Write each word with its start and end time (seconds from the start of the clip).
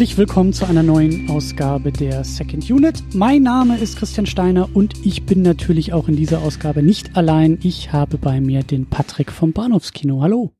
Herzlich 0.00 0.16
willkommen 0.16 0.54
zu 0.54 0.64
einer 0.64 0.82
neuen 0.82 1.28
Ausgabe 1.28 1.92
der 1.92 2.24
Second 2.24 2.70
Unit. 2.70 3.02
Mein 3.12 3.42
Name 3.42 3.76
ist 3.76 3.98
Christian 3.98 4.24
Steiner 4.24 4.74
und 4.74 4.94
ich 5.04 5.26
bin 5.26 5.42
natürlich 5.42 5.92
auch 5.92 6.08
in 6.08 6.16
dieser 6.16 6.40
Ausgabe 6.40 6.82
nicht 6.82 7.18
allein. 7.18 7.58
Ich 7.62 7.92
habe 7.92 8.16
bei 8.16 8.40
mir 8.40 8.62
den 8.62 8.86
Patrick 8.86 9.30
vom 9.30 9.52
Bahnhofskino. 9.52 10.22
Hallo. 10.22 10.52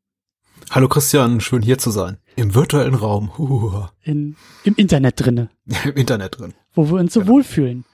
Hallo 0.70 0.88
Christian, 0.88 1.40
schön 1.40 1.62
hier 1.62 1.78
zu 1.78 1.90
sein. 1.90 2.18
Im 2.36 2.54
virtuellen 2.54 2.92
Raum. 2.92 3.88
In, 4.02 4.36
Im 4.64 4.74
Internet 4.74 5.24
drinne. 5.24 5.48
Im 5.86 5.94
Internet 5.94 6.38
drin. 6.38 6.52
Wo 6.74 6.90
wir 6.90 7.00
uns 7.00 7.14
so 7.14 7.20
genau. 7.20 7.32
wohlfühlen. 7.32 7.86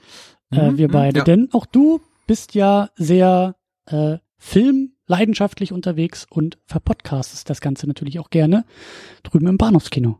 Äh, 0.51 0.73
mhm, 0.73 0.79
wir 0.79 0.89
beide. 0.89 1.19
Ja. 1.19 1.25
Denn 1.25 1.49
auch 1.53 1.67
du 1.67 2.01
bist 2.27 2.57
ja 2.57 2.91
sehr 2.97 3.55
äh, 3.87 4.17
filmleidenschaftlich 4.39 5.73
unterwegs 5.73 6.27
und 6.29 6.59
verpodcastest 6.67 7.49
das 7.49 7.61
Ganze 7.61 7.87
natürlich 7.87 8.19
auch 8.19 8.31
gerne 8.31 8.65
drüben 9.23 9.47
im 9.47 9.59
Bahnhofskino. 9.59 10.19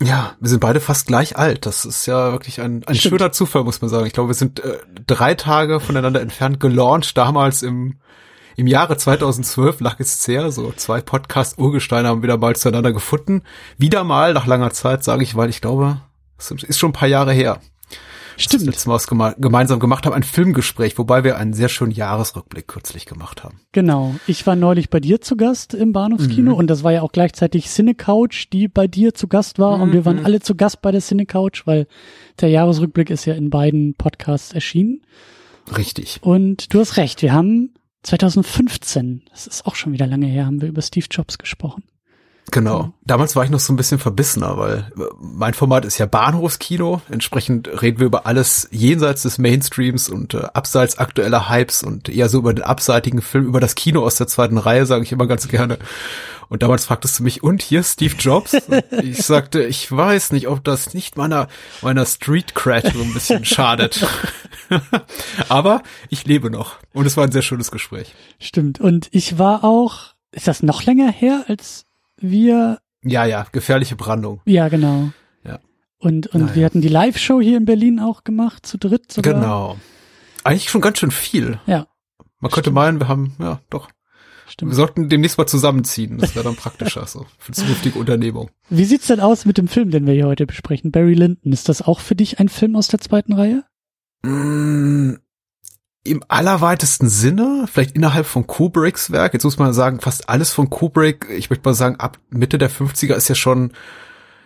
Ja, 0.00 0.36
wir 0.38 0.48
sind 0.48 0.60
beide 0.60 0.80
fast 0.80 1.08
gleich 1.08 1.36
alt. 1.36 1.66
Das 1.66 1.84
ist 1.84 2.06
ja 2.06 2.30
wirklich 2.30 2.60
ein, 2.60 2.84
ein 2.86 2.94
schöner 2.94 3.32
Zufall, 3.32 3.64
muss 3.64 3.80
man 3.80 3.90
sagen. 3.90 4.06
Ich 4.06 4.12
glaube, 4.12 4.30
wir 4.30 4.34
sind 4.34 4.60
äh, 4.60 4.78
drei 5.06 5.34
Tage 5.34 5.80
voneinander 5.80 6.20
entfernt 6.20 6.60
gelauncht, 6.60 7.16
damals 7.16 7.62
im, 7.64 7.96
im 8.56 8.68
Jahre 8.68 8.96
2012 8.96 9.80
lag 9.80 9.98
es 9.98 10.22
sehr, 10.22 10.52
so 10.52 10.72
zwei 10.72 11.00
Podcast-Urgesteine 11.00 12.08
haben 12.08 12.22
wieder 12.22 12.38
mal 12.38 12.54
zueinander 12.54 12.92
gefunden. 12.92 13.42
Wieder 13.76 14.04
mal 14.04 14.34
nach 14.34 14.46
langer 14.46 14.70
Zeit, 14.70 15.02
sage 15.02 15.24
ich, 15.24 15.34
weil 15.34 15.50
ich 15.50 15.60
glaube, 15.60 16.00
es 16.38 16.50
ist 16.50 16.78
schon 16.78 16.90
ein 16.90 16.94
paar 16.94 17.08
Jahre 17.08 17.32
her. 17.32 17.60
Stimmt. 18.40 18.62
Das 18.62 18.74
letzte 18.74 18.88
Mal 18.88 18.94
was 18.94 19.06
geme 19.06 19.34
gemeinsam 19.38 19.80
gemacht 19.80 20.06
haben, 20.06 20.14
ein 20.14 20.22
Filmgespräch, 20.22 20.96
wobei 20.96 21.24
wir 21.24 21.36
einen 21.36 21.52
sehr 21.52 21.68
schönen 21.68 21.90
Jahresrückblick 21.90 22.68
kürzlich 22.68 23.04
gemacht 23.04 23.44
haben. 23.44 23.60
Genau. 23.72 24.14
Ich 24.26 24.46
war 24.46 24.56
neulich 24.56 24.90
bei 24.90 25.00
dir 25.00 25.20
zu 25.20 25.36
Gast 25.36 25.74
im 25.74 25.92
Bahnhofskino 25.92 26.52
mhm. 26.52 26.56
und 26.56 26.66
das 26.68 26.84
war 26.84 26.92
ja 26.92 27.02
auch 27.02 27.12
gleichzeitig 27.12 27.66
Cinecouch, 27.66 28.48
die 28.52 28.68
bei 28.68 28.86
dir 28.86 29.12
zu 29.14 29.28
Gast 29.28 29.58
war 29.58 29.76
mhm. 29.76 29.82
und 29.82 29.92
wir 29.92 30.04
waren 30.04 30.20
mhm. 30.20 30.26
alle 30.26 30.40
zu 30.40 30.54
Gast 30.54 30.82
bei 30.82 30.92
der 30.92 31.00
Cinecouch, 31.00 31.66
weil 31.66 31.86
der 32.40 32.48
Jahresrückblick 32.48 33.10
ist 33.10 33.24
ja 33.24 33.34
in 33.34 33.50
beiden 33.50 33.94
Podcasts 33.94 34.52
erschienen. 34.52 35.02
Richtig. 35.76 36.20
Und 36.22 36.72
du 36.72 36.80
hast 36.80 36.96
recht, 36.96 37.22
wir 37.22 37.32
haben 37.32 37.74
2015, 38.04 39.22
das 39.30 39.46
ist 39.46 39.66
auch 39.66 39.74
schon 39.74 39.92
wieder 39.92 40.06
lange 40.06 40.26
her, 40.26 40.46
haben 40.46 40.60
wir 40.60 40.68
über 40.68 40.82
Steve 40.82 41.06
Jobs 41.10 41.38
gesprochen. 41.38 41.84
Genau. 42.50 42.92
Damals 43.04 43.36
war 43.36 43.44
ich 43.44 43.50
noch 43.50 43.60
so 43.60 43.72
ein 43.72 43.76
bisschen 43.76 43.98
verbissener, 43.98 44.56
weil 44.56 44.90
äh, 44.96 45.02
mein 45.20 45.54
Format 45.54 45.84
ist 45.84 45.98
ja 45.98 46.06
Bahnhofskino. 46.06 47.02
Entsprechend 47.10 47.82
reden 47.82 47.98
wir 47.98 48.06
über 48.06 48.26
alles 48.26 48.68
jenseits 48.70 49.22
des 49.22 49.38
Mainstreams 49.38 50.08
und 50.08 50.34
äh, 50.34 50.44
abseits 50.54 50.98
aktueller 50.98 51.50
Hypes 51.50 51.82
und 51.82 52.08
eher 52.08 52.28
so 52.28 52.38
über 52.38 52.54
den 52.54 52.64
abseitigen 52.64 53.20
Film, 53.20 53.46
über 53.46 53.60
das 53.60 53.74
Kino 53.74 54.02
aus 54.04 54.16
der 54.16 54.26
zweiten 54.26 54.58
Reihe, 54.58 54.86
sage 54.86 55.04
ich 55.04 55.12
immer 55.12 55.26
ganz 55.26 55.48
gerne. 55.48 55.78
Und 56.48 56.62
damals 56.62 56.86
fragtest 56.86 57.18
du 57.18 57.22
mich, 57.22 57.42
und 57.42 57.60
hier 57.60 57.82
Steve 57.82 58.14
Jobs? 58.18 58.56
ich 59.02 59.18
sagte, 59.18 59.64
ich 59.64 59.90
weiß 59.92 60.32
nicht, 60.32 60.48
ob 60.48 60.64
das 60.64 60.94
nicht 60.94 61.16
meiner, 61.16 61.48
meiner 61.82 62.06
Street 62.06 62.54
Cred 62.54 62.92
so 62.94 63.02
ein 63.02 63.12
bisschen 63.12 63.44
schadet. 63.44 64.06
Aber 65.48 65.82
ich 66.08 66.24
lebe 66.24 66.50
noch. 66.50 66.76
Und 66.94 67.06
es 67.06 67.16
war 67.16 67.24
ein 67.24 67.32
sehr 67.32 67.42
schönes 67.42 67.70
Gespräch. 67.70 68.14
Stimmt. 68.38 68.80
Und 68.80 69.08
ich 69.10 69.38
war 69.38 69.64
auch, 69.64 70.14
ist 70.32 70.48
das 70.48 70.62
noch 70.62 70.84
länger 70.84 71.10
her 71.10 71.44
als 71.48 71.84
wir. 72.20 72.78
Ja, 73.02 73.24
ja, 73.24 73.46
gefährliche 73.52 73.96
Brandung. 73.96 74.40
Ja, 74.44 74.68
genau. 74.68 75.10
Ja. 75.44 75.60
Und, 75.98 76.28
und 76.28 76.40
naja. 76.40 76.54
wir 76.54 76.64
hatten 76.64 76.80
die 76.80 76.88
Live-Show 76.88 77.40
hier 77.40 77.56
in 77.56 77.64
Berlin 77.64 78.00
auch 78.00 78.24
gemacht, 78.24 78.66
zu 78.66 78.78
dritt 78.78 79.12
sogar. 79.12 79.34
Genau. 79.34 79.76
Eigentlich 80.44 80.70
schon 80.70 80.80
ganz 80.80 80.98
schön 80.98 81.10
viel. 81.10 81.60
Ja. 81.66 81.86
Man 82.40 82.50
könnte 82.50 82.70
meinen, 82.70 83.00
wir 83.00 83.08
haben, 83.08 83.34
ja, 83.38 83.60
doch. 83.70 83.88
Stimmt. 84.46 84.72
Wir 84.72 84.76
sollten 84.76 85.08
demnächst 85.08 85.36
mal 85.36 85.46
zusammenziehen. 85.46 86.18
Das 86.18 86.34
wäre 86.34 86.44
dann 86.44 86.56
praktischer, 86.56 87.06
so, 87.06 87.26
für 87.38 87.52
zukünftige 87.52 87.98
Unternehmung. 87.98 88.50
Wie 88.70 88.84
sieht's 88.84 89.06
denn 89.06 89.20
aus 89.20 89.44
mit 89.44 89.58
dem 89.58 89.68
Film, 89.68 89.90
den 89.90 90.06
wir 90.06 90.14
hier 90.14 90.26
heute 90.26 90.46
besprechen? 90.46 90.90
Barry 90.90 91.14
Lyndon. 91.14 91.52
Ist 91.52 91.68
das 91.68 91.82
auch 91.82 92.00
für 92.00 92.14
dich 92.14 92.40
ein 92.40 92.48
Film 92.48 92.74
aus 92.74 92.88
der 92.88 93.00
zweiten 93.00 93.34
Reihe? 93.34 93.64
Mm, 94.22 95.16
im 96.10 96.22
allerweitesten 96.28 97.08
Sinne, 97.08 97.66
vielleicht 97.70 97.96
innerhalb 97.96 98.26
von 98.26 98.46
Kubricks 98.46 99.10
Werk, 99.10 99.34
jetzt 99.34 99.44
muss 99.44 99.58
man 99.58 99.72
sagen, 99.72 100.00
fast 100.00 100.28
alles 100.28 100.52
von 100.52 100.70
Kubrick, 100.70 101.26
ich 101.30 101.50
möchte 101.50 101.68
mal 101.68 101.74
sagen, 101.74 101.96
ab 101.96 102.18
Mitte 102.30 102.58
der 102.58 102.70
50er 102.70 103.14
ist 103.14 103.28
ja 103.28 103.34
schon 103.34 103.72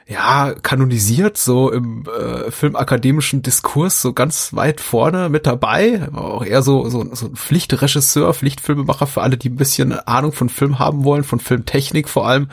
ja, 0.06 0.54
kanonisiert, 0.62 1.38
so 1.38 1.70
im 1.70 2.04
äh, 2.06 2.50
filmakademischen 2.50 3.42
Diskurs, 3.42 4.02
so 4.02 4.12
ganz 4.12 4.52
weit 4.52 4.80
vorne 4.80 5.28
mit 5.28 5.46
dabei. 5.46 6.08
Auch 6.12 6.44
eher 6.44 6.62
so, 6.62 6.88
so, 6.88 7.14
so 7.14 7.26
ein 7.26 7.36
Pflichtregisseur, 7.36 8.34
Pflichtfilmemacher 8.34 9.06
für 9.06 9.22
alle, 9.22 9.36
die 9.36 9.48
ein 9.48 9.56
bisschen 9.56 9.92
Ahnung 9.92 10.32
von 10.32 10.48
Film 10.48 10.78
haben 10.78 11.04
wollen, 11.04 11.24
von 11.24 11.40
Filmtechnik 11.40 12.08
vor 12.08 12.26
allem. 12.26 12.48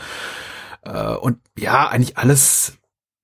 Äh, 0.83 1.15
und 1.15 1.39
ja, 1.57 1.87
eigentlich 1.87 2.17
alles 2.17 2.77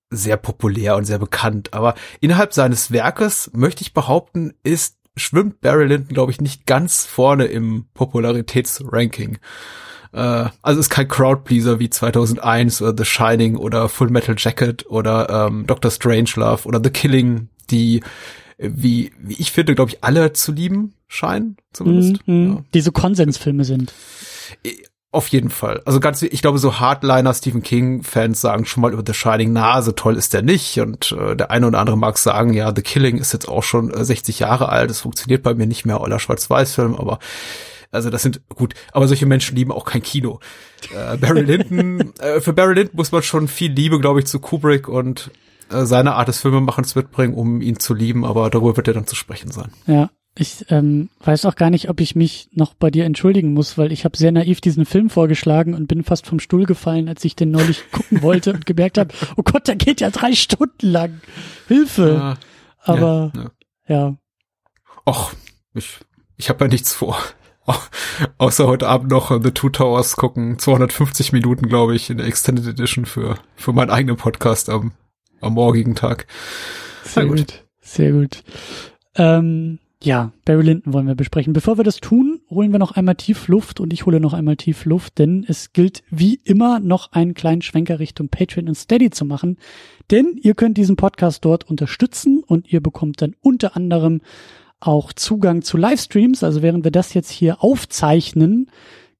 sehr 0.09 0.37
populär 0.37 0.95
und 0.95 1.05
sehr 1.05 1.19
bekannt. 1.19 1.73
Aber 1.73 1.95
innerhalb 2.19 2.53
seines 2.53 2.91
Werkes, 2.91 3.51
möchte 3.53 3.83
ich 3.83 3.93
behaupten, 3.93 4.53
ist 4.63 4.97
schwimmt 5.17 5.61
Barry 5.61 5.85
Lyndon, 5.85 6.13
glaube 6.13 6.31
ich, 6.31 6.41
nicht 6.41 6.65
ganz 6.65 7.05
vorne 7.05 7.45
im 7.45 7.85
Popularitätsranking. 7.93 9.37
Äh, 10.13 10.45
also 10.61 10.79
ist 10.79 10.89
kein 10.89 11.07
Crowdpleaser 11.07 11.79
wie 11.79 11.89
2001 11.89 12.81
oder 12.81 12.95
The 12.97 13.05
Shining 13.05 13.57
oder 13.57 13.89
Full 13.89 14.09
Metal 14.09 14.35
Jacket 14.37 14.85
oder 14.87 15.47
ähm, 15.47 15.65
Doctor 15.67 15.91
Strangelove 15.91 16.65
oder 16.65 16.81
The 16.83 16.89
Killing, 16.89 17.49
die 17.69 18.01
wie, 18.57 19.11
wie 19.19 19.33
ich 19.33 19.51
finde, 19.51 19.75
glaube 19.75 19.91
ich, 19.91 20.03
alle 20.03 20.33
zu 20.33 20.51
lieben 20.51 20.93
scheinen, 21.07 21.57
zumindest. 21.73 22.25
Mm, 22.27 22.31
mm, 22.31 22.53
ja. 22.53 22.63
Die 22.73 22.81
so 22.81 22.91
Konsensfilme 22.91 23.65
sind. 23.65 23.93
Auf 25.15 25.29
jeden 25.29 25.49
Fall. 25.49 25.81
Also 25.85 26.01
ganz, 26.01 26.23
ich 26.23 26.41
glaube, 26.41 26.57
so 26.57 26.77
Hardliner 26.81 27.33
Stephen 27.33 27.63
King-Fans 27.63 28.41
sagen 28.41 28.65
schon 28.65 28.81
mal 28.81 28.91
über 28.91 29.01
The 29.07 29.13
Shining, 29.13 29.53
na, 29.53 29.81
so 29.81 29.93
toll 29.93 30.17
ist 30.17 30.33
der 30.33 30.41
nicht. 30.41 30.77
Und 30.81 31.13
äh, 31.13 31.37
der 31.37 31.51
eine 31.51 31.67
oder 31.67 31.79
andere 31.79 31.97
mag 31.97 32.17
sagen, 32.17 32.51
ja, 32.53 32.75
The 32.75 32.81
Killing 32.81 33.17
ist 33.17 33.31
jetzt 33.31 33.47
auch 33.47 33.63
schon 33.63 33.93
äh, 33.93 34.03
60 34.03 34.39
Jahre 34.39 34.67
alt, 34.67 34.89
das 34.89 34.99
funktioniert 34.99 35.41
bei 35.41 35.53
mir 35.53 35.67
nicht 35.67 35.85
mehr, 35.85 36.01
oder 36.01 36.19
Schwarz-Weiß-Film, 36.19 36.95
aber 36.95 37.19
also 37.93 38.09
das 38.09 38.23
sind 38.23 38.41
gut, 38.49 38.73
aber 38.91 39.07
solche 39.07 39.25
Menschen 39.25 39.55
lieben 39.55 39.71
auch 39.71 39.85
kein 39.85 40.03
Kino. 40.03 40.41
Äh, 40.93 41.15
Barry 41.15 41.41
Lyndon, 41.43 42.11
äh, 42.19 42.41
für 42.41 42.51
Barry 42.51 42.73
Lyndon 42.73 42.97
muss 42.97 43.13
man 43.13 43.23
schon 43.23 43.47
viel 43.47 43.71
Liebe, 43.71 44.01
glaube 44.01 44.19
ich, 44.19 44.25
zu 44.25 44.41
Kubrick 44.41 44.89
und 44.89 45.31
äh, 45.71 45.85
seine 45.85 46.15
Art 46.15 46.27
des 46.27 46.41
Filmemachens 46.41 46.95
mitbringen, 46.95 47.35
um 47.35 47.61
ihn 47.61 47.79
zu 47.79 47.93
lieben, 47.93 48.25
aber 48.25 48.49
darüber 48.49 48.75
wird 48.75 48.89
er 48.89 48.95
dann 48.95 49.07
zu 49.07 49.15
sprechen 49.15 49.51
sein. 49.51 49.71
Ja, 49.87 50.09
ich 50.37 50.65
ähm, 50.69 51.09
weiß 51.21 51.45
auch 51.45 51.55
gar 51.55 51.69
nicht, 51.69 51.89
ob 51.89 52.01
ich 52.01 52.15
mich 52.15 52.49
noch 52.51 52.73
bei 52.73 52.91
dir 52.91 53.05
entschuldigen 53.05 53.53
muss, 53.53 53.77
weil 53.77 53.93
ich 53.93 54.03
habe 54.03 54.17
sehr 54.17 54.33
naiv 54.33 54.59
diesen 54.59 54.85
Film 54.85 55.09
vorgeschlagen 55.09 55.73
und 55.73 55.87
bin 55.87 56.03
fast 56.03 56.27
vom 56.27 56.41
Stuhl 56.41 56.65
gefallen, 56.65 57.07
als 57.07 57.23
ich 57.23 57.37
den 57.37 57.51
neulich 57.51 57.83
gucken 57.91 58.21
wollte 58.21 58.53
und 58.53 58.65
gemerkt 58.65 58.97
habe, 58.97 59.13
oh 59.37 59.43
Gott, 59.43 59.67
der 59.67 59.77
geht 59.77 60.01
ja 60.01 60.09
drei 60.09 60.33
Stunden 60.33 60.87
lang. 60.87 61.21
Hilfe. 61.69 62.15
Ja, 62.15 62.37
Aber 62.81 63.31
ja. 63.35 63.51
ja. 63.87 64.17
Och, 65.05 65.33
ich, 65.73 65.99
ich 66.35 66.49
habe 66.49 66.65
ja 66.65 66.69
nichts 66.69 66.93
vor. 66.93 67.17
Außer 68.37 68.67
heute 68.67 68.87
Abend 68.89 69.11
noch 69.11 69.31
The 69.41 69.51
Two 69.51 69.69
Towers 69.69 70.17
gucken. 70.17 70.59
250 70.59 71.31
Minuten, 71.31 71.69
glaube 71.69 71.95
ich, 71.95 72.09
in 72.09 72.17
der 72.17 72.27
Extended 72.27 72.67
Edition 72.67 73.05
für, 73.05 73.39
für 73.55 73.71
meinen 73.71 73.89
eigenen 73.89 74.17
Podcast 74.17 74.69
am, 74.69 74.91
am 75.39 75.53
morgigen 75.53 75.95
Tag. 75.95 76.27
Sehr 77.03 77.25
gut. 77.25 77.37
gut. 77.37 77.63
Sehr 77.81 78.11
gut. 78.11 78.43
Ähm, 79.15 79.79
ja, 80.03 80.31
Barry 80.43 80.63
Lyndon 80.63 80.93
wollen 80.93 81.07
wir 81.07 81.15
besprechen. 81.15 81.53
Bevor 81.53 81.77
wir 81.77 81.83
das 81.83 81.97
tun, 81.97 82.41
holen 82.49 82.71
wir 82.71 82.79
noch 82.79 82.91
einmal 82.91 83.15
tief 83.15 83.47
Luft 83.47 83.79
und 83.79 83.93
ich 83.93 84.05
hole 84.05 84.19
noch 84.19 84.33
einmal 84.33 84.57
tief 84.57 84.85
Luft, 84.85 85.17
denn 85.19 85.45
es 85.47 85.73
gilt 85.73 86.03
wie 86.09 86.39
immer 86.43 86.79
noch 86.79 87.11
einen 87.13 87.33
kleinen 87.33 87.61
Schwenker 87.61 87.99
Richtung 87.99 88.29
Patreon 88.29 88.67
und 88.67 88.75
Steady 88.75 89.09
zu 89.09 89.25
machen, 89.25 89.57
denn 90.11 90.37
ihr 90.41 90.53
könnt 90.53 90.77
diesen 90.77 90.95
Podcast 90.95 91.43
dort 91.45 91.69
unterstützen 91.69 92.43
und 92.45 92.71
ihr 92.71 92.81
bekommt 92.81 93.21
dann 93.21 93.35
unter 93.41 93.75
anderem 93.75 94.21
auch 94.79 95.13
Zugang 95.13 95.61
zu 95.61 95.77
Livestreams. 95.77 96.43
Also 96.43 96.61
während 96.61 96.83
wir 96.83 96.91
das 96.91 97.13
jetzt 97.13 97.31
hier 97.31 97.63
aufzeichnen, 97.63 98.69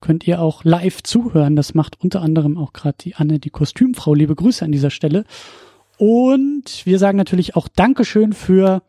könnt 0.02 0.28
ihr 0.28 0.42
auch 0.42 0.64
live 0.64 1.02
zuhören. 1.02 1.56
Das 1.56 1.74
macht 1.74 2.00
unter 2.02 2.22
anderem 2.22 2.58
auch 2.58 2.74
gerade 2.74 2.98
die 3.00 3.16
Anne, 3.16 3.40
die 3.40 3.50
Kostümfrau. 3.50 4.14
Liebe 4.14 4.36
Grüße 4.36 4.64
an 4.64 4.72
dieser 4.72 4.92
Stelle. 4.92 5.24
Und 5.98 6.86
wir 6.86 7.00
sagen 7.00 7.18
natürlich 7.18 7.56
auch 7.56 7.68
Dankeschön 7.68 8.34
für 8.34 8.84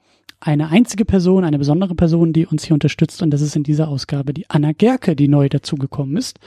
eine 0.47 0.69
einzige 0.69 1.05
Person, 1.05 1.45
eine 1.45 1.59
besondere 1.59 1.97
Person, 1.97 2.33
die 2.33 2.47
uns 2.47 2.65
hier 2.65 2.75
unterstützt. 2.75 3.21
Und 3.21 3.31
das 3.31 3.41
ist 3.41 3.57
in 3.57 3.65
dieser 3.65 3.89
Ausgabe 3.89 4.33
die 4.33 4.49
Anna 4.49 4.73
Gerke, 4.73 5.17
die 5.17 5.27
neu 5.27 5.49
dazugekommen 5.49 6.17
ist 6.17 6.39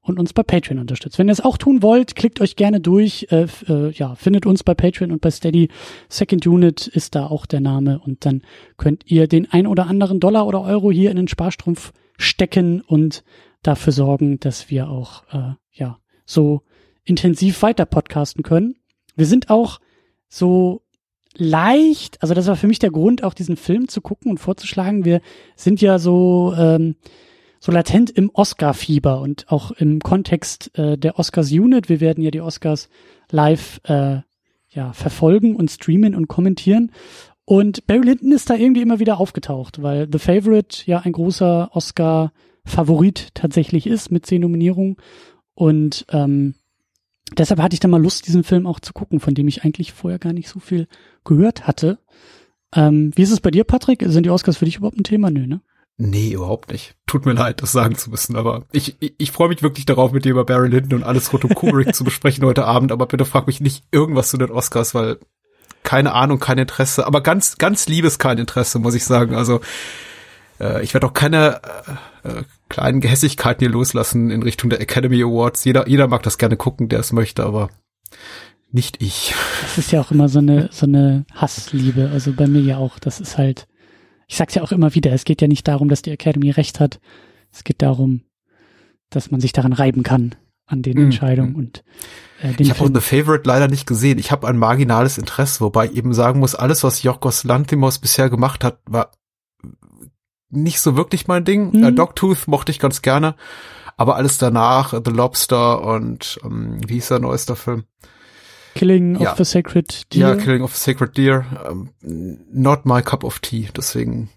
und 0.00 0.20
uns 0.20 0.32
bei 0.32 0.44
Patreon 0.44 0.78
unterstützt. 0.78 1.18
Wenn 1.18 1.28
ihr 1.28 1.32
es 1.32 1.40
auch 1.40 1.58
tun 1.58 1.82
wollt, 1.82 2.14
klickt 2.14 2.40
euch 2.40 2.54
gerne 2.54 2.80
durch. 2.80 3.26
Äh, 3.30 3.46
äh, 3.68 3.90
ja, 3.90 4.14
findet 4.14 4.46
uns 4.46 4.62
bei 4.62 4.74
Patreon 4.74 5.10
und 5.10 5.20
bei 5.20 5.32
Steady. 5.32 5.70
Second 6.08 6.46
Unit 6.46 6.86
ist 6.86 7.16
da 7.16 7.26
auch 7.26 7.46
der 7.46 7.60
Name. 7.60 7.98
Und 7.98 8.24
dann 8.24 8.42
könnt 8.76 9.10
ihr 9.10 9.26
den 9.26 9.50
ein 9.50 9.66
oder 9.66 9.88
anderen 9.88 10.20
Dollar 10.20 10.46
oder 10.46 10.62
Euro 10.62 10.92
hier 10.92 11.10
in 11.10 11.16
den 11.16 11.28
Sparstrumpf 11.28 11.92
stecken 12.16 12.80
und 12.80 13.24
dafür 13.62 13.92
sorgen, 13.92 14.38
dass 14.38 14.70
wir 14.70 14.88
auch 14.88 15.24
äh, 15.32 15.54
ja 15.72 15.98
so 16.24 16.62
intensiv 17.04 17.62
weiter 17.62 17.86
podcasten 17.86 18.44
können. 18.44 18.76
Wir 19.16 19.26
sind 19.26 19.50
auch 19.50 19.80
so 20.28 20.82
leicht, 21.38 22.20
also 22.22 22.34
das 22.34 22.46
war 22.46 22.56
für 22.56 22.66
mich 22.66 22.78
der 22.78 22.90
Grund, 22.90 23.24
auch 23.24 23.34
diesen 23.34 23.56
Film 23.56 23.88
zu 23.88 24.00
gucken 24.00 24.30
und 24.30 24.38
vorzuschlagen. 24.38 25.04
Wir 25.04 25.20
sind 25.56 25.80
ja 25.80 25.98
so, 25.98 26.52
ähm, 26.56 26.96
so 27.60 27.72
latent 27.72 28.10
im 28.10 28.30
Oscar-Fieber 28.32 29.20
und 29.20 29.50
auch 29.50 29.70
im 29.72 30.00
Kontext 30.00 30.76
äh, 30.78 30.98
der 30.98 31.18
Oscars 31.18 31.50
Unit. 31.50 31.88
Wir 31.88 32.00
werden 32.00 32.22
ja 32.22 32.30
die 32.30 32.40
Oscars 32.40 32.88
live 33.30 33.80
äh, 33.84 34.18
ja, 34.70 34.92
verfolgen 34.92 35.56
und 35.56 35.70
streamen 35.70 36.14
und 36.14 36.28
kommentieren. 36.28 36.92
Und 37.44 37.86
Barry 37.86 38.04
Lyndon 38.04 38.32
ist 38.32 38.50
da 38.50 38.54
irgendwie 38.54 38.82
immer 38.82 38.98
wieder 38.98 39.18
aufgetaucht, 39.18 39.82
weil 39.82 40.06
The 40.10 40.18
Favorite 40.18 40.82
ja 40.84 40.98
ein 40.98 41.12
großer 41.12 41.70
Oscar-Favorit 41.72 43.28
tatsächlich 43.34 43.86
ist 43.86 44.10
mit 44.10 44.26
zehn 44.26 44.42
Nominierungen. 44.42 44.96
Und 45.54 46.04
ähm, 46.10 46.54
deshalb 47.36 47.60
hatte 47.60 47.74
ich 47.74 47.80
dann 47.80 47.90
mal 47.90 48.02
Lust, 48.02 48.26
diesen 48.26 48.44
Film 48.44 48.66
auch 48.66 48.80
zu 48.80 48.92
gucken, 48.92 49.20
von 49.20 49.34
dem 49.34 49.48
ich 49.48 49.64
eigentlich 49.64 49.92
vorher 49.92 50.18
gar 50.18 50.32
nicht 50.32 50.48
so 50.48 50.60
viel 50.60 50.88
gehört 51.24 51.66
hatte. 51.66 51.98
Ähm, 52.74 53.12
wie 53.14 53.22
ist 53.22 53.32
es 53.32 53.40
bei 53.40 53.50
dir, 53.50 53.64
Patrick? 53.64 54.04
Sind 54.06 54.24
die 54.24 54.30
Oscars 54.30 54.58
für 54.58 54.64
dich 54.64 54.76
überhaupt 54.76 54.98
ein 54.98 55.04
Thema? 55.04 55.30
Nö, 55.30 55.46
ne? 55.46 55.60
Nee, 56.00 56.32
überhaupt 56.32 56.70
nicht. 56.70 56.94
Tut 57.06 57.26
mir 57.26 57.32
leid, 57.32 57.60
das 57.60 57.72
sagen 57.72 57.96
zu 57.96 58.10
müssen, 58.10 58.36
aber 58.36 58.66
ich, 58.70 58.96
ich, 59.00 59.14
ich 59.18 59.32
freue 59.32 59.48
mich 59.48 59.64
wirklich 59.64 59.84
darauf, 59.84 60.12
mit 60.12 60.24
dir 60.24 60.30
über 60.30 60.44
Barry 60.44 60.68
Lyndon 60.68 61.00
und 61.00 61.04
alles 61.04 61.32
rund 61.32 61.44
um 61.44 61.54
Kubrick 61.54 61.92
zu 61.94 62.04
besprechen 62.04 62.44
heute 62.44 62.66
Abend, 62.66 62.92
aber 62.92 63.06
bitte 63.06 63.24
frag 63.24 63.48
mich 63.48 63.60
nicht 63.60 63.84
irgendwas 63.90 64.30
zu 64.30 64.36
den 64.36 64.52
Oscars, 64.52 64.94
weil 64.94 65.18
keine 65.82 66.12
Ahnung, 66.12 66.38
kein 66.38 66.58
Interesse, 66.58 67.04
aber 67.06 67.20
ganz, 67.20 67.58
ganz 67.58 67.88
liebes 67.88 68.18
kein 68.18 68.38
Interesse, 68.38 68.78
muss 68.78 68.94
ich 68.94 69.04
sagen. 69.04 69.34
Also 69.34 69.60
äh, 70.60 70.82
ich 70.82 70.94
werde 70.94 71.06
auch 71.06 71.14
keine 71.14 71.60
äh, 72.24 72.28
äh, 72.28 72.42
kleinen 72.68 73.00
Gehässigkeiten 73.00 73.60
hier 73.60 73.70
loslassen 73.70 74.30
in 74.30 74.42
Richtung 74.42 74.70
der 74.70 74.80
Academy 74.80 75.22
Awards. 75.22 75.64
Jeder, 75.64 75.88
jeder 75.88 76.08
mag 76.08 76.22
das 76.22 76.38
gerne 76.38 76.56
gucken, 76.56 76.88
der 76.88 77.00
es 77.00 77.12
möchte, 77.12 77.44
aber 77.44 77.70
nicht 78.70 79.02
ich. 79.02 79.34
Das 79.62 79.78
ist 79.78 79.92
ja 79.92 80.00
auch 80.00 80.10
immer 80.10 80.28
so 80.28 80.40
eine, 80.40 80.68
so 80.72 80.86
eine 80.86 81.24
Hassliebe. 81.34 82.10
Also 82.12 82.32
bei 82.32 82.46
mir 82.46 82.60
ja 82.60 82.76
auch. 82.76 82.98
Das 82.98 83.20
ist 83.20 83.38
halt, 83.38 83.66
ich 84.26 84.36
sag's 84.36 84.54
ja 84.54 84.62
auch 84.62 84.72
immer 84.72 84.94
wieder, 84.94 85.12
es 85.12 85.24
geht 85.24 85.40
ja 85.40 85.48
nicht 85.48 85.66
darum, 85.66 85.88
dass 85.88 86.02
die 86.02 86.10
Academy 86.10 86.50
recht 86.50 86.80
hat. 86.80 87.00
Es 87.50 87.64
geht 87.64 87.80
darum, 87.80 88.22
dass 89.10 89.30
man 89.30 89.40
sich 89.40 89.52
daran 89.52 89.72
reiben 89.72 90.02
kann 90.02 90.34
an 90.66 90.82
den 90.82 90.98
mhm. 90.98 91.04
Entscheidungen 91.04 91.54
und 91.54 91.82
äh, 92.42 92.52
den 92.52 92.66
Ich 92.66 92.70
habe 92.70 92.84
auch 92.84 92.94
The 92.94 93.00
Favorite 93.00 93.48
leider 93.48 93.68
nicht 93.68 93.86
gesehen. 93.86 94.18
Ich 94.18 94.30
habe 94.30 94.46
ein 94.46 94.58
marginales 94.58 95.16
Interesse, 95.16 95.60
wobei 95.60 95.86
ich 95.86 95.96
eben 95.96 96.12
sagen 96.12 96.40
muss, 96.40 96.54
alles, 96.54 96.84
was 96.84 97.02
Jorgos 97.02 97.44
Lanthimos 97.44 97.98
bisher 97.98 98.28
gemacht 98.28 98.64
hat, 98.64 98.80
war 98.84 99.12
nicht 100.50 100.80
so 100.80 100.96
wirklich 100.96 101.28
mein 101.28 101.44
Ding. 101.44 101.72
Mhm. 101.72 101.84
Äh, 101.84 101.92
Dogtooth 101.92 102.48
mochte 102.48 102.72
ich 102.72 102.78
ganz 102.78 103.02
gerne, 103.02 103.34
aber 103.96 104.16
alles 104.16 104.38
danach, 104.38 104.92
The 104.92 105.10
Lobster 105.10 105.82
und 105.82 106.38
ähm, 106.44 106.78
wie 106.86 106.94
hieß 106.94 107.08
der 107.08 107.20
neueste 107.20 107.56
Film? 107.56 107.84
Killing 108.74 109.18
ja. 109.18 109.32
of 109.32 109.38
the 109.38 109.44
Sacred 109.44 110.12
Deer. 110.14 110.28
Ja, 110.28 110.36
Killing 110.36 110.62
of 110.62 110.74
the 110.74 110.80
Sacred 110.80 111.16
Deer. 111.16 111.44
Ähm, 111.68 112.38
not 112.52 112.86
my 112.86 113.02
cup 113.02 113.24
of 113.24 113.40
tea. 113.40 113.68
Deswegen, 113.76 114.30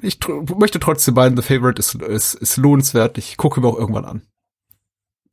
ich 0.00 0.18
möchte 0.56 0.80
trotzdem 0.80 1.14
meinen, 1.14 1.36
The 1.36 1.42
Favorite 1.42 1.78
ist, 1.78 1.94
ist, 1.94 2.34
ist 2.34 2.56
lohnenswert. 2.56 3.18
Ich 3.18 3.36
gucke 3.36 3.60
mir 3.60 3.68
auch 3.68 3.78
irgendwann 3.78 4.06
an. 4.06 4.22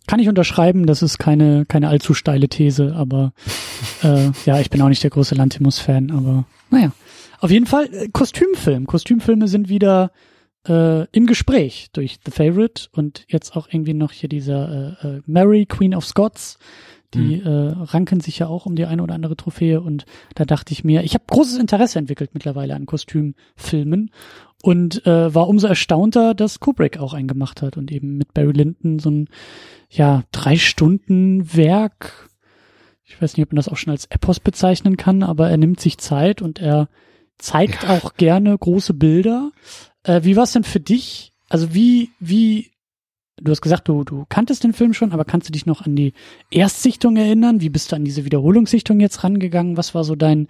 Kann 0.08 0.20
ich 0.20 0.28
unterschreiben, 0.28 0.88
das 0.88 1.04
ist 1.04 1.20
keine, 1.20 1.66
keine 1.66 1.88
allzu 1.88 2.14
steile 2.14 2.50
These, 2.50 2.94
aber 2.96 3.34
äh, 4.04 4.32
ja, 4.46 4.60
ich 4.60 4.70
bin 4.70 4.82
auch 4.82 4.90
nicht 4.90 5.04
der 5.04 5.12
große 5.12 5.36
Lantimos-Fan, 5.36 6.12
aber 6.12 6.46
naja. 6.70 6.92
Auf 7.42 7.52
jeden 7.52 7.66
Fall, 7.66 7.94
äh, 7.94 8.08
Kostümfilm. 8.08 8.88
Kostümfilme 8.88 9.48
sind 9.48 9.68
wieder 9.68 10.12
äh, 10.68 11.06
im 11.08 11.26
Gespräch 11.26 11.90
durch 11.92 12.20
The 12.26 12.32
Favorite 12.32 12.88
und 12.94 13.26
jetzt 13.28 13.56
auch 13.56 13.68
irgendwie 13.70 13.94
noch 13.94 14.12
hier 14.12 14.30
dieser 14.30 14.98
äh, 15.04 15.08
äh, 15.08 15.22
Mary, 15.26 15.66
Queen 15.66 15.94
of 15.94 16.06
Scots 16.06 16.58
die 17.14 17.38
mhm. 17.38 17.46
äh, 17.46 17.72
ranken 17.84 18.22
sich 18.22 18.40
ja 18.40 18.48
auch 18.48 18.66
um 18.66 18.76
die 18.76 18.86
eine 18.86 19.04
oder 19.04 19.16
andere 19.16 19.36
Trophäe 19.36 19.82
und 19.82 20.06
da 20.36 20.46
dachte 20.46 20.72
ich 20.72 20.84
mir, 20.84 21.04
ich 21.04 21.14
habe 21.14 21.26
großes 21.28 21.58
Interesse 21.58 22.00
entwickelt 22.00 22.32
mittlerweile 22.34 22.76
an 22.76 22.86
Kostümfilmen 22.86 24.12
und 24.64 25.06
äh, 25.06 25.34
war 25.34 25.50
umso 25.50 25.68
erstaunter, 25.68 26.34
dass 26.34 26.60
Kubrick 26.60 27.00
auch 27.00 27.14
einen 27.14 27.28
gemacht 27.28 27.62
hat 27.62 27.78
und 27.78 27.92
eben 27.92 28.18
mit 28.18 28.34
Barry 28.34 28.54
Lyndon 28.54 29.00
so 29.00 29.10
ein 29.10 29.30
ja 29.90 30.24
drei 30.32 30.56
Stunden 30.56 31.54
Werk. 31.56 32.30
Ich 33.04 33.22
weiß 33.22 33.36
nicht, 33.36 33.46
ob 33.46 33.52
man 33.52 33.58
das 33.58 33.68
auch 33.68 33.78
schon 33.78 33.92
als 33.92 34.06
Epos 34.06 34.40
bezeichnen 34.40 34.96
kann, 34.96 35.22
aber 35.22 35.50
er 35.50 35.58
nimmt 35.58 35.82
sich 35.82 35.98
Zeit 35.98 36.42
und 36.42 36.60
er 36.60 36.88
zeigt 37.42 37.88
auch 37.90 38.14
gerne 38.16 38.58
große 38.58 38.94
Bilder. 38.94 39.52
Äh, 40.04 40.22
wie 40.24 40.36
war 40.36 40.44
es 40.44 40.54
denn 40.54 40.64
für 40.64 40.80
dich? 40.80 41.34
Also 41.50 41.74
wie 41.74 42.12
wie 42.20 42.72
du 43.38 43.52
hast 43.52 43.62
gesagt, 43.62 43.88
du, 43.88 44.04
du 44.04 44.26
kanntest 44.30 44.64
den 44.64 44.74
Film 44.74 44.94
schon, 44.94 45.12
aber 45.12 45.26
kannst 45.26 45.50
du 45.50 45.52
dich 45.52 45.66
noch 45.66 45.82
an 45.82 45.96
die 45.96 46.14
Erstsichtung 46.52 47.18
erinnern? 47.18 47.62
Wie 47.62 47.70
bist 47.70 47.92
du 47.92 47.96
an 47.96 48.06
diese 48.06 48.24
Wiederholungssichtung 48.24 49.00
jetzt 49.00 49.24
rangegangen? 49.24 49.78
Was 49.78 49.96
war 49.96 50.04
so 50.04 50.16
dein, 50.16 50.48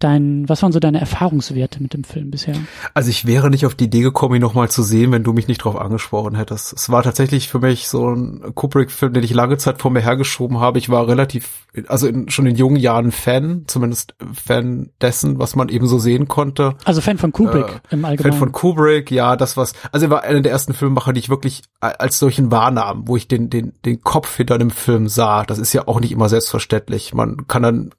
dein, 0.00 0.48
was 0.48 0.62
waren 0.62 0.72
so 0.72 0.80
deine 0.80 1.00
Erfahrungswerte 1.00 1.82
mit 1.82 1.94
dem 1.94 2.04
Film 2.04 2.30
bisher? 2.30 2.56
Also 2.94 3.10
ich 3.10 3.26
wäre 3.26 3.50
nicht 3.50 3.66
auf 3.66 3.74
die 3.74 3.84
Idee 3.84 4.00
gekommen, 4.00 4.34
ihn 4.34 4.40
nochmal 4.40 4.70
zu 4.70 4.82
sehen, 4.82 5.12
wenn 5.12 5.22
du 5.22 5.32
mich 5.32 5.46
nicht 5.46 5.58
drauf 5.58 5.76
angesprochen 5.76 6.34
hättest. 6.34 6.72
Es 6.72 6.90
war 6.90 7.02
tatsächlich 7.02 7.48
für 7.48 7.60
mich 7.60 7.88
so 7.88 8.08
ein 8.10 8.54
Kubrick-Film, 8.54 9.12
den 9.12 9.22
ich 9.22 9.32
lange 9.32 9.58
Zeit 9.58 9.80
vor 9.80 9.90
mir 9.90 10.00
hergeschoben 10.00 10.58
habe. 10.58 10.78
Ich 10.78 10.88
war 10.88 11.06
relativ, 11.06 11.66
also 11.86 12.06
in, 12.06 12.28
schon 12.30 12.46
in 12.46 12.56
jungen 12.56 12.76
Jahren 12.76 13.12
Fan, 13.12 13.64
zumindest 13.66 14.14
Fan 14.32 14.90
dessen, 15.00 15.38
was 15.38 15.54
man 15.54 15.68
eben 15.68 15.86
so 15.86 15.98
sehen 15.98 16.26
konnte. 16.28 16.74
Also 16.84 17.00
Fan 17.00 17.18
von 17.18 17.32
Kubrick 17.32 17.66
äh, 17.90 17.94
im 17.94 18.04
Allgemeinen. 18.04 18.32
Fan 18.32 18.38
von 18.38 18.52
Kubrick, 18.52 19.10
ja, 19.10 19.36
das 19.36 19.56
was, 19.56 19.74
also 19.92 20.06
er 20.06 20.10
war 20.10 20.22
einer 20.22 20.40
der 20.40 20.52
ersten 20.52 20.74
Filmemacher, 20.74 21.12
die 21.12 21.20
ich 21.20 21.28
wirklich 21.28 21.62
als 21.80 22.18
solchen 22.18 22.50
wahrnahm, 22.50 23.02
wo 23.06 23.16
ich 23.16 23.28
den, 23.28 23.50
den, 23.50 23.74
den 23.84 24.00
Kopf 24.02 24.36
hinter 24.36 24.58
dem 24.58 24.70
Film 24.70 25.08
sah. 25.08 25.44
Das 25.44 25.58
ist 25.58 25.72
ja 25.72 25.86
auch 25.86 26.00
nicht 26.00 26.12
immer 26.12 26.28
selbstverständlich. 26.28 27.14
Man 27.14 27.46
kann 27.46 27.62
dann 27.62 27.90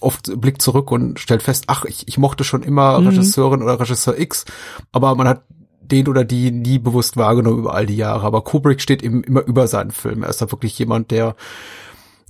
oft 0.00 0.40
blickt 0.40 0.62
zurück 0.62 0.90
und 0.90 1.18
stellt 1.18 1.42
fest, 1.42 1.64
ach, 1.66 1.84
ich, 1.84 2.08
ich 2.08 2.18
mochte 2.18 2.44
schon 2.44 2.62
immer 2.62 2.98
mhm. 3.00 3.08
Regisseurin 3.08 3.62
oder 3.62 3.80
Regisseur 3.80 4.18
X, 4.18 4.44
aber 4.92 5.14
man 5.14 5.28
hat 5.28 5.44
den 5.80 6.08
oder 6.08 6.24
die 6.24 6.50
nie 6.50 6.78
bewusst 6.78 7.16
wahrgenommen 7.16 7.58
über 7.58 7.74
all 7.74 7.86
die 7.86 7.96
Jahre. 7.96 8.26
Aber 8.26 8.42
Kubrick 8.42 8.80
steht 8.80 9.02
eben 9.02 9.22
immer 9.22 9.42
über 9.42 9.68
seinen 9.68 9.92
Film. 9.92 10.22
Er 10.22 10.30
ist 10.30 10.42
da 10.42 10.50
wirklich 10.50 10.78
jemand, 10.78 11.10
der, 11.10 11.36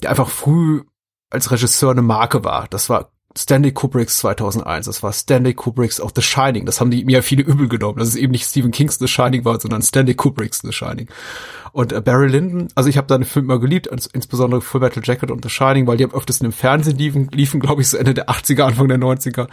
der 0.03 0.11
einfach 0.11 0.29
früh 0.29 0.83
als 1.31 1.51
Regisseur 1.51 1.91
eine 1.91 2.03
Marke 2.03 2.45
war. 2.45 2.67
Das 2.69 2.91
war 2.91 3.13
Stanley 3.37 3.73
Kubricks 3.73 4.19
2001. 4.19 4.87
Das 4.87 5.03
war 5.03 5.13
Stanley 5.13 5.55
Kubricks 5.55 6.01
auch 6.01 6.11
The 6.15 6.23
Shining. 6.23 6.65
Das 6.67 6.81
haben 6.81 6.91
die 6.91 7.05
mir 7.05 7.17
ja 7.17 7.23
viele 7.23 7.43
übel 7.43 7.69
genommen, 7.69 7.99
dass 7.99 8.09
es 8.09 8.17
eben 8.17 8.33
nicht 8.33 8.47
Stephen 8.47 8.71
Kings 8.71 8.99
The 8.99 9.09
Shining 9.09 9.45
war, 9.45 9.61
sondern 9.61 9.83
Stanley 9.83 10.15
Kubricks 10.15 10.61
The 10.63 10.73
Shining. 10.73 11.09
Und 11.73 11.93
äh, 11.93 12.01
Barry 12.01 12.29
Lyndon, 12.29 12.69
also 12.75 12.89
ich 12.89 12.97
habe 12.97 13.07
seine 13.09 13.27
Filme 13.27 13.53
immer 13.53 13.61
geliebt, 13.61 13.87
insbesondere 13.87 14.63
Full 14.63 14.81
Metal 14.81 15.03
Jacket 15.05 15.31
und 15.31 15.45
The 15.45 15.51
Shining, 15.51 15.87
weil 15.87 15.99
die 15.99 16.05
am 16.05 16.13
öftesten 16.13 16.47
im 16.47 16.53
Fernsehen 16.53 16.97
liefen, 16.97 17.29
liefen 17.33 17.61
glaube 17.61 17.83
ich, 17.83 17.89
so 17.89 17.99
Ende 17.99 18.15
der 18.15 18.31
80er, 18.31 18.63
Anfang 18.63 18.89
der 18.89 18.99
90er. 18.99 19.49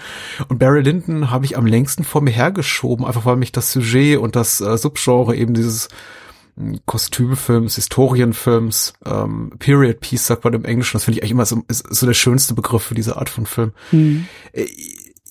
Und 0.47 0.57
Barry 0.57 0.81
Lyndon 0.81 1.31
habe 1.31 1.43
ich 1.43 1.57
am 1.57 1.65
längsten 1.65 2.05
vor 2.05 2.21
mir 2.21 2.31
hergeschoben, 2.31 3.05
einfach 3.05 3.25
weil 3.25 3.35
mich 3.35 3.51
das 3.51 3.73
Sujet 3.73 4.19
und 4.19 4.37
das 4.37 4.61
äh, 4.61 4.77
Subgenre 4.77 5.35
eben 5.35 5.53
dieses 5.53 5.89
Kostümfilms, 6.85 7.75
Historienfilms, 7.75 8.93
ähm, 9.05 9.53
Period 9.59 9.99
Piece 9.99 10.27
sagt 10.27 10.43
man 10.43 10.53
im 10.53 10.65
Englischen. 10.65 10.97
Das 10.97 11.05
finde 11.05 11.17
ich 11.17 11.23
eigentlich 11.23 11.31
immer 11.31 11.45
so, 11.45 11.63
ist 11.67 11.85
so 11.93 12.05
der 12.05 12.13
schönste 12.13 12.53
Begriff 12.53 12.83
für 12.83 12.95
diese 12.95 13.17
Art 13.17 13.29
von 13.29 13.45
Film. 13.45 13.71
Mhm. 13.91 14.27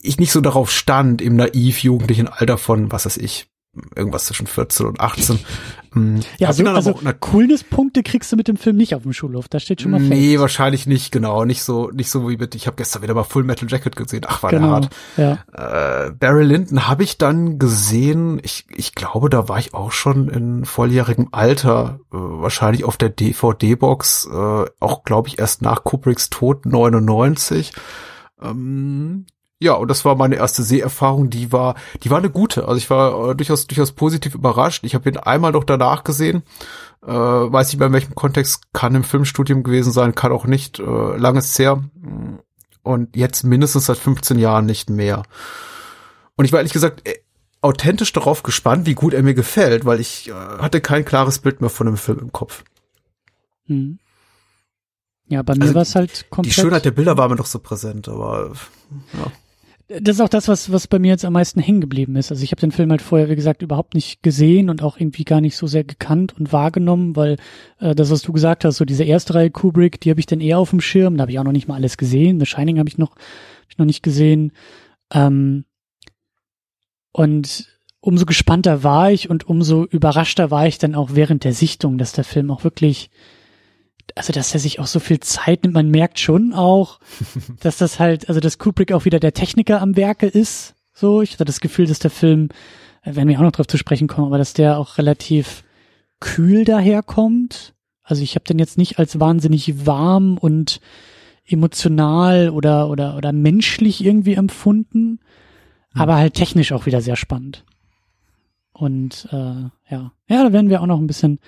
Ich 0.03 0.19
nicht 0.19 0.33
so 0.33 0.41
darauf 0.41 0.71
stand 0.71 1.23
im 1.23 1.37
naiv 1.37 1.79
jugendlichen 1.79 2.27
Alter 2.27 2.59
von, 2.59 2.91
was 2.91 3.07
weiß 3.07 3.19
ich, 3.19 3.52
irgendwas 3.95 4.27
zwischen 4.27 4.47
14 4.47 4.87
und 4.87 5.01
18. 5.01 5.39
Mm, 5.95 6.21
ja, 6.39 6.49
also, 6.49 6.65
also 6.65 6.95
Coolness-Punkte 7.21 8.03
kriegst 8.03 8.33
du 8.33 8.37
mit 8.37 8.49
dem 8.49 8.57
Film 8.57 8.77
nicht 8.77 8.95
auf 8.95 9.03
dem 9.03 9.13
Schulhof, 9.13 9.49
da 9.49 9.61
steht 9.61 9.83
schon 9.83 9.91
mal 9.91 9.99
fest. 9.99 10.11
Nee, 10.11 10.39
wahrscheinlich 10.39 10.87
nicht, 10.87 11.13
genau. 11.13 11.45
Nicht 11.45 11.65
so, 11.65 11.91
nicht 11.91 12.09
so 12.09 12.31
wie 12.31 12.39
mit, 12.39 12.55
ich 12.55 12.67
habe 12.67 12.77
gestern 12.77 13.03
wieder 13.03 13.13
mal 13.13 13.25
Full 13.25 13.45
Metal 13.45 13.69
Jacket 13.71 13.95
gesehen. 13.95 14.23
Ach, 14.27 14.43
war 14.43 14.49
genau, 14.49 14.81
der 14.81 14.89
hart. 15.19 15.45
Ja. 15.53 16.07
Äh, 16.07 16.13
Barry 16.13 16.45
Lyndon 16.45 16.89
habe 16.89 17.03
ich 17.03 17.19
dann 17.19 17.59
gesehen, 17.59 18.41
ich, 18.43 18.65
ich 18.75 18.95
glaube, 18.95 19.29
da 19.29 19.51
war 19.51 19.59
ich 19.59 19.75
auch 19.75 19.93
schon 19.93 20.31
in 20.31 20.65
volljährigem 20.65 21.29
Alter, 21.33 22.01
äh, 22.11 22.17
wahrscheinlich 22.17 22.85
auf 22.85 22.97
der 22.97 23.11
DVD-Box, 23.11 24.31
äh, 24.33 24.65
auch 24.81 25.05
glaube 25.05 25.29
ich 25.29 25.39
erst 25.39 25.61
nach 25.61 25.85
Kubricks 25.85 26.31
Tod 26.31 26.65
99. 26.65 27.75
Ähm, 28.41 29.27
ja, 29.63 29.75
und 29.75 29.89
das 29.89 30.05
war 30.05 30.17
meine 30.17 30.35
erste 30.35 30.65
Seherfahrung, 30.65 31.31
die 31.31 31.53
war, 31.53 31.77
die 32.03 32.11
war 32.11 32.19
eine 32.19 32.31
gute. 32.31 32.67
Also 32.67 32.79
ich 32.79 32.91
war 32.91 33.31
äh, 33.31 33.37
durchaus, 33.37 33.69
durchaus 33.69 33.93
positiv 33.93 34.35
überrascht. 34.35 34.83
Ich 34.85 34.97
habe 34.97 35.09
ihn 35.09 35.17
einmal 35.17 35.53
noch 35.53 35.63
danach 35.63 36.03
gesehen. 36.03 36.43
Äh, 37.07 37.13
weiß 37.13 37.69
nicht 37.69 37.79
mehr 37.79 37.87
in 37.87 37.93
welchem 37.93 38.17
Kontext, 38.17 38.73
kann 38.73 38.97
im 38.97 39.05
Filmstudium 39.05 39.63
gewesen 39.63 39.93
sein, 39.93 40.17
kann 40.17 40.33
auch 40.33 40.47
nicht, 40.47 40.81
äh, 40.81 41.17
langes 41.17 41.57
her. 41.59 41.83
Und 42.83 43.15
jetzt 43.15 43.45
mindestens 43.45 43.87
seit 43.87 43.99
15 43.99 44.39
Jahren 44.39 44.67
nicht 44.67 44.91
mehr. 44.91 45.23
Und 46.37 46.45
ich 46.45 46.53
war 46.53 46.59
ehrlich 46.59 46.73
gesagt 46.73 47.09
äh, 47.09 47.21
authentisch 47.61 48.13
darauf 48.13 48.43
gespannt, 48.43 48.87
wie 48.87 48.95
gut 48.95 49.15
er 49.15 49.23
mir 49.23 49.35
gefällt, 49.35 49.85
weil 49.85 50.01
ich 50.01 50.29
äh, 50.29 50.33
hatte 50.33 50.81
kein 50.81 51.05
klares 51.05 51.39
Bild 51.39 51.61
mehr 51.61 51.71
von 51.71 51.87
dem 51.87 51.97
Film 51.97 52.19
im 52.19 52.33
Kopf. 52.33 52.65
Hm. 53.67 54.01
Ja, 55.29 55.43
bei 55.43 55.55
mir 55.55 55.63
also, 55.63 55.75
war 55.77 55.83
es 55.83 55.95
halt 55.95 56.27
komplett. 56.31 56.57
Die 56.57 56.61
Schönheit 56.61 56.85
der 56.85 56.91
Bilder 56.91 57.17
war 57.17 57.29
mir 57.29 57.37
doch 57.37 57.47
so 57.47 57.61
präsent, 57.61 58.09
aber 58.09 58.53
ja 59.13 59.31
das 60.01 60.17
ist 60.17 60.21
auch 60.21 60.29
das, 60.29 60.49
was, 60.49 60.73
was 60.73 60.87
bei 60.87 60.99
mir 60.99 61.09
jetzt 61.09 61.25
am 61.25 61.33
meisten 61.33 61.61
hängen 61.61 61.81
geblieben 61.81 62.17
ist. 62.17 62.31
Also 62.31 62.43
ich 62.43 62.53
habe 62.53 62.61
den 62.61 62.73
Film 62.73 62.91
halt 62.91 63.03
vorher, 63.03 63.29
wie 63.29 63.37
gesagt, 63.37 63.63
überhaupt 63.63 63.95
nicht 63.95 64.23
gesehen 64.23 64.71
und 64.71 64.83
auch 64.83 64.99
irgendwie 64.99 65.25
gar 65.25 65.41
nicht 65.41 65.57
so 65.57 65.67
sehr 65.67 65.85
gekannt 65.85 66.35
und 66.39 66.53
wahrgenommen, 66.53 67.17
weil 67.17 67.37
äh, 67.79 67.95
das, 67.95 68.11
was 68.11 68.23
du 68.23 68.33
gesagt 68.33 68.65
hast, 68.65 68.77
so 68.77 68.85
diese 68.85 69.05
erste 69.05 69.35
Reihe 69.35 69.51
Kubrick, 69.51 70.01
die 70.01 70.11
habe 70.11 70.21
ich 70.21 70.27
dann 70.27 70.41
eher 70.41 70.59
auf 70.59 70.71
dem 70.71 70.81
Schirm. 70.81 71.17
Da 71.17 71.23
habe 71.23 71.33
ich 71.33 71.39
auch 71.39 71.45
noch 71.45 71.53
nicht 71.53 71.69
mal 71.69 71.75
alles 71.75 71.97
gesehen. 71.97 72.41
The 72.41 72.47
Shining 72.47 72.79
habe 72.79 72.89
ich 72.89 72.99
noch, 72.99 73.11
hab 73.13 73.71
ich 73.71 73.79
noch 73.79 73.87
nicht 73.87 74.03
gesehen. 74.03 74.53
Ähm, 75.13 75.65
und 77.13 77.67
umso 78.01 78.27
gespannter 78.27 78.83
war 78.83 79.13
ich 79.13 79.31
und 79.31 79.49
umso 79.49 79.85
überraschter 79.85 80.51
war 80.51 80.67
ich 80.67 80.79
dann 80.79 80.95
auch 80.95 81.11
während 81.13 81.45
der 81.45 81.53
Sichtung, 81.53 81.99
dass 81.99 82.13
der 82.13 82.25
Film 82.25 82.51
auch 82.51 82.65
wirklich 82.65 83.11
also 84.15 84.33
dass 84.33 84.55
er 84.55 84.61
sich 84.61 84.79
auch 84.79 84.87
so 84.87 85.01
viel 85.01 85.21
Zeit 85.21 85.63
nimmt. 85.63 85.75
Man 85.75 85.91
merkt 85.91 86.19
schon 86.19 86.53
auch, 86.53 87.01
dass 87.61 87.79
das 87.79 87.99
halt, 87.99 88.29
also 88.29 88.41
dass 88.41 88.59
Kubrick 88.59 88.93
auch 88.93 89.05
wieder 89.05 89.21
der 89.21 89.35
Techniker 89.35 89.81
am 89.81 89.97
Werke 89.97 90.27
ist. 90.27 90.75
So, 90.93 91.23
ich 91.23 91.33
hatte 91.33 91.45
das 91.45 91.61
Gefühl, 91.61 91.87
dass 91.87 91.99
der 91.99 92.11
Film, 92.11 92.49
werden 93.05 93.29
wir 93.29 93.39
auch 93.39 93.43
noch 93.43 93.53
drauf 93.53 93.67
zu 93.67 93.79
sprechen 93.79 94.09
kommen, 94.09 94.27
aber 94.27 94.39
dass 94.39 94.53
der 94.53 94.79
auch 94.79 94.99
relativ 94.99 95.65
kühl 96.21 96.65
daherkommt. 96.65 97.75
Also 98.03 98.23
ich 98.23 98.35
habe 98.35 98.45
den 98.45 98.59
jetzt 98.59 98.79
nicht 98.79 98.99
als 98.99 99.19
wahnsinnig 99.19 99.87
warm 99.87 100.39
und 100.39 100.81
emotional 101.47 102.51
oder 102.51 102.89
oder 102.89 103.17
oder 103.17 103.33
menschlich 103.33 104.05
irgendwie 104.05 104.35
empfunden, 104.35 105.19
mhm. 105.95 106.01
aber 106.01 106.17
halt 106.17 106.35
technisch 106.35 106.73
auch 106.73 106.87
wieder 106.87 107.01
sehr 107.01 107.17
spannend. 107.17 107.65
Und 108.73 109.29
äh, 109.31 109.37
ja, 109.37 110.13
ja, 110.29 110.43
da 110.45 110.53
werden 110.53 110.71
wir 110.71 110.81
auch 110.81 110.87
noch 110.87 110.99
ein 110.99 111.07
bisschen, 111.07 111.39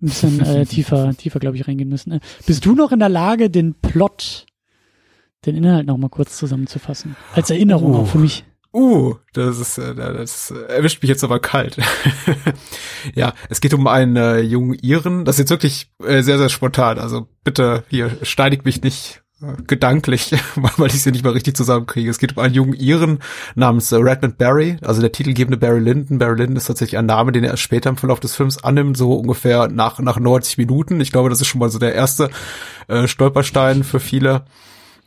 ein 0.00 0.06
bisschen 0.06 0.40
äh, 0.44 0.64
tiefer, 0.66 1.14
tiefer, 1.16 1.40
glaube 1.40 1.56
ich, 1.56 1.66
reingehen 1.66 1.88
müssen. 1.88 2.12
Äh, 2.12 2.20
bist 2.46 2.64
du 2.64 2.74
noch 2.74 2.92
in 2.92 3.00
der 3.00 3.08
Lage, 3.08 3.50
den 3.50 3.74
Plot, 3.74 4.46
den 5.44 5.56
Inhalt 5.56 5.86
noch 5.86 5.96
mal 5.96 6.08
kurz 6.08 6.36
zusammenzufassen? 6.36 7.16
Als 7.34 7.50
Erinnerung 7.50 7.92
uh. 7.92 7.96
auch 7.98 8.06
für 8.06 8.18
mich. 8.18 8.44
Uh, 8.72 9.14
das 9.32 9.58
ist, 9.58 9.78
äh, 9.78 9.94
das 9.94 10.50
erwischt 10.50 11.02
mich 11.02 11.08
jetzt 11.08 11.24
aber 11.24 11.40
kalt. 11.40 11.78
ja, 13.14 13.32
es 13.48 13.60
geht 13.60 13.72
um 13.72 13.86
einen 13.86 14.16
äh, 14.16 14.40
jungen 14.40 14.74
Iren. 14.74 15.24
Das 15.24 15.36
ist 15.36 15.40
jetzt 15.40 15.50
wirklich 15.50 15.90
äh, 16.04 16.22
sehr, 16.22 16.38
sehr 16.38 16.50
spontan. 16.50 16.98
Also 16.98 17.28
bitte 17.44 17.84
hier 17.88 18.18
steinigt 18.22 18.66
mich 18.66 18.82
nicht 18.82 19.22
gedanklich, 19.66 20.34
weil 20.76 20.88
ich 20.88 21.02
sie 21.02 21.12
nicht 21.12 21.24
mal 21.24 21.32
richtig 21.32 21.56
zusammenkriege. 21.56 22.10
Es 22.10 22.18
geht 22.18 22.36
um 22.36 22.42
einen 22.42 22.54
jungen 22.54 22.74
Iren 22.74 23.20
namens 23.54 23.92
Redmond 23.92 24.36
Barry, 24.38 24.78
also 24.82 25.00
der 25.00 25.12
titelgebende 25.12 25.56
Barry 25.56 25.78
Lyndon. 25.78 26.18
Barry 26.18 26.38
Lyndon 26.38 26.56
ist 26.56 26.66
tatsächlich 26.66 26.98
ein 26.98 27.06
Name, 27.06 27.32
den 27.32 27.44
er 27.44 27.56
später 27.56 27.90
im 27.90 27.96
Verlauf 27.96 28.20
des 28.20 28.34
Films 28.34 28.62
annimmt, 28.62 28.96
so 28.96 29.14
ungefähr 29.14 29.68
nach, 29.68 30.00
nach 30.00 30.18
90 30.18 30.58
Minuten. 30.58 31.00
Ich 31.00 31.12
glaube, 31.12 31.30
das 31.30 31.40
ist 31.40 31.46
schon 31.46 31.60
mal 31.60 31.70
so 31.70 31.78
der 31.78 31.94
erste 31.94 32.30
äh, 32.88 33.06
Stolperstein 33.06 33.84
für 33.84 34.00
viele. 34.00 34.44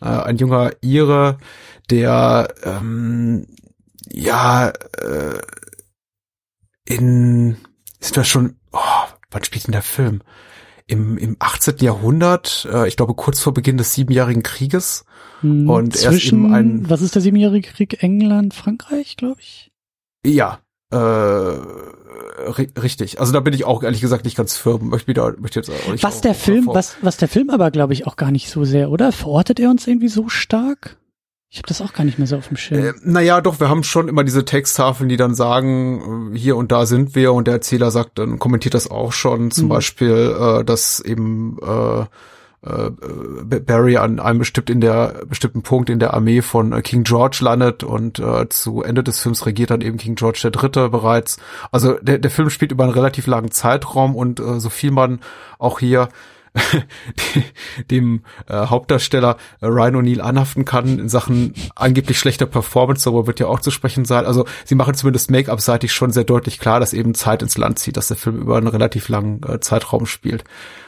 Äh, 0.01 0.05
ein 0.05 0.37
junger 0.37 0.71
Ire, 0.81 1.37
der 1.89 2.53
ähm, 2.63 3.47
ja 4.09 4.69
äh, 4.69 5.39
in 6.85 7.57
ist 7.99 8.17
das 8.17 8.27
schon, 8.27 8.55
oh, 8.71 8.79
wann 9.29 9.43
spielt 9.43 9.67
denn 9.67 9.73
der 9.73 9.83
Film? 9.83 10.21
Im, 10.91 11.17
im 11.17 11.37
18. 11.39 11.77
Jahrhundert, 11.79 12.67
äh, 12.69 12.85
ich 12.85 12.97
glaube 12.97 13.13
kurz 13.13 13.39
vor 13.39 13.53
Beginn 13.53 13.77
des 13.77 13.93
Siebenjährigen 13.93 14.43
Krieges. 14.43 15.05
Hm, 15.39 15.69
und 15.69 15.95
zwischen, 15.95 16.45
eben 16.45 16.53
ein. 16.53 16.89
Was 16.89 17.01
ist 17.01 17.15
der 17.15 17.21
Siebenjährige 17.21 17.71
Krieg? 17.71 18.03
England, 18.03 18.53
Frankreich, 18.53 19.15
glaube 19.15 19.39
ich. 19.39 19.71
Ja, 20.25 20.59
äh, 20.91 20.97
richtig. 20.97 23.21
Also 23.21 23.31
da 23.31 23.39
bin 23.39 23.53
ich 23.53 23.63
auch 23.63 23.83
ehrlich 23.83 24.01
gesagt 24.01 24.25
nicht 24.25 24.35
ganz 24.35 24.57
firm. 24.57 24.89
Möchte 24.89 25.07
wieder, 25.07 25.33
möchte 25.39 25.61
jetzt 25.61 25.69
auch 25.69 25.93
nicht 25.93 26.03
was 26.03 26.19
der 26.19 26.35
Film, 26.35 26.67
was 26.67 26.97
was 27.01 27.15
der 27.15 27.29
Film 27.29 27.49
aber 27.49 27.71
glaube 27.71 27.93
ich 27.93 28.05
auch 28.05 28.17
gar 28.17 28.31
nicht 28.31 28.49
so 28.49 28.65
sehr, 28.65 28.91
oder? 28.91 29.13
Verortet 29.13 29.61
er 29.61 29.69
uns 29.69 29.87
irgendwie 29.87 30.09
so 30.09 30.27
stark? 30.27 30.97
Ich 31.53 31.57
habe 31.57 31.67
das 31.67 31.81
auch 31.81 31.91
gar 31.91 32.05
nicht 32.05 32.17
mehr 32.17 32.27
so 32.27 32.37
auf 32.37 32.47
dem 32.47 32.55
Schirm. 32.55 32.81
Äh, 32.81 32.93
naja, 33.03 33.41
doch, 33.41 33.59
wir 33.59 33.67
haben 33.67 33.83
schon 33.83 34.07
immer 34.07 34.23
diese 34.23 34.45
Texttafeln, 34.45 35.09
die 35.09 35.17
dann 35.17 35.35
sagen, 35.35 36.31
äh, 36.33 36.37
hier 36.39 36.55
und 36.55 36.71
da 36.71 36.85
sind 36.85 37.13
wir 37.13 37.33
und 37.33 37.45
der 37.45 37.55
Erzähler 37.55 37.91
sagt, 37.91 38.19
dann 38.19 38.39
kommentiert 38.39 38.73
das 38.73 38.89
auch 38.89 39.11
schon, 39.11 39.51
zum 39.51 39.65
mhm. 39.65 39.69
Beispiel, 39.69 40.33
äh, 40.39 40.63
dass 40.63 41.01
eben 41.01 41.57
äh, 41.61 42.05
äh, 42.63 42.89
Barry 43.59 43.97
an 43.97 44.21
einem 44.21 44.39
bestimmt 44.39 44.69
in 44.69 44.79
der 44.79 45.25
bestimmten 45.27 45.61
Punkt 45.61 45.89
in 45.89 45.99
der 45.99 46.13
Armee 46.13 46.41
von 46.41 46.71
äh, 46.71 46.81
King 46.81 47.03
George 47.03 47.39
landet 47.41 47.83
und 47.83 48.19
äh, 48.19 48.47
zu 48.47 48.81
Ende 48.81 49.03
des 49.03 49.19
Films 49.19 49.45
regiert 49.45 49.71
dann 49.71 49.81
eben 49.81 49.97
King 49.97 50.15
George 50.15 50.39
der 50.43 50.51
Dritte 50.51 50.87
bereits. 50.87 51.37
Also 51.69 51.95
der, 52.01 52.19
der 52.19 52.31
Film 52.31 52.49
spielt 52.49 52.71
über 52.71 52.85
einen 52.85 52.93
relativ 52.93 53.27
langen 53.27 53.51
Zeitraum 53.51 54.15
und 54.15 54.39
äh, 54.39 54.61
so 54.61 54.69
viel 54.69 54.91
man 54.91 55.19
auch 55.59 55.79
hier 55.79 56.07
dem 57.91 58.23
äh, 58.47 58.53
Hauptdarsteller 58.53 59.37
äh, 59.61 59.67
Ryan 59.67 59.95
O'Neill 59.95 60.19
anhaften 60.19 60.65
kann 60.65 60.99
in 60.99 61.09
Sachen 61.09 61.53
angeblich 61.75 62.19
schlechter 62.19 62.45
Performance, 62.45 63.05
darüber 63.05 63.27
wird 63.27 63.39
ja 63.39 63.47
auch 63.47 63.61
zu 63.61 63.71
sprechen 63.71 64.03
sein. 64.05 64.25
Also 64.25 64.45
sie 64.65 64.75
machen 64.75 64.93
zumindest 64.93 65.31
Make-up-seitig 65.31 65.93
schon 65.93 66.11
sehr 66.11 66.25
deutlich 66.25 66.59
klar, 66.59 66.79
dass 66.79 66.93
eben 66.93 67.13
Zeit 67.13 67.41
ins 67.41 67.57
Land 67.57 67.79
zieht, 67.79 67.95
dass 67.95 68.09
der 68.09 68.17
Film 68.17 68.37
über 68.37 68.57
einen 68.57 68.67
relativ 68.67 69.07
langen 69.07 69.41
äh, 69.47 69.59
Zeitraum 69.59 70.05
spielt. 70.05 70.43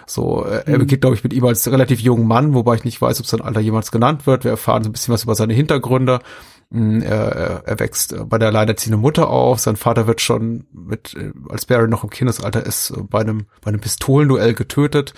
So, 0.06 0.46
äh, 0.46 0.64
er 0.66 0.76
mhm. 0.76 0.80
beginnt, 0.80 1.02
glaube 1.02 1.16
ich, 1.16 1.24
mit 1.24 1.34
ihm 1.34 1.46
als 1.46 1.70
relativ 1.72 2.02
jungen 2.02 2.28
Mann, 2.28 2.54
wobei 2.54 2.76
ich 2.76 2.84
nicht 2.84 3.02
weiß, 3.02 3.20
ob 3.22 3.26
sein 3.26 3.42
Alter 3.42 3.62
jemals 3.62 3.92
genannt 3.92 4.28
wird. 4.28 4.44
Wir 4.44 4.52
erfahren 4.52 4.84
so 4.84 4.90
ein 4.90 4.94
bisschen 4.94 5.14
was 5.14 5.24
über 5.24 5.36
seine 5.36 5.54
Hintergründe. 5.54 6.20
Mm, 6.76 7.02
er, 7.04 7.62
er 7.66 7.80
wächst 7.80 8.16
bei 8.30 8.40
der 8.40 8.48
alleinerziehenden 8.48 9.00
Mutter 9.00 9.30
auf. 9.30 9.60
Sein 9.60 9.76
Vater 9.76 10.08
wird 10.08 10.22
schon 10.22 10.66
mit, 10.74 11.14
äh, 11.14 11.32
als 11.48 11.68
Barry 11.68 11.88
noch 11.88 12.04
im 12.04 12.10
Kindesalter 12.10 12.66
ist, 12.66 12.94
bei 13.12 13.20
einem, 13.20 13.46
bei 13.62 13.70
einem 13.70 13.80
Pistolenduell 13.80 14.56
getötet. 14.56 15.14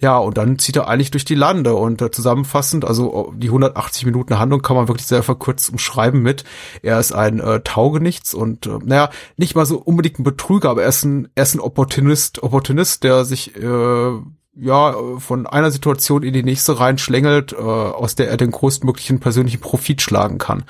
Ja, 0.00 0.18
und 0.18 0.36
dann 0.36 0.58
zieht 0.58 0.76
er 0.76 0.88
eigentlich 0.88 1.10
durch 1.10 1.24
die 1.24 1.34
Lande 1.34 1.74
und 1.74 2.02
äh, 2.02 2.10
zusammenfassend, 2.10 2.84
also 2.84 3.14
oh, 3.14 3.32
die 3.34 3.48
180 3.48 4.04
Minuten 4.04 4.38
Handlung 4.38 4.60
kann 4.60 4.76
man 4.76 4.88
wirklich 4.88 5.06
sehr 5.06 5.22
verkürzt 5.22 5.70
umschreiben 5.70 6.20
mit, 6.20 6.44
er 6.82 7.00
ist 7.00 7.12
ein 7.12 7.40
äh, 7.40 7.60
Taugenichts 7.60 8.34
und, 8.34 8.66
äh, 8.66 8.78
naja, 8.84 9.08
nicht 9.38 9.54
mal 9.54 9.64
so 9.64 9.78
unbedingt 9.78 10.18
ein 10.18 10.24
Betrüger, 10.24 10.68
aber 10.68 10.82
er 10.82 10.90
ist 10.90 11.04
ein, 11.04 11.28
er 11.34 11.44
ist 11.44 11.54
ein 11.54 11.60
Opportunist, 11.60 12.42
Opportunist, 12.42 13.04
der 13.04 13.24
sich, 13.24 13.56
äh, 13.56 14.10
ja, 14.60 14.94
von 15.18 15.46
einer 15.46 15.70
Situation 15.70 16.22
in 16.22 16.32
die 16.32 16.42
nächste 16.42 16.78
reinschlängelt, 16.78 17.52
äh, 17.52 17.56
aus 17.56 18.14
der 18.14 18.28
er 18.28 18.36
den 18.36 18.50
größtmöglichen 18.50 19.20
persönlichen 19.20 19.60
Profit 19.60 20.02
schlagen 20.02 20.38
kann. 20.38 20.64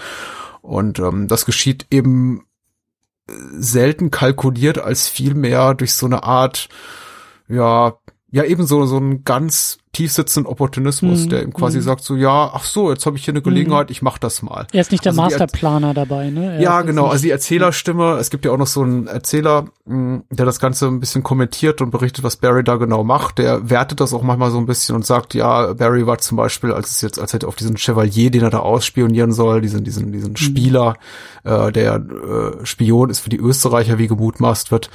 Und 0.63 0.99
ähm, 0.99 1.27
das 1.27 1.45
geschieht 1.45 1.87
eben 1.91 2.45
selten 3.53 4.11
kalkuliert 4.11 4.79
als 4.79 5.09
vielmehr 5.09 5.75
durch 5.75 5.95
so 5.95 6.07
eine 6.07 6.23
Art, 6.23 6.69
ja, 7.49 7.95
ja 8.31 8.45
eben 8.45 8.67
so, 8.67 8.87
so 8.87 8.99
ein 8.99 9.25
ganz 9.25 9.79
tiefsitzenden 9.93 10.51
Opportunismus, 10.51 11.25
mhm. 11.25 11.29
der 11.31 11.43
ihm 11.43 11.53
quasi 11.53 11.79
mhm. 11.79 11.83
sagt 11.83 12.05
so, 12.05 12.15
ja, 12.15 12.51
ach 12.55 12.65
so, 12.65 12.91
jetzt 12.93 13.07
habe 13.07 13.17
ich 13.17 13.25
hier 13.25 13.33
eine 13.33 13.43
Gelegenheit, 13.43 13.89
mhm. 13.89 13.93
ich 13.93 14.03
mach 14.03 14.19
das 14.19 14.41
mal. 14.41 14.69
Er 14.73 14.81
ist 14.83 14.93
nicht 14.93 15.05
der 15.05 15.11
also 15.11 15.23
Masterplaner 15.23 15.95
dabei, 15.95 16.31
ne? 16.31 16.55
Er 16.55 16.61
ja, 16.61 16.83
genau, 16.83 17.07
also 17.07 17.23
die 17.23 17.31
Erzählerstimme, 17.31 18.17
es 18.19 18.31
gibt 18.31 18.45
ja 18.45 18.53
auch 18.53 18.57
noch 18.57 18.69
so 18.69 18.83
einen 18.83 19.09
Erzähler, 19.09 19.67
mm, 19.87 20.19
der 20.31 20.47
das 20.47 20.61
Ganze 20.61 20.87
ein 20.87 21.01
bisschen 21.01 21.25
kommentiert 21.25 21.81
und 21.81 21.91
berichtet, 21.91 22.23
was 22.23 22.37
Barry 22.37 22.63
da 22.63 22.77
genau 22.77 23.03
macht. 23.03 23.39
Der 23.39 23.69
wertet 23.69 24.01
das 24.01 24.15
auch 24.15 24.23
manchmal 24.23 24.53
so 24.53 24.59
ein 24.59 24.67
bisschen 24.67 24.95
und 24.95 25.05
sagt, 25.05 25.35
ja, 25.35 25.73
Barry 25.73 26.07
war 26.07 26.19
zum 26.19 26.37
Beispiel, 26.37 26.73
als 26.73 26.91
es 26.91 27.01
jetzt, 27.01 27.19
als 27.19 27.33
hätte 27.33 27.49
auf 27.49 27.57
diesen 27.57 27.77
Chevalier, 27.77 28.31
den 28.31 28.43
er 28.43 28.51
da 28.51 28.61
ausspionieren 28.61 29.33
soll, 29.33 29.61
diesen, 29.61 29.83
diesen, 29.83 30.13
diesen 30.13 30.31
mhm. 30.31 30.37
Spieler, 30.37 30.95
äh, 31.43 31.73
der 31.73 31.97
äh, 31.97 32.65
Spion 32.65 33.11
ist 33.11 33.19
für 33.19 33.31
die 33.31 33.39
Österreicher, 33.39 33.99
wie 33.99 34.07
gemutmaßt 34.07 34.71
wird, 34.71 34.89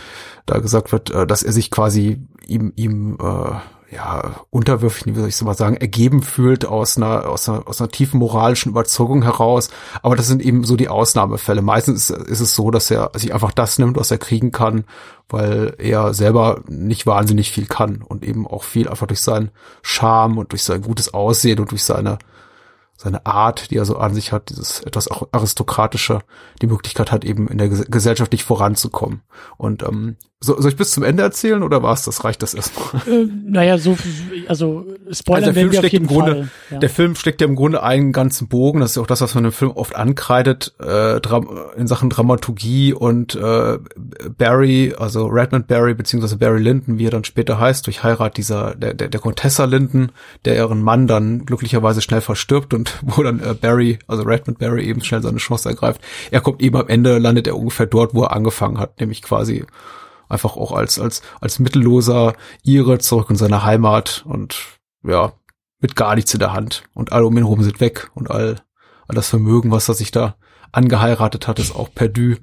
da 0.45 0.59
gesagt 0.59 0.93
wird, 0.93 1.11
äh, 1.11 1.27
dass 1.27 1.43
er 1.43 1.51
sich 1.51 1.69
quasi 1.69 2.21
ihm, 2.47 2.71
ihm 2.77 3.17
äh, 3.21 3.55
ja, 3.92 4.36
unterwürfig, 4.50 5.06
wie 5.06 5.20
soll 5.20 5.30
ich 5.30 5.36
so 5.36 5.46
mal 5.46 5.56
sagen, 5.56 5.77
ergeben 5.77 6.22
fühlt 6.22 6.65
aus 6.65 6.98
einer, 6.98 7.30
aus 7.30 7.48
einer, 7.48 7.68
aus 7.68 7.80
einer 7.80 7.89
tiefen 7.89 8.20
moralischen 8.20 8.72
Überzeugung 8.72 9.24
heraus. 9.24 9.70
Aber 10.01 10.15
das 10.15 10.27
sind 10.27 10.42
eben 10.42 10.63
so 10.63 10.75
die 10.75 10.89
Ausnahmefälle. 10.89 11.62
Meistens 11.62 12.10
ist, 12.10 12.27
ist 12.27 12.39
es 12.39 12.56
so, 12.56 12.72
dass 12.72 12.89
er 12.89 13.12
sich 13.13 13.34
einfach 13.34 13.51
das 13.51 13.77
nimmt, 13.77 13.98
was 13.98 14.12
er 14.12 14.18
kriegen 14.18 14.51
kann, 14.51 14.86
weil 15.30 15.75
er 15.77 16.13
selber 16.13 16.62
nicht 16.68 17.06
wahnsinnig 17.06 17.51
viel 17.51 17.68
kann 17.68 18.01
und 18.01 18.24
eben 18.24 18.48
auch 18.48 18.63
viel 18.63 18.88
einfach 18.88 19.08
durch 19.08 19.22
seinen 19.22 19.51
Charme 19.82 20.38
und 20.38 20.51
durch 20.51 20.63
sein 20.63 20.82
gutes 20.82 21.13
Aussehen 21.13 21.60
und 21.60 21.72
durch 21.72 21.84
seine 21.84 22.18
seine 22.97 23.25
Art, 23.25 23.71
die 23.71 23.77
er 23.77 23.85
so 23.85 23.97
an 23.97 24.13
sich 24.13 24.31
hat, 24.31 24.49
dieses 24.49 24.81
etwas 24.81 25.09
aristokratische, 25.31 26.19
die 26.61 26.67
Möglichkeit 26.67 27.11
hat, 27.11 27.25
eben 27.25 27.47
in 27.47 27.57
der 27.57 27.69
Gesellschaft 27.69 28.31
nicht 28.31 28.43
voranzukommen. 28.43 29.21
Und 29.57 29.83
ähm, 29.83 30.15
so, 30.41 30.61
soll 30.61 30.71
ich 30.71 30.77
bis 30.77 30.91
zum 30.91 31.03
Ende 31.03 31.23
erzählen 31.23 31.63
oder 31.63 31.81
war's 31.81 32.03
das? 32.03 32.23
Reicht 32.23 32.43
das 32.43 32.53
erstmal? 32.53 33.01
Äh, 33.07 33.27
naja, 33.45 33.77
so, 33.77 33.97
also 34.47 34.85
Spoiler 35.11 35.47
also 35.47 35.51
der 35.51 35.53
Film 35.53 35.73
steckt 35.73 35.93
im 35.93 36.07
Grunde, 36.07 36.31
Fall, 36.31 36.49
ja. 36.71 36.77
Der 36.79 36.89
Film 36.89 37.15
steckt 37.15 37.41
ja 37.41 37.47
im 37.47 37.55
Grunde 37.55 37.83
einen 37.83 38.11
ganzen 38.11 38.47
Bogen. 38.47 38.79
Das 38.79 38.91
ist 38.91 38.97
auch 38.97 39.07
das, 39.07 39.21
was 39.21 39.33
man 39.33 39.45
im 39.45 39.51
Film 39.51 39.71
oft 39.71 39.95
ankreidet 39.95 40.75
äh, 40.79 41.19
in 41.77 41.87
Sachen 41.87 42.09
Dramaturgie 42.09 42.93
und 42.93 43.35
äh, 43.35 43.79
Barry, 44.37 44.93
also 44.97 45.25
Redmond 45.27 45.67
Barry 45.67 45.95
beziehungsweise 45.95 46.37
Barry 46.37 46.61
Lyndon, 46.61 46.99
wie 46.99 47.07
er 47.07 47.11
dann 47.11 47.23
später 47.23 47.59
heißt, 47.59 47.87
durch 47.87 48.03
Heirat 48.03 48.37
dieser 48.37 48.75
der 48.75 48.93
der, 48.93 49.07
der 49.07 49.19
Contessa 49.19 49.65
Lyndon, 49.65 50.11
der 50.45 50.55
ihren 50.55 50.81
Mann 50.81 51.07
dann 51.07 51.45
glücklicherweise 51.45 52.01
schnell 52.01 52.21
verstirbt 52.21 52.73
und 52.73 52.85
wo 53.01 53.24
dann 53.24 53.39
äh, 53.39 53.54
Barry, 53.54 54.00
also 54.08 54.24
Redmond 54.24 54.60
Barry 54.60 54.86
eben 54.86 55.04
schnell 55.04 55.22
seine 55.22 55.38
Chance 55.38 55.70
ergreift. 55.70 56.01
Er 56.32 56.42
kommt 56.42 56.62
eben 56.62 56.77
am 56.77 56.88
Ende, 56.88 57.18
landet 57.18 57.48
er 57.48 57.58
ungefähr 57.58 57.86
dort, 57.86 58.13
wo 58.13 58.24
er 58.24 58.34
angefangen 58.34 58.80
hat, 58.80 59.00
nämlich 59.00 59.22
quasi 59.22 59.65
einfach 60.30 60.56
auch 60.58 60.72
als, 60.72 61.00
als, 61.00 61.22
als 61.39 61.60
mittelloser 61.60 62.34
Ire 62.63 62.98
zurück 63.00 63.30
in 63.30 63.36
seine 63.36 63.63
Heimat 63.63 64.24
und 64.27 64.58
ja, 65.04 65.34
mit 65.80 65.96
gar 65.96 66.15
nichts 66.15 66.34
in 66.34 66.39
der 66.39 66.54
Hand. 66.54 66.84
Und 66.94 67.12
alle 67.12 67.25
um 67.25 67.38
ihn 67.38 67.44
herum 67.44 67.63
sind 67.63 67.80
weg 67.80 68.10
und 68.15 68.32
all, 68.32 68.62
all 69.08 69.15
das 69.15 69.30
Vermögen, 69.30 69.72
was 69.72 69.88
er 69.88 69.94
sich 69.94 70.12
da 70.12 70.36
angeheiratet 70.72 71.48
hat, 71.48 71.60
ist 71.60 71.75
auch 71.75 71.94
perdu. 71.94 72.36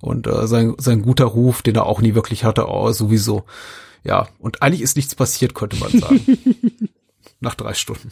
Und 0.00 0.26
äh, 0.26 0.46
sein, 0.46 0.74
sein 0.78 1.02
guter 1.02 1.26
Ruf, 1.26 1.62
den 1.62 1.76
er 1.76 1.86
auch 1.86 2.00
nie 2.00 2.14
wirklich 2.14 2.44
hatte, 2.44 2.68
oh, 2.68 2.90
sowieso. 2.92 3.44
Ja, 4.02 4.28
und 4.38 4.62
eigentlich 4.62 4.80
ist 4.82 4.96
nichts 4.96 5.14
passiert, 5.14 5.54
könnte 5.54 5.76
man 5.76 5.90
sagen. 5.90 6.20
Nach 7.40 7.54
drei 7.54 7.74
Stunden. 7.74 8.10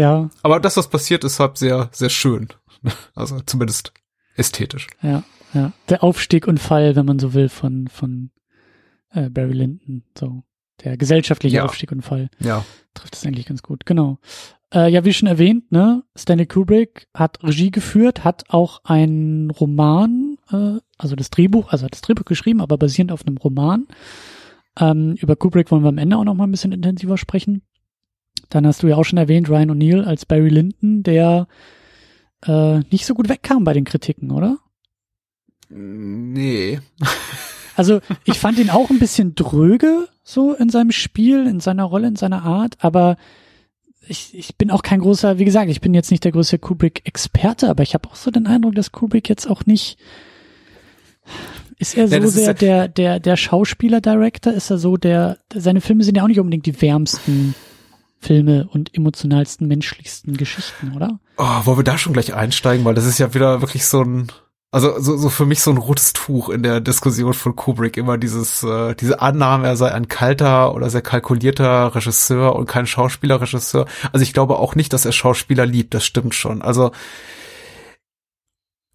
Ja. 0.00 0.30
Aber 0.42 0.60
das, 0.60 0.76
was 0.76 0.88
passiert, 0.88 1.24
ist 1.24 1.38
halt 1.40 1.58
sehr, 1.58 1.88
sehr 1.92 2.10
schön. 2.10 2.48
Also 3.14 3.40
zumindest 3.40 3.92
ästhetisch. 4.36 4.86
Ja 5.02 5.22
ja, 5.52 5.72
der 5.88 6.04
Aufstieg 6.04 6.46
und 6.46 6.58
Fall, 6.60 6.94
wenn 6.96 7.06
man 7.06 7.18
so 7.18 7.34
will, 7.34 7.48
von, 7.48 7.88
von 7.88 8.30
äh, 9.12 9.28
Barry 9.28 9.52
Lyndon. 9.52 10.04
So. 10.16 10.44
der 10.84 10.96
gesellschaftliche 10.96 11.56
Ja. 11.56 11.64
Aufstieg 11.64 11.90
und 11.92 12.02
Fall 12.02 12.30
Ja. 12.38 12.64
trifft 12.94 13.16
es 13.16 13.26
eigentlich 13.26 13.46
ganz 13.46 13.60
gut, 13.62 13.84
genau. 13.84 14.18
Äh, 14.72 14.90
ja, 14.92 15.04
wie 15.04 15.12
schon 15.12 15.26
erwähnt, 15.28 15.72
ne, 15.72 16.04
Stanley 16.16 16.46
Kubrick 16.46 17.08
hat 17.12 17.42
Regie 17.42 17.72
geführt, 17.72 18.22
hat 18.24 18.44
auch 18.48 18.80
einen 18.84 19.50
Roman, 19.50 20.36
äh, 20.52 20.78
also 20.96 21.16
das 21.16 21.30
Drehbuch, 21.30 21.72
also 21.72 21.84
hat 21.84 21.92
das 21.92 22.00
Drehbuch 22.02 22.24
geschrieben, 22.24 22.60
aber 22.60 22.78
basierend 22.78 23.10
auf 23.10 23.26
einem 23.26 23.36
Roman. 23.36 23.88
Ähm, 24.78 25.16
über 25.20 25.34
Kubrick 25.34 25.72
wollen 25.72 25.82
wir 25.82 25.88
am 25.88 25.98
Ende 25.98 26.16
auch 26.16 26.24
noch 26.24 26.34
mal 26.34 26.44
ein 26.44 26.52
bisschen 26.52 26.70
intensiver 26.72 27.18
sprechen. 27.18 27.62
Dann 28.50 28.66
hast 28.66 28.82
du 28.82 28.88
ja 28.88 28.96
auch 28.96 29.04
schon 29.04 29.18
erwähnt, 29.18 29.48
Ryan 29.48 29.70
O'Neill 29.70 30.04
als 30.04 30.26
Barry 30.26 30.48
Lyndon, 30.50 31.02
der 31.02 31.46
äh, 32.46 32.80
nicht 32.90 33.06
so 33.06 33.14
gut 33.14 33.28
wegkam 33.28 33.64
bei 33.64 33.72
den 33.72 33.84
Kritiken, 33.84 34.30
oder? 34.30 34.58
Nee. 35.68 36.80
Also 37.76 38.00
ich 38.24 38.38
fand 38.38 38.58
ihn 38.58 38.68
auch 38.68 38.90
ein 38.90 38.98
bisschen 38.98 39.34
dröge 39.34 40.06
so 40.22 40.52
in 40.52 40.68
seinem 40.68 40.90
Spiel, 40.90 41.46
in 41.46 41.60
seiner 41.60 41.84
Rolle, 41.84 42.08
in 42.08 42.16
seiner 42.16 42.42
Art, 42.42 42.74
aber 42.80 43.16
ich, 44.06 44.34
ich 44.36 44.56
bin 44.56 44.70
auch 44.70 44.82
kein 44.82 45.00
großer, 45.00 45.38
wie 45.38 45.46
gesagt, 45.46 45.70
ich 45.70 45.80
bin 45.80 45.94
jetzt 45.94 46.10
nicht 46.10 46.24
der 46.24 46.32
größte 46.32 46.58
Kubrick-Experte, 46.58 47.70
aber 47.70 47.82
ich 47.82 47.94
habe 47.94 48.06
auch 48.10 48.16
so 48.16 48.30
den 48.30 48.46
Eindruck, 48.46 48.74
dass 48.74 48.92
Kubrick 48.92 49.30
jetzt 49.30 49.48
auch 49.48 49.64
nicht 49.64 49.96
ist 51.78 51.96
er 51.96 52.08
so 52.08 52.16
Ja, 52.16 52.22
ist 52.24 52.34
sehr 52.34 52.44
ja- 52.48 52.52
der, 52.52 52.88
der, 52.88 53.20
der 53.20 53.36
Schauspieler-Director? 53.36 54.52
Ist 54.52 54.68
er 54.70 54.76
so 54.76 54.98
der, 54.98 55.38
seine 55.54 55.80
Filme 55.80 56.04
sind 56.04 56.16
ja 56.18 56.22
auch 56.24 56.28
nicht 56.28 56.40
unbedingt 56.40 56.66
die 56.66 56.82
wärmsten 56.82 57.54
Filme 58.20 58.68
und 58.70 58.94
emotionalsten, 58.94 59.66
menschlichsten 59.66 60.36
Geschichten, 60.36 60.92
oder? 60.94 61.18
Oh, 61.38 61.64
wollen 61.64 61.78
wir 61.78 61.84
da 61.84 61.96
schon 61.96 62.12
gleich 62.12 62.34
einsteigen, 62.34 62.84
weil 62.84 62.94
das 62.94 63.06
ist 63.06 63.18
ja 63.18 63.32
wieder 63.32 63.62
wirklich 63.62 63.86
so 63.86 64.02
ein, 64.02 64.30
also 64.70 65.00
so, 65.00 65.16
so 65.16 65.30
für 65.30 65.46
mich 65.46 65.62
so 65.62 65.70
ein 65.70 65.78
rotes 65.78 66.12
Tuch 66.12 66.50
in 66.50 66.62
der 66.62 66.80
Diskussion 66.80 67.32
von 67.32 67.56
Kubrick, 67.56 67.96
immer 67.96 68.18
dieses, 68.18 68.62
äh, 68.62 68.94
diese 68.94 69.22
Annahme, 69.22 69.68
er 69.68 69.76
sei 69.76 69.90
ein 69.92 70.06
kalter 70.08 70.74
oder 70.74 70.90
sehr 70.90 71.00
kalkulierter 71.00 71.94
Regisseur 71.94 72.54
und 72.54 72.66
kein 72.66 72.86
Schauspielerregisseur. 72.86 73.86
Also 74.12 74.22
ich 74.22 74.34
glaube 74.34 74.58
auch 74.58 74.74
nicht, 74.74 74.92
dass 74.92 75.06
er 75.06 75.12
Schauspieler 75.12 75.64
liebt, 75.64 75.94
das 75.94 76.04
stimmt 76.04 76.34
schon. 76.34 76.60
Also 76.60 76.92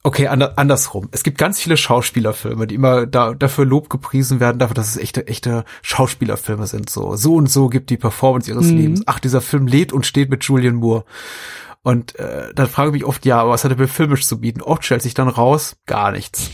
Okay, 0.05 0.27
ander, 0.27 0.53
andersrum. 0.59 1.09
Es 1.11 1.23
gibt 1.23 1.39
ganz 1.39 1.59
viele 1.59 1.77
Schauspielerfilme, 1.77 2.67
die 2.67 2.75
immer 2.75 3.07
da, 3.07 3.33
dafür 3.33 3.65
Lob 3.65 3.89
gepriesen 3.89 4.39
werden, 4.39 4.59
dafür, 4.59 4.75
dass 4.75 4.89
es 4.89 4.97
echte, 4.97 5.27
echte 5.27 5.65
Schauspielerfilme 5.81 6.67
sind. 6.67 6.91
So, 6.91 7.15
so 7.15 7.33
und 7.33 7.49
so 7.49 7.69
gibt 7.69 7.89
die 7.89 7.97
Performance 7.97 8.49
ihres 8.51 8.67
Mhm. 8.67 8.77
Lebens. 8.77 9.01
Ach, 9.07 9.17
dieser 9.19 9.41
Film 9.41 9.65
lädt 9.65 9.91
und 9.93 10.05
steht 10.05 10.29
mit 10.29 10.43
Julian 10.43 10.75
Moore. 10.75 11.05
Und 11.81 12.17
äh, 12.19 12.53
dann 12.53 12.67
frage 12.67 12.89
ich 12.89 12.93
mich 12.93 13.05
oft, 13.05 13.25
ja, 13.25 13.39
aber 13.41 13.49
was 13.51 13.63
hat 13.63 13.71
er 13.71 13.77
mir 13.77 13.87
filmisch 13.87 14.27
zu 14.27 14.39
bieten? 14.39 14.61
Oft 14.61 14.85
stellt 14.85 15.01
sich 15.01 15.15
dann 15.15 15.27
raus, 15.27 15.75
gar 15.87 16.11
nichts. 16.11 16.51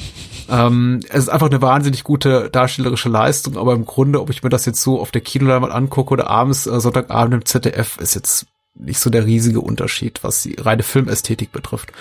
ähm, 0.49 1.01
es 1.09 1.23
ist 1.23 1.29
einfach 1.29 1.49
eine 1.49 1.61
wahnsinnig 1.61 2.05
gute 2.05 2.49
darstellerische 2.49 3.09
Leistung, 3.09 3.57
aber 3.57 3.73
im 3.73 3.85
Grunde, 3.85 4.21
ob 4.21 4.29
ich 4.29 4.43
mir 4.43 4.49
das 4.49 4.65
jetzt 4.65 4.81
so 4.81 5.01
auf 5.01 5.11
der 5.11 5.21
Kinoleinwand 5.21 5.73
angucke 5.73 6.11
oder 6.13 6.29
abends, 6.29 6.67
äh, 6.67 6.79
Sonntagabend 6.79 7.33
im 7.33 7.45
ZDF, 7.45 7.97
ist 7.97 8.15
jetzt 8.15 8.45
nicht 8.75 8.99
so 8.99 9.09
der 9.09 9.25
riesige 9.25 9.59
Unterschied, 9.59 10.23
was 10.23 10.41
die 10.43 10.55
reine 10.57 10.83
Filmästhetik 10.83 11.51
betrifft. 11.51 11.91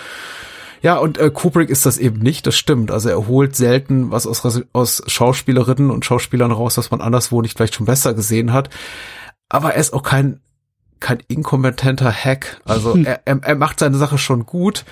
Ja, 0.81 0.97
und 0.97 1.17
äh, 1.19 1.29
Kubrick 1.29 1.69
ist 1.69 1.85
das 1.85 1.97
eben 1.97 2.19
nicht, 2.19 2.47
das 2.47 2.55
stimmt. 2.57 2.91
Also 2.91 3.09
er 3.09 3.27
holt 3.27 3.55
selten 3.55 4.09
was 4.11 4.25
aus, 4.25 4.61
aus 4.73 5.03
Schauspielerinnen 5.05 5.91
und 5.91 6.05
Schauspielern 6.05 6.51
raus, 6.51 6.77
was 6.77 6.89
man 6.91 7.01
anderswo 7.01 7.41
nicht 7.41 7.55
vielleicht 7.57 7.75
schon 7.75 7.85
besser 7.85 8.13
gesehen 8.13 8.51
hat. 8.51 8.69
Aber 9.47 9.73
er 9.75 9.79
ist 9.79 9.93
auch 9.93 10.01
kein, 10.03 10.39
kein 10.99 11.19
inkompetenter 11.27 12.11
Hack. 12.11 12.61
Also 12.65 12.93
Hm. 12.95 13.05
er, 13.05 13.21
er, 13.25 13.39
er 13.43 13.55
macht 13.55 13.79
seine 13.79 13.97
Sache 13.97 14.17
schon 14.17 14.45
gut. 14.47 14.85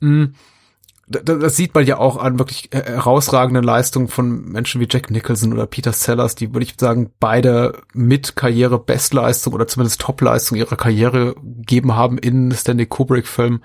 Da- 0.00 1.20
Das 1.20 1.56
sieht 1.56 1.74
man 1.74 1.84
ja 1.86 1.98
auch 1.98 2.16
an 2.16 2.38
wirklich 2.38 2.70
herausragenden 2.72 3.62
Leistungen 3.64 4.08
von 4.08 4.46
Menschen 4.50 4.80
wie 4.80 4.88
Jack 4.90 5.10
Nicholson 5.10 5.52
oder 5.52 5.66
Peter 5.66 5.92
Sellers, 5.92 6.34
die 6.34 6.54
würde 6.54 6.64
ich 6.64 6.74
sagen, 6.80 7.10
beide 7.20 7.82
mit 7.92 8.36
Karriere 8.36 8.78
Bestleistung 8.78 9.52
oder 9.52 9.66
zumindest 9.66 10.00
Topleistung 10.00 10.56
ihrer 10.56 10.76
Karriere 10.76 11.34
gegeben 11.42 11.94
haben 11.94 12.16
in 12.16 12.52
Stanley 12.52 12.86
Kubrick 12.86 13.26
Filmen 13.26 13.62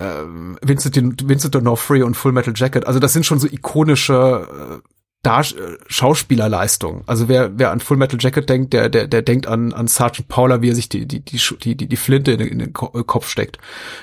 ähm, 0.00 0.58
Vincent, 0.62 1.28
Vincent 1.28 1.54
D'Onofrio 1.54 2.04
und 2.04 2.16
Full 2.16 2.32
Metal 2.32 2.54
Jacket. 2.56 2.86
Also 2.86 3.00
das 3.00 3.12
sind 3.12 3.26
schon 3.26 3.38
so 3.40 3.46
ikonische 3.46 4.80
äh, 4.82 4.88
Dar 5.22 5.40
äh, 5.40 5.76
Schauspielerleistungen. 5.88 7.02
Also 7.06 7.28
wer, 7.28 7.58
wer 7.58 7.72
an 7.72 7.80
Full 7.80 7.96
Metal 7.96 8.18
Jacket 8.20 8.48
denkt, 8.48 8.72
der, 8.72 8.88
der, 8.88 9.08
der 9.08 9.22
denkt 9.22 9.48
an, 9.48 9.72
an 9.72 9.88
Sergeant 9.88 10.28
Paula, 10.28 10.62
wie 10.62 10.70
er 10.70 10.76
sich 10.76 10.88
die, 10.88 11.06
die, 11.06 11.20
die, 11.24 11.40
die, 11.74 11.88
die, 11.88 11.96
Flinte 11.96 12.30
in, 12.30 12.38
den- 12.38 12.48
in 12.48 12.58
den 12.60 12.68
äh, 12.68 13.02
Kopf 13.04 13.28
steckt 13.28 13.58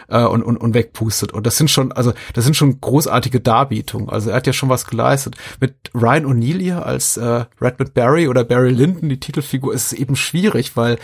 äh, 0.10 0.24
und, 0.26 0.44
und, 0.44 0.58
und 0.58 0.74
wegpustet. 0.74 1.32
Und 1.32 1.48
das 1.48 1.56
sind 1.56 1.70
schon, 1.72 1.94
also 1.94 2.12
das 2.34 2.44
sind 2.44 2.56
schon 2.58 2.82
großartige 2.82 3.40
Darbietungen. 3.40 4.10
Also 4.10 4.32
er 4.32 4.36
hat 4.36 4.48
ja 4.48 4.52
schon 4.52 4.68
was 4.68 4.88
geleistet. 4.88 5.38
Mit 5.62 5.76
Ryan 5.94 6.26
O'Neill 6.26 6.60
hier 6.62 6.86
als 6.86 7.16
äh, 7.16 7.46
Redmond 7.62 7.94
Barry 7.94 8.28
oder 8.28 8.44
Barry 8.44 8.72
Lyndon, 8.72 9.08
die 9.08 9.20
Titelfigur, 9.22 9.74
ist 9.74 9.94
es 9.94 9.94
eben 9.94 10.18
schwierig, 10.18 10.76
weil 10.76 11.00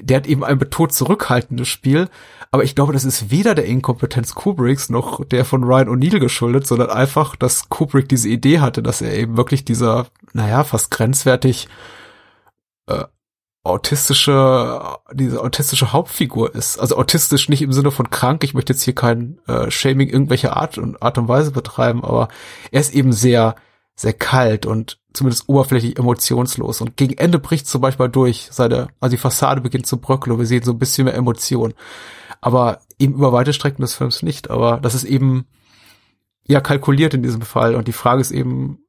der 0.00 0.16
hat 0.16 0.26
eben 0.26 0.44
ein 0.44 0.58
betont 0.58 0.94
zurückhaltendes 0.94 1.68
Spiel. 1.68 2.08
Aber 2.54 2.64
ich 2.64 2.74
glaube, 2.74 2.92
das 2.92 3.04
ist 3.04 3.30
weder 3.30 3.54
der 3.54 3.64
Inkompetenz 3.64 4.34
Kubricks 4.34 4.90
noch 4.90 5.24
der 5.24 5.46
von 5.46 5.64
Ryan 5.64 5.88
O'Neill 5.88 6.20
geschuldet, 6.20 6.66
sondern 6.66 6.90
einfach, 6.90 7.34
dass 7.34 7.70
Kubrick 7.70 8.10
diese 8.10 8.28
Idee 8.28 8.60
hatte, 8.60 8.82
dass 8.82 9.00
er 9.00 9.14
eben 9.14 9.38
wirklich 9.38 9.64
dieser, 9.64 10.06
naja, 10.34 10.62
fast 10.62 10.90
grenzwertig 10.90 11.66
äh, 12.88 13.04
autistische, 13.64 14.82
diese 15.14 15.40
autistische 15.40 15.94
Hauptfigur 15.94 16.54
ist. 16.54 16.78
Also 16.78 16.98
autistisch 16.98 17.48
nicht 17.48 17.62
im 17.62 17.72
Sinne 17.72 17.90
von 17.90 18.10
krank. 18.10 18.44
Ich 18.44 18.52
möchte 18.52 18.74
jetzt 18.74 18.82
hier 18.82 18.94
kein 18.94 19.38
äh, 19.46 19.70
Shaming 19.70 20.10
irgendwelcher 20.10 20.54
Art 20.54 20.76
und 20.76 21.02
Art 21.02 21.16
und 21.16 21.28
Weise 21.28 21.52
betreiben, 21.52 22.04
aber 22.04 22.28
er 22.70 22.82
ist 22.82 22.94
eben 22.94 23.14
sehr, 23.14 23.54
sehr 23.94 24.12
kalt 24.12 24.66
und 24.66 24.98
zumindest 25.14 25.48
oberflächlich 25.48 25.98
emotionslos. 25.98 26.82
Und 26.82 26.98
gegen 26.98 27.16
Ende 27.16 27.38
bricht 27.38 27.66
zum 27.66 27.80
Beispiel 27.80 28.10
durch 28.10 28.48
seine, 28.50 28.88
also 29.00 29.16
die 29.16 29.20
Fassade 29.20 29.62
beginnt 29.62 29.86
zu 29.86 29.96
bröckeln 29.98 30.32
und 30.32 30.38
wir 30.38 30.46
sehen 30.46 30.64
so 30.64 30.72
ein 30.72 30.78
bisschen 30.78 31.06
mehr 31.06 31.14
Emotion. 31.14 31.72
Aber 32.42 32.80
eben 32.98 33.14
über 33.14 33.32
weite 33.32 33.52
Strecken 33.54 33.80
des 33.80 33.94
Films 33.94 34.22
nicht. 34.22 34.50
Aber 34.50 34.78
das 34.82 34.94
ist 34.94 35.04
eben 35.04 35.46
ja 36.46 36.60
kalkuliert 36.60 37.14
in 37.14 37.22
diesem 37.22 37.40
Fall. 37.42 37.74
Und 37.76 37.88
die 37.88 37.92
Frage 37.92 38.20
ist 38.20 38.32
eben, 38.32 38.80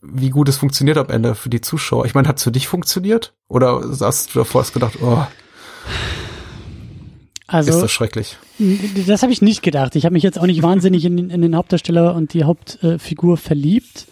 wie 0.00 0.30
gut 0.30 0.48
es 0.48 0.56
funktioniert 0.56 0.98
am 0.98 1.08
Ende 1.10 1.34
für 1.36 1.50
die 1.50 1.60
Zuschauer. 1.60 2.06
Ich 2.06 2.14
meine, 2.14 2.26
hat 2.26 2.38
es 2.38 2.42
für 2.42 2.50
dich 2.50 2.66
funktioniert? 2.66 3.34
Oder 3.48 3.80
hast 4.00 4.34
du 4.34 4.40
davor 4.40 4.62
hast 4.62 4.72
gedacht, 4.72 4.98
oh, 5.02 5.24
Also 7.46 7.70
ist 7.70 7.82
das 7.82 7.92
schrecklich? 7.92 8.38
Das 9.06 9.22
habe 9.22 9.32
ich 9.32 9.42
nicht 9.42 9.62
gedacht. 9.62 9.94
Ich 9.96 10.04
habe 10.04 10.14
mich 10.14 10.22
jetzt 10.22 10.38
auch 10.38 10.46
nicht 10.46 10.62
wahnsinnig 10.62 11.04
in, 11.04 11.16
den- 11.16 11.30
in 11.30 11.42
den 11.42 11.54
Hauptdarsteller 11.56 12.14
und 12.14 12.32
die 12.34 12.44
Hauptfigur 12.44 13.36
verliebt. 13.36 14.06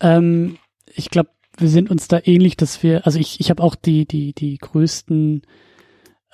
Ähm, 0.00 0.58
ich 0.92 1.08
glaube, 1.10 1.30
wir 1.58 1.68
sind 1.68 1.90
uns 1.90 2.08
da 2.08 2.18
ähnlich, 2.24 2.56
dass 2.56 2.82
wir, 2.82 3.06
also 3.06 3.18
ich, 3.18 3.38
ich 3.40 3.50
habe 3.50 3.62
auch 3.62 3.74
die, 3.76 4.06
die, 4.06 4.32
die 4.32 4.58
größten 4.58 5.42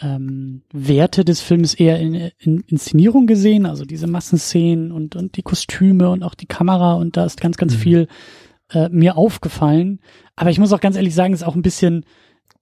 ähm, 0.01 0.63
Werte 0.73 1.25
des 1.25 1.41
Films 1.41 1.75
eher 1.75 1.99
in, 1.99 2.15
in 2.39 2.61
Inszenierung 2.67 3.27
gesehen, 3.27 3.67
also 3.67 3.85
diese 3.85 4.07
Massenszenen 4.07 4.93
und, 4.93 5.17
und 5.17 5.37
die 5.37 5.43
Kostüme 5.43 6.11
und 6.11 6.23
auch 6.23 6.35
die 6.35 6.47
Kamera 6.47 6.95
und 6.95 7.17
da 7.17 7.25
ist 7.25 7.41
ganz, 7.41 7.57
ganz 7.57 7.75
Mhm. 7.75 7.79
viel 7.79 8.09
äh, 8.71 8.89
mir 8.91 9.17
aufgefallen. 9.17 10.01
Aber 10.37 10.51
ich 10.51 10.59
muss 10.59 10.73
auch 10.73 10.81
ganz 10.81 10.97
ehrlich 10.97 11.15
sagen, 11.15 11.35
es 11.35 11.41
ist 11.41 11.47
auch 11.47 11.57
ein 11.57 11.63
bisschen, 11.63 12.05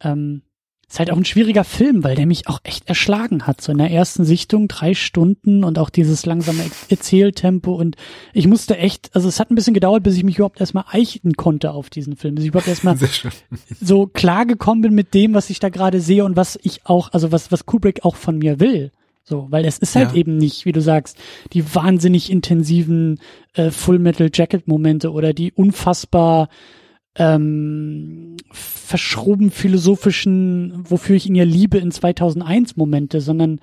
ähm, 0.00 0.42
ist 0.88 1.00
halt 1.00 1.10
auch 1.10 1.16
ein 1.16 1.24
schwieriger 1.24 1.64
Film, 1.64 2.04
weil 2.04 2.14
der 2.14 2.26
mich 2.26 2.46
auch 2.48 2.60
echt 2.62 2.88
erschlagen 2.88 3.46
hat. 3.46 3.60
So 3.60 3.72
in 3.72 3.78
der 3.78 3.90
ersten 3.90 4.24
Sichtung 4.24 4.68
drei 4.68 4.94
Stunden 4.94 5.64
und 5.64 5.80
auch 5.80 5.90
dieses 5.90 6.24
langsame 6.26 6.62
Erzähltempo 6.88 7.74
und 7.74 7.96
ich 8.32 8.46
musste 8.46 8.76
echt, 8.78 9.10
also 9.14 9.28
es 9.28 9.40
hat 9.40 9.50
ein 9.50 9.56
bisschen 9.56 9.74
gedauert, 9.74 10.04
bis 10.04 10.16
ich 10.16 10.22
mich 10.22 10.36
überhaupt 10.36 10.60
erstmal 10.60 10.84
eichen 10.90 11.34
konnte 11.34 11.72
auf 11.72 11.90
diesen 11.90 12.14
Film, 12.16 12.36
bis 12.36 12.44
ich 12.44 12.48
überhaupt 12.50 12.68
erstmal 12.68 12.96
so 13.80 14.06
klar 14.06 14.46
gekommen 14.46 14.82
bin 14.82 14.94
mit 14.94 15.12
dem, 15.12 15.34
was 15.34 15.50
ich 15.50 15.58
da 15.58 15.70
gerade 15.70 16.00
sehe 16.00 16.24
und 16.24 16.36
was 16.36 16.58
ich 16.62 16.86
auch, 16.86 17.12
also 17.12 17.32
was, 17.32 17.50
was 17.50 17.66
Kubrick 17.66 18.04
auch 18.04 18.14
von 18.16 18.38
mir 18.38 18.60
will. 18.60 18.92
So, 19.24 19.48
weil 19.50 19.64
es 19.64 19.78
ist 19.78 19.96
halt 19.96 20.10
Ja. 20.12 20.16
eben 20.18 20.36
nicht, 20.36 20.66
wie 20.66 20.72
du 20.72 20.80
sagst, 20.80 21.18
die 21.52 21.74
wahnsinnig 21.74 22.30
intensiven 22.30 23.18
äh, 23.54 23.72
Full 23.72 23.98
Metal 23.98 24.30
Jacket 24.32 24.68
Momente 24.68 25.10
oder 25.10 25.32
die 25.32 25.50
unfassbar 25.50 26.48
ähm, 27.18 28.36
verschroben 28.52 29.50
philosophischen, 29.50 30.84
wofür 30.88 31.16
ich 31.16 31.26
ihn 31.26 31.34
ja 31.34 31.44
liebe 31.44 31.78
in 31.78 31.90
2001 31.90 32.76
Momente, 32.76 33.20
sondern 33.20 33.60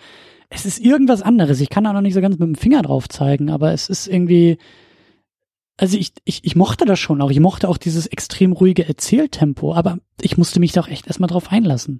es 0.49 0.65
ist 0.65 0.79
irgendwas 0.79 1.21
anderes. 1.21 1.61
Ich 1.61 1.69
kann 1.69 1.83
da 1.83 1.93
noch 1.93 2.01
nicht 2.01 2.13
so 2.13 2.21
ganz 2.21 2.37
mit 2.37 2.47
dem 2.47 2.55
Finger 2.55 2.81
drauf 2.81 3.07
zeigen, 3.09 3.49
aber 3.49 3.71
es 3.73 3.89
ist 3.89 4.07
irgendwie, 4.07 4.57
also 5.77 5.97
ich, 5.97 6.13
ich, 6.25 6.43
ich 6.43 6.55
mochte 6.55 6.85
das 6.85 6.99
schon 6.99 7.21
auch. 7.21 7.31
Ich 7.31 7.39
mochte 7.39 7.69
auch 7.69 7.77
dieses 7.77 8.05
extrem 8.07 8.51
ruhige 8.51 8.87
Erzähltempo, 8.87 9.73
aber 9.73 9.97
ich 10.21 10.37
musste 10.37 10.59
mich 10.59 10.71
da 10.71 10.81
auch 10.81 10.87
echt 10.87 11.07
erstmal 11.07 11.29
drauf 11.29 11.51
einlassen. 11.51 11.99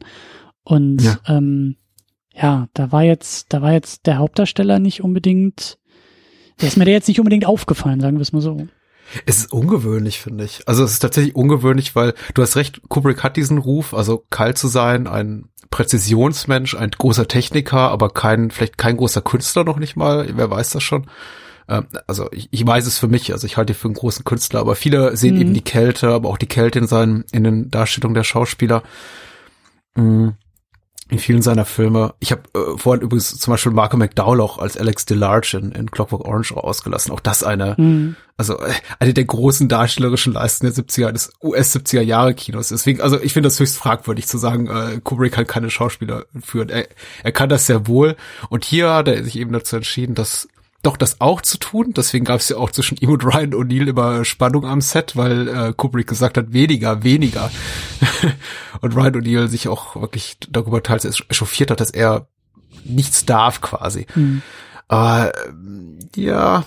Und 0.63 1.01
Ja. 1.01 1.17
ähm, 1.27 1.77
ja, 2.35 2.67
da 2.73 2.91
war 2.91 3.03
jetzt, 3.03 3.53
da 3.53 3.61
war 3.61 3.73
jetzt 3.73 4.05
der 4.07 4.17
Hauptdarsteller 4.17 4.79
nicht 4.79 5.03
unbedingt, 5.03 5.77
der 6.61 6.67
ist 6.67 6.77
mir 6.77 6.85
da 6.85 6.91
jetzt 6.91 7.07
nicht 7.07 7.19
unbedingt 7.19 7.45
aufgefallen, 7.45 7.99
sagen 7.99 8.17
wir 8.17 8.21
es 8.21 8.33
mal 8.33 8.41
so. 8.41 8.67
Es 9.25 9.37
ist 9.37 9.53
ungewöhnlich, 9.53 10.19
finde 10.19 10.45
ich. 10.45 10.67
Also 10.67 10.83
es 10.83 10.93
ist 10.93 10.99
tatsächlich 10.99 11.35
ungewöhnlich, 11.35 11.95
weil 11.95 12.13
du 12.33 12.41
hast 12.41 12.55
recht, 12.55 12.81
Kubrick 12.89 13.23
hat 13.23 13.37
diesen 13.37 13.57
Ruf, 13.57 13.93
also 13.93 14.25
kalt 14.29 14.57
zu 14.57 14.67
sein, 14.67 15.07
ein 15.07 15.49
Präzisionsmensch, 15.69 16.75
ein 16.75 16.91
großer 16.91 17.27
Techniker, 17.27 17.89
aber 17.89 18.09
kein, 18.09 18.51
vielleicht 18.51 18.77
kein 18.77 18.97
großer 18.97 19.21
Künstler 19.21 19.63
noch 19.63 19.77
nicht 19.77 19.95
mal, 19.95 20.27
wer 20.35 20.49
weiß 20.49 20.71
das 20.71 20.83
schon. 20.83 21.07
Ähm, 21.67 21.87
also 22.07 22.29
ich, 22.31 22.49
ich 22.51 22.65
weiß 22.65 22.85
es 22.85 22.99
für 22.99 23.07
mich, 23.07 23.33
also 23.33 23.47
ich 23.47 23.57
halte 23.57 23.73
ihn 23.73 23.77
für 23.77 23.87
einen 23.87 23.95
großen 23.95 24.25
Künstler, 24.25 24.59
aber 24.59 24.75
viele 24.75 25.17
sehen 25.17 25.35
mhm. 25.35 25.41
eben 25.41 25.53
die 25.53 25.61
Kälte, 25.61 26.09
aber 26.09 26.29
auch 26.29 26.37
die 26.37 26.47
Kälte 26.47 26.79
in 26.79 26.87
seinen, 26.87 27.25
in 27.31 27.43
den 27.43 27.71
Darstellungen 27.71 28.15
der 28.15 28.23
Schauspieler. 28.23 28.83
Mhm 29.95 30.35
in 31.09 31.19
vielen 31.19 31.41
seiner 31.41 31.65
Filme. 31.65 32.13
Ich 32.19 32.31
habe 32.31 32.43
äh, 32.55 32.77
vorhin 32.77 33.03
übrigens 33.03 33.37
zum 33.37 33.51
Beispiel 33.51 33.71
Marco 33.71 33.97
McDowell 33.97 34.41
auch 34.41 34.57
als 34.57 34.77
Alex 34.77 35.05
DeLarge 35.05 35.57
in, 35.57 35.71
in 35.71 35.91
Clockwork 35.91 36.25
Orange 36.25 36.55
ausgelassen. 36.55 37.11
Auch 37.11 37.19
das 37.19 37.43
eine, 37.43 37.75
mhm. 37.77 38.15
also 38.37 38.59
äh, 38.59 38.71
eine 38.99 39.13
der 39.13 39.25
großen 39.25 39.67
darstellerischen 39.67 40.33
Leisten 40.33 40.65
der 40.65 40.73
70er, 40.73 41.11
des 41.11 41.33
US-70er 41.43 42.01
Jahre 42.01 42.33
Kinos. 42.33 42.69
Deswegen, 42.69 43.01
also 43.01 43.19
ich 43.19 43.33
finde 43.33 43.47
das 43.47 43.59
höchst 43.59 43.77
fragwürdig 43.77 44.27
zu 44.27 44.37
sagen, 44.37 44.67
äh, 44.67 45.01
Kubrick 45.03 45.33
kann 45.33 45.45
keine 45.45 45.69
Schauspieler 45.69 46.25
führen. 46.41 46.69
Er, 46.69 46.87
er 47.23 47.31
kann 47.31 47.49
das 47.49 47.65
sehr 47.65 47.85
wohl. 47.87 48.15
Und 48.49 48.63
hier 48.63 48.93
hat 48.93 49.07
er 49.09 49.23
sich 49.23 49.37
eben 49.37 49.51
dazu 49.51 49.75
entschieden, 49.75 50.15
dass 50.15 50.47
doch 50.83 50.97
das 50.97 51.21
auch 51.21 51.41
zu 51.41 51.57
tun. 51.57 51.93
Deswegen 51.95 52.25
gab 52.25 52.41
es 52.41 52.49
ja 52.49 52.57
auch 52.57 52.69
zwischen 52.69 52.97
ihm 52.97 53.09
und 53.09 53.23
Ryan 53.23 53.53
O'Neill 53.53 53.87
immer 53.87 54.23
Spannung 54.25 54.65
am 54.65 54.81
Set, 54.81 55.15
weil 55.15 55.47
äh, 55.47 55.73
Kubrick 55.75 56.07
gesagt 56.07 56.37
hat, 56.37 56.53
weniger, 56.53 57.03
weniger. 57.03 57.49
und 58.81 58.95
Ryan 58.95 59.15
O'Neill 59.15 59.47
sich 59.47 59.67
auch 59.67 59.95
wirklich 59.95 60.37
darüber 60.49 60.83
teils 60.83 61.05
echauffiert 61.05 61.71
hat, 61.71 61.79
dass 61.79 61.89
er 61.89 62.27
nichts 62.83 63.25
darf 63.25 63.61
quasi. 63.61 64.05
Mhm. 64.13 64.41
Aber 64.89 65.31
ja, 66.15 66.65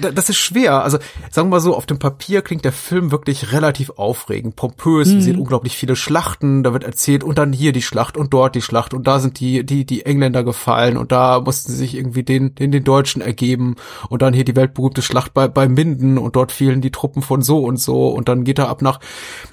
das 0.00 0.28
ist 0.28 0.38
schwer. 0.38 0.82
Also 0.82 0.98
sagen 1.30 1.48
wir 1.48 1.56
mal 1.56 1.60
so, 1.60 1.76
auf 1.76 1.86
dem 1.86 1.98
Papier 1.98 2.42
klingt 2.42 2.64
der 2.64 2.72
Film 2.72 3.10
wirklich 3.10 3.52
relativ 3.52 3.90
aufregend, 3.90 4.56
pompös. 4.56 5.08
Mhm. 5.08 5.14
Wir 5.14 5.22
sehen 5.22 5.38
unglaublich 5.38 5.76
viele 5.76 5.96
Schlachten. 5.96 6.62
Da 6.62 6.72
wird 6.72 6.84
erzählt 6.84 7.24
und 7.24 7.38
dann 7.38 7.52
hier 7.52 7.72
die 7.72 7.82
Schlacht 7.82 8.16
und 8.16 8.32
dort 8.32 8.54
die 8.54 8.62
Schlacht 8.62 8.94
und 8.94 9.06
da 9.06 9.18
sind 9.18 9.40
die 9.40 9.64
die 9.64 9.84
die 9.84 10.06
Engländer 10.06 10.44
gefallen 10.44 10.96
und 10.96 11.12
da 11.12 11.40
mussten 11.40 11.72
sie 11.72 11.78
sich 11.78 11.94
irgendwie 11.94 12.22
den 12.22 12.54
den 12.54 12.72
den 12.72 12.84
Deutschen 12.84 13.22
ergeben 13.22 13.76
und 14.08 14.22
dann 14.22 14.34
hier 14.34 14.44
die 14.44 14.56
weltberühmte 14.56 15.02
Schlacht 15.02 15.34
bei 15.34 15.48
bei 15.48 15.68
Minden 15.68 16.18
und 16.18 16.36
dort 16.36 16.52
fielen 16.52 16.80
die 16.80 16.90
Truppen 16.90 17.22
von 17.22 17.42
so 17.42 17.64
und 17.64 17.78
so 17.78 18.08
und 18.08 18.28
dann 18.28 18.44
geht 18.44 18.58
er 18.58 18.68
ab 18.68 18.82
nach 18.82 19.00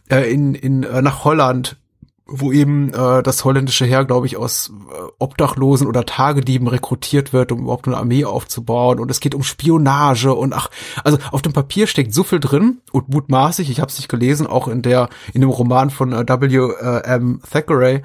äh, 0.09 0.31
in 0.31 0.55
in 0.55 0.83
äh, 0.83 1.01
nach 1.01 1.23
Holland 1.23 1.77
wo 2.25 2.51
eben 2.51 2.93
äh, 2.93 3.21
das 3.21 3.43
holländische 3.43 3.86
Heer, 3.86 4.05
glaube 4.05 4.27
ich, 4.27 4.38
aus 4.38 4.71
äh, 4.89 5.01
Obdachlosen 5.19 5.88
oder 5.88 6.05
Tagedieben 6.05 6.67
rekrutiert 6.67 7.33
wird, 7.33 7.51
um 7.51 7.62
überhaupt 7.62 7.88
eine 7.88 7.97
Armee 7.97 8.23
aufzubauen. 8.23 8.99
Und 8.99 9.12
es 9.12 9.19
geht 9.19 9.36
um 9.36 9.43
Spionage 9.43 10.33
und 10.33 10.53
ach, 10.53 10.69
also 11.03 11.17
auf 11.31 11.41
dem 11.41 11.53
Papier 11.53 11.86
steckt 11.86 12.13
so 12.13 12.23
viel 12.23 12.39
drin 12.39 12.81
und 12.91 13.09
mutmaßlich, 13.09 13.69
ich 13.69 13.81
habe 13.81 13.89
es 13.89 13.97
nicht 13.97 14.07
gelesen, 14.07 14.47
auch 14.47 14.67
in 14.67 14.81
der 14.81 15.09
in 15.33 15.41
dem 15.41 15.49
Roman 15.49 15.89
von 15.89 16.13
äh, 16.13 16.25
W. 16.27 16.55
Äh, 16.55 17.03
M. 17.03 17.41
Thackeray. 17.51 18.03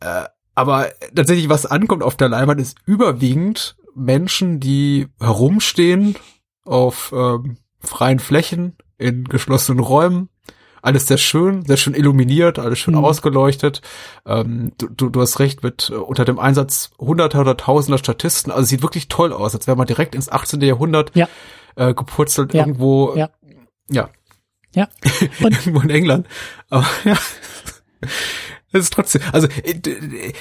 Äh, 0.00 0.24
aber 0.54 0.88
tatsächlich, 1.14 1.48
was 1.48 1.66
ankommt 1.66 2.02
auf 2.02 2.16
der 2.16 2.28
Leinwand, 2.28 2.60
ist 2.60 2.78
überwiegend 2.86 3.76
Menschen, 3.94 4.60
die 4.60 5.08
herumstehen 5.20 6.16
auf 6.64 7.12
ähm, 7.14 7.58
freien 7.80 8.20
Flächen 8.20 8.76
in 8.96 9.24
geschlossenen 9.24 9.80
Räumen 9.80 10.28
alles 10.84 11.06
sehr 11.06 11.18
schön, 11.18 11.64
sehr 11.64 11.76
schön 11.76 11.94
illuminiert, 11.94 12.58
alles 12.58 12.78
schön 12.78 12.94
mhm. 12.94 13.04
ausgeleuchtet. 13.04 13.80
Ähm, 14.26 14.72
du, 14.78 14.88
du, 14.88 15.08
du 15.08 15.20
hast 15.20 15.38
recht, 15.40 15.62
mit 15.62 15.90
äh, 15.90 15.96
unter 15.96 16.24
dem 16.24 16.38
Einsatz 16.38 16.90
hunderter 16.98 17.40
oder 17.40 17.56
tausender 17.56 17.98
Statisten. 17.98 18.52
Also 18.52 18.66
sieht 18.66 18.82
wirklich 18.82 19.08
toll 19.08 19.32
aus, 19.32 19.54
als 19.54 19.66
wäre 19.66 19.76
man 19.76 19.86
direkt 19.86 20.14
ins 20.14 20.28
18. 20.28 20.60
Jahrhundert 20.60 21.12
ja. 21.14 21.28
äh, 21.76 21.94
gepurzelt 21.94 22.52
ja. 22.54 22.60
irgendwo. 22.60 23.14
Ja. 23.16 23.30
Ja. 23.88 24.10
Ja. 24.74 24.88
Irgendwo 25.38 25.80
in 25.80 25.90
England. 25.90 26.26
Aber 26.68 26.86
ja. 27.04 27.16
Es 28.72 28.80
ist 28.80 28.92
trotzdem, 28.92 29.22
also 29.32 29.46
äh, 29.62 30.32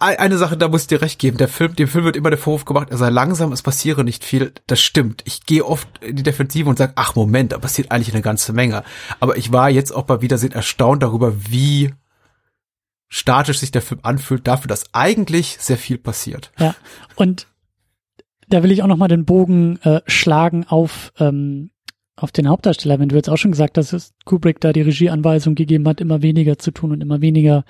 eine 0.00 0.38
Sache, 0.38 0.56
da 0.56 0.68
muss 0.68 0.82
ich 0.82 0.86
dir 0.88 1.02
recht 1.02 1.18
geben. 1.18 1.38
Der 1.38 1.48
Film, 1.48 1.74
dem 1.76 1.88
Film 1.88 2.04
wird 2.04 2.16
immer 2.16 2.30
der 2.30 2.38
Vorwurf 2.38 2.64
gemacht, 2.64 2.88
er 2.90 2.96
sei 2.96 3.10
langsam, 3.10 3.52
es 3.52 3.62
passiere 3.62 4.04
nicht 4.04 4.24
viel. 4.24 4.52
Das 4.66 4.80
stimmt. 4.80 5.22
Ich 5.26 5.46
gehe 5.46 5.64
oft 5.64 5.88
in 6.02 6.16
die 6.16 6.22
Defensive 6.22 6.68
und 6.68 6.78
sage, 6.78 6.92
ach 6.96 7.14
Moment, 7.14 7.52
da 7.52 7.58
passiert 7.58 7.90
eigentlich 7.90 8.14
eine 8.14 8.22
ganze 8.22 8.52
Menge. 8.52 8.84
Aber 9.20 9.36
ich 9.36 9.52
war 9.52 9.70
jetzt 9.70 9.92
auch 9.92 10.04
bei 10.04 10.22
Wiedersehen 10.22 10.52
erstaunt 10.52 11.02
darüber, 11.02 11.32
wie 11.48 11.94
statisch 13.08 13.58
sich 13.60 13.70
der 13.70 13.82
Film 13.82 14.00
anfühlt, 14.02 14.46
dafür, 14.46 14.68
dass 14.68 14.94
eigentlich 14.94 15.56
sehr 15.60 15.78
viel 15.78 15.98
passiert. 15.98 16.52
Ja, 16.58 16.74
und 17.16 17.46
da 18.48 18.62
will 18.62 18.72
ich 18.72 18.82
auch 18.82 18.86
noch 18.86 18.96
mal 18.96 19.08
den 19.08 19.24
Bogen 19.24 19.78
äh, 19.82 20.00
schlagen 20.06 20.66
auf 20.66 21.12
ähm, 21.18 21.70
auf 22.18 22.32
den 22.32 22.48
Hauptdarsteller, 22.48 22.98
wenn 22.98 23.08
du 23.08 23.16
jetzt 23.16 23.28
auch 23.28 23.36
schon 23.36 23.52
gesagt 23.52 23.78
hast, 23.78 23.92
dass 23.92 24.12
Kubrick 24.24 24.60
da 24.60 24.72
die 24.72 24.82
Regieanweisung 24.82 25.54
gegeben 25.54 25.86
hat, 25.88 26.00
immer 26.00 26.22
weniger 26.22 26.58
zu 26.58 26.70
tun 26.70 26.92
und 26.92 27.00
immer 27.00 27.20
weniger 27.20 27.64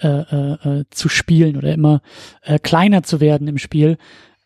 äh, 0.00 0.08
äh, 0.08 0.80
äh, 0.80 0.84
zu 0.90 1.08
spielen 1.08 1.56
oder 1.56 1.72
immer 1.72 2.02
äh, 2.42 2.58
kleiner 2.58 3.02
zu 3.02 3.20
werden 3.20 3.48
im 3.48 3.58
Spiel. 3.58 3.98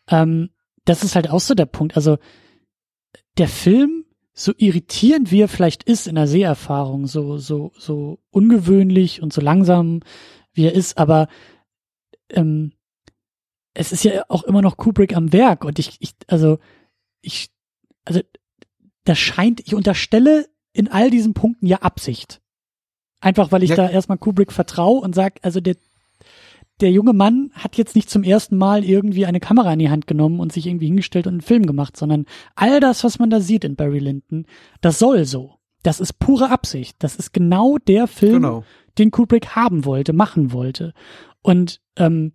Ähm, 0.09 0.49
das 0.85 1.03
ist 1.03 1.15
halt 1.15 1.29
auch 1.29 1.39
so 1.39 1.55
der 1.55 1.65
Punkt. 1.65 1.95
Also 1.95 2.17
der 3.37 3.47
Film, 3.47 4.05
so 4.33 4.53
irritierend 4.57 5.31
wie 5.31 5.41
er 5.41 5.47
vielleicht 5.47 5.83
ist 5.83 6.07
in 6.07 6.15
der 6.15 6.27
Seherfahrung, 6.27 7.07
so, 7.07 7.37
so, 7.37 7.71
so 7.77 8.19
ungewöhnlich 8.29 9.21
und 9.21 9.33
so 9.33 9.41
langsam 9.41 10.01
wie 10.53 10.65
er 10.65 10.73
ist, 10.73 10.97
aber 10.97 11.27
ähm, 12.29 12.71
es 13.73 13.91
ist 13.91 14.03
ja 14.03 14.23
auch 14.27 14.43
immer 14.43 14.61
noch 14.61 14.77
Kubrick 14.77 15.15
am 15.15 15.33
Werk 15.33 15.65
und 15.65 15.79
ich, 15.79 15.97
ich 15.99 16.13
also 16.27 16.59
ich, 17.21 17.49
also 18.05 18.21
das 19.07 19.17
scheint, 19.17 19.61
ich 19.65 19.73
unterstelle 19.73 20.47
in 20.73 20.89
all 20.89 21.09
diesen 21.09 21.33
Punkten 21.33 21.65
ja 21.65 21.77
Absicht. 21.77 22.41
Einfach 23.21 23.51
weil 23.51 23.63
ich 23.63 23.71
ja. 23.71 23.75
da 23.77 23.89
erstmal 23.89 24.17
Kubrick 24.17 24.51
vertraue 24.51 24.99
und 24.99 25.15
sag, 25.15 25.39
also 25.43 25.61
der, 25.61 25.75
der 26.81 26.91
junge 26.91 27.13
Mann 27.13 27.51
hat 27.53 27.77
jetzt 27.77 27.95
nicht 27.95 28.09
zum 28.09 28.23
ersten 28.23 28.57
Mal 28.57 28.83
irgendwie 28.83 29.25
eine 29.25 29.39
Kamera 29.39 29.73
in 29.73 29.79
die 29.79 29.89
Hand 29.89 30.07
genommen 30.07 30.39
und 30.39 30.51
sich 30.51 30.67
irgendwie 30.67 30.87
hingestellt 30.87 31.25
und 31.25 31.35
einen 31.35 31.41
Film 31.41 31.65
gemacht, 31.65 31.95
sondern 31.95 32.25
all 32.55 32.79
das, 32.79 33.03
was 33.03 33.17
man 33.17 33.29
da 33.29 33.39
sieht 33.39 33.63
in 33.63 33.75
Barry 33.77 33.99
Lyndon, 33.99 34.45
das 34.81 34.99
soll 34.99 35.25
so. 35.25 35.55
Das 35.83 36.01
ist 36.01 36.19
pure 36.19 36.51
Absicht. 36.51 36.97
Das 36.99 37.15
ist 37.15 37.31
genau 37.31 37.77
der 37.77 38.07
Film, 38.07 38.41
genau. 38.41 38.63
den 38.97 39.09
Kubrick 39.09 39.55
haben 39.55 39.85
wollte, 39.85 40.11
machen 40.11 40.51
wollte. 40.51 40.93
Und 41.41 41.81
ähm, 41.95 42.33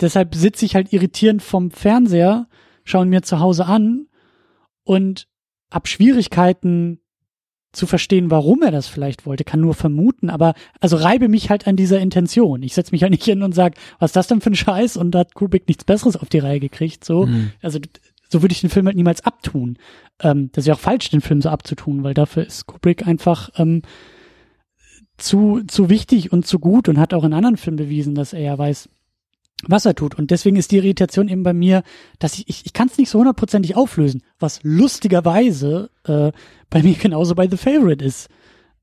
deshalb 0.00 0.36
sitze 0.36 0.64
ich 0.64 0.76
halt 0.76 0.92
irritierend 0.92 1.42
vom 1.42 1.72
Fernseher, 1.72 2.46
schauen 2.84 3.08
mir 3.08 3.22
zu 3.22 3.40
Hause 3.40 3.66
an 3.66 4.06
und 4.84 5.26
hab 5.74 5.88
Schwierigkeiten 5.88 7.00
zu 7.72 7.86
verstehen, 7.86 8.30
warum 8.30 8.62
er 8.62 8.70
das 8.70 8.86
vielleicht 8.86 9.26
wollte, 9.26 9.42
kann 9.42 9.60
nur 9.60 9.74
vermuten, 9.74 10.30
aber 10.30 10.54
also 10.80 10.96
reibe 10.96 11.28
mich 11.28 11.50
halt 11.50 11.66
an 11.66 11.74
dieser 11.74 11.98
Intention. 11.98 12.62
Ich 12.62 12.74
setze 12.74 12.92
mich 12.92 13.02
halt 13.02 13.10
nicht 13.10 13.24
hin 13.24 13.42
und 13.42 13.52
sag, 13.52 13.74
was 13.98 14.10
ist 14.10 14.16
das 14.16 14.28
denn 14.28 14.40
für 14.40 14.50
ein 14.50 14.54
Scheiß 14.54 14.96
und 14.96 15.10
da 15.10 15.20
hat 15.20 15.34
Kubrick 15.34 15.66
nichts 15.66 15.84
Besseres 15.84 16.16
auf 16.16 16.28
die 16.28 16.38
Reihe 16.38 16.60
gekriegt. 16.60 17.04
So, 17.04 17.26
mhm. 17.26 17.50
also 17.62 17.80
so 18.28 18.42
würde 18.42 18.52
ich 18.52 18.60
den 18.60 18.70
Film 18.70 18.86
halt 18.86 18.96
niemals 18.96 19.24
abtun. 19.24 19.76
Ähm, 20.20 20.50
das 20.52 20.66
wäre 20.66 20.76
auch 20.76 20.80
falsch, 20.80 21.10
den 21.10 21.20
Film 21.20 21.42
so 21.42 21.48
abzutun, 21.48 22.04
weil 22.04 22.14
dafür 22.14 22.46
ist 22.46 22.66
Kubrick 22.66 23.06
einfach 23.06 23.50
ähm, 23.56 23.82
zu 25.16 25.62
zu 25.66 25.90
wichtig 25.90 26.32
und 26.32 26.46
zu 26.46 26.60
gut 26.60 26.88
und 26.88 26.98
hat 26.98 27.12
auch 27.14 27.24
in 27.24 27.32
anderen 27.32 27.56
Filmen 27.56 27.76
bewiesen, 27.76 28.14
dass 28.14 28.32
er 28.32 28.40
ja 28.42 28.56
weiß, 28.56 28.88
was 29.68 29.86
er 29.86 29.94
tut. 29.94 30.16
Und 30.16 30.30
deswegen 30.30 30.56
ist 30.56 30.70
die 30.70 30.76
Irritation 30.76 31.28
eben 31.28 31.42
bei 31.42 31.52
mir, 31.52 31.82
dass 32.18 32.34
ich, 32.34 32.48
ich, 32.48 32.66
ich 32.66 32.72
kann 32.72 32.88
es 32.88 32.98
nicht 32.98 33.10
so 33.10 33.18
hundertprozentig 33.18 33.76
auflösen, 33.76 34.22
was 34.38 34.60
lustigerweise 34.62 35.90
äh, 36.04 36.32
bei 36.70 36.82
mir 36.82 36.94
genauso 36.94 37.34
bei 37.34 37.48
The 37.48 37.56
Favorite 37.56 38.04
ist. 38.04 38.28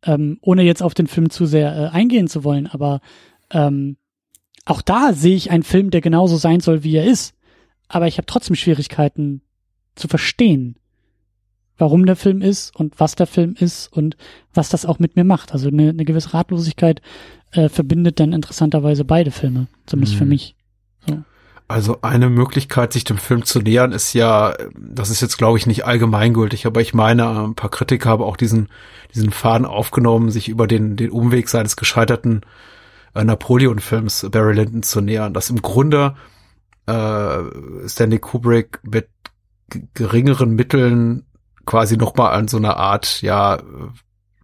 Ähm, 0.04 0.39
ohne 0.41 0.63
jetzt 0.63 0.82
auf 0.82 0.94
den 0.94 1.08
Film 1.08 1.30
zu 1.30 1.46
sehr 1.46 1.76
äh, 1.76 1.88
eingehen 1.89 2.28
zu 2.28 2.44
wollen, 2.44 2.65
aber 2.65 3.02
ähm, 3.52 3.98
auch 4.65 4.82
da 4.82 5.13
sehe 5.13 5.36
ich 5.36 5.52
einen 5.52 5.63
Film, 5.63 5.91
der 5.91 6.02
genauso 6.02 6.38
sein 6.38 6.60
soll, 6.60 6.84
wie 6.84 6.96
er 6.96 7.06
ist. 7.06 7.36
Aber 7.88 8.08
ich 8.08 8.17
habe 8.17 8.26
trotzdem 8.26 8.56
Schwierigkeiten 8.56 9.41
zu 9.96 10.08
verstehen, 10.08 10.78
warum 11.78 12.06
der 12.06 12.15
Film 12.15 12.41
ist 12.41 12.76
und 12.76 13.00
was 13.00 13.15
der 13.15 13.28
Film 13.28 13.56
ist 13.60 13.91
und 13.91 14.15
was 14.54 14.70
das 14.70 14.86
auch 14.86 15.00
mit 15.00 15.15
mir 15.15 15.24
macht. 15.24 15.52
Also 15.52 15.67
eine, 15.67 15.89
eine 15.89 16.06
gewisse 16.06 16.34
Ratlosigkeit 16.34 17.02
äh, 17.52 17.70
verbindet 17.70 18.20
dann 18.20 18.34
interessanterweise 18.34 19.04
beide 19.04 19.32
Filme, 19.32 19.67
zumindest 19.86 20.15
mhm. 20.15 20.20
für 20.20 20.26
mich. 20.26 20.56
So. 21.71 21.93
Also 21.93 21.99
eine 22.01 22.29
Möglichkeit, 22.29 22.93
sich 22.93 23.03
dem 23.03 23.17
Film 23.17 23.45
zu 23.45 23.60
nähern, 23.60 23.91
ist 23.91 24.13
ja, 24.13 24.53
das 24.75 25.10
ist 25.10 25.21
jetzt 25.21 25.38
glaube 25.38 25.57
ich 25.57 25.67
nicht 25.67 25.86
allgemeingültig, 25.86 26.65
aber 26.65 26.81
ich 26.81 26.93
meine, 26.93 27.29
ein 27.29 27.55
paar 27.55 27.69
Kritiker 27.69 28.10
haben 28.10 28.23
auch 28.23 28.38
diesen, 28.38 28.69
diesen 29.13 29.31
Faden 29.31 29.65
aufgenommen, 29.65 30.31
sich 30.31 30.49
über 30.49 30.67
den, 30.67 30.95
den 30.95 31.12
Umweg 31.12 31.49
seines 31.49 31.75
gescheiterten 31.75 32.41
äh, 33.13 33.23
Napoleon-Films 33.23 34.27
Barry 34.31 34.53
Lyndon 34.53 34.84
zu 34.84 35.01
nähern, 35.01 35.34
dass 35.34 35.49
im 35.49 35.62
Grunde 35.62 36.15
äh, 36.88 37.38
Stanley 37.88 38.19
Kubrick 38.19 38.79
mit 38.84 39.10
geringeren 39.93 40.55
Mitteln 40.55 41.25
quasi 41.65 41.97
nochmal 41.97 42.34
an 42.34 42.47
so 42.47 42.57
einer 42.57 42.77
Art, 42.77 43.21
ja, 43.21 43.60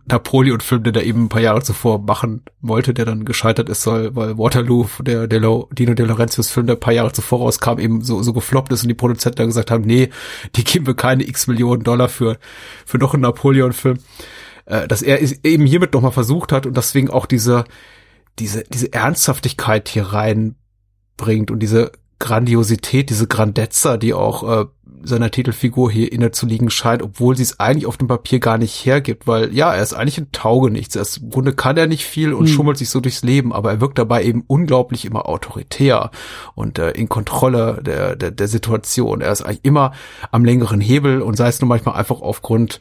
Napoleon-Film, 0.09 0.83
den 0.83 0.95
er 0.95 1.03
eben 1.03 1.25
ein 1.25 1.29
paar 1.29 1.41
Jahre 1.41 1.61
zuvor 1.61 1.99
machen 1.99 2.43
wollte, 2.61 2.93
der 2.93 3.05
dann 3.05 3.25
gescheitert 3.25 3.69
ist, 3.69 3.81
soll, 3.81 4.15
weil 4.15 4.37
Waterloo, 4.37 4.87
der, 5.01 5.27
der 5.27 5.39
Dino 5.39 5.93
De 5.93 6.05
Laurentius-Film, 6.05 6.67
der 6.67 6.77
ein 6.77 6.79
paar 6.79 6.93
Jahre 6.93 7.11
zuvor 7.11 7.39
rauskam, 7.39 7.79
eben 7.79 8.01
so, 8.01 8.23
so 8.23 8.33
gefloppt 8.33 8.71
ist 8.71 8.83
und 8.83 8.89
die 8.89 8.93
Produzenten 8.93 9.37
dann 9.37 9.47
gesagt 9.47 9.71
haben, 9.71 9.83
nee, 9.83 10.09
die 10.55 10.63
geben 10.63 10.87
wir 10.87 10.95
keine 10.95 11.27
x 11.27 11.47
Millionen 11.47 11.83
Dollar 11.83 12.09
für, 12.09 12.37
für 12.85 12.97
noch 12.97 13.13
einen 13.13 13.23
Napoleon-Film. 13.23 13.99
Äh, 14.67 14.87
dass 14.87 15.01
er 15.01 15.21
eben 15.45 15.65
hiermit 15.65 15.93
nochmal 15.93 16.11
versucht 16.11 16.51
hat 16.51 16.65
und 16.65 16.75
deswegen 16.75 17.09
auch 17.09 17.25
diese, 17.25 17.63
diese, 18.37 18.63
diese 18.65 18.91
Ernsthaftigkeit 18.91 19.87
hier 19.87 20.07
reinbringt 20.07 21.51
und 21.51 21.59
diese 21.59 21.93
Grandiosität, 22.19 23.09
diese 23.09 23.27
Grandezza, 23.27 23.97
die 23.97 24.13
auch 24.13 24.61
äh, 24.61 24.65
seiner 25.03 25.31
Titelfigur 25.31 25.91
hier 25.91 26.11
inne 26.11 26.31
zu 26.31 26.45
liegen 26.45 26.69
scheint, 26.69 27.01
obwohl 27.01 27.35
sie 27.37 27.43
es 27.43 27.59
eigentlich 27.59 27.85
auf 27.85 27.97
dem 27.97 28.07
Papier 28.07 28.39
gar 28.39 28.57
nicht 28.57 28.85
hergibt, 28.85 29.27
weil 29.27 29.53
ja, 29.53 29.73
er 29.73 29.83
ist 29.83 29.93
eigentlich 29.93 30.17
ein 30.17 30.31
Taugenichts. 30.31 30.95
Er 30.95 31.03
ist, 31.03 31.17
Im 31.17 31.29
Grunde 31.29 31.53
kann 31.53 31.77
er 31.77 31.87
nicht 31.87 32.05
viel 32.05 32.33
und 32.33 32.47
hm. 32.47 32.53
schummelt 32.53 32.77
sich 32.77 32.89
so 32.89 32.99
durchs 32.99 33.23
Leben, 33.23 33.53
aber 33.53 33.71
er 33.71 33.81
wirkt 33.81 33.97
dabei 33.97 34.23
eben 34.23 34.43
unglaublich 34.47 35.05
immer 35.05 35.27
autoritär 35.29 36.11
und 36.55 36.79
äh, 36.79 36.91
in 36.91 37.09
Kontrolle 37.09 37.81
der, 37.83 38.15
der, 38.15 38.31
der 38.31 38.47
Situation. 38.47 39.21
Er 39.21 39.31
ist 39.31 39.43
eigentlich 39.43 39.63
immer 39.63 39.93
am 40.31 40.43
längeren 40.43 40.81
Hebel 40.81 41.21
und 41.21 41.35
sei 41.37 41.47
es 41.47 41.61
nur 41.61 41.69
manchmal 41.69 41.95
einfach 41.95 42.21
aufgrund 42.21 42.79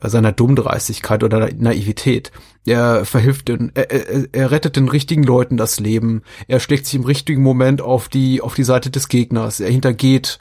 seiner 0.00 0.32
Dummdreistigkeit 0.32 1.24
oder 1.24 1.48
Naivität. 1.56 2.30
Er 2.64 3.04
verhilft 3.04 3.48
den, 3.48 3.72
er, 3.74 3.90
er, 3.90 4.28
er 4.32 4.50
rettet 4.50 4.76
den 4.76 4.88
richtigen 4.88 5.24
Leuten 5.24 5.56
das 5.56 5.80
Leben. 5.80 6.22
Er 6.46 6.60
schlägt 6.60 6.86
sich 6.86 6.94
im 6.94 7.04
richtigen 7.04 7.42
Moment 7.42 7.80
auf 7.80 8.08
die, 8.08 8.40
auf 8.40 8.54
die 8.54 8.64
Seite 8.64 8.90
des 8.90 9.08
Gegners. 9.08 9.60
Er 9.60 9.70
hintergeht 9.70 10.38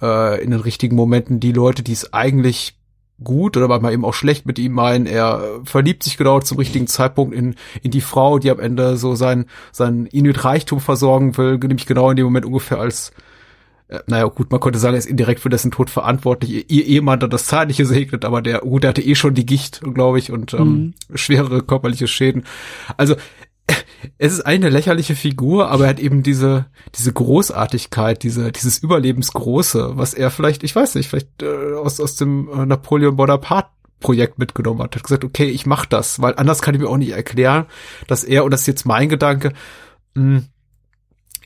äh, 0.00 0.42
in 0.42 0.50
den 0.50 0.60
richtigen 0.60 0.96
Momenten 0.96 1.40
die 1.40 1.52
Leute, 1.52 1.82
die 1.82 1.92
es 1.92 2.12
eigentlich 2.12 2.78
gut 3.22 3.56
oder 3.56 3.68
manchmal 3.68 3.92
eben 3.92 4.04
auch 4.04 4.14
schlecht 4.14 4.46
mit 4.46 4.58
ihm 4.58 4.72
meinen. 4.72 5.06
Er 5.06 5.60
verliebt 5.64 6.02
sich 6.02 6.16
genau 6.16 6.40
zum 6.40 6.58
richtigen 6.58 6.86
Zeitpunkt 6.86 7.34
in, 7.34 7.54
in 7.82 7.90
die 7.90 8.00
Frau, 8.00 8.38
die 8.38 8.50
am 8.50 8.58
Ende 8.58 8.96
so 8.96 9.14
sein, 9.14 9.46
sein 9.70 10.06
Inuit 10.06 10.44
Reichtum 10.44 10.80
versorgen 10.80 11.36
will, 11.36 11.58
nämlich 11.58 11.86
genau 11.86 12.10
in 12.10 12.16
dem 12.16 12.24
Moment 12.24 12.46
ungefähr 12.46 12.78
als 12.78 13.12
äh, 13.88 14.00
naja, 14.06 14.24
gut, 14.24 14.50
man 14.50 14.60
könnte 14.60 14.78
sagen, 14.78 14.94
er 14.94 14.98
ist 14.98 15.06
indirekt 15.06 15.40
für 15.40 15.50
dessen 15.50 15.70
Tod 15.70 15.90
verantwortlich. 15.90 16.70
Ihr 16.70 16.86
Ehemann 16.86 17.20
hat 17.20 17.32
das 17.32 17.46
Zeitliche 17.46 17.84
segnet, 17.86 18.24
aber 18.24 18.42
der, 18.42 18.60
gut, 18.60 18.82
der 18.82 18.90
hatte 18.90 19.02
eh 19.02 19.14
schon 19.14 19.34
die 19.34 19.46
Gicht, 19.46 19.80
glaube 19.94 20.18
ich, 20.18 20.30
und 20.30 20.54
ähm, 20.54 20.94
mhm. 21.08 21.16
schwerere 21.16 21.62
körperliche 21.62 22.06
Schäden. 22.06 22.44
Also, 22.96 23.16
es 24.18 24.34
ist 24.34 24.42
eine 24.42 24.68
lächerliche 24.68 25.14
Figur, 25.14 25.70
aber 25.70 25.84
er 25.84 25.90
hat 25.90 26.00
eben 26.00 26.22
diese, 26.22 26.66
diese 26.94 27.12
Großartigkeit, 27.12 28.22
diese, 28.22 28.52
dieses 28.52 28.78
Überlebensgroße, 28.78 29.92
was 29.94 30.12
er 30.12 30.30
vielleicht, 30.30 30.62
ich 30.62 30.76
weiß 30.76 30.94
nicht, 30.94 31.08
vielleicht 31.08 31.42
äh, 31.42 31.74
aus, 31.74 32.00
aus 32.00 32.16
dem 32.16 32.48
äh, 32.48 32.66
Napoleon 32.66 33.16
Bonaparte 33.16 33.70
Projekt 34.00 34.38
mitgenommen 34.38 34.82
hat. 34.82 34.94
Er 34.94 34.96
hat 34.96 35.04
gesagt, 35.04 35.24
okay, 35.24 35.46
ich 35.46 35.64
mach 35.64 35.86
das, 35.86 36.20
weil 36.20 36.34
anders 36.36 36.60
kann 36.60 36.74
ich 36.74 36.80
mir 36.80 36.88
auch 36.88 36.98
nicht 36.98 37.12
erklären, 37.12 37.64
dass 38.06 38.22
er, 38.22 38.44
und 38.44 38.50
das 38.50 38.62
ist 38.62 38.66
jetzt 38.66 38.84
mein 38.84 39.08
Gedanke, 39.08 39.54
mh, 40.14 40.22
hm, 40.22 40.44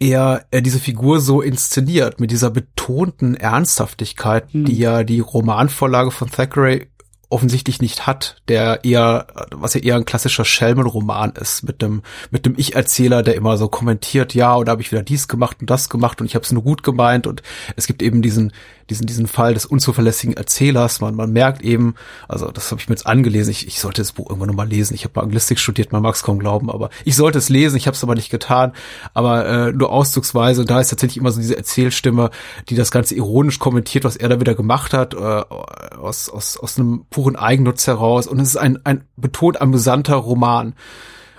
er, 0.00 0.46
er 0.50 0.60
diese 0.60 0.78
Figur 0.78 1.20
so 1.20 1.40
inszeniert, 1.40 2.20
mit 2.20 2.30
dieser 2.30 2.50
betonten 2.50 3.34
Ernsthaftigkeit, 3.34 4.54
mhm. 4.54 4.64
die 4.64 4.78
ja 4.78 5.04
die 5.04 5.20
Romanvorlage 5.20 6.10
von 6.10 6.30
Thackeray 6.30 6.88
offensichtlich 7.30 7.82
nicht 7.82 8.06
hat, 8.06 8.40
der 8.48 8.84
eher, 8.84 9.26
was 9.50 9.74
ja 9.74 9.82
eher 9.82 9.96
ein 9.96 10.06
klassischer 10.06 10.46
Schelmenroman 10.46 11.32
ist, 11.32 11.62
mit 11.62 11.82
dem, 11.82 12.02
mit 12.30 12.46
dem 12.46 12.54
Ich-Erzähler, 12.56 13.22
der 13.22 13.34
immer 13.34 13.58
so 13.58 13.68
kommentiert, 13.68 14.34
ja, 14.34 14.56
oder 14.56 14.72
habe 14.72 14.80
ich 14.80 14.90
wieder 14.90 15.02
dies 15.02 15.28
gemacht 15.28 15.58
und 15.60 15.68
das 15.68 15.90
gemacht 15.90 16.20
und 16.20 16.26
ich 16.26 16.34
habe 16.34 16.44
es 16.44 16.52
nur 16.52 16.62
gut 16.62 16.82
gemeint 16.82 17.26
und 17.26 17.42
es 17.76 17.86
gibt 17.86 18.02
eben 18.02 18.22
diesen, 18.22 18.52
diesen, 18.90 19.06
diesen 19.06 19.26
Fall 19.26 19.54
des 19.54 19.66
unzuverlässigen 19.66 20.36
Erzählers. 20.36 21.00
Man, 21.00 21.14
man 21.14 21.32
merkt 21.32 21.62
eben, 21.62 21.94
also 22.26 22.50
das 22.50 22.70
habe 22.70 22.80
ich 22.80 22.88
mir 22.88 22.94
jetzt 22.94 23.06
angelesen, 23.06 23.50
ich, 23.50 23.66
ich 23.66 23.80
sollte 23.80 24.00
das 24.00 24.12
Buch 24.12 24.28
irgendwann 24.28 24.48
nochmal 24.48 24.68
lesen. 24.68 24.94
Ich 24.94 25.04
habe 25.04 25.12
mal 25.16 25.22
Anglistik 25.22 25.58
studiert, 25.58 25.92
man 25.92 26.02
mag 26.02 26.14
es 26.14 26.22
kaum 26.22 26.38
glauben, 26.38 26.70
aber 26.70 26.90
ich 27.04 27.16
sollte 27.16 27.38
es 27.38 27.48
lesen, 27.48 27.76
ich 27.76 27.86
habe 27.86 27.94
es 27.94 28.02
aber 28.02 28.14
nicht 28.14 28.30
getan, 28.30 28.72
aber 29.14 29.46
äh, 29.46 29.72
nur 29.72 29.90
auszugsweise. 29.90 30.64
Da 30.64 30.80
ist 30.80 30.88
tatsächlich 30.88 31.18
immer 31.18 31.30
so 31.30 31.40
diese 31.40 31.56
Erzählstimme, 31.56 32.30
die 32.68 32.76
das 32.76 32.90
Ganze 32.90 33.14
ironisch 33.14 33.58
kommentiert, 33.58 34.04
was 34.04 34.16
er 34.16 34.28
da 34.28 34.40
wieder 34.40 34.54
gemacht 34.54 34.92
hat, 34.92 35.14
äh, 35.14 35.16
aus, 35.16 36.28
aus, 36.28 36.56
aus 36.56 36.78
einem 36.78 37.04
puren 37.10 37.36
Eigennutz 37.36 37.86
heraus. 37.86 38.26
Und 38.26 38.40
es 38.40 38.48
ist 38.48 38.56
ein, 38.56 38.84
ein 38.84 39.04
betont 39.16 39.60
amüsanter 39.60 40.16
Roman. 40.16 40.74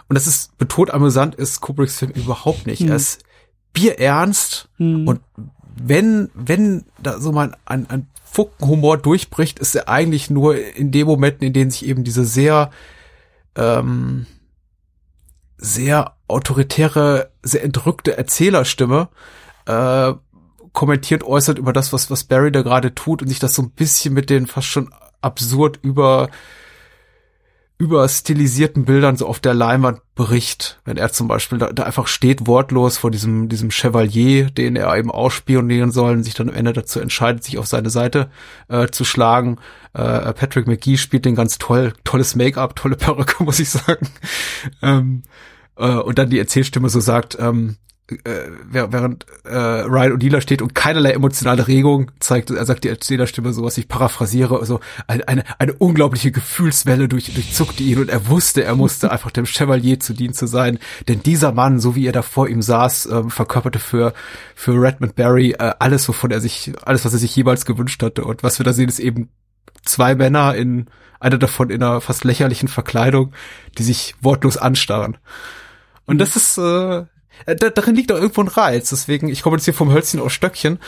Und 0.07 0.15
das 0.15 0.27
ist 0.27 0.57
betont 0.57 0.91
amüsant 0.91 1.35
ist 1.35 1.61
Kubricks 1.61 1.97
Film 1.97 2.11
überhaupt 2.11 2.65
nicht. 2.65 2.81
Mhm. 2.81 2.89
Er 2.89 2.95
ist 2.95 3.23
bierernst 3.73 4.69
mhm. 4.77 5.07
und 5.07 5.21
wenn, 5.81 6.29
wenn 6.33 6.85
da 7.01 7.19
so 7.19 7.31
mal 7.31 7.55
ein, 7.65 7.89
ein 7.89 8.07
Funkenhumor 8.23 8.97
durchbricht, 8.97 9.59
ist 9.59 9.75
er 9.75 9.89
eigentlich 9.89 10.29
nur 10.29 10.55
in 10.57 10.91
den 10.91 11.07
Momenten, 11.07 11.47
in 11.47 11.53
denen 11.53 11.71
sich 11.71 11.85
eben 11.85 12.03
diese 12.03 12.25
sehr, 12.25 12.69
ähm, 13.55 14.27
sehr 15.57 16.15
autoritäre, 16.27 17.31
sehr 17.41 17.63
entrückte 17.63 18.17
Erzählerstimme 18.17 19.09
äh, 19.65 20.13
kommentiert 20.73 21.23
äußert 21.23 21.57
über 21.57 21.73
das, 21.73 21.91
was, 21.91 22.11
was 22.11 22.23
Barry 22.23 22.51
da 22.51 22.61
gerade 22.61 22.93
tut 22.93 23.21
und 23.21 23.27
sich 23.27 23.39
das 23.39 23.55
so 23.55 23.63
ein 23.63 23.71
bisschen 23.71 24.13
mit 24.13 24.29
den 24.29 24.47
fast 24.47 24.67
schon 24.67 24.93
absurd 25.21 25.79
über 25.81 26.29
über 27.79 28.07
stilisierten 28.09 28.83
Bildern 28.83 29.15
so 29.15 29.25
auf 29.25 29.39
der 29.39 29.53
Leinwand 29.53 30.01
bricht, 30.13 30.81
wenn 30.83 30.97
er 30.97 31.13
zum 31.13 31.29
Beispiel 31.29 31.57
da, 31.57 31.71
da, 31.71 31.83
einfach 31.83 32.07
steht 32.07 32.45
wortlos 32.45 32.97
vor 32.97 33.09
diesem 33.09 33.47
diesem 33.47 33.71
Chevalier, 33.71 34.51
den 34.51 34.75
er 34.75 34.93
eben 34.97 35.09
ausspionieren 35.09 35.91
soll, 35.91 36.11
und 36.11 36.23
sich 36.23 36.33
dann 36.33 36.49
am 36.49 36.55
Ende 36.55 36.73
dazu 36.73 36.99
entscheidet, 36.99 37.45
sich 37.45 37.57
auf 37.57 37.67
seine 37.67 37.89
Seite 37.89 38.29
äh, 38.67 38.89
zu 38.89 39.05
schlagen. 39.05 39.59
Äh, 39.93 40.33
Patrick 40.33 40.67
McGee 40.67 40.97
spielt 40.97 41.23
den 41.23 41.35
ganz 41.35 41.57
toll, 41.57 41.93
tolles 42.03 42.35
Make-up, 42.35 42.75
tolle 42.75 42.97
Perücke, 42.97 43.43
muss 43.45 43.61
ich 43.61 43.69
sagen. 43.69 44.09
ähm, 44.81 45.23
äh, 45.77 45.87
und 45.87 46.19
dann 46.19 46.29
die 46.29 46.39
Erzählstimme 46.39 46.89
so 46.89 46.99
sagt, 46.99 47.37
ähm, 47.39 47.77
äh, 48.11 48.51
während 48.71 49.25
äh, 49.43 49.55
Ryan 49.55 50.13
O'Dealer 50.13 50.41
steht 50.41 50.61
und 50.61 50.75
keinerlei 50.75 51.11
emotionale 51.11 51.67
Regung 51.67 52.11
zeigt, 52.19 52.49
er 52.51 52.65
sagt 52.65 52.83
die 52.83 52.89
Erzählerstimme 52.89 53.53
so, 53.53 53.63
was 53.63 53.77
ich 53.77 53.87
paraphrasiere, 53.87 54.59
also 54.59 54.79
eine, 55.07 55.27
eine, 55.27 55.43
eine 55.59 55.73
unglaubliche 55.73 56.31
Gefühlswelle 56.31 57.07
durch, 57.07 57.33
durchzuckte 57.33 57.83
ihn 57.83 57.99
und 57.99 58.09
er 58.09 58.27
wusste, 58.27 58.63
er 58.63 58.75
musste 58.75 59.11
einfach 59.11 59.31
dem 59.31 59.45
Chevalier 59.45 59.99
zu 59.99 60.13
dienen 60.13 60.33
zu 60.33 60.47
sein, 60.47 60.79
denn 61.07 61.23
dieser 61.23 61.51
Mann, 61.51 61.79
so 61.79 61.95
wie 61.95 62.05
er 62.05 62.13
da 62.13 62.21
vor 62.21 62.47
ihm 62.47 62.61
saß, 62.61 63.05
äh, 63.07 63.23
verkörperte 63.29 63.79
für, 63.79 64.13
für 64.55 64.81
Redmond 64.81 65.15
Barry 65.15 65.51
äh, 65.51 65.73
alles, 65.79 66.07
wovon 66.07 66.31
er 66.31 66.41
sich, 66.41 66.73
alles, 66.83 67.05
was 67.05 67.13
er 67.13 67.19
sich 67.19 67.35
jeweils 67.35 67.65
gewünscht 67.65 68.01
hatte. 68.03 68.23
Und 68.23 68.43
was 68.43 68.59
wir 68.59 68.63
da 68.63 68.73
sehen, 68.73 68.89
ist 68.89 68.99
eben 68.99 69.29
zwei 69.83 70.15
Männer 70.15 70.55
in, 70.55 70.87
einer 71.19 71.37
davon 71.37 71.69
in 71.69 71.83
einer 71.83 72.01
fast 72.01 72.23
lächerlichen 72.23 72.67
Verkleidung, 72.67 73.33
die 73.77 73.83
sich 73.83 74.15
wortlos 74.21 74.57
anstarren. 74.57 75.17
Und 76.05 76.17
das 76.19 76.35
ist, 76.35 76.57
äh, 76.57 77.05
äh, 77.45 77.55
da, 77.55 77.69
darin 77.69 77.95
liegt 77.95 78.11
auch 78.11 78.17
irgendwo 78.17 78.41
ein 78.41 78.47
Reiz. 78.47 78.89
Deswegen, 78.89 79.29
ich 79.29 79.41
komme 79.41 79.57
jetzt 79.57 79.65
hier 79.65 79.73
vom 79.73 79.91
Hölzchen 79.91 80.19
aus 80.19 80.33
Stöckchen. 80.33 80.79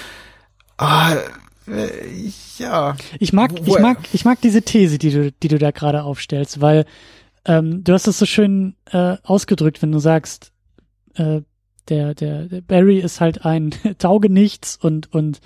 Ah, 0.78 1.16
äh, 1.68 2.32
ja. 2.58 2.96
Ich 3.20 3.34
mag, 3.34 3.52
ich 3.66 3.80
mag, 3.80 3.98
ich 4.14 4.26
mag 4.26 4.42
diese 4.42 4.62
These, 4.62 4.98
die 4.98 5.12
du, 5.12 5.32
die 5.32 5.48
du 5.48 5.58
da 5.58 5.72
gerade 5.72 6.04
aufstellst, 6.04 6.62
weil 6.62 6.86
ähm, 7.46 7.84
du 7.84 7.94
hast 7.94 8.08
es 8.08 8.20
so 8.20 8.26
schön 8.26 8.76
äh, 8.92 9.18
ausgedrückt, 9.24 9.82
wenn 9.82 9.92
du 9.92 10.00
sagst, 10.00 10.52
äh, 11.16 11.42
der, 11.90 12.14
der, 12.14 12.46
der 12.46 12.62
Barry 12.62 13.00
ist 13.00 13.20
halt 13.20 13.46
ein 13.46 13.72
Taugenichts 13.98 14.76
und, 14.76 15.12
und 15.14 15.42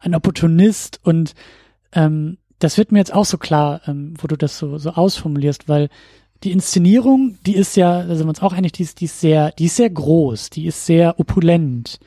ein 0.00 0.14
Opportunist 0.14 1.00
und 1.02 1.34
ähm, 1.92 2.38
das 2.58 2.78
wird 2.78 2.92
mir 2.92 2.98
jetzt 2.98 3.14
auch 3.14 3.24
so 3.24 3.38
klar, 3.38 3.80
ähm, 3.86 4.14
wo 4.18 4.26
du 4.26 4.36
das 4.36 4.58
so, 4.58 4.78
so 4.78 4.90
ausformulierst, 4.90 5.68
weil 5.68 5.88
die 6.44 6.52
Inszenierung, 6.52 7.36
die 7.44 7.54
ist 7.54 7.76
ja, 7.76 8.02
da 8.02 8.14
sind 8.14 8.26
wir 8.26 8.30
uns 8.30 8.42
auch 8.42 8.52
einig, 8.52 8.72
die 8.72 8.82
ist, 8.82 9.00
die 9.00 9.04
ist 9.04 9.20
sehr, 9.20 9.52
die 9.52 9.66
ist 9.66 9.76
sehr 9.76 9.90
groß, 9.90 10.50
die 10.50 10.66
ist 10.66 10.86
sehr 10.86 11.20
opulent. 11.20 11.98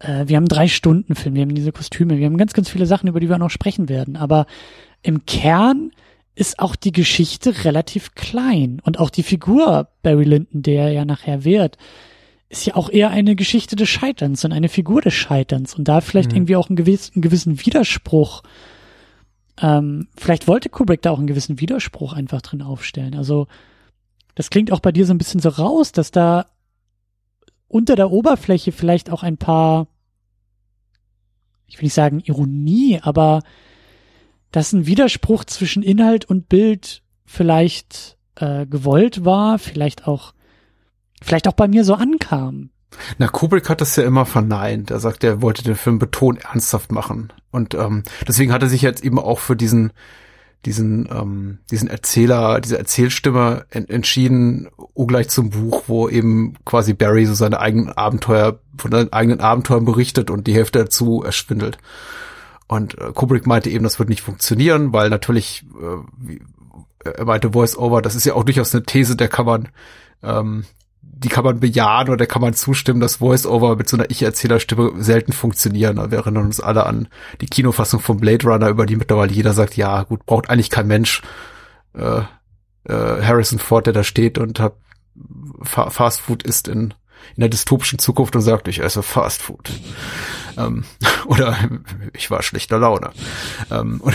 Äh, 0.00 0.26
wir 0.26 0.36
haben 0.36 0.48
drei 0.48 0.68
Stunden 0.68 1.14
Film, 1.14 1.34
wir 1.34 1.42
haben 1.42 1.54
diese 1.54 1.72
Kostüme, 1.72 2.18
wir 2.18 2.26
haben 2.26 2.36
ganz, 2.36 2.52
ganz 2.52 2.68
viele 2.68 2.86
Sachen, 2.86 3.08
über 3.08 3.20
die 3.20 3.28
wir 3.28 3.38
noch 3.38 3.50
sprechen 3.50 3.88
werden. 3.88 4.16
Aber 4.16 4.46
im 5.02 5.24
Kern 5.26 5.92
ist 6.34 6.58
auch 6.58 6.76
die 6.76 6.92
Geschichte 6.92 7.64
relativ 7.64 8.14
klein 8.14 8.80
und 8.84 8.98
auch 8.98 9.10
die 9.10 9.22
Figur 9.22 9.88
Barry 10.02 10.24
Lyndon, 10.24 10.62
der 10.62 10.90
ja 10.90 11.04
nachher 11.04 11.44
wird, 11.44 11.78
ist 12.48 12.66
ja 12.66 12.76
auch 12.76 12.90
eher 12.90 13.10
eine 13.10 13.34
Geschichte 13.36 13.74
des 13.74 13.88
Scheiterns 13.88 14.44
und 14.44 14.52
eine 14.52 14.68
Figur 14.68 15.00
des 15.00 15.14
Scheiterns 15.14 15.74
und 15.74 15.88
da 15.88 16.00
vielleicht 16.00 16.32
mhm. 16.32 16.38
irgendwie 16.38 16.56
auch 16.56 16.68
einen 16.68 16.76
gewissen, 16.76 17.14
einen 17.14 17.22
gewissen 17.22 17.64
Widerspruch. 17.64 18.42
Ähm, 19.60 20.08
vielleicht 20.16 20.46
wollte 20.46 20.68
Kubrick 20.68 21.02
da 21.02 21.10
auch 21.10 21.18
einen 21.18 21.26
gewissen 21.26 21.60
Widerspruch 21.60 22.12
einfach 22.12 22.42
drin 22.42 22.62
aufstellen. 22.62 23.14
Also 23.14 23.46
das 24.36 24.50
klingt 24.50 24.70
auch 24.70 24.80
bei 24.80 24.92
dir 24.92 25.04
so 25.06 25.12
ein 25.12 25.18
bisschen 25.18 25.40
so 25.40 25.48
raus, 25.48 25.90
dass 25.90 26.12
da 26.12 26.46
unter 27.66 27.96
der 27.96 28.12
Oberfläche 28.12 28.70
vielleicht 28.70 29.10
auch 29.10 29.24
ein 29.24 29.38
paar, 29.38 29.88
ich 31.66 31.78
will 31.78 31.86
nicht 31.86 31.94
sagen 31.94 32.20
Ironie, 32.20 33.00
aber 33.02 33.42
dass 34.52 34.72
ein 34.72 34.86
Widerspruch 34.86 35.44
zwischen 35.44 35.82
Inhalt 35.82 36.26
und 36.26 36.48
Bild 36.48 37.02
vielleicht 37.24 38.18
äh, 38.36 38.66
gewollt 38.66 39.24
war, 39.24 39.58
vielleicht 39.58 40.06
auch, 40.06 40.32
vielleicht 41.20 41.48
auch 41.48 41.54
bei 41.54 41.66
mir 41.66 41.84
so 41.84 41.94
ankam. 41.94 42.70
Na, 43.18 43.28
Kubrick 43.28 43.68
hat 43.68 43.80
das 43.80 43.96
ja 43.96 44.04
immer 44.04 44.26
verneint. 44.26 44.90
Er 44.90 45.00
sagt, 45.00 45.24
er 45.24 45.42
wollte 45.42 45.62
den 45.62 45.74
Film 45.74 45.98
betont 45.98 46.44
ernsthaft 46.44 46.92
machen. 46.92 47.32
Und 47.50 47.74
ähm, 47.74 48.04
deswegen 48.28 48.52
hat 48.52 48.62
er 48.62 48.68
sich 48.68 48.82
jetzt 48.82 49.02
eben 49.02 49.18
auch 49.18 49.40
für 49.40 49.56
diesen 49.56 49.92
diesen, 50.64 51.08
ähm, 51.12 51.58
diesen 51.70 51.88
Erzähler, 51.88 52.60
diese 52.60 52.78
Erzählstimme 52.78 53.66
en 53.70 53.88
entschieden, 53.88 54.68
ungleich 54.94 55.28
zum 55.28 55.50
Buch, 55.50 55.84
wo 55.86 56.08
eben 56.08 56.54
quasi 56.64 56.92
Barry 56.94 57.26
so 57.26 57.34
seine 57.34 57.60
eigenen 57.60 57.90
Abenteuer, 57.90 58.58
von 58.76 58.90
seinen 58.90 59.12
eigenen 59.12 59.40
Abenteuern 59.40 59.84
berichtet 59.84 60.30
und 60.30 60.46
die 60.46 60.54
Hälfte 60.54 60.80
dazu 60.80 61.22
erschwindelt. 61.22 61.78
Und 62.68 62.98
äh, 62.98 63.12
Kubrick 63.12 63.46
meinte 63.46 63.70
eben, 63.70 63.84
das 63.84 63.98
wird 63.98 64.08
nicht 64.08 64.22
funktionieren, 64.22 64.92
weil 64.92 65.08
natürlich, 65.08 65.64
äh, 65.80 65.98
wie, 66.18 66.42
er 67.04 67.24
meinte 67.24 67.52
Voice-Over, 67.52 68.02
das 68.02 68.16
ist 68.16 68.26
ja 68.26 68.34
auch 68.34 68.44
durchaus 68.44 68.74
eine 68.74 68.84
These, 68.84 69.14
der 69.14 69.28
kann 69.28 69.46
man, 69.46 69.68
ähm, 70.22 70.64
die 71.18 71.28
kann 71.28 71.44
man 71.44 71.60
bejahen 71.60 72.10
oder 72.10 72.26
kann 72.26 72.42
man 72.42 72.54
zustimmen, 72.54 73.00
dass 73.00 73.16
Voice-Over 73.16 73.76
mit 73.76 73.88
so 73.88 73.96
einer 73.96 74.10
Ich-Erzählerstimme 74.10 74.92
selten 75.02 75.32
funktionieren. 75.32 75.96
Wir 76.10 76.18
erinnern 76.18 76.44
uns 76.44 76.60
alle 76.60 76.86
an 76.86 77.08
die 77.40 77.46
Kinofassung 77.46 78.00
von 78.00 78.18
Blade 78.18 78.46
Runner, 78.46 78.68
über 78.68 78.86
die 78.86 78.96
mittlerweile 78.96 79.32
jeder 79.32 79.52
sagt, 79.52 79.76
ja 79.76 80.02
gut, 80.02 80.26
braucht 80.26 80.50
eigentlich 80.50 80.70
kein 80.70 80.86
Mensch. 80.86 81.22
Äh, 81.94 82.20
äh, 82.84 83.22
Harrison 83.22 83.58
Ford, 83.58 83.86
der 83.86 83.94
da 83.94 84.04
steht 84.04 84.38
und 84.38 84.60
hat 84.60 84.74
Fast 85.62 86.20
Food 86.20 86.42
ist 86.42 86.68
in 86.68 86.92
in 87.34 87.40
der 87.40 87.48
dystopischen 87.48 87.98
Zukunft 87.98 88.36
und 88.36 88.42
sagt, 88.42 88.68
ich 88.68 88.82
esse 88.82 89.02
Fast 89.02 89.42
Food. 89.42 89.70
Ähm, 90.56 90.84
oder 91.26 91.56
ich 92.12 92.30
war 92.30 92.42
schlechter 92.42 92.78
Laune. 92.78 93.10
Ähm, 93.70 94.00
und, 94.00 94.14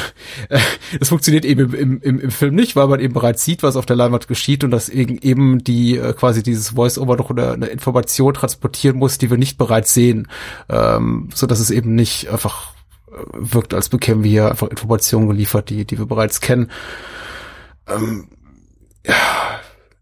äh, 0.49 0.59
das 0.99 1.09
funktioniert 1.09 1.45
eben 1.45 1.73
im, 1.73 2.01
im, 2.01 2.19
im 2.19 2.31
Film 2.31 2.55
nicht, 2.55 2.75
weil 2.75 2.87
man 2.87 2.99
eben 2.99 3.13
bereits 3.13 3.43
sieht, 3.43 3.63
was 3.63 3.75
auf 3.75 3.85
der 3.85 3.95
Leinwand 3.95 4.27
geschieht 4.27 4.63
und 4.63 4.71
dass 4.71 4.89
eben 4.89 5.63
die 5.63 5.97
äh, 5.97 6.13
quasi 6.13 6.43
dieses 6.43 6.69
Voice-Over 6.69 7.17
doch 7.17 7.29
eine, 7.29 7.53
eine 7.53 7.67
Information 7.67 8.33
transportieren 8.33 8.97
muss, 8.97 9.17
die 9.17 9.29
wir 9.29 9.37
nicht 9.37 9.57
bereits 9.57 9.93
sehen, 9.93 10.27
ähm, 10.69 11.29
so 11.33 11.47
dass 11.47 11.59
es 11.59 11.69
eben 11.69 11.95
nicht 11.95 12.29
einfach 12.29 12.73
äh, 13.07 13.13
wirkt, 13.33 13.73
als 13.73 13.89
bekämen 13.89 14.23
wir 14.23 14.31
hier 14.31 14.49
einfach 14.49 14.67
Informationen 14.67 15.27
geliefert, 15.27 15.69
die, 15.69 15.85
die 15.85 15.97
wir 15.99 16.05
bereits 16.05 16.41
kennen. 16.41 16.71
Ähm, 17.87 18.27
ja, 19.05 19.15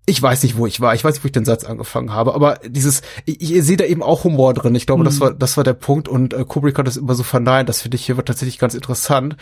ich 0.09 0.21
weiß 0.21 0.43
nicht, 0.43 0.57
wo 0.57 0.65
ich 0.65 0.81
war. 0.81 0.95
Ich 0.95 1.03
weiß 1.03 1.15
nicht, 1.15 1.23
wo 1.23 1.27
ich 1.27 1.31
den 1.31 1.45
Satz 1.45 1.63
angefangen 1.63 2.11
habe. 2.11 2.33
Aber 2.33 2.59
dieses, 2.65 3.01
ich, 3.25 3.41
ich 3.41 3.63
sehe 3.63 3.77
da 3.77 3.85
eben 3.85 4.03
auch 4.03 4.23
Humor 4.23 4.53
drin. 4.53 4.75
Ich 4.75 4.85
glaube, 4.85 5.03
mhm. 5.03 5.05
das 5.05 5.21
war, 5.21 5.33
das 5.33 5.55
war 5.55 5.63
der 5.63 5.73
Punkt. 5.73 6.07
Und 6.07 6.33
äh, 6.33 6.43
Kubrick 6.45 6.77
hat 6.77 6.87
das 6.87 6.97
immer 6.97 7.13
so 7.13 7.23
verneint. 7.23 7.69
Das 7.69 7.81
finde 7.81 7.95
ich 7.95 8.05
hier 8.05 8.17
tatsächlich 8.17 8.57
ganz 8.57 8.73
interessant. 8.73 9.37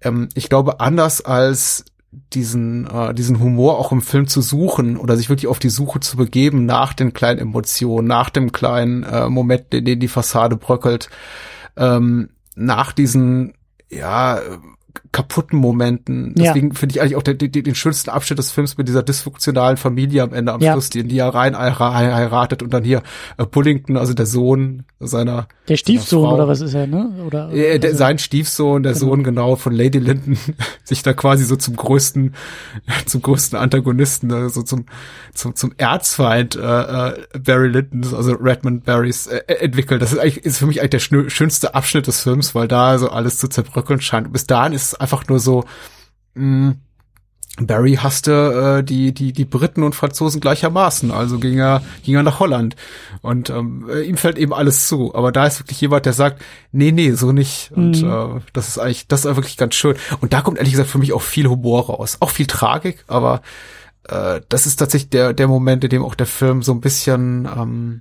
Ähm, 0.00 0.28
ich 0.34 0.48
glaube, 0.48 0.80
anders 0.80 1.20
als 1.20 1.84
diesen, 2.32 2.86
äh, 2.86 3.12
diesen 3.12 3.40
Humor 3.40 3.78
auch 3.78 3.92
im 3.92 4.02
Film 4.02 4.26
zu 4.26 4.40
suchen 4.40 4.96
oder 4.96 5.16
sich 5.16 5.28
wirklich 5.28 5.48
auf 5.48 5.58
die 5.58 5.70
Suche 5.70 6.00
zu 6.00 6.16
begeben 6.16 6.64
nach 6.64 6.92
den 6.92 7.12
kleinen 7.12 7.40
Emotionen, 7.40 8.06
nach 8.06 8.30
dem 8.30 8.52
kleinen 8.52 9.02
äh, 9.02 9.28
Moment, 9.28 9.74
in 9.74 9.84
dem 9.84 10.00
die 10.00 10.08
Fassade 10.08 10.56
bröckelt, 10.56 11.10
ähm, 11.76 12.30
nach 12.54 12.92
diesen, 12.92 13.54
ja, 13.90 14.40
kaputten 15.14 15.60
Momenten. 15.60 16.34
Deswegen 16.34 16.70
ja. 16.70 16.74
finde 16.74 16.94
ich 16.94 17.00
eigentlich 17.00 17.14
auch 17.14 17.22
den, 17.22 17.38
den, 17.38 17.52
den 17.52 17.74
schönsten 17.76 18.10
Abschnitt 18.10 18.40
des 18.40 18.50
Films 18.50 18.76
mit 18.76 18.88
dieser 18.88 19.04
dysfunktionalen 19.04 19.76
Familie 19.76 20.24
am 20.24 20.34
Ende 20.34 20.52
am 20.52 20.60
ja. 20.60 20.72
Schluss, 20.72 20.90
die 20.90 20.98
in 20.98 21.08
die 21.08 21.18
er 21.18 21.28
rein 21.28 21.56
heiratet 21.56 22.64
und 22.64 22.74
dann 22.74 22.82
hier 22.82 23.04
äh, 23.38 23.46
Bullington, 23.46 23.96
also 23.96 24.12
der 24.12 24.26
Sohn 24.26 24.82
seiner 24.98 25.46
der 25.68 25.76
Stiefsohn 25.76 26.32
oder 26.32 26.48
was 26.48 26.60
ist 26.60 26.74
er, 26.74 26.88
ne? 26.88 27.22
Oder, 27.24 27.48
oder 27.48 27.54
äh, 27.54 27.78
der, 27.78 27.94
sein 27.94 28.18
Stiefsohn, 28.18 28.82
der 28.82 28.92
genau. 28.92 29.06
Sohn 29.06 29.22
genau 29.22 29.56
von 29.56 29.72
Lady 29.72 29.98
Linton, 29.98 30.36
sich 30.84 31.04
da 31.04 31.12
quasi 31.12 31.44
so 31.44 31.54
zum 31.54 31.76
größten, 31.76 32.34
zum 33.06 33.22
größten 33.22 33.56
Antagonisten, 33.56 34.32
also 34.32 34.48
so 34.48 34.62
zum 34.62 34.86
zum 35.32 35.54
zum 35.54 35.72
Erzfeind 35.76 36.56
äh, 36.56 36.60
äh, 36.60 37.24
Barry 37.38 37.68
Lyndon, 37.68 38.14
also 38.14 38.32
Redmond 38.32 38.84
Barrys 38.84 39.28
äh, 39.28 39.42
entwickelt. 39.60 40.02
Das 40.02 40.12
ist 40.12 40.18
eigentlich 40.18 40.44
ist 40.44 40.58
für 40.58 40.66
mich 40.66 40.80
eigentlich 40.80 41.08
der 41.08 41.28
schönste 41.30 41.74
Abschnitt 41.74 42.08
des 42.08 42.20
Films, 42.20 42.54
weil 42.54 42.66
da 42.66 42.98
so 42.98 43.10
alles 43.10 43.38
zu 43.38 43.46
zerbröckeln 43.46 44.00
scheint. 44.00 44.32
bis 44.32 44.46
dahin 44.46 44.72
ist 44.72 44.82
es 44.82 44.94
einfach 45.04 45.28
nur 45.28 45.38
so 45.38 45.64
mh, 46.34 46.70
mm, 46.70 46.80
Barry 47.60 47.94
hasste 47.94 48.78
äh, 48.80 48.82
die 48.82 49.14
die 49.14 49.32
die 49.32 49.44
Briten 49.44 49.84
und 49.84 49.94
Franzosen 49.94 50.40
gleichermaßen, 50.40 51.12
also 51.12 51.38
ging 51.38 51.58
er 51.58 51.82
ging 52.02 52.16
er 52.16 52.24
nach 52.24 52.40
Holland 52.40 52.74
und 53.22 53.48
ähm, 53.48 53.88
äh, 53.88 54.02
ihm 54.02 54.16
fällt 54.16 54.38
eben 54.38 54.52
alles 54.52 54.88
zu. 54.88 55.14
Aber 55.14 55.30
da 55.30 55.46
ist 55.46 55.60
wirklich 55.60 55.80
jemand, 55.80 56.04
der 56.04 56.14
sagt, 56.14 56.42
nee 56.72 56.90
nee 56.90 57.12
so 57.12 57.30
nicht 57.30 57.70
und 57.76 58.02
mhm. 58.02 58.10
äh, 58.10 58.40
das 58.52 58.66
ist 58.68 58.78
eigentlich 58.78 59.06
das 59.06 59.24
ist 59.24 59.36
wirklich 59.36 59.56
ganz 59.56 59.76
schön. 59.76 59.94
Und 60.20 60.32
da 60.32 60.40
kommt 60.40 60.58
ehrlich 60.58 60.72
gesagt 60.72 60.90
für 60.90 60.98
mich 60.98 61.12
auch 61.12 61.22
viel 61.22 61.46
Humor 61.46 61.86
raus, 61.86 62.16
auch 62.18 62.30
viel 62.30 62.46
Tragik, 62.46 63.04
aber 63.06 63.40
äh, 64.08 64.40
das 64.48 64.66
ist 64.66 64.76
tatsächlich 64.76 65.10
der 65.10 65.32
der 65.32 65.46
Moment, 65.46 65.84
in 65.84 65.90
dem 65.90 66.04
auch 66.04 66.16
der 66.16 66.26
Film 66.26 66.64
so 66.64 66.72
ein 66.72 66.80
bisschen 66.80 67.46
ähm, 67.56 68.00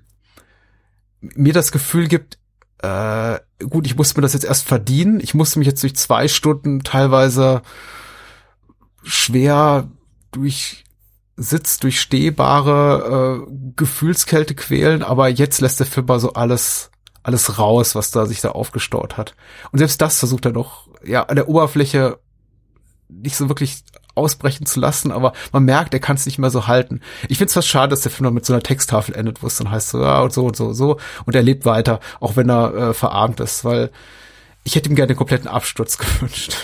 mir 1.22 1.54
das 1.54 1.72
Gefühl 1.72 2.08
gibt, 2.08 2.40
äh, 2.84 3.40
gut, 3.64 3.86
ich 3.86 3.96
musste 3.96 4.20
mir 4.20 4.24
das 4.24 4.34
jetzt 4.34 4.44
erst 4.44 4.68
verdienen. 4.68 5.22
Ich 5.22 5.34
musste 5.34 5.58
mich 5.58 5.68
jetzt 5.68 5.82
durch 5.84 5.96
zwei 5.96 6.28
Stunden 6.28 6.84
teilweise 6.84 7.62
schwer 9.04 9.90
durch 10.32 10.84
Sitz 11.38 11.80
durchstehbare 11.80 13.48
äh, 13.48 13.52
Gefühlskälte 13.76 14.54
quälen, 14.54 15.02
aber 15.02 15.30
jetzt 15.30 15.62
lässt 15.62 15.80
der 15.80 15.88
Film 15.88 16.08
mal 16.08 16.20
so 16.20 16.34
alles 16.34 16.92
alles 17.24 17.58
raus, 17.58 17.96
was 17.96 18.12
da 18.12 18.26
sich 18.26 18.42
da 18.42 18.50
aufgestaut 18.50 19.16
hat. 19.16 19.34
Und 19.72 19.80
selbst 19.80 20.02
das 20.02 20.20
versucht 20.20 20.46
er 20.46 20.52
doch 20.52 20.90
ja 21.06 21.24
an 21.24 21.38
der 21.38 21.48
Oberfläche 21.48 22.20
nicht 23.08 23.38
so 23.38 23.48
wirklich 23.48 23.86
ausbrechen 24.16 24.66
zu 24.66 24.80
lassen, 24.80 25.12
aber 25.12 25.34
man 25.52 25.64
merkt, 25.64 25.94
er 25.94 26.00
kann 26.00 26.16
es 26.16 26.26
nicht 26.26 26.38
mehr 26.38 26.50
so 26.50 26.68
halten. 26.68 27.02
Ich 27.30 27.38
finde 27.38 27.48
es 27.48 27.54
fast 27.54 27.68
schade, 27.68 27.90
dass 27.90 28.02
der 28.02 28.12
Film 28.12 28.34
mit 28.34 28.46
so 28.46 28.54
einer 28.54 28.62
Texttafel 28.62 29.16
endet, 29.16 29.42
wo 29.42 29.48
es 29.48 29.58
dann 29.58 29.72
heißt 29.72 29.90
so, 29.90 30.02
ja, 30.02 30.22
und 30.22 30.34
so 30.34 30.46
und 30.46 30.56
so 30.56 30.68
und 30.68 30.76
so 30.76 31.00
und 31.26 31.36
er 31.36 31.42
lebt 31.42 31.66
weiter, 31.66 32.00
auch 32.20 32.36
wenn 32.36 32.50
er 32.50 32.74
äh, 32.74 32.94
verarmt 32.94 33.40
ist, 33.40 33.66
weil 33.66 33.92
ich 34.64 34.76
hätte 34.76 34.90
ihm 34.90 34.96
gerne 34.96 35.08
den 35.08 35.18
kompletten 35.18 35.48
Absturz 35.48 35.98
gewünscht. 35.98 36.56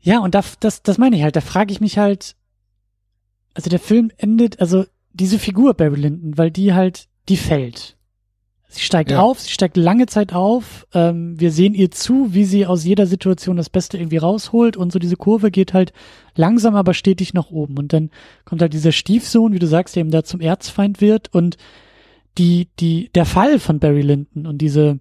Ja, 0.00 0.20
und 0.20 0.34
da, 0.34 0.42
das, 0.60 0.82
das 0.82 0.98
meine 0.98 1.16
ich 1.16 1.22
halt. 1.22 1.34
Da 1.34 1.40
frage 1.40 1.72
ich 1.72 1.80
mich 1.80 1.98
halt, 1.98 2.36
also 3.54 3.70
der 3.70 3.80
Film 3.80 4.12
endet, 4.18 4.60
also 4.60 4.84
diese 5.12 5.38
Figur 5.38 5.74
Barry 5.74 5.96
Lyndon, 5.96 6.38
weil 6.38 6.50
die 6.50 6.74
halt, 6.74 7.08
die 7.28 7.36
fällt. 7.36 7.95
Sie 8.68 8.80
steigt 8.80 9.12
ja. 9.12 9.20
auf, 9.20 9.40
sie 9.40 9.50
steigt 9.50 9.76
lange 9.76 10.06
Zeit 10.06 10.32
auf. 10.32 10.86
Ähm, 10.92 11.38
wir 11.38 11.52
sehen 11.52 11.72
ihr 11.72 11.90
zu, 11.90 12.34
wie 12.34 12.44
sie 12.44 12.66
aus 12.66 12.84
jeder 12.84 13.06
Situation 13.06 13.56
das 13.56 13.70
Beste 13.70 13.96
irgendwie 13.96 14.16
rausholt 14.16 14.76
und 14.76 14.92
so 14.92 14.98
diese 14.98 15.16
Kurve 15.16 15.50
geht 15.50 15.72
halt 15.72 15.92
langsam, 16.34 16.74
aber 16.74 16.92
stetig 16.92 17.32
nach 17.32 17.50
oben. 17.50 17.78
Und 17.78 17.92
dann 17.92 18.10
kommt 18.44 18.60
halt 18.60 18.72
dieser 18.72 18.92
Stiefsohn, 18.92 19.52
wie 19.52 19.60
du 19.60 19.66
sagst, 19.66 19.94
der 19.94 20.00
eben 20.00 20.10
da 20.10 20.24
zum 20.24 20.40
Erzfeind 20.40 21.00
wird 21.00 21.32
und 21.32 21.56
die, 22.38 22.68
die, 22.80 23.10
der 23.14 23.24
Fall 23.24 23.58
von 23.60 23.78
Barry 23.78 24.02
Lyndon 24.02 24.46
und 24.46 24.58
diese, 24.58 24.98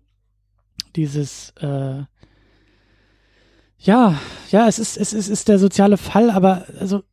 dieses, 0.95 1.53
äh, 1.59 2.03
ja, 3.79 4.19
ja, 4.51 4.67
es 4.67 4.79
ist, 4.79 4.97
es 4.97 5.11
ist, 5.11 5.25
es 5.25 5.29
ist 5.29 5.47
der 5.47 5.59
soziale 5.59 5.97
Fall, 5.97 6.29
aber 6.29 6.65
also 6.79 7.03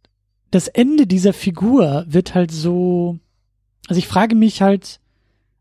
das 0.50 0.68
Ende 0.68 1.06
dieser 1.06 1.32
Figur 1.32 2.04
wird 2.06 2.34
halt 2.34 2.50
so, 2.50 3.18
also 3.88 3.98
ich 3.98 4.06
frage 4.06 4.36
mich 4.36 4.62
halt, 4.62 5.00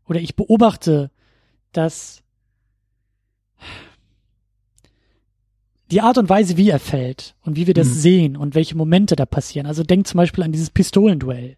oder 0.06 0.20
ich 0.20 0.36
beobachte, 0.36 1.10
dass 1.72 2.22
die 5.90 6.00
Art 6.00 6.18
und 6.18 6.28
Weise, 6.28 6.56
wie 6.56 6.70
er 6.70 6.78
fällt 6.78 7.34
und 7.42 7.56
wie 7.56 7.66
wir 7.66 7.74
das 7.74 7.88
mhm. 7.88 7.92
sehen 7.92 8.36
und 8.36 8.54
welche 8.54 8.76
Momente 8.76 9.14
da 9.14 9.26
passieren. 9.26 9.66
Also 9.66 9.82
denk 9.82 10.06
zum 10.06 10.18
Beispiel 10.18 10.42
an 10.42 10.52
dieses 10.52 10.70
Pistolenduell 10.70 11.56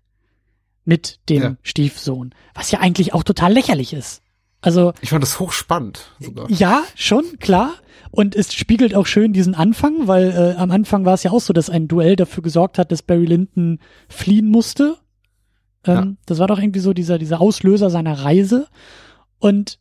mit 0.85 1.20
dem 1.28 1.42
ja. 1.42 1.57
Stiefsohn, 1.62 2.35
was 2.52 2.70
ja 2.70 2.80
eigentlich 2.80 3.14
auch 3.14 3.22
total 3.22 3.52
lächerlich 3.52 3.92
ist. 3.92 4.22
Also 4.61 4.92
ich 5.02 5.11
fand 5.11 5.22
das 5.22 5.38
hochspannend 5.38 6.11
sogar. 6.18 6.50
Ja, 6.50 6.83
schon 6.96 7.38
klar. 7.38 7.74
Und 8.11 8.35
es 8.35 8.54
spiegelt 8.54 8.94
auch 8.94 9.07
schön 9.07 9.33
diesen 9.33 9.54
Anfang, 9.54 10.07
weil 10.09 10.30
äh, 10.30 10.59
am 10.59 10.70
Anfang 10.70 11.04
war 11.04 11.14
es 11.14 11.22
ja 11.22 11.30
auch 11.30 11.40
so, 11.40 11.52
dass 11.52 11.68
ein 11.68 11.87
Duell 11.87 12.16
dafür 12.16 12.42
gesorgt 12.42 12.78
hat, 12.78 12.90
dass 12.90 13.02
Barry 13.02 13.26
Lyndon 13.26 13.78
fliehen 14.09 14.48
musste. 14.48 14.96
Ähm, 15.87 15.94
ja. 15.94 16.07
Das 16.27 16.38
war 16.38 16.47
doch 16.47 16.59
irgendwie 16.59 16.81
so 16.81 16.92
dieser 16.92 17.18
dieser 17.18 17.40
Auslöser 17.40 17.90
seiner 17.90 18.25
Reise. 18.25 18.68
Und 19.38 19.79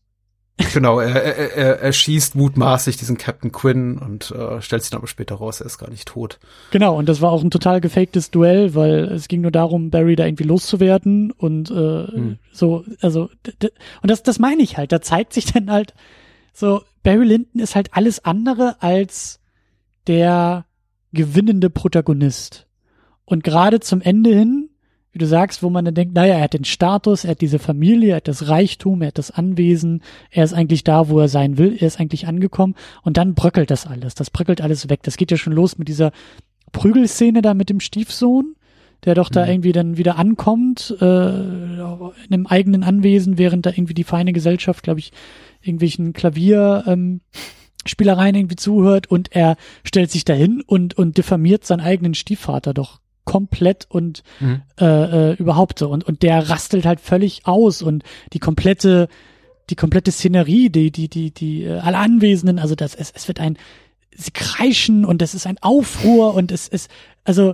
Genau, 0.74 1.00
er, 1.00 1.16
er, 1.16 1.58
er, 1.58 1.80
er 1.80 1.94
schießt 1.94 2.36
mutmaßlich 2.36 2.96
diesen 2.96 3.18
Captain 3.18 3.52
Quinn 3.52 3.98
und 3.98 4.30
äh, 4.30 4.62
stellt 4.62 4.84
sich 4.84 4.92
dann 4.92 5.00
aber 5.00 5.08
später 5.08 5.36
raus, 5.36 5.60
er 5.60 5.66
ist 5.66 5.80
gar 5.80 5.90
nicht 5.90 6.08
tot. 6.08 6.40
Genau, 6.70 6.96
und 6.96 7.10
das 7.10 7.22
war 7.22 7.32
auch 7.32 7.44
ein 7.44 7.50
total 7.50 7.82
gefaktes 7.82 8.30
Duell, 8.30 8.76
weil 8.76 9.06
es 9.06 9.28
ging 9.28 9.42
nur 9.42 9.52
darum, 9.52 9.90
Barry 9.90 10.16
da 10.16 10.26
irgendwie 10.26 10.44
loszuwerden 10.44 11.32
und 11.32 11.72
äh, 11.72 12.08
hm. 12.08 12.38
so, 12.52 12.86
also 13.02 13.32
und 14.04 14.12
das, 14.12 14.22
das 14.22 14.38
meine 14.38 14.62
ich 14.62 14.78
halt, 14.78 14.92
da 14.92 15.02
zeigt 15.02 15.34
sich 15.34 15.52
dann 15.52 15.72
halt 15.72 15.96
so, 16.54 16.84
Barry 17.02 17.26
Lyndon 17.26 17.62
ist 17.62 17.76
halt 17.76 17.90
alles 17.94 18.24
andere 18.24 18.82
als 18.82 19.40
der 20.06 20.66
gewinnende 21.14 21.72
Protagonist. 21.72 22.68
Und 23.26 23.44
gerade 23.44 23.80
zum 23.80 24.02
Ende 24.02 24.30
hin 24.32 24.63
wie 25.14 25.20
du 25.20 25.28
sagst, 25.28 25.62
wo 25.62 25.70
man 25.70 25.86
dann 25.86 25.94
denkt, 25.94 26.16
naja, 26.16 26.36
er 26.36 26.44
hat 26.44 26.54
den 26.54 26.66
Status, 26.66 27.24
er 27.24 27.32
hat 27.32 27.42
diese 27.42 27.60
Familie, 27.60 28.12
er 28.12 28.16
hat 28.18 28.28
das 28.28 28.50
Reichtum, 28.50 29.02
er 29.02 29.10
hat 29.10 29.20
das 29.20 29.30
Anwesen, 29.30 30.02
er 30.32 30.44
ist 30.44 30.54
eigentlich 30.54 30.84
da, 30.84 31.08
wo 31.08 31.20
er 31.20 31.28
sein 31.28 31.60
will, 31.60 31.78
er 31.80 31.88
ist 31.88 32.00
eigentlich 32.00 32.28
angekommen 32.28 32.74
und 33.04 33.18
dann 33.18 33.36
bröckelt 33.36 33.70
das 33.70 33.86
alles, 33.86 34.16
das 34.16 34.32
bröckelt 34.32 34.60
alles 34.60 34.90
weg. 34.90 35.02
Das 35.04 35.16
geht 35.16 35.30
ja 35.30 35.38
schon 35.38 35.54
los 35.54 35.78
mit 35.78 35.88
dieser 35.88 36.12
Prügelszene 36.72 37.44
da 37.44 37.54
mit 37.54 37.70
dem 37.70 37.80
Stiefsohn, 37.80 38.56
der 39.06 39.14
doch 39.14 39.30
da 39.30 39.44
mhm. 39.46 39.52
irgendwie 39.52 39.72
dann 39.72 39.98
wieder 39.98 40.18
ankommt, 40.18 40.96
äh, 41.00 41.04
in 41.06 41.80
einem 42.32 42.48
eigenen 42.48 42.84
Anwesen, 42.84 43.38
während 43.38 43.68
da 43.68 43.70
irgendwie 43.70 43.94
die 43.94 44.04
feine 44.04 44.34
Gesellschaft, 44.34 44.82
glaube 44.84 45.00
ich, 45.00 45.12
irgendwelchen 45.62 46.14
Klavier, 46.14 46.86
ähm, 46.88 47.22
Spielereien 47.86 48.36
irgendwie 48.36 48.56
zuhört 48.56 49.08
und 49.08 49.36
er 49.36 49.58
stellt 49.84 50.10
sich 50.10 50.26
dahin 50.26 50.64
und, 50.66 50.98
und 50.98 51.18
diffamiert 51.18 51.66
seinen 51.66 51.82
eigenen 51.82 52.16
Stiefvater 52.16 52.74
doch 52.74 53.03
komplett 53.26 53.86
und 53.90 54.24
mhm. 54.40 54.62
äh, 54.80 55.32
äh, 55.32 55.34
überhaupt 55.36 55.80
so. 55.80 55.90
Und, 55.90 56.04
und 56.04 56.24
der 56.24 56.50
rastelt 56.50 56.86
halt 56.86 57.00
völlig 57.00 57.46
aus 57.46 57.82
und 57.82 58.04
die 58.34 58.40
komplette, 58.40 59.08
die 59.70 59.76
komplette 59.76 60.12
Szenerie, 60.12 60.70
die, 60.70 60.92
die, 60.92 61.10
die, 61.10 61.32
die, 61.32 61.64
äh, 61.64 61.80
alle 61.80 61.98
Anwesenden, 61.98 62.60
also 62.60 62.76
das, 62.76 62.96
es, 62.96 63.12
es 63.12 63.28
wird 63.28 63.40
ein, 63.40 63.58
sie 64.16 64.32
kreischen 64.32 65.06
und 65.06 65.22
es 65.22 65.34
ist 65.34 65.48
ein 65.48 65.58
Aufruhr 65.62 66.34
und 66.34 66.52
es 66.52 66.68
ist, 66.68 66.90
also 67.24 67.54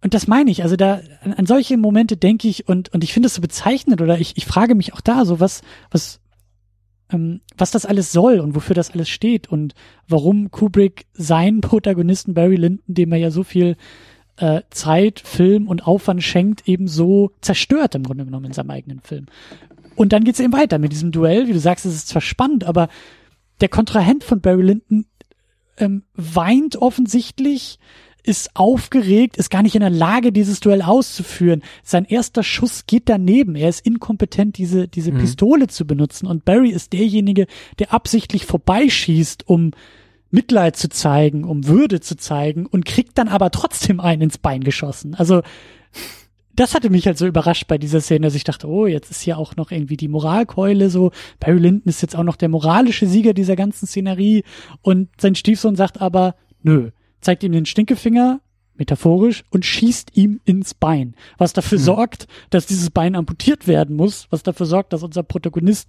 und 0.00 0.14
das 0.14 0.28
meine 0.28 0.50
ich, 0.50 0.62
also 0.62 0.76
da 0.76 1.00
an, 1.22 1.32
an 1.32 1.46
solche 1.46 1.76
Momente 1.76 2.16
denke 2.16 2.46
ich 2.46 2.68
und 2.68 2.92
und 2.92 3.02
ich 3.02 3.12
finde 3.12 3.26
es 3.26 3.34
so 3.34 3.40
bezeichnend 3.40 4.00
oder 4.00 4.18
ich 4.20 4.36
ich 4.36 4.46
frage 4.46 4.74
mich 4.74 4.94
auch 4.94 5.00
da 5.00 5.24
so 5.24 5.40
was 5.40 5.62
was 5.90 6.20
ähm, 7.10 7.40
was 7.56 7.70
das 7.70 7.86
alles 7.86 8.12
soll 8.12 8.38
und 8.38 8.54
wofür 8.54 8.74
das 8.74 8.90
alles 8.90 9.08
steht 9.08 9.48
und 9.48 9.74
warum 10.06 10.50
Kubrick 10.50 11.06
seinen 11.14 11.60
Protagonisten 11.60 12.34
Barry 12.34 12.56
Lyndon, 12.56 12.82
dem 12.86 13.12
er 13.12 13.18
ja 13.18 13.30
so 13.30 13.42
viel 13.42 13.76
äh, 14.38 14.62
Zeit, 14.70 15.20
Film 15.20 15.68
und 15.68 15.86
Aufwand 15.86 16.22
schenkt, 16.22 16.68
eben 16.68 16.88
so 16.88 17.32
zerstört 17.40 17.94
im 17.94 18.04
Grunde 18.04 18.24
genommen 18.24 18.46
in 18.46 18.52
seinem 18.52 18.70
eigenen 18.70 19.00
Film. 19.00 19.26
Und 19.96 20.12
dann 20.12 20.24
geht's 20.24 20.40
eben 20.40 20.52
weiter 20.52 20.78
mit 20.78 20.92
diesem 20.92 21.10
Duell. 21.10 21.48
Wie 21.48 21.52
du 21.52 21.58
sagst, 21.58 21.84
es 21.84 21.94
ist 21.94 22.08
zwar 22.08 22.22
spannend, 22.22 22.64
aber 22.64 22.88
der 23.60 23.68
Kontrahent 23.68 24.22
von 24.22 24.40
Barry 24.40 24.62
Lyndon 24.62 25.06
ähm, 25.76 26.04
weint 26.14 26.76
offensichtlich, 26.76 27.78
ist 28.22 28.50
aufgeregt, 28.54 29.36
ist 29.38 29.48
gar 29.48 29.62
nicht 29.62 29.74
in 29.74 29.80
der 29.80 29.90
Lage, 29.90 30.32
dieses 30.32 30.60
Duell 30.60 30.82
auszuführen. 30.82 31.62
Sein 31.82 32.04
erster 32.04 32.42
Schuss 32.42 32.86
geht 32.86 33.08
daneben. 33.08 33.56
Er 33.56 33.70
ist 33.70 33.84
inkompetent, 33.86 34.58
diese, 34.58 34.86
diese 34.86 35.12
mhm. 35.12 35.18
Pistole 35.18 35.66
zu 35.68 35.86
benutzen. 35.86 36.26
Und 36.26 36.44
Barry 36.44 36.68
ist 36.70 36.92
derjenige, 36.92 37.46
der 37.78 37.92
absichtlich 37.94 38.44
vorbeischießt, 38.44 39.48
um 39.48 39.70
Mitleid 40.30 40.76
zu 40.76 40.88
zeigen, 40.88 41.44
um 41.44 41.66
Würde 41.66 42.00
zu 42.00 42.16
zeigen 42.16 42.66
und 42.66 42.84
kriegt 42.84 43.18
dann 43.18 43.28
aber 43.28 43.50
trotzdem 43.50 44.00
einen 44.00 44.22
ins 44.22 44.38
Bein 44.38 44.62
geschossen. 44.62 45.14
Also, 45.14 45.42
das 46.54 46.74
hatte 46.74 46.90
mich 46.90 47.06
halt 47.06 47.16
so 47.16 47.26
überrascht 47.26 47.68
bei 47.68 47.78
dieser 47.78 48.00
Szene, 48.00 48.26
dass 48.26 48.34
ich 48.34 48.42
dachte, 48.42 48.68
oh, 48.68 48.86
jetzt 48.86 49.10
ist 49.10 49.20
hier 49.20 49.38
auch 49.38 49.54
noch 49.54 49.70
irgendwie 49.70 49.96
die 49.96 50.08
Moralkeule 50.08 50.90
so. 50.90 51.12
Barry 51.38 51.58
Lyndon 51.58 51.88
ist 51.88 52.02
jetzt 52.02 52.16
auch 52.16 52.24
noch 52.24 52.34
der 52.34 52.48
moralische 52.48 53.06
Sieger 53.06 53.32
dieser 53.32 53.54
ganzen 53.54 53.86
Szenerie 53.86 54.42
und 54.82 55.08
sein 55.20 55.36
Stiefsohn 55.36 55.76
sagt 55.76 56.00
aber, 56.00 56.34
nö, 56.62 56.90
zeigt 57.20 57.44
ihm 57.44 57.52
den 57.52 57.64
Stinkefinger, 57.64 58.40
metaphorisch, 58.74 59.44
und 59.50 59.64
schießt 59.64 60.16
ihm 60.16 60.40
ins 60.44 60.74
Bein, 60.74 61.14
was 61.36 61.52
dafür 61.52 61.78
mhm. 61.78 61.84
sorgt, 61.84 62.26
dass 62.50 62.66
dieses 62.66 62.90
Bein 62.90 63.14
amputiert 63.14 63.68
werden 63.68 63.94
muss, 63.94 64.26
was 64.30 64.42
dafür 64.42 64.66
sorgt, 64.66 64.92
dass 64.92 65.04
unser 65.04 65.22
Protagonist 65.22 65.88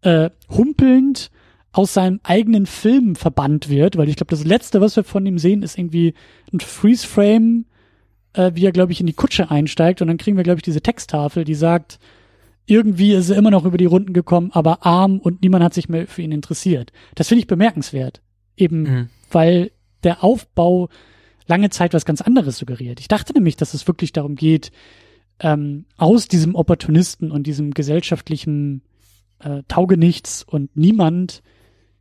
äh, 0.00 0.30
humpelnd 0.48 1.30
aus 1.72 1.94
seinem 1.94 2.20
eigenen 2.22 2.66
Film 2.66 3.16
verbannt 3.16 3.68
wird, 3.68 3.96
weil 3.96 4.08
ich 4.08 4.16
glaube, 4.16 4.30
das 4.30 4.44
Letzte, 4.44 4.80
was 4.80 4.96
wir 4.96 5.04
von 5.04 5.26
ihm 5.26 5.38
sehen, 5.38 5.62
ist 5.62 5.78
irgendwie 5.78 6.14
ein 6.52 6.60
Freeze-Frame, 6.60 7.66
äh, 8.32 8.52
wie 8.54 8.64
er, 8.64 8.72
glaube 8.72 8.92
ich, 8.92 9.00
in 9.00 9.06
die 9.06 9.12
Kutsche 9.12 9.50
einsteigt 9.50 10.00
und 10.00 10.08
dann 10.08 10.18
kriegen 10.18 10.36
wir, 10.36 10.44
glaube 10.44 10.58
ich, 10.58 10.62
diese 10.64 10.80
Texttafel, 10.80 11.44
die 11.44 11.54
sagt, 11.54 11.98
irgendwie 12.66 13.12
ist 13.12 13.30
er 13.30 13.36
immer 13.36 13.50
noch 13.50 13.64
über 13.64 13.78
die 13.78 13.84
Runden 13.84 14.12
gekommen, 14.12 14.50
aber 14.52 14.84
arm 14.84 15.18
und 15.18 15.42
niemand 15.42 15.62
hat 15.62 15.74
sich 15.74 15.88
mehr 15.88 16.06
für 16.06 16.22
ihn 16.22 16.32
interessiert. 16.32 16.92
Das 17.14 17.28
finde 17.28 17.40
ich 17.40 17.46
bemerkenswert. 17.46 18.22
Eben, 18.56 18.82
mhm. 18.82 19.08
weil 19.30 19.70
der 20.02 20.24
Aufbau 20.24 20.88
lange 21.46 21.70
Zeit 21.70 21.94
was 21.94 22.04
ganz 22.04 22.20
anderes 22.20 22.58
suggeriert. 22.58 23.00
Ich 23.00 23.08
dachte 23.08 23.32
nämlich, 23.32 23.56
dass 23.56 23.74
es 23.74 23.86
wirklich 23.86 24.12
darum 24.12 24.34
geht, 24.34 24.72
ähm, 25.40 25.84
aus 25.96 26.28
diesem 26.28 26.54
Opportunisten 26.54 27.30
und 27.30 27.46
diesem 27.46 27.72
gesellschaftlichen 27.72 28.82
äh, 29.38 29.62
Taugenichts 29.68 30.42
und 30.42 30.76
niemand 30.76 31.42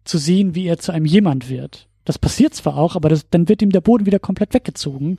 zu 0.05 0.17
sehen, 0.17 0.55
wie 0.55 0.67
er 0.67 0.77
zu 0.77 0.91
einem 0.91 1.05
jemand 1.05 1.49
wird. 1.49 1.87
Das 2.05 2.19
passiert 2.19 2.53
zwar 2.53 2.77
auch, 2.77 2.95
aber 2.95 3.09
das, 3.09 3.29
dann 3.29 3.49
wird 3.49 3.61
ihm 3.61 3.71
der 3.71 3.81
Boden 3.81 4.05
wieder 4.05 4.19
komplett 4.19 4.53
weggezogen. 4.53 5.17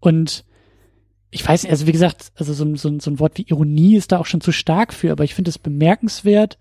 Und 0.00 0.44
ich 1.30 1.46
weiß 1.46 1.62
nicht, 1.62 1.72
also 1.72 1.86
wie 1.86 1.92
gesagt, 1.92 2.32
also 2.36 2.52
so, 2.52 2.76
so, 2.76 2.98
so 2.98 3.10
ein 3.10 3.18
Wort 3.18 3.38
wie 3.38 3.46
Ironie 3.48 3.96
ist 3.96 4.12
da 4.12 4.18
auch 4.18 4.26
schon 4.26 4.40
zu 4.40 4.52
stark 4.52 4.92
für, 4.92 5.12
aber 5.12 5.24
ich 5.24 5.34
finde 5.34 5.48
es 5.48 5.58
bemerkenswert, 5.58 6.58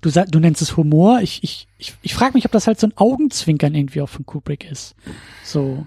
du, 0.00 0.10
du 0.10 0.38
nennst 0.38 0.62
es 0.62 0.76
Humor. 0.76 1.20
Ich, 1.20 1.42
ich, 1.42 1.68
ich, 1.78 1.94
ich 2.02 2.14
frage 2.14 2.34
mich, 2.34 2.44
ob 2.44 2.52
das 2.52 2.66
halt 2.66 2.80
so 2.80 2.86
ein 2.86 2.96
Augenzwinkern 2.96 3.74
irgendwie 3.74 4.00
auch 4.00 4.08
von 4.08 4.26
Kubrick 4.26 4.70
ist. 4.70 4.94
So. 5.44 5.86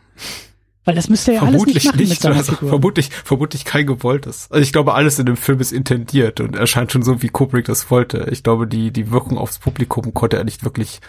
Weil 0.90 0.96
das 0.96 1.08
müsste 1.08 1.34
ja 1.34 1.44
alles 1.44 1.68
nicht 1.68 1.86
machen 1.86 1.98
nicht, 2.00 2.10
mit 2.10 2.20
seiner 2.20 2.38
also 2.38 2.54
Figur. 2.54 2.70
Vermutlich, 2.70 3.12
vermutlich 3.24 3.64
kein 3.64 3.86
gewolltes. 3.86 4.48
Also 4.50 4.64
ich 4.64 4.74
glaube, 4.74 4.96
alles 4.96 5.20
in 5.20 5.28
dem 5.28 5.38
Film 5.38 5.60
ist 5.60 5.72
intendiert 5.72 6.40
und 6.40 6.56
erscheint 6.56 6.92
schon 6.92 7.04
so, 7.04 7.22
wie 7.22 7.30
Kubrick 7.30 7.66
das 7.66 7.92
wollte. 7.92 8.28
Ich 8.32 8.42
glaube, 8.42 8.66
die, 8.66 8.90
die 8.90 9.12
Wirkung 9.12 9.38
aufs 9.38 9.60
Publikum 9.60 10.16
konnte 10.16 10.38
er 10.38 10.44
nicht 10.46 10.64
wirklich 10.64 11.00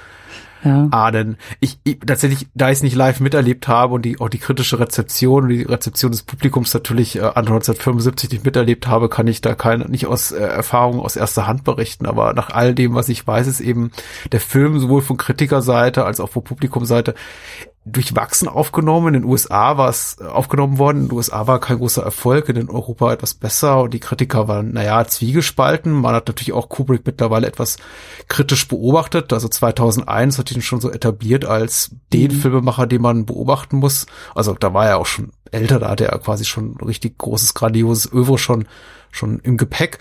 ja. 0.62 0.86
ahnen. 0.90 1.38
Ich, 1.60 1.78
ich 1.84 2.00
tatsächlich, 2.00 2.46
da 2.52 2.68
ich 2.68 2.76
es 2.76 2.82
nicht 2.82 2.94
live 2.94 3.20
miterlebt 3.20 3.68
habe 3.68 3.94
und 3.94 4.02
die 4.02 4.20
auch 4.20 4.28
die 4.28 4.38
kritische 4.38 4.78
Rezeption 4.78 5.44
und 5.44 5.48
die 5.48 5.62
Rezeption 5.62 6.12
des 6.12 6.24
Publikums 6.24 6.74
natürlich 6.74 7.16
äh, 7.16 7.20
an 7.20 7.46
1975 7.46 8.32
nicht 8.32 8.44
miterlebt 8.44 8.86
habe, 8.86 9.08
kann 9.08 9.28
ich 9.28 9.40
da 9.40 9.54
keine 9.54 9.86
nicht 9.86 10.06
aus 10.06 10.30
äh, 10.32 10.40
Erfahrung 10.40 11.00
aus 11.00 11.16
erster 11.16 11.46
Hand 11.46 11.64
berichten. 11.64 12.04
Aber 12.04 12.34
nach 12.34 12.50
all 12.50 12.74
dem, 12.74 12.94
was 12.94 13.08
ich 13.08 13.26
weiß, 13.26 13.46
ist 13.46 13.60
eben 13.60 13.92
der 14.32 14.40
Film 14.40 14.78
sowohl 14.78 15.00
von 15.00 15.16
Kritikerseite 15.16 16.04
als 16.04 16.20
auch 16.20 16.28
von 16.28 16.44
Publikumseite 16.44 17.14
durchwachsen 17.92 18.48
aufgenommen. 18.48 19.14
In 19.14 19.22
den 19.22 19.30
USA 19.30 19.76
war 19.76 19.88
es 19.88 20.16
äh, 20.20 20.24
aufgenommen 20.24 20.78
worden. 20.78 21.02
In 21.02 21.08
den 21.08 21.16
USA 21.16 21.46
war 21.46 21.60
kein 21.60 21.78
großer 21.78 22.02
Erfolg, 22.02 22.48
in 22.48 22.68
Europa 22.68 23.12
etwas 23.12 23.34
besser 23.34 23.82
und 23.82 23.94
die 23.94 24.00
Kritiker 24.00 24.48
waren, 24.48 24.72
naja, 24.72 25.06
zwiegespalten. 25.06 25.92
Man 25.92 26.14
hat 26.14 26.28
natürlich 26.28 26.52
auch 26.52 26.68
Kubrick 26.68 27.02
mittlerweile 27.04 27.46
etwas 27.46 27.76
kritisch 28.28 28.68
beobachtet. 28.68 29.32
Also 29.32 29.48
2001 29.48 30.38
hat 30.38 30.52
ihn 30.52 30.62
schon 30.62 30.80
so 30.80 30.90
etabliert 30.90 31.44
als 31.44 31.90
den 32.12 32.32
mhm. 32.32 32.40
Filmemacher, 32.40 32.86
den 32.86 33.02
man 33.02 33.26
beobachten 33.26 33.78
muss. 33.78 34.06
Also 34.34 34.54
da 34.54 34.74
war 34.74 34.86
er 34.86 34.98
auch 34.98 35.06
schon 35.06 35.32
älter, 35.50 35.78
da 35.78 35.90
hatte 35.90 36.06
er 36.06 36.18
quasi 36.18 36.44
schon 36.44 36.76
ein 36.80 36.86
richtig 36.86 37.18
großes, 37.18 37.54
grandioses 37.54 38.12
Övo 38.12 38.36
schon, 38.36 38.66
schon 39.10 39.40
im 39.40 39.56
Gepäck 39.56 39.98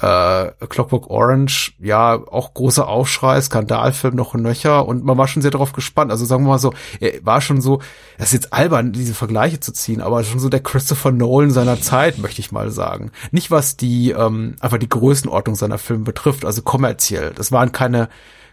äh, 0.00 0.52
Clockwork 0.68 1.08
Orange, 1.08 1.72
ja, 1.78 2.14
auch 2.14 2.52
großer 2.54 2.86
Aufschrei, 2.86 3.40
Skandalfilm 3.40 4.14
noch 4.14 4.34
ein 4.34 4.42
nöcher 4.42 4.86
und 4.86 5.04
man 5.04 5.16
war 5.16 5.26
schon 5.26 5.42
sehr 5.42 5.50
darauf 5.50 5.72
gespannt. 5.72 6.10
Also 6.10 6.24
sagen 6.24 6.44
wir 6.44 6.50
mal 6.50 6.58
so, 6.58 6.74
er 7.00 7.24
war 7.24 7.40
schon 7.40 7.60
so, 7.60 7.80
das 8.18 8.28
ist 8.28 8.34
jetzt 8.34 8.52
albern, 8.52 8.92
diese 8.92 9.14
Vergleiche 9.14 9.60
zu 9.60 9.72
ziehen, 9.72 10.02
aber 10.02 10.22
schon 10.24 10.40
so 10.40 10.48
der 10.48 10.60
Christopher 10.60 11.12
Nolan 11.12 11.50
seiner 11.50 11.80
Zeit, 11.80 12.18
möchte 12.18 12.40
ich 12.40 12.52
mal 12.52 12.70
sagen. 12.70 13.10
Nicht 13.30 13.50
was 13.50 13.76
die, 13.76 14.10
ähm, 14.10 14.56
einfach 14.60 14.78
die 14.78 14.88
Größenordnung 14.88 15.56
seiner 15.56 15.78
Filme 15.78 16.04
betrifft, 16.04 16.44
also 16.44 16.62
kommerziell. 16.62 17.32
Das 17.34 17.50
waren 17.50 17.72
keine 17.72 18.08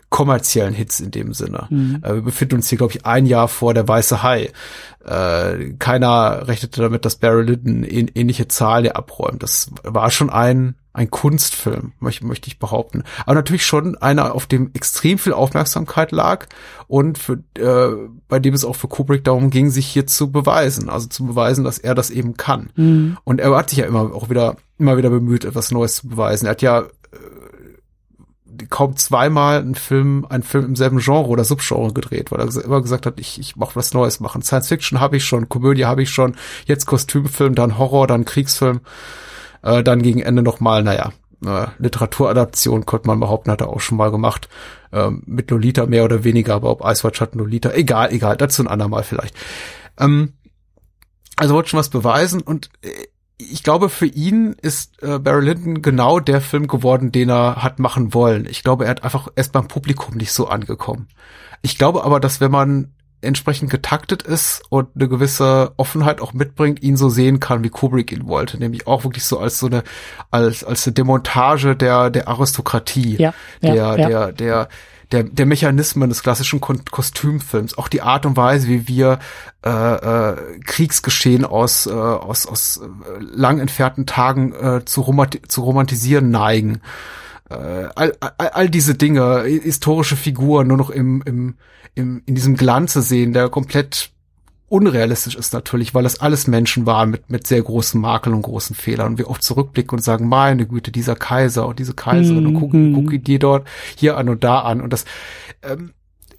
kommerziellen 0.10 0.76
Hits 0.76 1.00
in 1.00 1.10
dem 1.10 1.34
Sinne. 1.34 1.66
Mhm. 1.72 2.00
Äh, 2.04 2.14
wir 2.14 2.22
befinden 2.22 2.56
uns 2.58 2.70
hier, 2.70 2.78
glaube 2.78 2.94
ich, 2.94 3.06
ein 3.06 3.26
Jahr 3.26 3.48
vor 3.48 3.74
der 3.74 3.88
Weiße 3.88 4.22
Hai. 4.22 4.52
Äh, 5.04 5.74
keiner 5.80 6.48
rechnete 6.48 6.82
damit, 6.82 7.04
dass 7.04 7.16
Barry 7.16 7.42
Lyndon 7.42 7.84
ähnliche 7.84 8.48
Zahlen 8.48 8.92
abräumt. 8.92 9.42
Das 9.42 9.72
war 9.84 10.12
schon 10.12 10.30
ein 10.30 10.76
ein 10.94 11.10
Kunstfilm, 11.10 11.94
möchte, 12.00 12.26
möchte 12.26 12.48
ich 12.48 12.60
behaupten. 12.60 13.04
Aber 13.26 13.34
natürlich 13.34 13.66
schon 13.66 13.98
einer, 13.98 14.36
auf 14.36 14.46
dem 14.46 14.70
extrem 14.74 15.18
viel 15.18 15.34
Aufmerksamkeit 15.34 16.12
lag 16.12 16.46
und 16.88 17.18
für, 17.18 17.40
äh, 17.58 18.10
bei 18.28 18.40
dem 18.40 18.54
es 18.54 18.64
auch 18.64 18.76
für 18.76 18.88
Kubrick 18.88 19.24
darum 19.24 19.50
ging, 19.50 19.72
sich 19.72 19.88
hier 19.88 20.06
zu 20.06 20.32
beweisen, 20.32 20.90
also 20.90 21.08
zu 21.08 21.26
beweisen, 21.26 21.64
dass 21.64 21.80
er 21.80 21.96
das 21.96 22.12
eben 22.12 22.38
kann. 22.38 22.70
Mhm. 22.76 23.18
Und 23.24 23.42
er 23.42 23.56
hat 23.56 23.72
sich 23.72 23.80
ja 23.80 23.86
immer 23.86 24.14
auch 24.14 24.30
wieder, 24.30 24.58
immer 24.78 24.96
wieder 24.96 25.10
bemüht, 25.10 25.46
etwas 25.46 25.72
Neues 25.72 25.96
zu 25.96 26.10
beweisen. 26.10 26.46
Er 26.46 26.52
hat 26.52 26.62
ja 26.62 26.82
äh, 26.82 26.86
kaum 28.70 28.96
zweimal 28.96 29.62
einen 29.62 29.74
Film, 29.74 30.28
einen 30.30 30.44
Film 30.44 30.66
im 30.66 30.76
selben 30.76 31.00
Genre 31.00 31.28
oder 31.28 31.44
Subgenre 31.44 31.92
gedreht, 31.92 32.32
weil 32.32 32.40
er 32.40 32.64
immer 32.64 32.84
gesagt 32.84 33.08
hat, 33.08 33.20
ich, 33.20 33.40
ich 33.40 33.56
mach 33.56 33.76
was 33.76 33.96
Neues 33.96 34.20
machen. 34.20 34.44
Science 34.44 34.68
Fiction 34.68 35.00
habe 35.00 35.18
ich 35.18 35.26
schon, 35.26 35.50
Komödie 35.50 35.86
habe 35.86 36.04
ich 36.04 36.12
schon, 36.12 36.36
jetzt 36.66 36.86
Kostümfilm, 36.86 37.56
dann 37.56 37.80
Horror, 37.80 38.06
dann 38.06 38.26
Kriegsfilm. 38.26 38.82
Äh, 39.64 39.84
dann 39.84 40.02
gegen 40.02 40.22
Ende 40.22 40.44
nochmal, 40.44 40.84
naja, 40.84 41.12
äh, 41.46 41.68
Literaturadaption 41.78 42.86
könnte 42.86 43.08
man 43.08 43.20
behaupten, 43.20 43.52
hat 43.52 43.62
er 43.62 43.70
auch 43.70 43.82
schon 43.82 43.98
mal 43.98 44.12
gemacht. 44.12 44.50
Ähm, 44.92 45.24
mit 45.26 45.50
Lolita 45.50 45.86
mehr 45.86 46.06
oder 46.06 46.24
weniger, 46.24 46.56
aber 46.56 46.70
ob 46.70 46.86
Ice 46.86 47.04
Watch 47.04 47.20
hat 47.22 47.36
Lolita, 47.36 47.72
egal, 47.72 48.12
egal, 48.12 48.38
dazu 48.38 48.62
ein 48.62 48.68
andermal 48.68 49.04
vielleicht. 49.04 49.36
Ähm, 50.00 50.34
also 51.36 51.56
wollte 51.56 51.70
schon 51.70 51.80
was 51.80 51.90
beweisen 51.90 52.42
und 52.42 52.70
äh, 52.82 52.90
ich 53.38 53.64
glaube, 53.64 53.90
für 53.90 54.06
ihn 54.06 54.56
ist 54.62 55.02
äh, 55.02 55.20
Barry 55.20 55.44
Lyndon 55.44 55.82
genau 55.82 56.20
der 56.20 56.40
Film 56.40 56.68
geworden, 56.68 57.12
den 57.12 57.30
er 57.30 57.58
hat 57.58 57.80
machen 57.80 58.14
wollen. 58.14 58.46
Ich 58.46 58.64
glaube, 58.64 58.86
er 58.86 58.92
hat 58.92 59.04
einfach 59.04 59.28
erst 59.36 59.52
beim 59.52 59.68
Publikum 59.68 60.16
nicht 60.16 60.32
so 60.32 60.48
angekommen. 60.48 61.08
Ich 61.62 61.78
glaube 61.78 62.04
aber, 62.04 62.20
dass 62.20 62.40
wenn 62.40 62.52
man 62.52 62.94
entsprechend 63.24 63.70
getaktet 63.70 64.22
ist 64.24 64.62
und 64.70 64.90
eine 64.96 65.08
gewisse 65.08 65.72
Offenheit 65.78 66.22
auch 66.22 66.34
mitbringt, 66.34 66.82
ihn 66.84 66.98
so 66.98 67.10
sehen 67.10 67.40
kann, 67.40 67.64
wie 67.64 67.70
Kubrick 67.70 68.12
ihn 68.12 68.28
wollte, 68.28 68.58
nämlich 68.58 68.88
auch 68.88 69.04
wirklich 69.04 69.26
so 69.26 69.40
als 69.40 69.60
so 69.60 69.68
eine 69.68 69.84
als 70.32 70.64
als 70.64 70.88
eine 70.88 70.94
Demontage 70.94 71.76
der 71.76 72.10
der 72.10 72.28
Aristokratie, 72.28 73.18
ja, 73.18 73.34
der 73.62 73.76
ja, 73.76 73.96
der 73.96 74.32
der 74.32 74.70
der 75.12 75.24
der 75.24 75.46
Mechanismen 75.46 76.10
des 76.10 76.24
klassischen 76.24 76.60
Kostümfilms, 76.60 77.78
auch 77.78 77.88
die 77.88 78.02
Art 78.02 78.26
und 78.26 78.36
Weise, 78.36 78.68
wie 78.68 78.88
wir 78.88 79.20
äh, 79.66 79.70
äh, 79.70 80.60
Kriegsgeschehen 80.66 81.46
aus 81.46 81.86
äh, 81.86 81.92
aus 81.92 82.46
aus 82.48 82.78
äh, 82.78 83.20
lang 83.20 83.60
entfernten 83.60 84.06
Tagen 84.06 84.54
äh, 84.54 84.86
zu, 84.86 85.02
romant 85.02 85.40
zu 85.48 85.62
romantisieren 85.62 86.32
neigen. 86.32 86.82
Äh, 87.54 87.90
all, 87.96 88.14
all, 88.20 88.50
all 88.50 88.70
diese 88.70 88.96
Dinge, 88.96 89.44
historische 89.44 90.16
Figuren 90.16 90.68
nur 90.68 90.78
noch 90.78 90.90
im, 90.90 91.22
im 91.26 91.56
im, 91.96 92.24
in 92.26 92.36
diesem 92.36 92.56
Glanze 92.56 93.02
sehen, 93.02 93.34
der 93.34 93.50
komplett 93.50 94.12
unrealistisch 94.70 95.36
ist 95.36 95.54
natürlich, 95.54 95.94
weil 95.94 96.04
das 96.04 96.20
alles 96.20 96.48
Menschen 96.48 96.88
waren 96.88 97.12
mit, 97.12 97.30
mit 97.30 97.46
sehr 97.46 97.62
großen 97.62 98.02
Makeln 98.02 98.36
und 98.36 98.42
großen 98.42 98.76
Fehlern. 98.76 99.12
Und 99.12 99.18
wir 99.20 99.30
oft 99.30 99.44
zurückblicken 99.44 99.98
und 99.98 100.04
sagen, 100.04 100.28
meine 100.28 100.66
Güte, 100.66 100.92
dieser 100.92 101.16
Kaiser 101.16 101.68
und 101.68 101.78
diese 101.78 101.94
Kaiserin, 101.94 102.48
und 102.48 102.54
guck, 102.56 102.74
mhm. 102.74 102.94
guck 102.94 103.24
die 103.24 103.38
dort 103.38 103.68
hier 103.96 104.18
an 104.18 104.30
und 104.30 104.44
da 104.44 104.62
an. 104.62 104.82
Und 104.82 104.92
das, 104.92 105.06
ähm, 105.62 105.94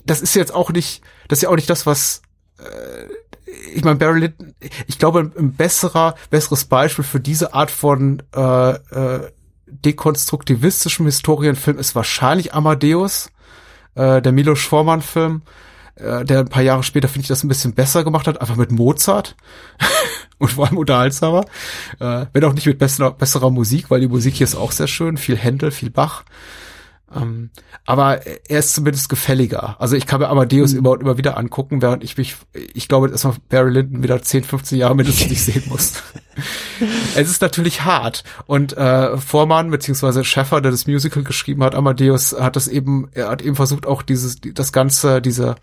das 0.04 0.20
ist 0.20 0.34
jetzt 0.34 0.52
auch 0.52 0.72
nicht, 0.72 1.02
das 1.28 1.38
ist 1.38 1.42
ja 1.44 1.48
auch 1.48 1.54
nicht 1.54 1.70
das, 1.70 1.86
was 1.86 2.22
äh, 2.58 3.06
ich 3.72 3.84
meine, 3.84 3.96
Barry 3.96 4.20
Lyndon, 4.20 4.54
ich 4.86 4.98
glaube, 4.98 5.30
ein 5.38 5.52
besserer, 5.52 6.16
besseres 6.30 6.64
Beispiel 6.64 7.04
für 7.04 7.20
diese 7.20 7.54
Art 7.54 7.70
von 7.70 8.22
äh, 8.34 8.70
äh, 8.70 9.30
dekonstruktivistischem 9.84 11.06
Historienfilm 11.06 11.78
ist 11.78 11.94
wahrscheinlich 11.94 12.54
Amadeus, 12.54 13.30
äh, 13.94 14.20
der 14.22 14.32
Milos 14.32 14.62
Forman-Film, 14.62 15.42
äh, 15.96 16.24
der 16.24 16.40
ein 16.40 16.48
paar 16.48 16.62
Jahre 16.62 16.82
später, 16.82 17.08
finde 17.08 17.22
ich, 17.22 17.28
das 17.28 17.44
ein 17.44 17.48
bisschen 17.48 17.74
besser 17.74 18.04
gemacht 18.04 18.26
hat, 18.26 18.40
einfach 18.40 18.56
mit 18.56 18.72
Mozart 18.72 19.36
und 20.38 20.52
vor 20.52 20.66
allem 20.66 20.78
unterhaltsamer. 20.78 21.44
Äh, 22.00 22.26
wenn 22.32 22.44
auch 22.44 22.52
nicht 22.52 22.66
mit 22.66 22.78
besserer, 22.78 23.12
besserer 23.12 23.50
Musik, 23.50 23.90
weil 23.90 24.00
die 24.00 24.08
Musik 24.08 24.34
hier 24.34 24.44
ist 24.44 24.56
auch 24.56 24.72
sehr 24.72 24.88
schön, 24.88 25.16
viel 25.16 25.36
Händel, 25.36 25.70
viel 25.70 25.90
Bach. 25.90 26.24
Ähm, 27.14 27.50
aber 27.84 28.26
er 28.26 28.58
ist 28.58 28.74
zumindest 28.74 29.08
gefälliger. 29.08 29.76
Also 29.80 29.96
ich 29.96 30.06
kann 30.06 30.20
mir 30.20 30.28
Amadeus 30.28 30.72
mhm. 30.72 30.78
immer 30.78 30.90
und 30.92 31.00
immer 31.00 31.18
wieder 31.18 31.36
angucken, 31.36 31.82
während 31.82 32.02
ich 32.02 32.16
mich, 32.16 32.36
ich 32.52 32.88
glaube, 32.88 33.08
dass 33.08 33.24
man 33.24 33.36
Barry 33.48 33.70
Lyndon 33.70 34.02
wieder 34.02 34.20
10, 34.20 34.44
15 34.44 34.78
Jahre 34.78 34.94
mindestens 34.94 35.30
nicht 35.30 35.44
sehen 35.44 35.64
muss. 35.68 36.02
es 37.14 37.30
ist 37.30 37.42
natürlich 37.42 37.84
hart. 37.84 38.24
Und 38.46 38.76
äh, 38.76 39.16
Vormann 39.18 39.70
beziehungsweise 39.70 40.24
Schäffer, 40.24 40.60
der 40.60 40.70
das 40.70 40.86
Musical 40.86 41.22
geschrieben 41.22 41.62
hat, 41.62 41.74
Amadeus, 41.74 42.34
hat 42.38 42.56
das 42.56 42.68
eben, 42.68 43.08
er 43.12 43.28
hat 43.28 43.42
eben 43.42 43.56
versucht, 43.56 43.86
auch 43.86 44.02
dieses, 44.02 44.40
das 44.40 44.72
Ganze, 44.72 45.20
diese 45.20 45.56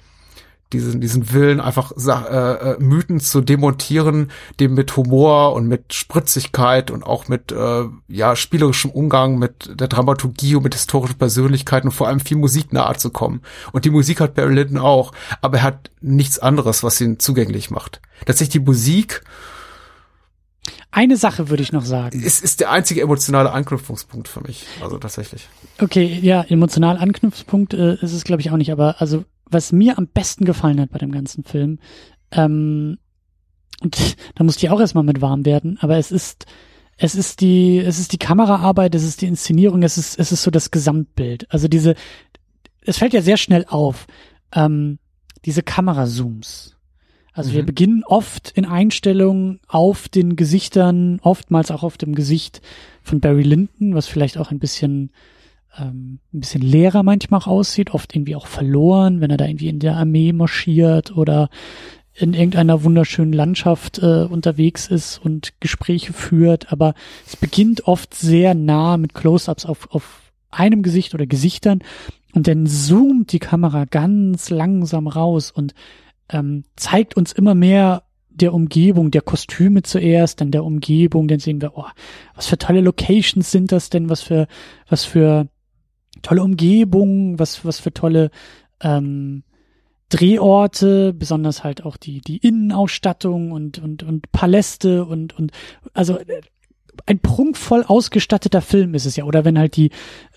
diesen, 0.73 1.01
diesen 1.01 1.31
Willen, 1.33 1.59
einfach 1.59 1.91
äh, 1.97 2.71
äh, 2.71 2.79
Mythen 2.79 3.19
zu 3.19 3.41
demontieren, 3.41 4.31
dem 4.59 4.73
mit 4.73 4.95
Humor 4.95 5.53
und 5.53 5.67
mit 5.67 5.93
Spritzigkeit 5.93 6.91
und 6.91 7.03
auch 7.03 7.27
mit 7.27 7.51
äh, 7.51 7.83
ja 8.07 8.35
spielerischem 8.35 8.91
Umgang 8.91 9.37
mit 9.37 9.79
der 9.79 9.87
Dramaturgie 9.87 10.55
und 10.55 10.63
mit 10.63 10.75
historischen 10.75 11.17
Persönlichkeiten 11.17 11.87
und 11.87 11.93
vor 11.93 12.07
allem 12.07 12.19
viel 12.19 12.37
Musik 12.37 12.73
nahe 12.73 12.95
zu 12.97 13.09
kommen. 13.09 13.41
Und 13.71 13.85
die 13.85 13.89
Musik 13.89 14.21
hat 14.21 14.35
Barry 14.35 14.53
Lyndon 14.53 14.77
auch, 14.77 15.11
aber 15.41 15.57
er 15.57 15.63
hat 15.63 15.91
nichts 16.01 16.39
anderes, 16.39 16.83
was 16.83 16.99
ihn 17.01 17.19
zugänglich 17.19 17.69
macht. 17.71 18.01
Tatsächlich 18.25 18.49
die 18.49 18.59
Musik 18.59 19.23
eine 20.91 21.15
Sache 21.15 21.49
würde 21.49 21.63
ich 21.63 21.71
noch 21.71 21.85
sagen. 21.85 22.21
Es 22.23 22.41
ist 22.41 22.59
der 22.59 22.69
einzige 22.69 23.01
emotionale 23.01 23.51
Anknüpfungspunkt 23.53 24.27
für 24.27 24.41
mich. 24.41 24.65
Also 24.81 24.97
tatsächlich. 24.97 25.47
Okay, 25.79 26.19
ja, 26.21 26.43
emotional 26.43 26.97
Anknüpfungspunkt 26.97 27.73
äh, 27.73 27.95
ist 27.95 28.11
es, 28.11 28.25
glaube 28.25 28.41
ich, 28.41 28.51
auch 28.51 28.57
nicht. 28.57 28.73
Aber 28.73 28.99
also 28.99 29.23
was 29.51 29.71
mir 29.71 29.97
am 29.97 30.07
besten 30.07 30.45
gefallen 30.45 30.79
hat 30.79 30.91
bei 30.91 30.99
dem 30.99 31.11
ganzen 31.11 31.43
Film, 31.43 31.79
ähm, 32.31 32.97
und 33.81 34.15
da 34.35 34.43
musste 34.43 34.65
ich 34.65 34.71
auch 34.71 34.79
erstmal 34.79 35.03
mit 35.03 35.21
warm 35.21 35.45
werden, 35.45 35.77
aber 35.81 35.97
es 35.97 36.11
ist, 36.11 36.45
es 36.97 37.15
ist 37.15 37.41
die, 37.41 37.79
es 37.79 37.99
ist 37.99 38.13
die 38.13 38.19
Kameraarbeit, 38.19 38.95
es 38.95 39.03
ist 39.03 39.21
die 39.21 39.27
Inszenierung, 39.27 39.83
es 39.83 39.97
ist, 39.97 40.19
es 40.19 40.31
ist 40.31 40.43
so 40.43 40.51
das 40.51 40.71
Gesamtbild. 40.71 41.51
Also 41.51 41.67
diese, 41.67 41.95
es 42.81 42.97
fällt 42.97 43.13
ja 43.13 43.21
sehr 43.21 43.37
schnell 43.37 43.65
auf, 43.67 44.07
ähm, 44.53 44.99
diese 45.45 45.63
Kamerazooms. 45.63 46.77
Also 47.33 47.51
mhm. 47.51 47.55
wir 47.55 47.65
beginnen 47.65 48.03
oft 48.05 48.51
in 48.51 48.65
Einstellungen 48.65 49.61
auf 49.67 50.09
den 50.09 50.35
Gesichtern, 50.35 51.19
oftmals 51.23 51.71
auch 51.71 51.83
auf 51.83 51.97
dem 51.97 52.13
Gesicht 52.13 52.61
von 53.01 53.19
Barry 53.19 53.43
Lyndon, 53.43 53.95
was 53.95 54.07
vielleicht 54.07 54.37
auch 54.37 54.51
ein 54.51 54.59
bisschen 54.59 55.11
ähm, 55.77 56.19
ein 56.33 56.39
bisschen 56.39 56.61
leerer 56.61 57.03
manchmal 57.03 57.41
auch 57.41 57.47
aussieht, 57.47 57.93
oft 57.93 58.15
irgendwie 58.15 58.35
auch 58.35 58.47
verloren, 58.47 59.21
wenn 59.21 59.31
er 59.31 59.37
da 59.37 59.45
irgendwie 59.45 59.69
in 59.69 59.79
der 59.79 59.95
Armee 59.95 60.33
marschiert 60.33 61.15
oder 61.15 61.49
in 62.13 62.33
irgendeiner 62.33 62.83
wunderschönen 62.83 63.33
Landschaft 63.33 63.99
äh, 63.99 64.23
unterwegs 64.23 64.87
ist 64.87 65.17
und 65.17 65.53
Gespräche 65.59 66.13
führt, 66.13 66.71
aber 66.71 66.93
es 67.25 67.37
beginnt 67.37 67.87
oft 67.87 68.13
sehr 68.13 68.53
nah 68.53 68.97
mit 68.97 69.13
Close-ups 69.13 69.65
auf, 69.65 69.89
auf 69.91 70.31
einem 70.49 70.83
Gesicht 70.83 71.13
oder 71.13 71.25
Gesichtern 71.25 71.79
und 72.33 72.47
dann 72.47 72.67
zoomt 72.67 73.31
die 73.31 73.39
Kamera 73.39 73.85
ganz 73.85 74.49
langsam 74.49 75.07
raus 75.07 75.51
und 75.51 75.73
ähm, 76.29 76.63
zeigt 76.75 77.15
uns 77.15 77.31
immer 77.31 77.55
mehr 77.55 78.03
der 78.29 78.53
Umgebung, 78.53 79.11
der 79.11 79.21
Kostüme 79.21 79.83
zuerst, 79.83 80.41
dann 80.41 80.51
der 80.51 80.63
Umgebung, 80.63 81.27
dann 81.27 81.39
sehen 81.39 81.61
wir, 81.61 81.77
oh, 81.77 81.85
was 82.35 82.47
für 82.47 82.57
tolle 82.57 82.81
Locations 82.81 83.51
sind 83.51 83.71
das 83.71 83.89
denn, 83.89 84.09
was 84.09 84.21
für, 84.21 84.47
was 84.87 85.03
für 85.05 85.47
tolle 86.21 86.43
Umgebung, 86.43 87.39
was, 87.39 87.65
was 87.65 87.79
für 87.79 87.93
tolle 87.93 88.31
ähm, 88.81 89.43
Drehorte, 90.09 91.13
besonders 91.13 91.63
halt 91.63 91.85
auch 91.85 91.97
die, 91.97 92.19
die 92.19 92.37
Innenausstattung 92.37 93.51
und, 93.51 93.79
und, 93.79 94.03
und 94.03 94.31
Paläste 94.31 95.05
und, 95.05 95.37
und 95.37 95.51
also 95.93 96.17
äh, 96.17 96.41
ein 97.05 97.19
prunkvoll 97.19 97.83
ausgestatteter 97.83 98.61
Film 98.61 98.93
ist 98.93 99.05
es 99.05 99.15
ja. 99.15 99.23
Oder 99.23 99.45
wenn 99.45 99.57
halt 99.57 99.75
die 99.75 99.91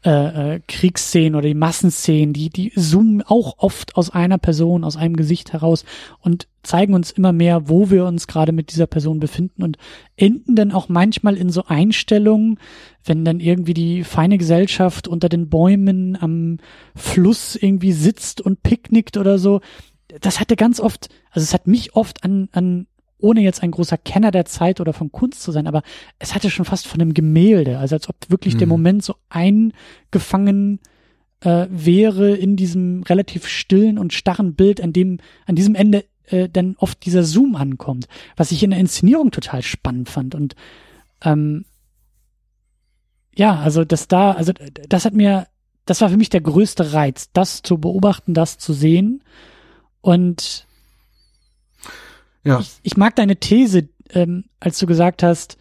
äh, 0.05 0.55
äh, 0.55 0.61
Kriegsszenen 0.67 1.35
oder 1.35 1.49
die 1.49 1.55
Massenszenen, 1.55 2.33
die, 2.33 2.51
die 2.51 2.73
zoomen 2.75 3.23
auch 3.23 3.59
oft 3.59 3.97
aus 3.97 4.11
einer 4.11 4.39
Person, 4.39 4.85
aus 4.85 4.97
einem 4.97 5.17
Gesicht 5.17 5.53
heraus 5.53 5.85
und 6.21 6.49
zeigen 6.63 6.95
uns 6.95 7.11
immer 7.11 7.33
mehr, 7.33 7.69
wo 7.69 7.91
wir 7.91 8.07
uns 8.07 8.27
gerade 8.27 8.53
mit 8.53 8.73
dieser 8.73 8.87
Person 8.87 9.21
befinden 9.21 9.63
und 9.63 9.77
enden 10.17 10.57
dann 10.57 10.73
auch 10.73 10.89
manchmal 10.89 11.37
in 11.37 11.51
so 11.51 11.65
Einstellungen, 11.67 12.59
wenn 13.05 13.25
dann 13.25 13.41
irgendwie 13.41 13.75
die 13.75 14.05
feine 14.05 14.39
Gesellschaft 14.39 15.09
unter 15.09 15.29
den 15.29 15.49
Bäumen 15.49 16.17
am 16.21 16.59
Fluss 16.95 17.57
irgendwie 17.57 17.93
sitzt 17.93 18.41
und 18.41 18.63
picknickt 18.63 19.17
oder 19.17 19.39
so. 19.39 19.61
Das 20.21 20.41
hatte 20.41 20.57
ganz 20.57 20.81
oft, 20.81 21.09
also 21.31 21.45
es 21.45 21.55
hat 21.55 21.67
mich 21.67 21.97
oft 21.97 22.25
an, 22.25 22.49
an 22.53 22.87
ohne 23.25 23.41
jetzt 23.41 23.63
ein 23.63 23.71
großer 23.71 23.97
Kenner 23.97 24.31
der 24.31 24.45
Zeit 24.45 24.81
oder 24.81 24.93
von 24.93 25.11
Kunst 25.11 25.43
zu 25.43 25.51
sein, 25.51 25.67
aber 25.67 25.83
es 26.19 26.35
hatte 26.35 26.51
schon 26.51 26.67
fast 26.67 26.87
von 26.87 27.01
einem 27.01 27.15
Gemälde, 27.15 27.79
also 27.79 27.97
als 27.97 28.09
ob 28.09 28.17
wirklich 28.29 28.55
mhm. 28.55 28.59
der 28.59 28.69
Moment 28.69 29.03
so 29.03 29.17
eingefangen 29.31 30.79
äh, 31.41 31.67
wäre 31.71 32.35
in 32.37 32.57
diesem 32.57 33.03
relativ 33.03 33.49
stillen 33.49 33.99
und 33.99 34.13
starren 34.13 34.55
Bild, 34.55 34.81
an 34.81 34.93
dem, 34.93 35.19
an 35.47 35.57
diesem 35.57 35.75
Ende 35.75 36.05
äh, 36.27 36.49
dann 36.49 36.77
oft 36.79 37.05
dieser 37.05 37.25
Zoom 37.25 37.57
ankommt, 37.57 38.07
was 38.37 38.53
ich 38.53 38.63
in 38.63 38.71
der 38.71 38.79
Inszenierung 38.79 39.31
total 39.31 39.63
spannend 39.63 40.11
fand 40.11 40.35
und 40.35 40.55
ähm, 41.23 41.65
ja, 43.37 43.59
also 43.59 43.85
das 43.85 44.07
da, 44.07 44.33
also 44.33 44.53
das 44.89 45.05
hat 45.05 45.15
mir, 45.15 45.49
das 45.87 46.01
war 46.01 46.11
für 46.11 46.17
mich 46.17 46.29
der 46.29 46.43
größte 46.43 46.93
Reiz, 46.93 47.31
das 47.33 47.63
zu 47.63 47.79
beobachten, 47.79 48.35
das 48.35 48.59
zu 48.59 48.75
sehen 48.75 49.25
und 50.03 50.67
ja. 52.45 52.61
Ich, 52.61 52.79
ich 52.83 52.97
mag 52.97 53.17
deine 53.17 53.37
These, 53.37 53.89
ähm, 54.11 54.45
als 54.61 54.79
du 54.79 54.87
gesagt 54.87 55.23
hast, 55.23 55.57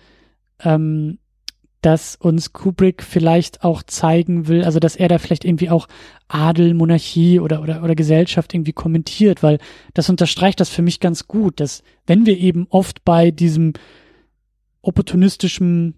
ähm, 0.60 1.20
dass 1.84 2.16
uns 2.16 2.54
Kubrick 2.54 3.04
vielleicht 3.04 3.64
auch 3.64 3.84
zeigen 3.84 4.48
will, 4.48 4.64
also 4.64 4.80
dass 4.80 4.96
er 4.96 5.10
da 5.10 5.18
vielleicht 5.18 5.44
irgendwie 5.44 5.70
auch 5.70 5.88
Adel, 6.30 6.74
Monarchie 6.74 7.42
oder, 7.42 7.62
oder, 7.62 7.84
oder 7.84 7.94
Gesellschaft 7.94 8.54
irgendwie 8.54 8.72
kommentiert, 8.72 9.44
weil 9.44 9.60
das 9.94 10.10
unterstreicht 10.10 10.62
das 10.62 10.70
für 10.70 10.82
mich 10.82 11.02
ganz 11.02 11.28
gut, 11.28 11.60
dass 11.60 11.84
wenn 12.08 12.26
wir 12.26 12.38
eben 12.38 12.68
oft 12.70 13.04
bei 13.04 13.32
diesem 13.32 13.74
opportunistischen, 14.82 15.96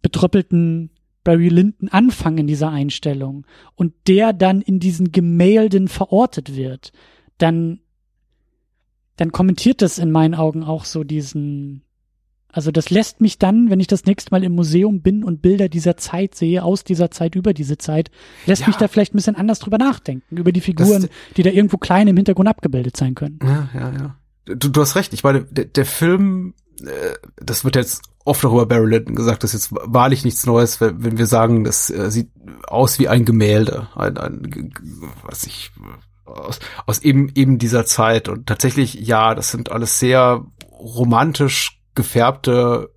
betröppelten 0.00 0.90
Barry 1.24 1.48
Lyndon 1.48 1.88
anfangen 1.88 2.38
in 2.38 2.46
dieser 2.46 2.70
Einstellung 2.70 3.46
und 3.74 3.94
der 4.06 4.32
dann 4.32 4.60
in 4.60 4.78
diesen 4.78 5.10
Gemälden 5.10 5.88
verortet 5.88 6.54
wird, 6.54 6.92
dann 7.38 7.80
dann 9.16 9.32
kommentiert 9.32 9.82
das 9.82 9.98
in 9.98 10.10
meinen 10.10 10.34
Augen 10.34 10.62
auch 10.62 10.84
so 10.84 11.04
diesen, 11.04 11.82
also 12.52 12.70
das 12.70 12.90
lässt 12.90 13.20
mich 13.20 13.38
dann, 13.38 13.70
wenn 13.70 13.80
ich 13.80 13.86
das 13.86 14.04
nächste 14.04 14.30
Mal 14.30 14.44
im 14.44 14.54
Museum 14.54 15.02
bin 15.02 15.24
und 15.24 15.42
Bilder 15.42 15.68
dieser 15.68 15.96
Zeit 15.96 16.34
sehe, 16.34 16.62
aus 16.62 16.84
dieser 16.84 17.10
Zeit, 17.10 17.34
über 17.34 17.52
diese 17.52 17.78
Zeit, 17.78 18.10
lässt 18.46 18.62
ja. 18.62 18.68
mich 18.68 18.76
da 18.76 18.88
vielleicht 18.88 19.14
ein 19.14 19.18
bisschen 19.18 19.36
anders 19.36 19.58
drüber 19.58 19.78
nachdenken, 19.78 20.36
über 20.36 20.52
die 20.52 20.60
Figuren, 20.60 21.02
das, 21.02 21.10
die 21.36 21.42
da 21.42 21.50
irgendwo 21.50 21.78
klein 21.78 22.08
im 22.08 22.16
Hintergrund 22.16 22.48
abgebildet 22.48 22.96
sein 22.96 23.14
können. 23.14 23.38
Ja, 23.42 23.68
ja, 23.74 23.92
ja. 23.92 24.16
Du, 24.46 24.68
du 24.68 24.80
hast 24.80 24.94
recht, 24.94 25.12
ich 25.12 25.24
meine, 25.24 25.44
der, 25.44 25.64
der 25.64 25.86
Film, 25.86 26.54
äh, 26.80 27.14
das 27.36 27.64
wird 27.64 27.74
jetzt 27.76 28.02
oft 28.24 28.44
auch 28.44 28.52
über 28.52 28.66
Barry 28.66 28.90
Lyndon 28.90 29.14
gesagt, 29.14 29.44
das 29.44 29.54
ist 29.54 29.70
jetzt 29.70 29.80
wahrlich 29.84 30.24
nichts 30.24 30.46
Neues, 30.46 30.80
wenn, 30.80 31.02
wenn 31.02 31.18
wir 31.18 31.26
sagen, 31.26 31.64
das 31.64 31.90
äh, 31.90 32.10
sieht 32.10 32.30
aus 32.66 32.98
wie 32.98 33.08
ein 33.08 33.24
Gemälde, 33.24 33.88
ein, 33.94 34.18
ein 34.18 34.72
was 35.24 35.44
ich 35.44 35.72
aus, 36.26 36.60
aus 36.86 37.00
eben, 37.00 37.30
eben 37.34 37.58
dieser 37.58 37.86
Zeit. 37.86 38.28
Und 38.28 38.46
tatsächlich, 38.46 38.94
ja, 38.94 39.34
das 39.34 39.50
sind 39.50 39.70
alles 39.70 39.98
sehr 39.98 40.44
romantisch 40.78 41.80
gefärbte 41.94 42.90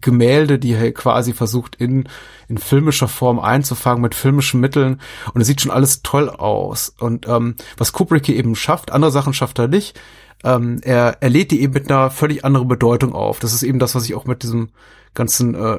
Gemälde, 0.00 0.58
die 0.58 0.72
er 0.72 0.92
quasi 0.92 1.32
versucht 1.32 1.76
in, 1.76 2.08
in 2.48 2.58
filmischer 2.58 3.08
Form 3.08 3.38
einzufangen 3.38 4.02
mit 4.02 4.14
filmischen 4.14 4.60
Mitteln. 4.60 5.00
Und 5.34 5.40
es 5.40 5.46
sieht 5.46 5.60
schon 5.60 5.70
alles 5.70 6.02
toll 6.02 6.28
aus. 6.30 6.94
Und 6.98 7.26
ähm, 7.28 7.56
was 7.76 7.92
Kubrick 7.92 8.26
hier 8.26 8.36
eben 8.36 8.54
schafft, 8.54 8.92
andere 8.92 9.10
Sachen 9.10 9.34
schafft 9.34 9.58
er 9.58 9.68
nicht. 9.68 9.98
Ähm, 10.42 10.80
er, 10.82 11.18
er 11.20 11.28
lädt 11.28 11.50
die 11.50 11.60
eben 11.60 11.74
mit 11.74 11.90
einer 11.90 12.10
völlig 12.10 12.44
anderen 12.44 12.68
Bedeutung 12.68 13.12
auf. 13.12 13.40
Das 13.40 13.52
ist 13.52 13.62
eben 13.62 13.78
das, 13.78 13.94
was 13.94 14.04
ich 14.04 14.14
auch 14.14 14.24
mit 14.24 14.42
diesem 14.42 14.70
ganzen 15.12 15.54
äh, 15.54 15.78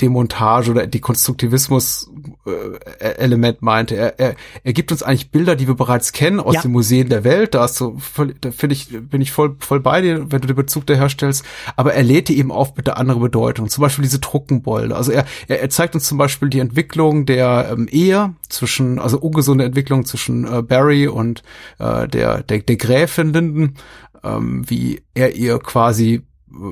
Demontage 0.00 0.70
oder 0.70 0.86
Dekonstruktivismus-Element 0.86 3.58
äh, 3.58 3.64
meinte. 3.64 3.96
Er, 3.96 4.18
er, 4.18 4.34
er 4.62 4.72
gibt 4.72 4.92
uns 4.92 5.02
eigentlich 5.02 5.30
Bilder, 5.30 5.56
die 5.56 5.66
wir 5.66 5.74
bereits 5.74 6.12
kennen 6.12 6.40
aus 6.40 6.54
ja. 6.54 6.62
den 6.62 6.72
Museen 6.72 7.08
der 7.08 7.24
Welt. 7.24 7.54
Da, 7.54 7.62
hast 7.62 7.80
du 7.80 7.98
da 8.40 8.50
finde 8.50 8.74
ich, 8.74 8.88
bin 8.90 9.20
ich 9.20 9.32
voll, 9.32 9.56
voll 9.58 9.80
bei 9.80 10.00
dir, 10.00 10.30
wenn 10.30 10.40
du 10.40 10.46
den 10.46 10.56
Bezug 10.56 10.86
da 10.86 10.94
herstellst. 10.94 11.44
Aber 11.76 11.94
er 11.94 12.02
lädt 12.02 12.28
die 12.28 12.38
eben 12.38 12.52
auf 12.52 12.76
mit 12.76 12.86
der 12.86 12.98
andere 12.98 13.20
Bedeutung. 13.20 13.68
Zum 13.68 13.82
Beispiel 13.82 14.02
diese 14.02 14.20
Trockenbolde. 14.20 14.94
Also 14.94 15.12
er, 15.12 15.24
er, 15.48 15.60
er 15.60 15.70
zeigt 15.70 15.94
uns 15.94 16.04
zum 16.04 16.18
Beispiel 16.18 16.50
die 16.50 16.60
Entwicklung 16.60 17.26
der 17.26 17.70
ähm, 17.72 17.88
Ehe 17.90 18.34
zwischen, 18.48 18.98
also 18.98 19.18
ungesunde 19.18 19.64
Entwicklung 19.64 20.04
zwischen 20.04 20.44
äh, 20.44 20.62
Barry 20.62 21.08
und 21.08 21.42
äh, 21.78 22.06
der, 22.08 22.42
der, 22.42 22.60
der 22.60 22.76
Gräfin 22.76 23.32
Linden, 23.32 23.74
ähm, 24.24 24.68
wie 24.68 25.02
er 25.14 25.36
ihr 25.36 25.58
quasi 25.58 26.22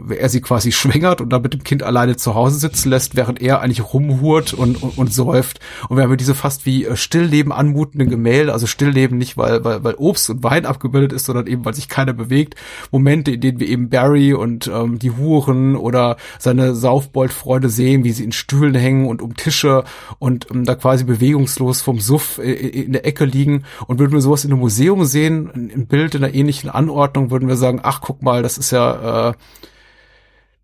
er 0.09 0.29
sie 0.29 0.41
quasi 0.41 0.73
schwängert 0.73 1.21
und 1.21 1.31
dann 1.31 1.43
mit 1.43 1.53
dem 1.53 1.63
Kind 1.63 1.83
alleine 1.83 2.17
zu 2.17 2.35
Hause 2.35 2.59
sitzen 2.59 2.91
lässt, 2.91 3.15
während 3.15 3.41
er 3.41 3.61
eigentlich 3.61 3.93
rumhurt 3.93 4.55
und, 4.55 4.83
und, 4.83 4.97
und 4.97 5.13
säuft. 5.13 5.61
Und 5.89 5.97
wir 5.97 6.05
haben 6.05 6.17
diese 6.17 6.35
fast 6.35 6.67
wie 6.67 6.85
äh, 6.85 6.97
Stillleben 6.97 7.53
anmutenden 7.53 8.09
Gemälde, 8.09 8.53
also 8.53 8.67
Stillleben 8.67 9.19
nicht, 9.19 9.37
weil, 9.37 9.65
weil, 9.65 9.85
weil 9.85 9.95
Obst 9.95 10.31
und 10.31 10.43
Wein 10.43 10.67
abgebildet 10.67 11.13
ist, 11.13 11.27
sondern 11.27 11.47
eben, 11.47 11.65
weil 11.65 11.75
sich 11.75 11.89
keiner 11.89 12.15
bewegt. 12.15 12.55
Momente, 12.91 13.33
in 13.33 13.41
denen 13.41 13.61
wir 13.61 13.69
eben 13.69 13.91
Barry 13.91 14.33
und 14.33 14.67
ähm, 14.67 14.99
die 14.99 15.11
Huren 15.11 15.77
oder 15.77 16.17
seine 16.39 16.75
Saufbold-Freunde 16.75 17.69
sehen, 17.69 18.05
wie 18.05 18.13
sie 18.13 18.25
in 18.25 18.33
Stühlen 18.33 18.75
hängen 18.75 19.07
und 19.07 19.23
um 19.23 19.37
Tische 19.37 19.85
und 20.19 20.47
ähm, 20.51 20.65
da 20.65 20.75
quasi 20.75 21.05
bewegungslos 21.05 21.83
vom 21.83 22.01
Suff 22.01 22.39
äh, 22.39 22.53
in 22.53 22.93
der 22.93 23.07
Ecke 23.07 23.25
liegen. 23.25 23.65
Und 23.87 23.99
würden 23.99 24.13
wir 24.13 24.21
sowas 24.21 24.45
in 24.45 24.53
einem 24.53 24.61
Museum 24.61 25.05
sehen, 25.05 25.51
ein 25.55 25.87
Bild 25.87 26.15
in 26.15 26.25
einer 26.25 26.35
ähnlichen 26.35 26.71
Anordnung, 26.71 27.31
würden 27.31 27.49
wir 27.49 27.57
sagen, 27.57 27.81
ach, 27.83 28.01
guck 28.01 28.23
mal, 28.23 28.43
das 28.43 28.59
ist 28.59 28.71
ja 28.71 29.31
äh, 29.31 29.33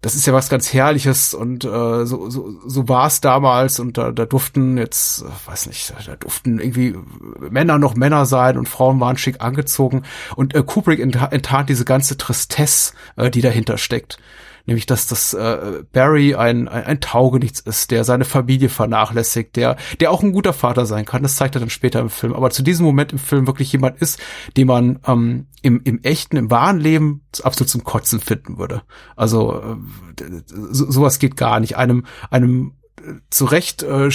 das 0.03 0.17
ist 0.17 0.27
ja 0.27 0.33
was 0.33 0.49
ganz 0.49 0.73
Herrliches 0.75 1.33
und 1.33 1.65
äh, 1.65 2.05
so, 2.05 2.29
so, 2.29 2.55
so 2.67 2.89
war 2.89 3.07
es 3.07 3.21
damals 3.21 3.79
und 3.79 3.97
da, 3.97 4.11
da 4.11 4.27
durften 4.27 4.77
jetzt, 4.77 5.23
äh, 5.23 5.49
weiß 5.49 5.67
nicht, 5.67 5.95
da 6.07 6.17
durften 6.17 6.59
irgendwie 6.59 6.97
Männer 7.39 7.79
noch 7.79 7.95
Männer 7.95 8.27
sein 8.27 8.59
und 8.59 8.69
Frauen 8.69 8.99
waren 8.99 9.17
schick 9.17 9.41
angezogen 9.41 10.03
und 10.35 10.55
äh, 10.55 10.63
Kubrick 10.65 10.99
enttarnt 10.99 11.69
diese 11.69 11.85
ganze 11.85 12.17
Tristesse, 12.17 12.95
äh, 13.17 13.31
die 13.31 13.41
dahinter 13.41 13.79
steckt 13.79 14.19
nämlich 14.67 14.87
dass 14.87 15.07
das 15.07 15.35
äh, 15.35 15.83
Barry 15.93 16.35
ein, 16.35 16.69
ein, 16.69 16.85
ein 16.85 17.01
Taugenichts 17.01 17.61
ist, 17.61 17.91
der 17.91 18.05
seine 18.05 18.25
Familie 18.25 18.69
vernachlässigt, 18.69 19.57
der, 19.57 19.77
der 20.01 20.11
auch 20.11 20.23
ein 20.23 20.33
guter 20.33 20.53
Vater 20.53 20.87
sein 20.87 21.05
kann, 21.05 21.23
das 21.23 21.37
zeigt 21.37 21.57
er 21.57 21.61
dann 21.61 21.71
später 21.71 22.01
im 22.01 22.11
Film, 22.11 22.35
aber 22.35 22.51
zu 22.51 22.63
diesem 22.63 22.85
Moment 22.85 23.13
im 23.13 23.19
Film 23.19 23.47
wirklich 23.47 23.73
jemand 23.73 24.01
ist, 24.01 24.21
den 24.57 24.67
man 24.67 24.99
ähm, 25.07 25.47
im, 25.63 25.81
im 25.85 26.01
echten, 26.03 26.37
im 26.37 26.51
wahren 26.51 26.81
Leben 26.81 27.23
absolut 27.43 27.71
zum 27.71 27.85
Kotzen 27.85 28.21
finden 28.21 28.59
würde. 28.59 28.83
Also 29.17 29.61
äh, 29.61 30.43
so, 30.47 30.91
sowas 30.91 31.19
geht 31.19 31.37
gar 31.37 31.61
nicht. 31.61 31.77
Einem, 31.77 32.05
einem 32.31 32.75
äh, 32.99 33.15
zu 33.31 33.45
Recht 33.47 33.83
äh, 33.83 34.11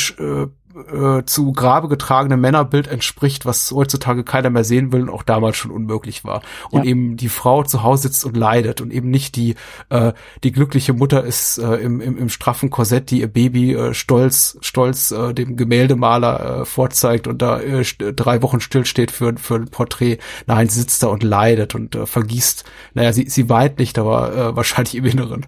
äh 0.91 1.23
zu 1.25 1.51
Grabe 1.51 1.87
getragene 1.87 2.37
Männerbild 2.37 2.87
entspricht, 2.87 3.45
was 3.45 3.71
heutzutage 3.71 4.23
keiner 4.23 4.49
mehr 4.49 4.63
sehen 4.63 4.91
will 4.91 5.01
und 5.01 5.09
auch 5.09 5.23
damals 5.23 5.57
schon 5.57 5.71
unmöglich 5.71 6.23
war. 6.23 6.41
Und 6.69 6.85
ja. 6.85 6.91
eben 6.91 7.17
die 7.17 7.29
Frau 7.29 7.63
zu 7.63 7.83
Hause 7.83 8.03
sitzt 8.03 8.25
und 8.25 8.37
leidet 8.37 8.81
und 8.81 8.91
eben 8.91 9.09
nicht 9.09 9.35
die 9.35 9.55
äh, 9.89 10.13
die 10.43 10.51
glückliche 10.51 10.93
Mutter 10.93 11.23
ist 11.23 11.57
äh, 11.57 11.75
im, 11.75 12.01
im, 12.01 12.17
im 12.17 12.29
straffen 12.29 12.69
Korsett, 12.69 13.11
die 13.11 13.21
ihr 13.21 13.27
Baby 13.27 13.73
äh, 13.73 13.93
stolz 13.93 14.57
stolz 14.61 15.11
äh, 15.11 15.33
dem 15.33 15.57
Gemäldemaler 15.57 16.61
äh, 16.61 16.65
vorzeigt 16.65 17.27
und 17.27 17.41
da 17.41 17.59
äh, 17.59 17.83
drei 17.83 18.41
Wochen 18.41 18.61
stillsteht 18.61 19.11
für 19.11 19.35
für 19.37 19.55
ein 19.55 19.69
Porträt. 19.69 20.19
Nein, 20.45 20.69
sie 20.69 20.79
sitzt 20.79 21.03
da 21.03 21.07
und 21.07 21.23
leidet 21.23 21.75
und 21.75 21.95
äh, 21.95 22.05
vergießt. 22.05 22.63
Naja, 22.93 23.13
sie 23.13 23.29
sie 23.29 23.49
weint 23.49 23.79
nicht, 23.79 23.97
aber 23.99 24.33
äh, 24.33 24.55
wahrscheinlich 24.55 24.95
im 24.95 25.05
Inneren 25.05 25.45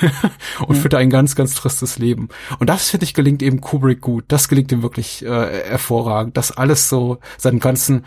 und 0.66 0.76
ja. 0.76 0.80
führt 0.80 0.94
ein 0.94 1.10
ganz 1.10 1.34
ganz 1.34 1.54
tristes 1.54 1.98
Leben. 1.98 2.28
Und 2.58 2.68
das 2.68 2.90
finde 2.90 3.04
ich 3.04 3.14
gelingt 3.14 3.42
eben 3.42 3.60
Kubrick 3.60 4.00
gut. 4.00 4.24
Das 4.28 4.48
gelingt 4.52 4.70
ihm 4.70 4.82
wirklich 4.82 5.24
äh, 5.24 5.64
hervorragend, 5.64 6.36
dass 6.36 6.52
alles 6.52 6.90
so 6.90 7.16
seinen 7.38 7.58
ganzen 7.58 8.04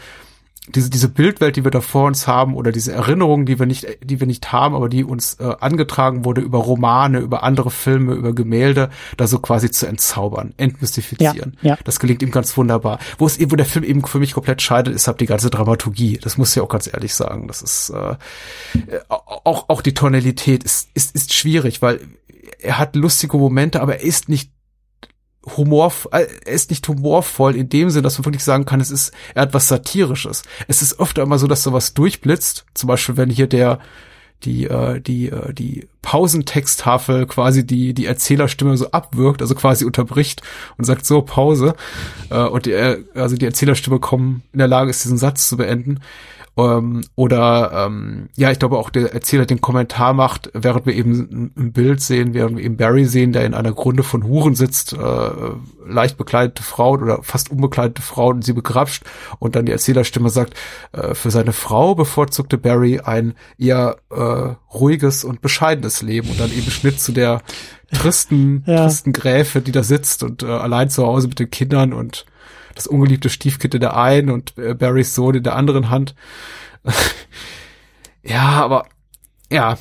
diese 0.67 0.91
diese 0.91 1.09
Bildwelt, 1.09 1.55
die 1.55 1.63
wir 1.63 1.71
da 1.71 1.81
vor 1.81 2.05
uns 2.05 2.27
haben 2.27 2.55
oder 2.55 2.71
diese 2.71 2.91
Erinnerungen, 2.91 3.47
die 3.47 3.57
wir 3.57 3.65
nicht 3.65 3.87
die 4.03 4.19
wir 4.19 4.27
nicht 4.27 4.51
haben, 4.51 4.75
aber 4.75 4.87
die 4.89 5.03
uns 5.03 5.35
äh, 5.39 5.55
angetragen 5.59 6.23
wurde 6.23 6.41
über 6.41 6.59
Romane, 6.59 7.17
über 7.17 7.41
andere 7.41 7.71
Filme, 7.71 8.13
über 8.13 8.33
Gemälde, 8.33 8.91
da 9.17 9.25
so 9.25 9.39
quasi 9.39 9.71
zu 9.71 9.87
entzaubern, 9.87 10.53
entmystifizieren. 10.57 11.57
Ja, 11.63 11.71
ja. 11.71 11.77
Das 11.83 11.99
gelingt 11.99 12.21
ihm 12.21 12.31
ganz 12.31 12.55
wunderbar. 12.57 12.99
Wo 13.17 13.25
es 13.25 13.37
eben 13.37 13.51
wo 13.51 13.55
der 13.55 13.65
Film 13.65 13.83
eben 13.83 14.05
für 14.05 14.19
mich 14.19 14.33
komplett 14.33 14.61
scheidet, 14.61 14.93
ist 14.93 15.07
halt 15.07 15.19
die 15.19 15.25
ganze 15.25 15.49
Dramaturgie. 15.49 16.19
Das 16.21 16.37
muss 16.37 16.55
ich 16.55 16.61
auch 16.61 16.69
ganz 16.69 16.91
ehrlich 16.91 17.15
sagen. 17.15 17.47
Das 17.47 17.63
ist 17.63 17.89
äh, 17.89 18.15
auch 19.07 19.65
auch 19.67 19.81
die 19.81 19.95
Tonalität 19.95 20.63
ist 20.63 20.89
ist 20.93 21.15
ist 21.15 21.33
schwierig, 21.33 21.81
weil 21.81 22.01
er 22.59 22.77
hat 22.77 22.95
lustige 22.95 23.37
Momente, 23.37 23.81
aber 23.81 23.95
er 23.95 24.03
ist 24.03 24.29
nicht 24.29 24.51
Humor, 25.57 25.93
äh, 26.11 26.25
er 26.45 26.53
ist 26.53 26.69
nicht 26.69 26.87
humorvoll 26.87 27.55
in 27.55 27.69
dem 27.69 27.89
Sinn, 27.89 28.03
dass 28.03 28.17
man 28.17 28.25
wirklich 28.25 28.43
sagen 28.43 28.65
kann, 28.65 28.81
es 28.81 28.91
ist, 28.91 29.13
er 29.33 29.43
hat 29.43 29.53
was 29.53 29.67
Satirisches. 29.67 30.43
Es 30.67 30.81
ist 30.81 30.99
öfter 30.99 31.23
immer 31.23 31.37
so, 31.37 31.47
dass 31.47 31.63
sowas 31.63 31.93
durchblitzt. 31.93 32.65
Zum 32.73 32.87
Beispiel, 32.87 33.17
wenn 33.17 33.29
hier 33.29 33.47
der, 33.47 33.79
die, 34.43 34.65
äh, 34.65 34.99
die, 34.99 35.29
äh, 35.29 35.53
die 35.53 35.87
Pausentexttafel 36.01 37.25
quasi 37.27 37.65
die, 37.65 37.93
die 37.93 38.05
Erzählerstimme 38.05 38.77
so 38.77 38.91
abwirkt, 38.91 39.41
also 39.41 39.55
quasi 39.55 39.85
unterbricht 39.85 40.41
und 40.77 40.85
sagt 40.85 41.05
so, 41.05 41.21
Pause. 41.21 41.75
Äh, 42.29 42.43
und 42.43 42.65
die, 42.65 42.75
also 43.13 43.35
die 43.35 43.45
Erzählerstimme 43.45 43.99
kommen 43.99 44.43
in 44.53 44.59
der 44.59 44.67
Lage 44.67 44.89
ist, 44.89 45.03
diesen 45.03 45.17
Satz 45.17 45.49
zu 45.49 45.57
beenden. 45.57 45.99
Ähm, 46.57 47.01
oder 47.15 47.85
ähm, 47.87 48.29
ja, 48.35 48.49
ich 48.49 48.59
glaube 48.59 48.77
auch 48.77 48.89
der 48.89 49.13
Erzähler 49.13 49.45
den 49.45 49.59
Kommentar 49.59 50.13
macht, 50.13 50.49
während 50.53 50.85
wir 50.85 50.95
eben 50.95 51.51
ein 51.57 51.73
Bild 51.73 52.01
sehen, 52.01 52.33
während 52.33 52.57
wir 52.57 52.63
eben 52.63 52.77
Barry 52.77 53.05
sehen, 53.05 53.33
der 53.33 53.45
in 53.45 53.53
einer 53.53 53.73
Grunde 53.73 54.03
von 54.03 54.23
Huren 54.23 54.55
sitzt, 54.55 54.93
äh, 54.93 55.29
leicht 55.85 56.17
bekleidete 56.17 56.63
Frau 56.63 56.93
oder 56.93 57.21
fast 57.23 57.51
unbekleidete 57.51 58.01
Frau 58.01 58.29
und 58.29 58.45
sie 58.45 58.53
begrapscht 58.53 59.03
und 59.39 59.55
dann 59.55 59.65
die 59.65 59.73
Erzählerstimme 59.73 60.29
sagt, 60.29 60.53
äh, 60.93 61.13
für 61.13 61.29
seine 61.29 61.51
Frau 61.51 61.93
bevorzugte 61.93 62.57
Barry 62.57 63.01
ein 63.03 63.33
eher 63.57 63.97
äh, 64.09 64.55
ruhiges 64.73 65.25
und 65.25 65.41
bescheidenes 65.41 66.01
Leben 66.01 66.29
und 66.29 66.39
dann 66.39 66.51
eben 66.51 66.71
Schnitt 66.71 67.01
zu 67.01 67.11
der 67.11 67.41
tristen, 67.91 68.63
ja. 68.65 68.83
tristen 68.83 69.11
Gräfe, 69.11 69.61
die 69.61 69.71
da 69.71 69.83
sitzt 69.83 70.23
und 70.23 70.43
äh, 70.43 70.47
allein 70.47 70.89
zu 70.89 71.05
Hause 71.05 71.27
mit 71.27 71.39
den 71.39 71.49
Kindern 71.49 71.91
und 71.91 72.25
das 72.76 72.88
ungeliebte 72.88 73.30
Stiefkind 73.30 73.73
in 73.73 73.82
der 73.82 73.97
einen 73.97 74.30
und 74.30 74.57
äh, 74.57 74.73
Barrys 74.73 75.15
Sohn 75.15 75.36
in 75.36 75.43
der 75.43 75.55
anderen 75.55 75.89
Hand. 75.89 76.15
ja, 78.23 78.43
aber 78.43 78.88
ja, 79.51 79.78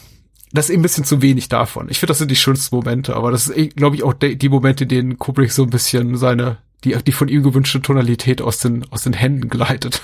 das 0.53 0.67
ist 0.67 0.71
eben 0.71 0.81
ein 0.81 0.83
bisschen 0.83 1.05
zu 1.05 1.21
wenig 1.21 1.49
davon. 1.49 1.89
Ich 1.91 1.99
finde, 1.99 2.13
das 2.13 2.19
sind 2.19 2.31
die 2.31 2.37
schönsten 2.37 2.77
Momente, 2.77 3.17
aber 3.17 3.33
das 3.33 3.49
ist, 3.49 3.57
eh, 3.57 3.69
glaube 3.69 3.97
ich, 3.97 4.05
auch 4.05 4.13
die, 4.13 4.37
die 4.37 4.49
Momente, 4.49 4.85
in 4.85 4.89
denen 4.89 5.19
Kubrick 5.19 5.53
so 5.53 5.65
ein 5.65 5.71
bisschen 5.71 6.17
seine, 6.17 6.59
die, 6.85 6.97
die 7.03 7.13
von 7.13 7.29
ihm 7.29 7.43
gewünschte 7.43 7.83
Tonalität 7.83 8.41
aus 8.41 8.59
den, 8.59 8.91
aus 8.91 9.03
den 9.03 9.15
Händen 9.15 9.49
gleitet. 9.49 10.01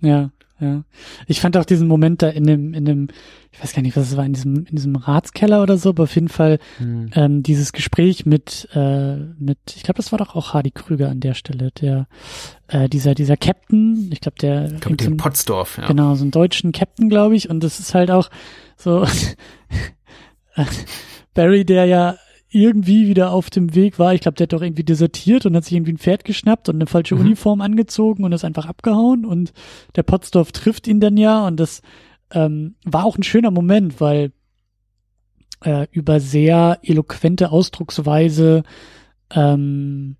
Ja, 0.00 0.30
ja. 0.62 0.84
Ich 1.26 1.40
fand 1.40 1.56
auch 1.56 1.64
diesen 1.64 1.88
Moment 1.88 2.22
da 2.22 2.28
in 2.28 2.44
dem, 2.44 2.72
in 2.72 2.84
dem, 2.84 3.08
ich 3.50 3.60
weiß 3.60 3.72
gar 3.72 3.82
nicht, 3.82 3.96
was 3.96 4.10
es 4.10 4.16
war, 4.16 4.24
in 4.24 4.32
diesem, 4.32 4.64
in 4.64 4.76
diesem 4.76 4.94
Ratskeller 4.94 5.60
oder 5.60 5.76
so, 5.76 5.88
aber 5.88 6.04
auf 6.04 6.14
jeden 6.14 6.28
Fall 6.28 6.60
hm. 6.78 7.10
ähm, 7.14 7.42
dieses 7.42 7.72
Gespräch 7.72 8.24
mit, 8.26 8.68
äh, 8.72 9.16
mit, 9.16 9.58
ich 9.74 9.82
glaube, 9.82 9.96
das 9.96 10.12
war 10.12 10.18
doch 10.18 10.36
auch 10.36 10.54
Hardy 10.54 10.70
Krüger 10.70 11.10
an 11.10 11.18
der 11.18 11.34
Stelle, 11.34 11.72
der, 11.72 12.06
äh, 12.68 12.88
dieser, 12.88 13.16
dieser 13.16 13.36
Captain, 13.36 14.08
ich 14.12 14.20
glaube, 14.20 14.38
der. 14.40 14.72
Ich 14.72 14.80
glaub, 14.80 14.96
den 14.96 15.16
Potsdorf, 15.16 15.78
ja. 15.78 15.88
Genau, 15.88 16.14
so 16.14 16.22
einen 16.22 16.30
deutschen 16.30 16.70
Captain, 16.70 17.08
glaube 17.08 17.34
ich, 17.34 17.50
und 17.50 17.64
das 17.64 17.80
ist 17.80 17.94
halt 17.94 18.12
auch 18.12 18.30
so, 18.76 19.04
Barry, 21.34 21.64
der 21.64 21.86
ja 21.86 22.16
irgendwie 22.52 23.08
wieder 23.08 23.32
auf 23.32 23.50
dem 23.50 23.74
Weg 23.74 23.98
war. 23.98 24.14
Ich 24.14 24.20
glaube, 24.20 24.36
der 24.36 24.44
hat 24.44 24.52
doch 24.52 24.62
irgendwie 24.62 24.84
desertiert 24.84 25.46
und 25.46 25.56
hat 25.56 25.64
sich 25.64 25.72
irgendwie 25.72 25.94
ein 25.94 25.98
Pferd 25.98 26.24
geschnappt 26.24 26.68
und 26.68 26.76
eine 26.76 26.86
falsche 26.86 27.14
mhm. 27.14 27.22
Uniform 27.22 27.60
angezogen 27.60 28.24
und 28.24 28.32
ist 28.32 28.44
einfach 28.44 28.66
abgehauen. 28.66 29.24
Und 29.24 29.52
der 29.96 30.02
Potzdorf 30.02 30.52
trifft 30.52 30.86
ihn 30.86 31.00
dann 31.00 31.16
ja 31.16 31.46
und 31.46 31.58
das 31.58 31.82
ähm, 32.30 32.74
war 32.84 33.04
auch 33.04 33.16
ein 33.16 33.22
schöner 33.22 33.50
Moment, 33.50 34.00
weil 34.00 34.32
äh, 35.64 35.86
über 35.92 36.20
sehr 36.20 36.78
eloquente 36.82 37.50
Ausdrucksweise 37.50 38.62
ähm, 39.30 40.16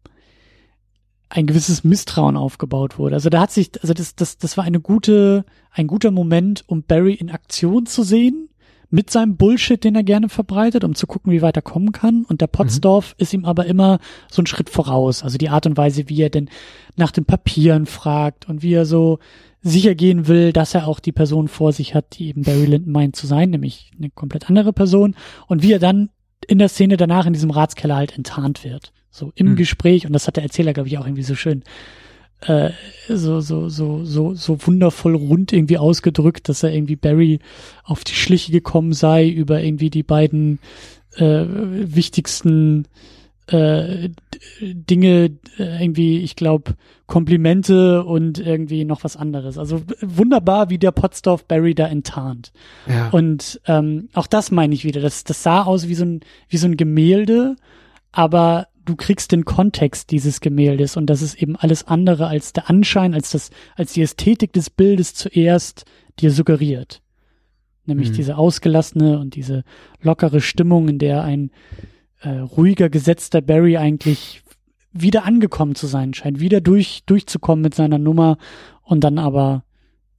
ein 1.28 1.47
gewisses 1.47 1.85
Misstrauen 1.85 2.37
aufgebaut 2.37 2.99
wurde. 2.99 3.14
Also 3.14 3.30
da 3.30 3.41
hat 3.41 3.51
sich, 3.51 3.70
also 3.80 3.95
das, 3.95 4.14
das, 4.14 4.39
das 4.39 4.57
war 4.57 4.64
eine 4.64 4.80
gute, 4.80 5.45
ein 5.70 5.87
guter 5.87 6.11
Moment, 6.11 6.64
um 6.66 6.83
Barry 6.83 7.14
in 7.14 7.30
Aktion 7.30 7.87
zu 7.87 8.03
sehen 8.03 8.49
mit 8.93 9.11
seinem 9.11 9.36
Bullshit, 9.36 9.82
den 9.82 9.97
er 9.97 10.03
gerne 10.03 10.28
verbreitet, 10.28 10.84
um 10.84 10.95
zu 10.95 11.07
gucken, 11.07 11.32
wie 11.32 11.40
weit 11.40 11.57
er 11.57 11.62
kommen 11.62 11.93
kann. 11.93 12.26
Und 12.28 12.43
der 12.43 12.47
Potzdorf 12.47 13.14
mhm. 13.16 13.22
ist 13.22 13.32
ihm 13.32 13.45
aber 13.47 13.64
immer 13.64 13.99
so 14.30 14.43
ein 14.43 14.47
Schritt 14.47 14.68
voraus. 14.68 15.24
Also 15.24 15.38
die 15.38 15.49
Art 15.49 15.64
und 15.64 15.78
Weise, 15.78 16.11
wie 16.11 16.20
er 16.20 16.28
denn 16.28 16.51
nach 16.95 17.11
den 17.11 17.24
Papieren 17.24 17.86
fragt 17.86 18.51
und 18.51 18.62
wie 18.62 18.74
er 18.74 18.84
so 18.84 19.18
sicher 19.62 19.95
gehen 19.95 20.28
will, 20.28 20.53
dass 20.53 20.74
er 20.74 20.86
auch 20.86 21.01
die 21.01 21.12
Person 21.12 21.49
vor 21.49 21.72
sich 21.72 21.95
hat, 21.95 22.18
die 22.18 22.28
eben 22.28 22.43
Barry 22.43 22.66
Lyndon 22.66 22.93
meint 22.93 23.16
zu 23.16 23.26
sein, 23.26 23.49
nämlich 23.49 23.93
eine 23.99 24.11
komplett 24.11 24.51
andere 24.51 24.74
Person. 24.74 25.16
Und 25.47 25.62
wie 25.62 25.72
er 25.72 25.78
dann 25.78 26.11
in 26.47 26.59
der 26.59 26.68
Szene 26.68 26.99
danach 26.99 27.24
in 27.24 27.32
diesem 27.32 27.51
Ratskeller 27.51 27.97
halt 27.97 28.14
enttarnt 28.14 28.62
wird. 28.62 28.93
So 29.11 29.32
im 29.36 29.53
mhm. 29.53 29.57
Gespräch. 29.57 30.07
Und 30.07 30.12
das 30.12 30.26
hat 30.26 30.36
der 30.36 30.45
Erzähler, 30.45 30.74
glaube 30.74 30.88
ich, 30.88 30.99
auch 30.99 31.07
irgendwie 31.07 31.22
so 31.22 31.34
schön 31.34 31.64
äh, 32.43 32.70
so, 33.09 33.40
so, 33.40 33.68
so, 33.68 34.05
so, 34.05 34.34
so 34.34 34.66
wundervoll 34.66 35.14
rund 35.14 35.53
irgendwie 35.53 35.78
ausgedrückt, 35.78 36.49
dass 36.49 36.62
er 36.62 36.72
irgendwie 36.72 36.97
Barry 36.97 37.40
auf 37.84 38.05
die 38.05 38.14
Schliche 38.14 38.53
gekommen 38.53 38.93
sei 38.93 39.28
über 39.28 39.62
irgendwie 39.62 39.90
die 39.90 40.03
beiden 40.03 40.59
äh, 41.16 41.45
wichtigsten 41.47 42.86
äh, 43.49 44.11
Dinge, 44.61 45.36
äh, 45.59 45.82
irgendwie, 45.82 46.20
ich 46.20 46.36
glaube, 46.36 46.74
Komplimente 47.07 48.05
und 48.05 48.38
irgendwie 48.38 48.84
noch 48.84 49.05
was 49.05 49.16
anderes. 49.16 49.59
Also 49.59 49.82
wunderbar, 50.01 50.70
wie 50.70 50.78
der 50.78 50.93
Pottsdorf 50.93 51.45
Barry 51.45 51.74
da 51.74 51.86
enttarnt. 51.86 52.53
Ja. 52.88 53.11
Und 53.11 53.61
ähm, 53.66 54.09
auch 54.14 54.26
das 54.26 54.51
meine 54.51 54.74
ich 54.74 54.84
wieder. 54.84 55.01
Das, 55.01 55.24
das 55.24 55.43
sah 55.43 55.62
aus 55.62 55.88
wie 55.88 55.95
so 55.95 56.05
ein, 56.05 56.20
wie 56.49 56.57
so 56.57 56.66
ein 56.66 56.76
Gemälde, 56.76 57.57
aber 58.12 58.68
du 58.85 58.97
kriegst 58.97 59.33
den 59.33 59.45
Kontext 59.45 60.11
dieses 60.11 60.41
Gemäldes 60.41 60.97
und 60.97 61.07
das 61.07 61.22
ist 61.22 61.35
eben 61.35 61.57
alles 61.57 61.87
andere 61.87 62.26
als 62.26 62.53
der 62.53 62.68
Anschein, 62.68 63.14
als 63.14 63.30
das, 63.30 63.51
als 63.76 63.93
die 63.93 64.03
Ästhetik 64.03 64.53
des 64.53 64.70
Bildes 64.70 65.14
zuerst 65.14 65.85
dir 66.18 66.30
suggeriert. 66.30 67.03
Nämlich 67.85 68.11
mhm. 68.11 68.14
diese 68.14 68.37
ausgelassene 68.37 69.18
und 69.18 69.35
diese 69.35 69.64
lockere 70.01 70.41
Stimmung, 70.41 70.89
in 70.89 70.99
der 70.99 71.22
ein 71.22 71.51
äh, 72.20 72.30
ruhiger, 72.30 72.89
gesetzter 72.89 73.41
Barry 73.41 73.76
eigentlich 73.76 74.43
wieder 74.93 75.24
angekommen 75.24 75.74
zu 75.74 75.87
sein 75.87 76.14
scheint, 76.14 76.39
wieder 76.39 76.61
durch, 76.61 77.03
durchzukommen 77.07 77.62
mit 77.62 77.74
seiner 77.74 77.99
Nummer 77.99 78.37
und 78.83 79.03
dann 79.03 79.18
aber 79.18 79.64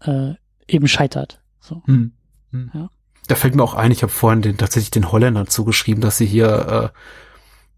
äh, 0.01 0.33
eben 0.67 0.87
scheitert. 0.87 1.41
So. 1.59 1.81
Mhm. 1.85 2.13
Mhm. 2.51 2.71
Ja. 2.73 2.89
Da 3.27 3.35
fällt 3.35 3.55
mir 3.55 3.63
auch 3.63 3.75
ein, 3.75 3.91
ich 3.91 4.03
habe 4.03 4.11
vorhin 4.11 4.41
den, 4.41 4.57
tatsächlich 4.57 4.91
den 4.91 5.11
Holländern 5.11 5.47
zugeschrieben, 5.47 6.01
dass 6.01 6.17
sie 6.17 6.25
hier 6.25 6.91
äh, 6.93 6.97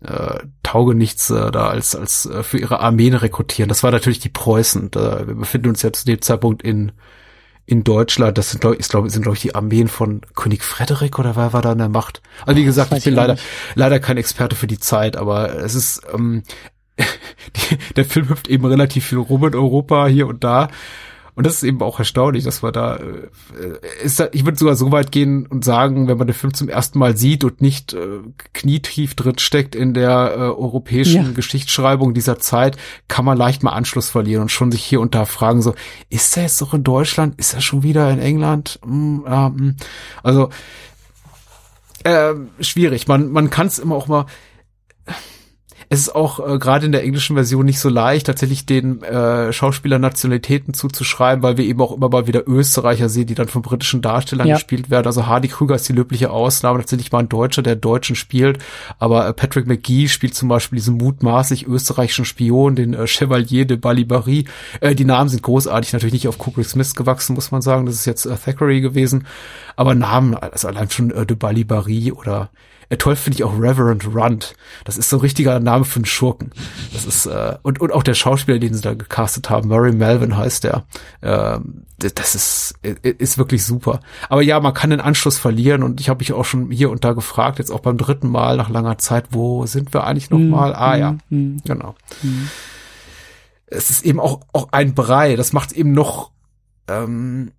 äh, 0.05 0.39
Taugenichts 0.63 1.29
äh, 1.29 1.51
da 1.51 1.67
als, 1.67 1.95
als 1.95 2.25
äh, 2.25 2.43
für 2.43 2.57
ihre 2.57 2.79
Armeen 2.79 3.13
rekrutieren. 3.13 3.69
Das 3.69 3.83
war 3.83 3.91
natürlich 3.91 4.19
die 4.19 4.29
Preußen. 4.29 4.91
Da, 4.91 5.27
wir 5.27 5.35
befinden 5.35 5.69
uns 5.69 5.81
ja 5.81 5.91
zu 5.91 6.05
dem 6.05 6.21
Zeitpunkt 6.21 6.63
in 6.63 6.91
in 7.67 7.83
Deutschland, 7.83 8.37
das 8.37 8.51
sind 8.51 8.61
glaube 8.61 8.77
ich, 8.77 8.85
sind 8.85 9.23
glaube 9.23 9.35
ich 9.35 9.41
die 9.41 9.55
Armeen 9.55 9.87
von 9.87 10.21
König 10.35 10.63
Frederik 10.63 11.17
oder 11.17 11.35
wer 11.35 11.51
war 11.51 11.63
da 11.63 11.71
an 11.71 11.79
der 11.79 11.89
Macht? 11.89 12.21
Also 12.45 12.59
wie 12.59 12.65
gesagt, 12.65 12.93
ich 12.93 13.03
bin 13.03 13.15
leider 13.15 13.37
leider 13.73 13.99
kein 13.99 14.17
Experte 14.17 14.55
für 14.55 14.67
die 14.67 14.77
Zeit, 14.77 15.17
aber 15.17 15.55
es 15.55 15.73
ist 15.73 16.01
ähm, 16.13 16.43
die, 16.97 17.77
der 17.95 18.05
Film 18.05 18.29
hüpft 18.29 18.47
eben 18.47 18.65
relativ 18.65 19.07
viel 19.07 19.17
rum 19.17 19.45
in 19.45 19.55
Europa 19.55 20.05
hier 20.05 20.27
und 20.27 20.43
da 20.43 20.67
und 21.35 21.45
das 21.45 21.55
ist 21.55 21.63
eben 21.63 21.81
auch 21.81 21.99
erstaunlich, 21.99 22.45
dass 22.45 22.61
man 22.61 22.71
da, 22.71 22.95
äh, 22.95 23.29
ist 24.03 24.19
da 24.19 24.29
ich 24.31 24.45
würde 24.45 24.57
sogar 24.57 24.75
so 24.75 24.91
weit 24.93 25.11
gehen 25.11 25.45
und 25.45 25.65
sagen, 25.65 26.07
wenn 26.07 26.17
man 26.17 26.27
den 26.27 26.33
Film 26.33 26.53
zum 26.53 26.69
ersten 26.69 26.97
Mal 26.97 27.17
sieht 27.17 27.43
und 27.43 27.61
nicht 27.61 27.93
äh, 27.93 28.19
knietief 28.53 29.15
drin 29.15 29.37
steckt 29.37 29.75
in 29.75 29.93
der 29.93 30.33
äh, 30.33 30.39
europäischen 30.39 31.25
ja. 31.25 31.31
Geschichtsschreibung 31.31 32.13
dieser 32.13 32.39
Zeit, 32.39 32.77
kann 33.09 33.25
man 33.25 33.37
leicht 33.37 33.63
mal 33.63 33.73
Anschluss 33.73 34.09
verlieren 34.09 34.43
und 34.43 34.49
schon 34.49 34.71
sich 34.71 34.83
hier 34.83 35.01
und 35.01 35.13
da 35.13 35.25
fragen 35.25 35.61
so, 35.61 35.75
ist 36.09 36.37
er 36.37 36.43
jetzt 36.43 36.61
doch 36.61 36.73
in 36.73 36.83
Deutschland? 36.83 37.37
Ist 37.37 37.53
er 37.53 37.61
schon 37.61 37.83
wieder 37.83 38.09
in 38.11 38.19
England? 38.19 38.79
Hm, 38.83 39.25
ähm, 39.27 39.75
also 40.23 40.49
äh, 42.05 42.33
schwierig. 42.61 43.07
Man 43.09 43.31
man 43.31 43.49
kann 43.49 43.67
es 43.67 43.79
immer 43.79 43.95
auch 43.95 44.07
mal 44.07 44.25
es 45.89 45.99
ist 46.01 46.15
auch 46.15 46.39
äh, 46.39 46.57
gerade 46.57 46.85
in 46.85 46.91
der 46.91 47.03
englischen 47.03 47.35
Version 47.35 47.65
nicht 47.65 47.79
so 47.79 47.89
leicht, 47.89 48.25
tatsächlich 48.25 48.65
den 48.65 49.03
äh, 49.03 49.53
Schauspieler 49.53 49.99
Nationalitäten 49.99 50.73
zuzuschreiben, 50.73 51.43
weil 51.43 51.57
wir 51.57 51.65
eben 51.65 51.81
auch 51.81 51.95
immer 51.95 52.09
mal 52.09 52.27
wieder 52.27 52.47
Österreicher 52.47 53.09
sehen, 53.09 53.27
die 53.27 53.35
dann 53.35 53.47
von 53.47 53.61
britischen 53.61 54.01
Darstellern 54.01 54.47
ja. 54.47 54.55
gespielt 54.55 54.89
werden. 54.89 55.07
Also 55.07 55.27
Hardy 55.27 55.47
Krüger 55.47 55.75
ist 55.75 55.87
die 55.87 55.93
löbliche 55.93 56.31
Ausnahme, 56.31 56.79
tatsächlich 56.79 57.11
mal 57.11 57.19
ein 57.19 57.29
Deutscher, 57.29 57.61
der 57.61 57.75
Deutschen 57.75 58.15
spielt, 58.15 58.59
aber 58.99 59.27
äh, 59.27 59.33
Patrick 59.33 59.67
McGee 59.67 60.07
spielt 60.07 60.35
zum 60.35 60.49
Beispiel 60.49 60.77
diesen 60.77 60.97
mutmaßlich 60.97 61.67
österreichischen 61.67 62.25
Spion, 62.25 62.75
den 62.75 62.93
äh, 62.93 63.07
Chevalier 63.07 63.65
de 63.65 63.77
Balibari. 63.77 64.45
Äh, 64.81 64.95
die 64.95 65.05
Namen 65.05 65.29
sind 65.29 65.43
großartig, 65.43 65.93
natürlich 65.93 66.13
nicht 66.13 66.27
auf 66.27 66.37
Kubrick 66.37 66.65
Smith 66.65 66.95
gewachsen, 66.95 67.35
muss 67.35 67.51
man 67.51 67.61
sagen. 67.61 67.85
Das 67.85 67.95
ist 67.95 68.05
jetzt 68.05 68.25
äh, 68.25 68.35
Thackeray 68.35 68.81
gewesen, 68.81 69.27
aber 69.75 69.93
Namen, 69.93 70.35
also 70.35 70.67
allein 70.67 70.89
schon 70.89 71.11
äh, 71.11 71.25
de 71.25 71.37
Balibari 71.37 72.11
oder 72.11 72.49
äh, 72.89 72.97
toll 72.97 73.15
finde 73.15 73.37
ich 73.37 73.43
auch 73.43 73.53
Reverend 73.59 74.05
Runt. 74.13 74.55
Das 74.83 74.97
ist 74.97 75.09
so 75.09 75.17
ein 75.17 75.21
richtiger 75.21 75.59
Name 75.59 75.85
für 75.85 75.97
einen 75.97 76.05
Schurken. 76.05 76.51
Das 76.93 77.05
ist 77.05 77.25
äh, 77.25 77.57
und 77.61 77.79
und 77.79 77.91
auch 77.91 78.03
der 78.03 78.13
Schauspieler, 78.13 78.59
den 78.59 78.73
sie 78.73 78.81
da 78.81 78.93
gecastet 78.93 79.49
haben, 79.49 79.69
Murray 79.69 79.91
Melvin 79.91 80.37
heißt 80.37 80.63
der. 80.63 80.85
Äh, 81.21 81.59
das 81.97 82.35
ist 82.35 82.75
ist 82.81 83.37
wirklich 83.37 83.63
super. 83.63 84.01
Aber 84.29 84.41
ja, 84.41 84.59
man 84.59 84.73
kann 84.73 84.89
den 84.89 85.01
Anschluss 85.01 85.37
verlieren 85.37 85.83
und 85.83 86.01
ich 86.01 86.09
habe 86.09 86.19
mich 86.19 86.33
auch 86.33 86.45
schon 86.45 86.71
hier 86.71 86.89
und 86.91 87.03
da 87.03 87.13
gefragt, 87.13 87.59
jetzt 87.59 87.71
auch 87.71 87.79
beim 87.79 87.97
dritten 87.97 88.29
Mal 88.29 88.57
nach 88.57 88.69
langer 88.69 88.97
Zeit, 88.97 89.27
wo 89.31 89.65
sind 89.65 89.93
wir 89.93 90.03
eigentlich 90.03 90.29
noch 90.29 90.39
mhm. 90.39 90.49
mal? 90.49 90.75
Ah 90.75 90.97
ja, 90.97 91.17
mhm. 91.29 91.61
genau. 91.65 91.95
Mhm. 92.21 92.49
Es 93.67 93.89
ist 93.89 94.05
eben 94.05 94.19
auch 94.19 94.41
auch 94.53 94.69
ein 94.71 94.93
Brei. 94.93 95.35
Das 95.35 95.53
macht 95.53 95.71
es 95.71 95.77
eben 95.77 95.93
noch 95.93 96.31
ähm, 96.87 97.51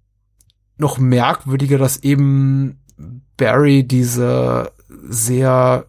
noch 0.79 0.99
merkwürdiger, 0.99 1.79
dass 1.79 2.03
eben 2.03 2.79
Barry 3.37 3.85
diese 3.85 4.73
sehr 5.03 5.87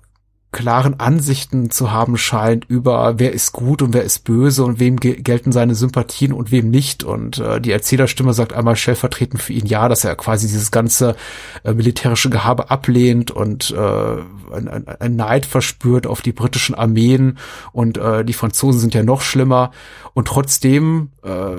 klaren 0.53 0.99
Ansichten 0.99 1.69
zu 1.69 1.91
haben 1.91 2.17
scheint 2.17 2.65
über 2.65 3.19
wer 3.19 3.33
ist 3.33 3.51
gut 3.51 3.81
und 3.81 3.93
wer 3.93 4.03
ist 4.03 4.23
böse 4.23 4.63
und 4.63 4.79
wem 4.79 4.95
gelten 4.97 5.51
seine 5.51 5.75
Sympathien 5.75 6.31
und 6.31 6.51
wem 6.51 6.69
nicht. 6.69 7.03
Und 7.03 7.37
äh, 7.37 7.59
die 7.59 7.71
Erzählerstimme 7.71 8.33
sagt 8.33 8.53
einmal 8.53 8.75
stellvertretend 8.75 9.41
für 9.41 9.53
ihn 9.53 9.65
ja, 9.65 9.89
dass 9.89 10.03
er 10.03 10.15
quasi 10.15 10.47
dieses 10.47 10.71
ganze 10.71 11.15
äh, 11.63 11.73
militärische 11.73 12.29
Gehabe 12.29 12.71
ablehnt 12.71 13.29
und 13.29 13.71
äh, 13.71 13.77
ein, 13.77 14.67
ein, 14.67 14.87
ein 14.87 15.15
Neid 15.15 15.45
verspürt 15.45 16.07
auf 16.07 16.21
die 16.21 16.33
britischen 16.33 16.75
Armeen 16.75 17.37
und 17.73 17.97
äh, 17.97 18.23
die 18.23 18.33
Franzosen 18.33 18.79
sind 18.79 18.93
ja 18.93 19.03
noch 19.03 19.21
schlimmer. 19.21 19.71
Und 20.13 20.29
trotzdem 20.29 21.11
äh, 21.23 21.57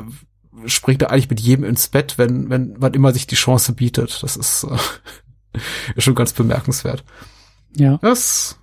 springt 0.66 1.02
er 1.02 1.10
eigentlich 1.10 1.30
mit 1.30 1.40
jedem 1.40 1.64
ins 1.64 1.88
Bett, 1.88 2.14
wenn, 2.16 2.48
wenn 2.50 2.74
wann 2.78 2.94
immer 2.94 3.12
sich 3.12 3.26
die 3.26 3.36
Chance 3.36 3.74
bietet. 3.74 4.22
Das 4.22 4.36
ist, 4.36 4.64
äh, 4.64 5.60
schon 6.00 6.14
ganz 6.14 6.32
bemerkenswert. 6.32 7.04
Ja. 7.78 7.98
Das 8.02 8.58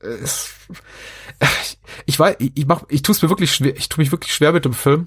ist, 0.00 0.54
ich 2.06 2.18
weiß, 2.18 2.36
ich 2.38 2.66
mach, 2.66 2.84
ich 2.88 3.02
tue 3.02 3.14
es 3.14 3.22
mir 3.22 3.28
wirklich 3.28 3.52
schwer, 3.52 3.76
ich 3.76 3.88
tue 3.88 4.02
mich 4.02 4.12
wirklich 4.12 4.32
schwer 4.34 4.52
mit 4.52 4.64
dem 4.64 4.72
Film, 4.72 5.06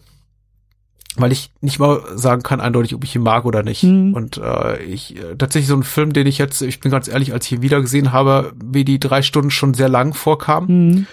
weil 1.16 1.32
ich 1.32 1.52
nicht 1.62 1.80
mal 1.80 2.18
sagen 2.18 2.44
kann 2.44 2.62
eindeutig, 2.62 2.96
ob 2.96 3.04
ich 3.04 3.16
ihn 3.16 3.24
mag 3.24 3.46
oder 3.46 3.64
nicht. 3.64 3.84
Mhm. 3.84 4.14
Und 4.14 4.38
äh, 4.38 4.82
ich 4.84 5.18
äh, 5.18 5.36
tatsächlich 5.36 5.68
so 5.68 5.76
ein 5.76 5.84
Film, 5.84 6.14
den 6.14 6.28
ich 6.28 6.38
jetzt, 6.38 6.62
ich 6.62 6.80
bin 6.80 6.92
ganz 6.92 7.08
ehrlich, 7.08 7.34
als 7.34 7.46
ich 7.46 7.54
ihn 7.54 7.62
wieder 7.62 7.82
gesehen 7.82 8.12
habe, 8.12 8.54
wie 8.64 8.86
die 8.86 9.00
drei 9.00 9.22
Stunden 9.22 9.52
schon 9.52 9.74
sehr 9.74 9.90
lang 9.90 10.14
vorkamen. 10.14 10.88
Mhm. 10.88 11.08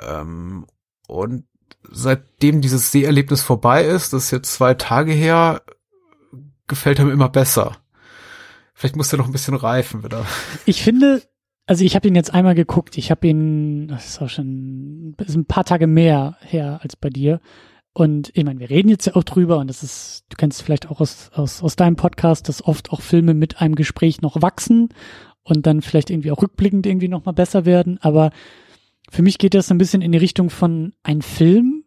Ähm, 0.00 0.66
und 1.06 1.44
seitdem 1.90 2.60
dieses 2.60 2.90
Seherlebnis 2.90 3.42
vorbei 3.42 3.84
ist, 3.84 4.12
das 4.12 4.24
ist 4.24 4.30
jetzt 4.30 4.54
zwei 4.54 4.74
Tage 4.74 5.12
her, 5.12 5.62
gefällt 6.66 6.98
er 6.98 7.04
mir 7.04 7.12
immer 7.12 7.28
besser. 7.28 7.76
Vielleicht 8.82 8.96
muss 8.96 9.12
er 9.12 9.18
noch 9.18 9.26
ein 9.26 9.32
bisschen 9.32 9.54
reifen 9.54 10.02
wieder. 10.02 10.26
Ich 10.66 10.82
finde, 10.82 11.22
also 11.66 11.84
ich 11.84 11.94
habe 11.94 12.08
ihn 12.08 12.16
jetzt 12.16 12.34
einmal 12.34 12.56
geguckt. 12.56 12.98
Ich 12.98 13.12
habe 13.12 13.28
ihn, 13.28 13.86
das 13.86 14.08
ist 14.08 14.20
auch 14.20 14.28
schon 14.28 15.14
ist 15.24 15.36
ein 15.36 15.44
paar 15.44 15.64
Tage 15.64 15.86
mehr 15.86 16.36
her 16.40 16.80
als 16.82 16.96
bei 16.96 17.08
dir. 17.08 17.40
Und 17.92 18.32
ich 18.34 18.42
meine, 18.42 18.58
wir 18.58 18.70
reden 18.70 18.88
jetzt 18.88 19.06
ja 19.06 19.14
auch 19.14 19.22
drüber 19.22 19.58
und 19.58 19.68
das 19.68 19.84
ist, 19.84 20.24
du 20.30 20.36
kennst 20.36 20.62
vielleicht 20.62 20.90
auch 20.90 21.00
aus, 21.00 21.30
aus, 21.32 21.62
aus 21.62 21.76
deinem 21.76 21.94
Podcast, 21.94 22.48
dass 22.48 22.64
oft 22.64 22.90
auch 22.90 23.02
Filme 23.02 23.34
mit 23.34 23.60
einem 23.60 23.76
Gespräch 23.76 24.20
noch 24.20 24.42
wachsen 24.42 24.88
und 25.44 25.64
dann 25.64 25.80
vielleicht 25.80 26.10
irgendwie 26.10 26.32
auch 26.32 26.42
rückblickend 26.42 26.84
irgendwie 26.84 27.06
nochmal 27.06 27.34
besser 27.34 27.64
werden. 27.64 28.00
Aber 28.02 28.32
für 29.12 29.22
mich 29.22 29.38
geht 29.38 29.54
das 29.54 29.70
ein 29.70 29.78
bisschen 29.78 30.02
in 30.02 30.10
die 30.10 30.18
Richtung 30.18 30.50
von 30.50 30.92
ein 31.04 31.22
Film, 31.22 31.84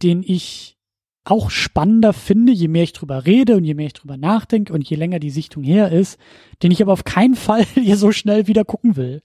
den 0.00 0.22
ich 0.22 0.78
auch 1.24 1.50
spannender 1.50 2.12
finde, 2.12 2.52
je 2.52 2.68
mehr 2.68 2.82
ich 2.82 2.92
drüber 2.92 3.26
rede 3.26 3.56
und 3.56 3.64
je 3.64 3.74
mehr 3.74 3.86
ich 3.86 3.92
drüber 3.92 4.16
nachdenke 4.16 4.72
und 4.72 4.88
je 4.88 4.96
länger 4.96 5.20
die 5.20 5.30
Sichtung 5.30 5.62
her 5.62 5.92
ist, 5.92 6.18
den 6.62 6.72
ich 6.72 6.82
aber 6.82 6.92
auf 6.92 7.04
keinen 7.04 7.36
Fall 7.36 7.64
hier 7.74 7.96
so 7.96 8.12
schnell 8.12 8.46
wieder 8.46 8.64
gucken 8.64 8.96
will. 8.96 9.22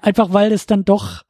Einfach 0.00 0.32
weil 0.32 0.52
es 0.52 0.66
dann 0.66 0.84
doch 0.84 1.22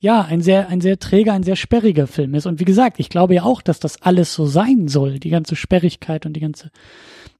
ja 0.00 0.22
ein 0.22 0.40
sehr 0.40 0.68
ein 0.68 0.80
sehr 0.80 0.98
träger, 0.98 1.32
ein 1.32 1.44
sehr 1.44 1.54
sperriger 1.54 2.08
Film 2.08 2.34
ist 2.34 2.46
und 2.46 2.58
wie 2.58 2.64
gesagt, 2.64 2.98
ich 2.98 3.08
glaube 3.08 3.34
ja 3.34 3.44
auch, 3.44 3.62
dass 3.62 3.78
das 3.78 4.02
alles 4.02 4.34
so 4.34 4.46
sein 4.46 4.88
soll, 4.88 5.20
die 5.20 5.30
ganze 5.30 5.54
Sperrigkeit 5.54 6.26
und 6.26 6.32
die 6.32 6.40
ganze 6.40 6.70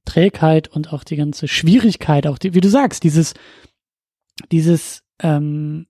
Trägheit 0.05 0.69
und 0.69 0.93
auch 0.93 1.03
die 1.03 1.17
ganze 1.17 1.49
Schwierigkeit, 1.49 2.27
auch 2.27 2.37
die, 2.37 2.53
wie 2.53 2.61
du 2.61 2.69
sagst, 2.69 3.03
dieses 3.03 3.33
dieses 4.51 5.03
ähm, 5.21 5.85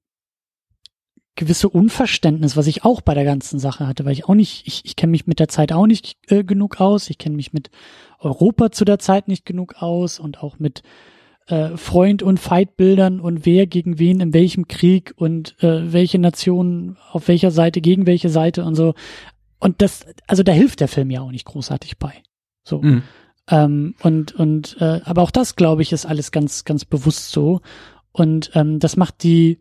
gewisse 1.35 1.69
Unverständnis, 1.69 2.55
was 2.55 2.67
ich 2.67 2.83
auch 2.83 3.01
bei 3.01 3.13
der 3.13 3.25
ganzen 3.25 3.59
Sache 3.59 3.87
hatte, 3.87 4.05
weil 4.05 4.13
ich 4.13 4.25
auch 4.25 4.35
nicht, 4.35 4.67
ich, 4.67 4.85
ich 4.85 4.95
kenne 4.95 5.11
mich 5.11 5.25
mit 5.25 5.39
der 5.39 5.47
Zeit 5.47 5.71
auch 5.71 5.87
nicht 5.87 6.17
äh, 6.27 6.43
genug 6.43 6.79
aus, 6.79 7.09
ich 7.09 7.17
kenne 7.17 7.35
mich 7.35 7.53
mit 7.53 7.71
Europa 8.19 8.71
zu 8.71 8.85
der 8.85 8.99
Zeit 8.99 9.27
nicht 9.27 9.45
genug 9.45 9.81
aus 9.81 10.19
und 10.19 10.43
auch 10.43 10.59
mit 10.59 10.83
äh, 11.47 11.75
Freund- 11.75 12.23
und 12.23 12.39
Feindbildern 12.39 13.19
und 13.19 13.45
wer 13.45 13.67
gegen 13.67 13.99
wen 13.99 14.19
in 14.19 14.33
welchem 14.33 14.67
Krieg 14.67 15.13
und 15.17 15.61
äh, 15.63 15.91
welche 15.91 16.19
Nation 16.19 16.97
auf 17.11 17.27
welcher 17.27 17.51
Seite 17.51 17.81
gegen 17.81 18.05
welche 18.05 18.29
Seite 18.29 18.63
und 18.63 18.75
so. 18.75 18.93
Und 19.59 19.81
das, 19.81 20.05
also 20.27 20.43
da 20.43 20.51
hilft 20.51 20.81
der 20.81 20.87
Film 20.87 21.09
ja 21.09 21.21
auch 21.21 21.31
nicht 21.31 21.45
großartig 21.45 21.97
bei. 21.97 22.13
So. 22.63 22.81
Mhm. 22.81 23.03
Ähm, 23.49 23.95
und, 24.01 24.33
und, 24.33 24.77
äh, 24.79 25.01
aber 25.03 25.21
auch 25.21 25.31
das, 25.31 25.55
glaube 25.55 25.81
ich, 25.81 25.91
ist 25.91 26.05
alles 26.05 26.31
ganz, 26.31 26.63
ganz 26.63 26.85
bewusst 26.85 27.31
so. 27.31 27.61
Und 28.11 28.51
ähm, 28.53 28.79
das 28.79 28.95
macht 28.95 29.23
die 29.23 29.59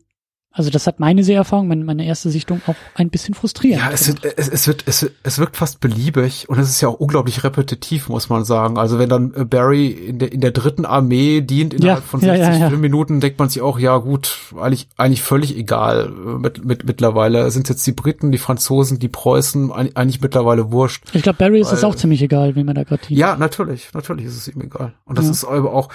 Also 0.55 0.69
das 0.69 0.87
hat 0.87 1.01
meine 1.01 1.25
Seherfahrung, 1.25 1.67
meine, 1.67 1.83
meine 1.83 2.05
erste 2.05 2.29
Sichtung 2.29 2.61
auch 2.67 2.75
ein 2.95 3.09
bisschen 3.09 3.33
frustrierend. 3.35 3.83
Ja, 3.83 3.91
es 3.91 4.09
wird, 4.09 4.25
es, 4.37 4.49
es 4.49 4.67
wird, 4.67 4.85
es, 4.87 5.11
es 5.23 5.39
wirkt 5.39 5.57
fast 5.57 5.81
beliebig 5.81 6.49
und 6.51 6.59
es 6.59 6.69
ist 6.69 6.81
ja 6.83 6.89
auch 6.89 7.01
unglaublich 7.01 7.43
repetitiv, 7.43 8.11
muss 8.11 8.29
man 8.29 8.45
sagen. 8.45 8.77
Also 8.77 8.99
wenn 8.99 9.09
dann 9.09 9.33
äh, 9.35 9.47
Barry 9.47 9.87
in 9.89 10.19
der, 10.19 10.31
in 10.31 10.43
der 10.43 10.51
dritten 10.51 10.85
Armee 10.85 11.41
dient 11.41 11.73
innerhalb 11.73 12.01
Ja, 12.01 12.07
von 12.07 12.21
ja, 12.21 12.37
60 12.37 12.61
ja, 12.61 12.69
ja. 12.69 12.77
Minuten, 12.77 13.21
denkt 13.21 13.39
man 13.39 13.49
sich 13.49 13.63
auch, 13.63 13.79
ja 13.79 13.97
gut, 13.97 14.39
eigentlich, 14.61 14.89
eigentlich 14.99 15.23
völlig 15.23 15.57
egal 15.57 16.13
äh, 16.15 16.39
mit, 16.39 16.65
mit, 16.65 16.85
mittlerweile. 16.85 17.51
Sind 17.51 17.71
jetzt 17.71 17.87
die 17.87 17.93
Briten, 17.93 18.31
die 18.31 18.39
Franzosen, 18.39 18.99
die 18.99 19.09
Preußen, 19.09 19.73
eigentlich, 19.73 20.21
mittlerweile 20.21 20.71
wurscht. 20.71 21.05
Ich 21.15 21.23
glaube, 21.23 21.39
Barry 21.39 21.61
ist 21.61 21.73
es 21.73 21.83
auch 21.83 21.95
ziemlich 21.95 22.21
egal, 22.21 22.57
wie 22.57 22.65
man 22.65 22.75
da 22.75 22.85
gerade 22.85 23.03
dient. 23.07 23.19
Ja, 23.19 23.37
natürlich, 23.37 23.89
natürlich 23.95 24.27
ist 24.27 24.37
es 24.37 24.49
ihm 24.49 24.61
egal. 24.61 24.93
Und 25.07 25.17
das 25.17 25.29
ist 25.29 25.45
aber 25.45 25.73
auch, 25.73 25.89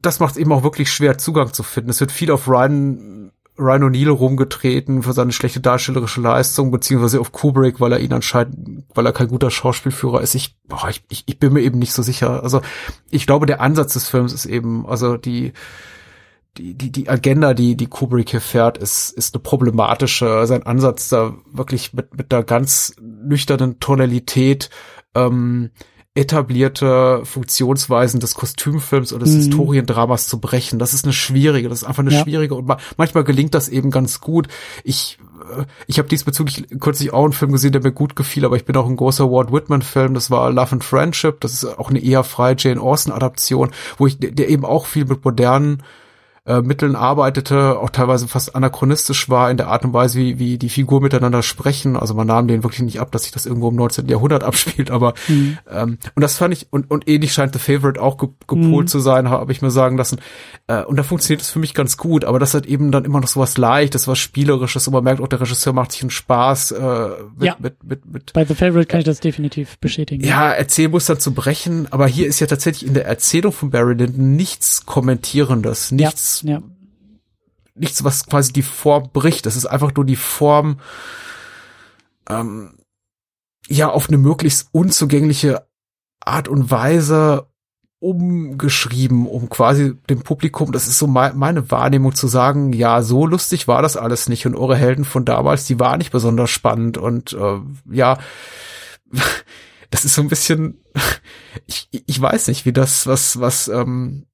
das 0.00 0.20
macht 0.20 0.32
es 0.32 0.40
eben 0.40 0.52
auch 0.52 0.62
wirklich 0.62 0.92
schwer, 0.92 1.18
Zugang 1.18 1.52
zu 1.52 1.62
finden. 1.62 1.90
Es 1.90 2.00
wird 2.00 2.12
viel 2.12 2.30
auf 2.30 2.48
Ryan, 2.48 3.32
Ryan 3.58 3.84
O'Neill 3.84 4.10
rumgetreten 4.10 5.02
für 5.02 5.12
seine 5.12 5.32
schlechte 5.32 5.60
darstellerische 5.60 6.20
Leistung, 6.20 6.70
beziehungsweise 6.70 7.20
auf 7.20 7.32
Kubrick, 7.32 7.80
weil 7.80 7.92
er 7.92 8.00
ihn 8.00 8.12
anscheinend, 8.12 8.84
weil 8.94 9.06
er 9.06 9.12
kein 9.12 9.28
guter 9.28 9.50
Schauspielführer 9.50 10.20
ist. 10.20 10.34
Ich, 10.34 10.56
boah, 10.66 10.88
ich, 10.88 11.04
ich, 11.08 11.24
ich 11.26 11.38
bin 11.38 11.52
mir 11.52 11.62
eben 11.62 11.78
nicht 11.78 11.92
so 11.92 12.02
sicher. 12.02 12.42
Also 12.42 12.62
ich 13.10 13.26
glaube, 13.26 13.46
der 13.46 13.60
Ansatz 13.60 13.94
des 13.94 14.08
Films 14.08 14.32
ist 14.32 14.46
eben, 14.46 14.86
also 14.86 15.16
die, 15.16 15.52
die, 16.56 16.74
die, 16.74 16.92
die 16.92 17.08
Agenda, 17.08 17.54
die, 17.54 17.76
die 17.76 17.86
Kubrick 17.86 18.30
hier 18.30 18.40
fährt, 18.40 18.78
ist, 18.78 19.10
ist 19.10 19.34
eine 19.34 19.42
problematische. 19.42 20.46
Sein 20.46 20.64
Ansatz 20.64 21.08
da 21.08 21.34
wirklich 21.52 21.92
mit, 21.92 22.16
mit 22.16 22.32
einer 22.32 22.44
ganz 22.44 22.94
nüchternen 23.00 23.80
Tonalität, 23.80 24.70
ähm, 25.14 25.70
etablierte 26.14 27.20
Funktionsweisen 27.24 28.20
des 28.20 28.34
Kostümfilms 28.34 29.12
oder 29.12 29.24
des 29.24 29.34
Mhm. 29.34 29.38
Historiendramas 29.40 30.28
zu 30.28 30.38
brechen. 30.40 30.78
Das 30.78 30.94
ist 30.94 31.04
eine 31.04 31.12
schwierige, 31.12 31.68
das 31.68 31.82
ist 31.82 31.88
einfach 31.88 32.02
eine 32.04 32.12
Ja. 32.12 32.22
schwierige 32.22 32.54
und 32.54 32.66
ma 32.66 32.76
manchmal 32.96 33.24
gelingt 33.24 33.54
das 33.54 33.68
eben 33.68 33.90
ganz 33.90 34.20
gut. 34.20 34.48
Ich 34.84 35.18
äh, 35.58 35.64
ich 35.88 35.98
habe 35.98 36.08
diesbezüglich 36.08 36.66
kürzlich 36.80 37.12
auch 37.12 37.24
einen 37.24 37.32
Film 37.32 37.50
gesehen, 37.52 37.72
der 37.72 37.82
mir 37.82 37.92
gut 37.92 38.14
gefiel, 38.16 38.44
aber 38.44 38.56
ich 38.56 38.64
bin 38.64 38.76
auch 38.76 38.86
ein 38.88 38.96
großer 38.96 39.30
Walt 39.30 39.52
Whitman 39.52 39.82
Film, 39.82 40.14
das 40.14 40.30
war 40.30 40.50
Love 40.50 40.72
and 40.72 40.84
Friendship, 40.84 41.40
das 41.40 41.52
ist 41.52 41.64
auch 41.64 41.90
eine 41.90 41.98
eher 42.02 42.22
freie 42.24 42.54
Jane 42.56 42.80
Austen 42.80 43.10
Adaption, 43.10 43.70
wo 43.98 44.06
ich 44.06 44.16
der 44.20 44.48
eben 44.48 44.64
auch 44.64 44.86
viel 44.86 45.04
mit 45.04 45.24
modernen 45.24 45.82
äh, 46.46 46.60
Mitteln 46.60 46.94
arbeitete, 46.94 47.78
auch 47.78 47.88
teilweise 47.90 48.28
fast 48.28 48.54
anachronistisch 48.54 49.30
war 49.30 49.50
in 49.50 49.56
der 49.56 49.68
Art 49.68 49.84
und 49.84 49.92
Weise, 49.94 50.18
wie, 50.18 50.38
wie 50.38 50.58
die 50.58 50.68
Figuren 50.68 51.02
miteinander 51.02 51.42
sprechen. 51.42 51.96
Also 51.96 52.12
man 52.14 52.26
nahm 52.26 52.46
denen 52.48 52.62
wirklich 52.62 52.82
nicht 52.82 53.00
ab, 53.00 53.10
dass 53.12 53.22
sich 53.22 53.32
das 53.32 53.46
irgendwo 53.46 53.70
im 53.70 53.76
19. 53.76 54.08
Jahrhundert 54.08 54.44
abspielt, 54.44 54.90
aber 54.90 55.14
Mhm. 55.28 55.58
ähm, 55.70 55.98
und 56.14 56.20
das 56.20 56.36
fand 56.36 56.52
ich, 56.52 56.66
und, 56.70 56.90
und 56.90 57.08
ähnlich 57.08 57.32
scheint 57.32 57.52
The 57.54 57.58
Favorite 57.58 58.00
auch 58.02 58.18
ge 58.18 58.28
gepolt 58.46 58.84
Mhm. 58.84 58.88
zu 58.88 58.98
sein, 59.00 59.30
habe 59.30 59.52
ich 59.52 59.62
mir 59.62 59.70
sagen 59.70 59.96
lassen. 59.96 60.20
Äh, 60.66 60.82
und 60.84 60.96
da 60.96 61.02
funktioniert 61.02 61.40
es 61.40 61.48
für 61.50 61.58
mich 61.60 61.72
ganz 61.72 61.96
gut, 61.96 62.24
aber 62.24 62.38
das 62.38 62.52
hat 62.54 62.66
eben 62.66 62.92
dann 62.92 63.04
immer 63.06 63.20
noch 63.20 63.28
so 63.28 63.40
was 63.40 63.56
Leichtes, 63.56 64.06
was 64.06 64.18
Spielerisches 64.18 64.86
und 64.86 64.92
man 64.92 65.04
merkt 65.04 65.20
auch, 65.22 65.28
der 65.28 65.40
Regisseur 65.40 65.72
macht 65.72 65.92
sich 65.92 66.02
einen 66.02 66.10
Spaß 66.10 66.72
äh, 66.72 67.08
mit, 67.36 67.46
Ja. 67.46 67.56
mit, 67.58 67.82
mit, 67.84 68.04
mit 68.06 68.32
Bei 68.34 68.44
The 68.44 68.54
Favorite 68.54 68.86
kann 68.86 69.00
ich 69.00 69.06
das 69.06 69.20
definitiv 69.20 69.78
bestätigen. 69.78 70.22
ja, 70.24 70.50
Erzählmuster 70.50 71.18
zu 71.18 71.32
brechen, 71.32 71.86
aber 71.90 72.06
hier 72.06 72.26
ist 72.26 72.40
ja 72.40 72.46
tatsächlich 72.46 72.86
in 72.86 72.92
der 72.94 73.06
Erzählung 73.06 73.52
von 73.52 73.70
Barry 73.70 73.94
Lyndon 73.94 74.36
nichts 74.36 74.84
Kommentierendes, 74.84 75.90
nichts 75.92 76.33
Ja, 76.33 76.33
nichts, 77.74 78.04
was 78.04 78.26
quasi 78.26 78.52
die 78.52 78.62
Form 78.62 79.10
bricht. 79.12 79.46
Das 79.46 79.56
ist 79.56 79.66
einfach 79.66 79.94
nur 79.94 80.04
die 80.04 80.16
Form, 80.16 80.78
ähm, 82.28 82.74
ja, 83.68 83.88
auf 83.90 84.08
eine 84.08 84.18
möglichst 84.18 84.68
unzugängliche 84.72 85.66
Art 86.20 86.48
und 86.48 86.70
Weise 86.70 87.46
umgeschrieben, 88.00 89.26
um 89.26 89.48
quasi 89.48 89.94
dem 90.10 90.20
Publikum, 90.22 90.72
das 90.72 90.86
ist 90.88 90.98
so 90.98 91.06
mei- 91.06 91.32
meine 91.32 91.70
Wahrnehmung 91.70 92.14
zu 92.14 92.28
sagen, 92.28 92.74
ja, 92.74 93.00
so 93.02 93.26
lustig 93.26 93.66
war 93.66 93.80
das 93.80 93.96
alles 93.96 94.28
nicht 94.28 94.44
und 94.46 94.54
eure 94.54 94.76
Helden 94.76 95.06
von 95.06 95.24
damals, 95.24 95.64
die 95.64 95.80
waren 95.80 95.98
nicht 95.98 96.12
besonders 96.12 96.50
spannend 96.50 96.98
und 96.98 97.32
äh, 97.32 97.60
ja, 97.90 98.18
das 99.90 100.04
ist 100.04 100.14
so 100.14 100.20
ein 100.20 100.28
bisschen, 100.28 100.84
ich, 101.66 101.88
ich 101.90 102.20
weiß 102.20 102.48
nicht, 102.48 102.66
wie 102.66 102.74
das, 102.74 103.06
was, 103.06 103.40
was, 103.40 103.68
ähm, 103.68 104.26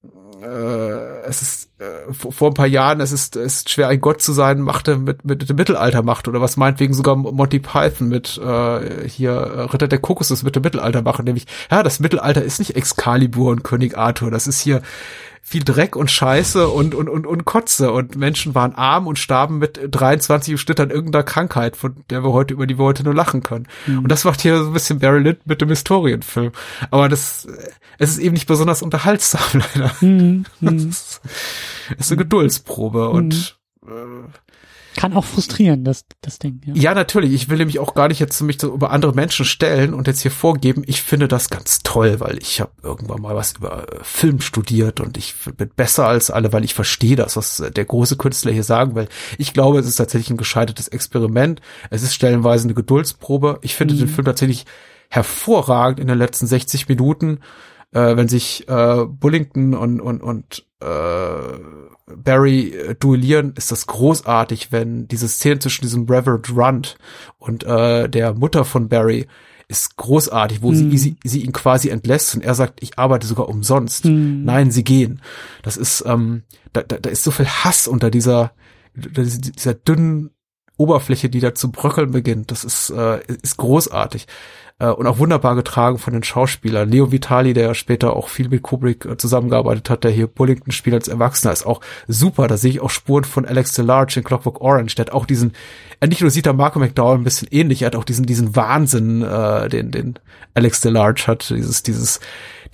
äh, 0.42 1.20
es 1.26 1.42
ist 1.42 1.70
äh, 1.80 2.12
vor, 2.12 2.50
ein 2.50 2.54
paar 2.54 2.66
Jahren, 2.66 3.00
es 3.00 3.12
ist, 3.12 3.36
es 3.36 3.56
ist 3.56 3.70
schwer 3.70 3.88
ein 3.88 4.00
Gott 4.00 4.22
zu 4.22 4.32
sein, 4.32 4.60
machte 4.60 4.96
mit, 4.96 5.24
mit 5.24 5.48
dem 5.48 5.56
Mittelalter 5.56 6.02
macht 6.02 6.28
oder 6.28 6.40
was 6.40 6.56
meinetwegen 6.56 6.94
sogar 6.94 7.16
Monty 7.16 7.58
Python 7.58 8.08
mit 8.08 8.38
äh, 8.38 9.08
hier 9.08 9.32
äh, 9.32 9.60
Ritter 9.62 9.88
der 9.88 9.98
Kokosnuss 9.98 10.42
mit 10.42 10.56
dem 10.56 10.62
Mittelalter 10.62 11.02
machen, 11.02 11.24
nämlich 11.24 11.46
ja, 11.70 11.82
das 11.82 12.00
Mittelalter 12.00 12.42
ist 12.42 12.58
nicht 12.58 12.76
Excalibur 12.76 13.50
und 13.50 13.64
König 13.64 13.96
Arthur, 13.96 14.30
das 14.30 14.46
ist 14.46 14.60
hier 14.60 14.82
viel 15.42 15.64
Dreck 15.64 15.96
und 15.96 16.10
Scheiße 16.10 16.68
und, 16.68 16.94
und, 16.94 17.08
und, 17.08 17.26
und 17.26 17.44
Kotze 17.44 17.90
und 17.90 18.14
Menschen 18.14 18.54
waren 18.54 18.74
arm 18.74 19.06
und 19.08 19.18
starben 19.18 19.58
mit 19.58 19.80
23 19.90 20.52
im 20.52 20.58
Schnitt 20.58 20.78
an 20.78 20.90
irgendeiner 20.90 21.24
Krankheit, 21.24 21.76
von 21.76 22.04
der 22.08 22.22
wir 22.22 22.32
heute, 22.32 22.54
über 22.54 22.66
die 22.68 22.78
wir 22.78 22.84
heute 22.84 23.02
nur 23.02 23.14
lachen 23.14 23.42
können. 23.42 23.66
Und 23.88 24.08
das 24.12 24.24
macht 24.24 24.40
hier 24.42 24.58
so 24.58 24.66
ein 24.68 24.72
bisschen 24.72 25.00
Barry 25.00 25.18
Lyndon 25.18 25.42
mit 25.46 25.60
dem 25.60 25.68
Historienfilm. 25.70 26.52
Aber 26.92 27.08
das, 27.08 27.48
es 27.98 28.10
ist 28.10 28.18
eben 28.18 28.34
nicht 28.34 28.46
besonders 28.46 28.82
unterhaltsam, 28.82 29.40
leider. 29.74 29.92
Mhm. 30.00 30.44
Das 30.60 30.72
Mhm. 30.72 30.88
ist, 30.88 31.20
ist 31.98 32.10
eine 32.12 32.18
Geduldsprobe 32.18 33.08
und 33.08 33.58
äh, 33.86 33.90
Kann 34.96 35.12
auch 35.14 35.24
frustrieren, 35.24 35.84
das, 35.84 36.04
das 36.20 36.38
Ding. 36.38 36.60
Ja. 36.64 36.74
ja, 36.74 36.94
natürlich. 36.94 37.32
Ich 37.32 37.48
will 37.48 37.58
nämlich 37.58 37.78
auch 37.78 37.94
gar 37.94 38.08
nicht 38.08 38.18
jetzt 38.18 38.40
mich 38.42 38.60
so 38.60 38.72
über 38.74 38.90
andere 38.90 39.14
Menschen 39.14 39.44
stellen 39.44 39.94
und 39.94 40.06
jetzt 40.08 40.20
hier 40.20 40.30
vorgeben. 40.32 40.82
Ich 40.86 41.02
finde 41.02 41.28
das 41.28 41.48
ganz 41.48 41.80
toll, 41.84 42.18
weil 42.20 42.38
ich 42.38 42.60
habe 42.60 42.72
irgendwann 42.82 43.22
mal 43.22 43.36
was 43.36 43.52
über 43.52 43.88
äh, 43.92 43.98
Film 44.02 44.40
studiert 44.40 45.00
und 45.00 45.16
ich 45.16 45.34
bin 45.56 45.70
besser 45.76 46.06
als 46.06 46.30
alle, 46.30 46.52
weil 46.52 46.64
ich 46.64 46.74
verstehe 46.74 47.14
das, 47.16 47.36
was 47.36 47.60
äh, 47.60 47.70
der 47.70 47.84
große 47.84 48.16
Künstler 48.16 48.50
hier 48.52 48.64
sagen 48.64 48.94
will. 48.96 49.08
Ich 49.38 49.52
glaube, 49.52 49.78
es 49.78 49.86
ist 49.86 49.96
tatsächlich 49.96 50.30
ein 50.30 50.36
gescheitertes 50.36 50.88
Experiment. 50.88 51.60
Es 51.90 52.02
ist 52.02 52.14
stellenweise 52.14 52.64
eine 52.64 52.74
Geduldsprobe. 52.74 53.58
Ich 53.62 53.76
finde 53.76 53.94
Mhm. 53.94 53.98
den 54.00 54.08
Film 54.08 54.24
tatsächlich 54.24 54.66
hervorragend 55.08 56.00
in 56.00 56.06
den 56.08 56.18
letzten 56.18 56.46
60 56.46 56.88
Minuten, 56.88 57.40
äh, 57.92 58.16
wenn 58.16 58.28
sich 58.28 58.68
äh, 58.68 59.04
Bullington 59.06 59.74
und 59.74 60.00
und 60.00 60.22
und 60.22 60.64
äh, 60.80 60.86
Barry 62.16 62.70
äh, 62.70 62.94
duellieren, 62.98 63.52
ist 63.56 63.72
das 63.72 63.86
großartig, 63.86 64.72
wenn 64.72 65.08
diese 65.08 65.28
Szene 65.28 65.58
zwischen 65.58 65.82
diesem 65.82 66.06
Reverend 66.08 66.50
Runt 66.54 66.96
und 67.38 67.64
äh, 67.64 68.08
der 68.08 68.34
Mutter 68.34 68.64
von 68.64 68.88
Barry 68.88 69.26
ist 69.68 69.96
großartig, 69.96 70.62
wo 70.62 70.72
Mhm. 70.72 70.96
sie, 70.96 71.16
sie, 71.22 71.42
ihn 71.44 71.52
quasi 71.52 71.90
entlässt 71.90 72.34
und 72.34 72.42
er 72.42 72.54
sagt, 72.56 72.82
ich 72.82 72.98
arbeite 72.98 73.26
sogar 73.26 73.48
umsonst. 73.48 74.04
Mhm. 74.04 74.44
Nein, 74.44 74.70
sie 74.72 74.82
gehen. 74.82 75.22
Das 75.62 75.76
ist, 75.76 76.02
ähm, 76.06 76.42
da, 76.72 76.82
da, 76.82 76.98
da 76.98 77.08
ist 77.08 77.22
so 77.22 77.30
viel 77.30 77.46
Hass 77.46 77.86
unter 77.86 78.10
dieser, 78.10 78.52
dieser 78.94 79.74
dünnen 79.74 80.30
Oberfläche, 80.80 81.28
die 81.28 81.40
da 81.40 81.54
zu 81.54 81.70
bröckeln 81.70 82.10
beginnt. 82.10 82.50
Das 82.50 82.64
ist, 82.64 82.90
äh, 82.90 83.20
ist 83.42 83.58
großartig. 83.58 84.26
Äh, 84.80 84.86
und 84.88 85.06
auch 85.06 85.18
wunderbar 85.18 85.54
getragen 85.54 85.98
von 85.98 86.14
den 86.14 86.22
Schauspielern. 86.22 86.88
Leo 86.88 87.12
Vitali, 87.12 87.52
der 87.52 87.64
ja 87.64 87.74
später 87.74 88.16
auch 88.16 88.28
viel 88.28 88.48
mit 88.48 88.62
Kubrick 88.62 89.04
äh, 89.04 89.16
zusammengearbeitet 89.16 89.90
hat, 89.90 90.04
der 90.04 90.10
hier 90.10 90.26
Bullington 90.26 90.72
spielt 90.72 90.94
als 90.94 91.08
Erwachsener, 91.08 91.52
ist 91.52 91.66
auch 91.66 91.82
super. 92.08 92.48
Da 92.48 92.56
sehe 92.56 92.70
ich 92.70 92.80
auch 92.80 92.90
Spuren 92.90 93.24
von 93.24 93.44
Alex 93.44 93.72
DeLarge 93.72 94.18
in 94.18 94.24
Clockwork 94.24 94.60
Orange. 94.60 94.94
Der 94.96 95.06
hat 95.06 95.12
auch 95.12 95.26
diesen, 95.26 95.52
er 96.00 96.08
nicht 96.08 96.22
nur 96.22 96.30
sieht 96.30 96.46
er 96.46 96.54
Marco 96.54 96.78
McDowell 96.78 97.18
ein 97.18 97.24
bisschen 97.24 97.48
ähnlich, 97.50 97.82
er 97.82 97.86
hat 97.86 97.96
auch 97.96 98.04
diesen, 98.04 98.24
diesen 98.24 98.56
Wahnsinn, 98.56 99.22
äh, 99.22 99.68
den, 99.68 99.90
den 99.90 100.18
Alex 100.54 100.80
DeLarge 100.80 101.24
hat, 101.26 101.50
dieses, 101.50 101.82
dieses, 101.82 102.20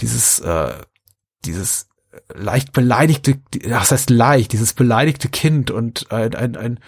dieses, 0.00 0.38
äh, 0.38 0.72
dieses 1.44 1.88
leicht 2.34 2.72
beleidigte, 2.72 3.38
das 3.68 3.90
heißt 3.90 4.10
leicht, 4.10 4.52
dieses 4.52 4.72
beleidigte 4.72 5.28
Kind 5.28 5.70
und 5.70 6.10
ein, 6.10 6.34
ein, 6.34 6.56
ein 6.56 6.80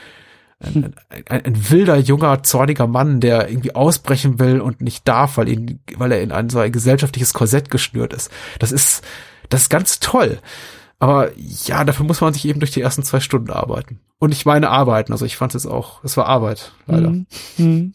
ein, 0.60 0.94
ein, 1.08 1.44
ein, 1.44 1.70
wilder, 1.70 1.96
junger, 1.96 2.42
zorniger 2.42 2.86
Mann, 2.86 3.20
der 3.20 3.48
irgendwie 3.48 3.74
ausbrechen 3.74 4.38
will 4.40 4.60
und 4.60 4.80
nicht 4.80 5.06
darf, 5.06 5.36
weil 5.36 5.48
ihn, 5.48 5.80
weil 5.96 6.12
er 6.12 6.20
in 6.20 6.32
ein 6.32 6.50
so 6.50 6.58
ein 6.58 6.72
gesellschaftliches 6.72 7.32
Korsett 7.32 7.70
geschnürt 7.70 8.12
ist. 8.12 8.30
Das 8.58 8.72
ist, 8.72 9.04
das 9.48 9.62
ist 9.62 9.68
ganz 9.68 10.00
toll. 10.00 10.38
Aber 10.98 11.30
ja, 11.36 11.84
dafür 11.84 12.06
muss 12.06 12.20
man 12.20 12.34
sich 12.34 12.44
eben 12.44 12.58
durch 12.58 12.72
die 12.72 12.80
ersten 12.80 13.04
zwei 13.04 13.20
Stunden 13.20 13.50
arbeiten. 13.50 14.00
Und 14.18 14.32
ich 14.32 14.46
meine 14.46 14.70
arbeiten, 14.70 15.12
also 15.12 15.24
ich 15.24 15.36
fand 15.36 15.54
es 15.54 15.62
jetzt 15.62 15.70
auch, 15.70 16.02
es 16.02 16.16
war 16.16 16.26
Arbeit, 16.26 16.72
leider. 16.86 17.10
Mhm. 17.10 17.26
Mhm. 17.56 17.92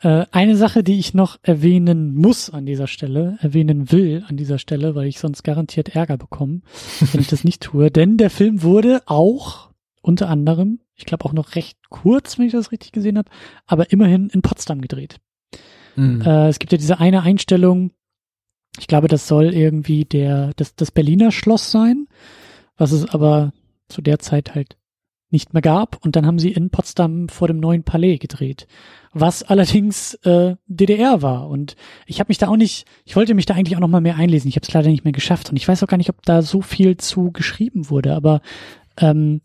Äh, 0.00 0.24
eine 0.30 0.56
Sache, 0.56 0.82
die 0.82 0.98
ich 0.98 1.12
noch 1.12 1.38
erwähnen 1.42 2.14
muss 2.14 2.48
an 2.48 2.64
dieser 2.64 2.86
Stelle, 2.86 3.36
erwähnen 3.42 3.92
will 3.92 4.24
an 4.26 4.38
dieser 4.38 4.58
Stelle, 4.58 4.94
weil 4.94 5.06
ich 5.06 5.18
sonst 5.18 5.42
garantiert 5.42 5.94
Ärger 5.94 6.16
bekomme, 6.16 6.62
wenn 7.12 7.20
ich 7.20 7.28
das 7.28 7.44
nicht 7.44 7.62
tue. 7.62 7.90
Denn 7.90 8.16
der 8.16 8.30
Film 8.30 8.62
wurde 8.62 9.02
auch 9.04 9.67
unter 10.02 10.28
anderem, 10.28 10.80
ich 10.94 11.04
glaube 11.04 11.24
auch 11.24 11.32
noch 11.32 11.54
recht 11.54 11.78
kurz, 11.90 12.38
wenn 12.38 12.46
ich 12.46 12.52
das 12.52 12.72
richtig 12.72 12.92
gesehen 12.92 13.18
habe, 13.18 13.30
aber 13.66 13.92
immerhin 13.92 14.28
in 14.28 14.42
Potsdam 14.42 14.80
gedreht. 14.80 15.16
Mhm. 15.96 16.22
Äh, 16.22 16.48
es 16.48 16.58
gibt 16.58 16.72
ja 16.72 16.78
diese 16.78 16.98
eine 16.98 17.22
Einstellung, 17.22 17.92
ich 18.78 18.86
glaube, 18.86 19.08
das 19.08 19.26
soll 19.26 19.54
irgendwie 19.54 20.04
der, 20.04 20.52
das, 20.56 20.74
das 20.76 20.90
Berliner 20.90 21.32
Schloss 21.32 21.70
sein, 21.70 22.06
was 22.76 22.92
es 22.92 23.08
aber 23.08 23.52
zu 23.88 24.02
der 24.02 24.18
Zeit 24.18 24.54
halt 24.54 24.76
nicht 25.30 25.52
mehr 25.52 25.62
gab. 25.62 26.02
Und 26.04 26.16
dann 26.16 26.26
haben 26.26 26.38
sie 26.38 26.52
in 26.52 26.70
Potsdam 26.70 27.28
vor 27.28 27.48
dem 27.48 27.58
neuen 27.58 27.82
Palais 27.82 28.18
gedreht, 28.18 28.66
was 29.12 29.42
allerdings 29.42 30.14
äh, 30.24 30.56
DDR 30.66 31.22
war. 31.22 31.48
Und 31.48 31.76
ich 32.06 32.20
habe 32.20 32.28
mich 32.28 32.38
da 32.38 32.48
auch 32.48 32.56
nicht, 32.56 32.86
ich 33.04 33.16
wollte 33.16 33.34
mich 33.34 33.46
da 33.46 33.54
eigentlich 33.54 33.76
auch 33.76 33.80
noch 33.80 33.88
mal 33.88 34.00
mehr 34.00 34.16
einlesen. 34.16 34.48
Ich 34.48 34.56
habe 34.56 34.66
es 34.66 34.72
leider 34.72 34.88
nicht 34.88 35.04
mehr 35.04 35.12
geschafft. 35.12 35.50
Und 35.50 35.56
ich 35.56 35.66
weiß 35.66 35.82
auch 35.82 35.88
gar 35.88 35.98
nicht, 35.98 36.10
ob 36.10 36.22
da 36.22 36.42
so 36.42 36.62
viel 36.62 36.96
zu 36.96 37.30
geschrieben 37.32 37.90
wurde. 37.90 38.14
Aber 38.14 38.40
ähm, 38.96 39.40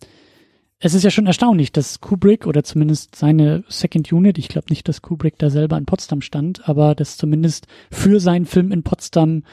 es 0.85 0.93
ist 0.93 1.03
ja 1.03 1.11
schon 1.11 1.27
erstaunlich, 1.27 1.71
dass 1.71 2.01
Kubrick 2.01 2.45
oder 2.45 2.61
zumindest 2.61 3.15
seine 3.15 3.63
Second 3.69 4.11
Unit, 4.11 4.37
ich 4.37 4.49
glaube 4.49 4.67
nicht, 4.69 4.89
dass 4.89 5.01
Kubrick 5.01 5.37
da 5.37 5.49
selber 5.49 5.77
in 5.77 5.85
Potsdam 5.85 6.19
stand, 6.19 6.67
aber 6.67 6.93
dass 6.93 7.15
zumindest 7.15 7.67
für 7.89 8.19
seinen 8.19 8.45
Film 8.45 8.73
in 8.73 8.83
Potsdam 8.83 9.43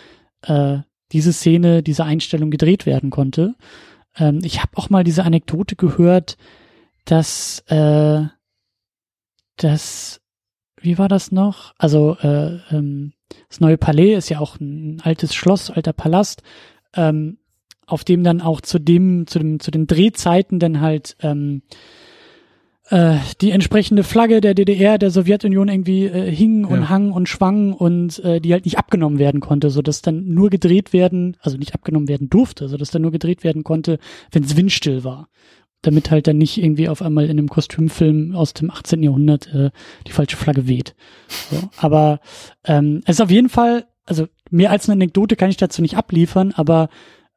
äh, 0.43 0.79
diese 1.13 1.33
Szene, 1.33 1.85
diese 1.85 2.05
Einstellung 2.05 2.51
gedreht 2.51 2.85
werden 2.85 3.11
konnte. 3.11 3.55
Ähm, 4.17 4.41
ich 4.43 4.61
habe 4.61 4.73
auch 4.75 4.91
mal 4.91 5.05
diese 5.05 5.23
Anekdote 5.23 5.77
gehört, 5.77 6.37
dass 7.05 7.61
äh, 7.69 8.25
dass 9.57 10.21
wie 10.81 10.99
war 10.99 11.09
das 11.09 11.31
noch? 11.31 11.75
Also 11.79 12.17
äh, 12.23 12.59
ähm, 12.73 13.13
das 13.49 13.61
neue 13.61 13.79
Palais 13.79 14.17
ist 14.17 14.31
ja 14.31 14.41
auch 14.41 14.59
ein 14.59 15.01
altes 15.05 15.33
Schloss, 15.37 15.71
alter 15.71 15.93
Palast. 15.93 16.43
Ähm, 16.97 17.39
auf 17.91 18.05
dem 18.05 18.25
dann 18.25 18.41
auch 18.41 18.61
zu 18.61 18.79
dem, 18.79 19.27
zu 19.27 19.39
dem, 19.39 19.61
zu 19.61 19.71
den 19.71 19.87
Drehzeiten 19.87 20.59
dann 20.59 20.81
halt 20.81 21.17
ähm, 21.21 21.63
äh, 22.91 23.19
die 23.41 23.53
entsprechende 23.53 24.03
Flagge 24.03 24.41
der 24.41 24.55
DDR, 24.55 24.99
der 24.99 25.11
Sowjetunion 25.11 25.69
irgendwie 25.69 26.07
äh, 26.07 26.31
hing 26.31 26.65
und 26.65 26.83
ja. 26.83 26.89
hang 26.89 27.13
und 27.13 27.29
schwang 27.29 27.73
und 27.73 28.19
äh, 28.25 28.41
die 28.41 28.53
halt 28.53 28.65
nicht 28.65 28.79
abgenommen 28.79 29.19
werden 29.19 29.41
konnte, 29.41 29.71
so 29.71 29.81
dass 29.81 30.03
dann 30.03 30.29
nur 30.29 30.51
gedreht 30.51 30.93
werden, 30.93 31.37
also 31.41 31.57
nicht 31.57 31.73
abgenommen 31.73 32.09
werden 32.09 32.29
durfte, 32.29 32.69
so 32.69 32.77
dass 32.77 32.91
dann 32.91 33.03
nur 33.03 33.13
gedreht 33.13 33.45
werden 33.45 33.63
konnte, 33.63 33.99
wenn 34.33 34.43
es 34.43 34.57
windstill 34.57 35.05
war. 35.05 35.29
Damit 35.83 36.11
halt 36.11 36.27
dann 36.27 36.37
nicht 36.37 36.59
irgendwie 36.59 36.89
auf 36.89 37.01
einmal 37.01 37.25
in 37.25 37.31
einem 37.31 37.49
Kostümfilm 37.49 38.35
aus 38.35 38.53
dem 38.55 38.71
18. 38.71 39.03
Jahrhundert 39.03 39.47
äh, 39.55 39.71
die 40.07 40.13
falsche 40.13 40.37
Flagge 40.37 40.67
weht. 40.67 40.95
So. 41.51 41.71
Aber 41.77 42.21
ähm, 42.65 43.03
es 43.05 43.17
ist 43.17 43.23
auf 43.23 43.31
jeden 43.31 43.49
Fall, 43.49 43.87
also 44.05 44.27
mehr 44.51 44.73
als 44.73 44.89
eine 44.89 44.95
Anekdote 44.95 45.37
kann 45.37 45.49
ich 45.49 45.57
dazu 45.57 45.81
nicht 45.81 45.97
abliefern, 45.97 46.53
aber 46.55 46.89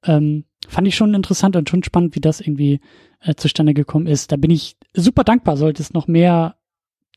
ähm, 0.06 0.46
fand 0.68 0.88
ich 0.88 0.96
schon 0.96 1.14
interessant 1.14 1.56
und 1.56 1.70
schon 1.70 1.84
spannend, 1.84 2.16
wie 2.16 2.22
das 2.22 2.42
irgendwie 2.42 2.80
äh, 3.20 3.36
zustande 3.36 3.74
gekommen 3.74 4.08
ist. 4.08 4.32
Da 4.32 4.38
bin 4.38 4.52
ich 4.52 4.78
super 4.94 5.24
dankbar, 5.24 5.58
sollte 5.58 5.82
es 5.82 5.94
noch 5.94 6.08
mehr 6.08 6.56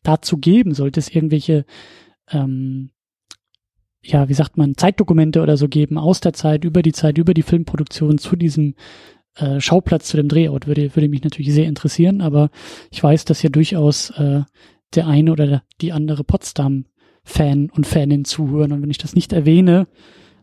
dazu 0.03 0.39
geben, 0.39 0.74
sollte 0.74 1.01
es 1.01 1.09
irgendwelche, 1.09 1.64
ähm, 2.30 2.91
ja, 4.03 4.28
wie 4.28 4.34
sagt 4.34 4.57
man, 4.57 4.76
Zeitdokumente 4.76 5.43
oder 5.43 5.57
so 5.57 5.68
geben 5.68 5.99
aus 5.99 6.20
der 6.20 6.32
Zeit, 6.32 6.64
über 6.64 6.82
die 6.82 6.93
Zeit, 6.93 7.18
über 7.18 7.34
die 7.34 7.43
Filmproduktion 7.43 8.18
zu 8.18 8.37
diesem 8.37 8.74
äh, 9.34 9.61
Schauplatz, 9.61 10.09
zu 10.09 10.16
dem 10.16 10.28
Drehort, 10.28 10.66
würde, 10.66 10.95
würde 10.95 11.09
mich 11.09 11.24
natürlich 11.24 11.53
sehr 11.53 11.66
interessieren, 11.66 12.20
aber 12.20 12.51
ich 12.91 13.03
weiß, 13.03 13.24
dass 13.24 13.43
ja 13.43 13.51
durchaus 13.51 14.11
äh, 14.11 14.43
der 14.95 15.07
eine 15.09 15.32
oder 15.32 15.62
die 15.80 15.93
andere 15.93 16.22
Potsdam-Fan 16.22 17.70
und 17.70 17.87
Fanin 17.87 18.24
zuhören 18.24 18.72
und 18.72 18.82
wenn 18.82 18.91
ich 18.91 18.99
das 18.99 19.14
nicht 19.14 19.32
erwähne, 19.32 19.89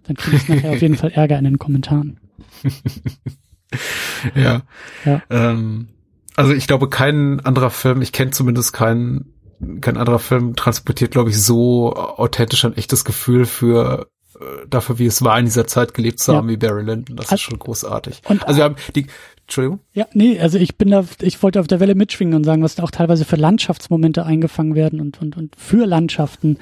dann 0.04 0.18
kriege 0.18 0.36
ich 0.36 0.50
nachher 0.50 0.72
auf 0.72 0.82
jeden 0.82 0.96
Fall 0.98 1.12
Ärger 1.12 1.38
in 1.38 1.46
den 1.46 1.60
Kommentaren. 1.60 2.20
ja. 4.36 4.62
ja. 5.06 5.22
Ähm, 5.30 5.90
also 6.36 6.54
ich 6.54 6.68
glaube, 6.68 6.90
kein 6.90 7.40
anderer 7.42 7.70
Film, 7.70 8.02
ich 8.02 8.12
kenne 8.12 8.32
zumindest 8.32 8.74
keinen, 8.74 9.34
kein 9.82 9.98
anderer 9.98 10.20
Film 10.20 10.56
transportiert, 10.56 11.12
glaube 11.12 11.30
ich, 11.30 11.42
so 11.42 11.94
authentisch 11.96 12.66
ein 12.66 12.76
echtes 12.76 13.06
Gefühl 13.06 13.46
für 13.46 14.08
äh, 14.40 14.68
dafür, 14.68 15.00
wie 15.00 15.06
es 15.06 15.24
war, 15.24 15.38
in 15.38 15.46
dieser 15.46 15.68
Zeit 15.68 15.94
gelebt 15.94 16.20
zu 16.20 16.36
haben, 16.36 16.50
ja. 16.50 16.54
wie 16.54 16.58
Barry 16.58 16.84
Lyndon. 16.84 17.16
Das 17.16 17.28
also, 17.28 17.36
ist 17.36 17.42
schon 17.42 17.60
großartig. 17.60 18.22
Und, 18.28 18.48
also 18.48 18.58
wir 18.58 18.64
haben 18.64 18.76
die, 18.96 19.08
Entschuldigung? 19.42 19.80
Ja, 19.94 20.08
nee, 20.14 20.40
also 20.40 20.58
ich 20.58 20.78
bin 20.78 20.90
da, 20.90 21.06
ich 21.22 21.42
wollte 21.44 21.60
auf 21.60 21.68
der 21.68 21.80
Welle 21.80 21.96
mitschwingen 21.96 22.34
und 22.34 22.44
sagen, 22.44 22.64
was 22.64 22.76
da 22.76 22.84
auch 22.84 22.92
teilweise 22.92 23.26
für 23.26 23.36
Landschaftsmomente 23.36 24.26
eingefangen 24.26 24.76
werden 24.76 25.02
und, 25.02 25.22
und, 25.22 25.38
und 25.38 25.56
für 25.56 25.86
Landschaften, 25.86 26.58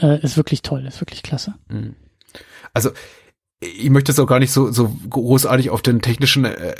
äh, 0.00 0.20
ist 0.22 0.36
wirklich 0.36 0.62
toll, 0.62 0.86
ist 0.86 1.00
wirklich 1.00 1.22
klasse. 1.22 1.54
Mhm. 1.68 1.96
Also 2.72 2.90
ich 3.60 3.90
möchte 3.90 4.12
jetzt 4.12 4.20
auch 4.20 4.26
gar 4.26 4.38
nicht 4.38 4.52
so, 4.52 4.70
so 4.70 4.94
großartig 5.10 5.70
auf 5.70 5.82
den 5.82 6.00
technischen 6.00 6.44
äh, 6.44 6.74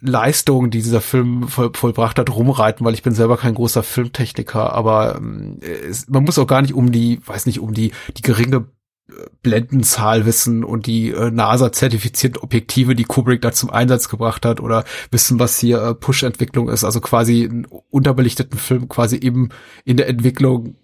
Leistungen, 0.00 0.70
die 0.70 0.82
dieser 0.82 1.00
Film 1.00 1.48
voll, 1.48 1.70
vollbracht 1.74 2.18
hat, 2.18 2.30
rumreiten, 2.30 2.84
weil 2.84 2.94
ich 2.94 3.02
bin 3.02 3.14
selber 3.14 3.36
kein 3.36 3.54
großer 3.54 3.82
Filmtechniker, 3.82 4.72
aber 4.72 5.16
ähm, 5.16 5.58
es, 5.60 6.08
man 6.08 6.24
muss 6.24 6.38
auch 6.38 6.46
gar 6.46 6.62
nicht 6.62 6.74
um 6.74 6.92
die, 6.92 7.20
weiß 7.24 7.46
nicht, 7.46 7.60
um 7.60 7.72
die, 7.72 7.92
die 8.16 8.22
geringe 8.22 8.66
äh, 9.08 9.12
Blendenzahl 9.42 10.26
wissen 10.26 10.64
und 10.64 10.86
die 10.86 11.10
äh, 11.12 11.30
NASA-zertifizierten 11.30 12.42
Objektive, 12.42 12.94
die 12.94 13.04
Kubrick 13.04 13.40
da 13.40 13.52
zum 13.52 13.70
Einsatz 13.70 14.08
gebracht 14.08 14.44
hat 14.44 14.60
oder 14.60 14.84
wissen, 15.10 15.38
was 15.38 15.58
hier 15.58 15.80
äh, 15.80 15.94
Push-Entwicklung 15.94 16.68
ist, 16.68 16.84
also 16.84 17.00
quasi 17.00 17.44
einen 17.44 17.66
unterbelichteten 17.90 18.58
Film 18.58 18.88
quasi 18.88 19.16
eben 19.16 19.48
in 19.84 19.96
der 19.96 20.08
Entwicklung 20.08 20.76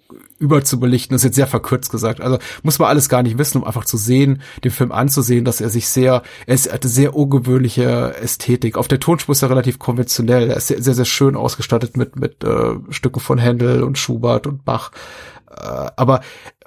überzubelichten, 0.43 1.15
ist 1.15 1.25
jetzt 1.25 1.37
sehr 1.37 1.47
verkürzt 1.47 1.91
gesagt. 1.91 2.21
Also 2.21 2.39
muss 2.63 2.79
man 2.79 2.89
alles 2.89 3.09
gar 3.09 3.23
nicht 3.23 3.39
wissen, 3.39 3.59
um 3.59 3.65
einfach 3.65 3.85
zu 3.85 3.97
sehen, 3.97 4.43
den 4.65 4.73
Film 4.73 4.93
anzusehen, 4.93 5.45
dass 5.45 5.61
er 5.61 5.71
sich 5.71 5.89
sehr, 5.89 6.23
er 6.47 6.55
ist, 6.55 6.73
hatte 6.73 6.89
sehr 6.89 7.15
ungewöhnliche 7.15 8.17
Ästhetik. 8.21 8.77
Auf 8.77 8.89
der 8.89 9.01
Tonspur 9.01 9.33
ist 9.33 9.43
er 9.43 9.51
relativ 9.51 9.79
konventionell. 9.79 10.51
Er 10.51 10.57
ist 10.57 10.67
sehr, 10.67 10.83
sehr, 10.83 10.95
sehr 10.95 11.05
schön 11.05 11.37
ausgestattet 11.37 11.97
mit, 11.97 12.17
mit 12.17 12.43
äh, 12.43 12.75
Stücken 12.91 13.21
von 13.21 13.39
Händel 13.39 13.85
und 13.85 13.97
Schubert 13.97 14.47
und 14.47 14.65
Bach. 14.65 14.91
Äh, 15.51 15.91
aber 15.97 16.21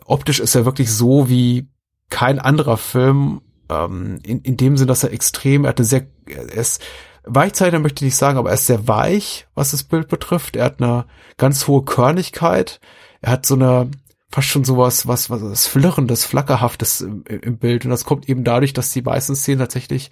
optisch 0.05 0.39
ist 0.39 0.55
er 0.55 0.65
wirklich 0.65 0.91
so 0.91 1.29
wie 1.29 1.67
kein 2.09 2.39
anderer 2.39 2.77
Film, 2.77 3.41
ähm, 3.69 4.19
in, 4.23 4.41
in 4.41 4.57
dem 4.57 4.77
Sinn, 4.77 4.87
dass 4.87 5.03
er 5.03 5.11
extrem, 5.11 5.65
er 5.65 5.69
hatte 5.69 5.83
sehr, 5.83 6.07
er 6.27 6.51
ist, 6.53 6.81
Weichzeichner 7.25 7.79
möchte 7.79 8.05
ich 8.05 8.09
nicht 8.09 8.17
sagen, 8.17 8.37
aber 8.37 8.49
er 8.49 8.55
ist 8.55 8.67
sehr 8.67 8.87
weich, 8.87 9.47
was 9.55 9.71
das 9.71 9.83
Bild 9.83 10.07
betrifft. 10.07 10.55
Er 10.55 10.65
hat 10.65 10.81
eine 10.81 11.05
ganz 11.37 11.67
hohe 11.67 11.83
Körnigkeit 11.83 12.79
er 13.21 13.31
hat 13.31 13.45
so 13.45 13.55
eine 13.55 13.89
fast 14.29 14.47
schon 14.49 14.65
sowas, 14.65 15.07
was, 15.07 15.29
was 15.29 15.41
das 15.41 15.67
Flirrendes, 15.67 16.25
Flackerhaftes 16.25 17.01
im, 17.01 17.23
im 17.25 17.57
Bild. 17.57 17.85
Und 17.85 17.91
das 17.91 18.03
kommt 18.03 18.27
eben 18.27 18.43
dadurch, 18.43 18.73
dass 18.73 18.91
die 18.91 19.01
meisten 19.01 19.35
Szenen 19.35 19.59
tatsächlich 19.59 20.11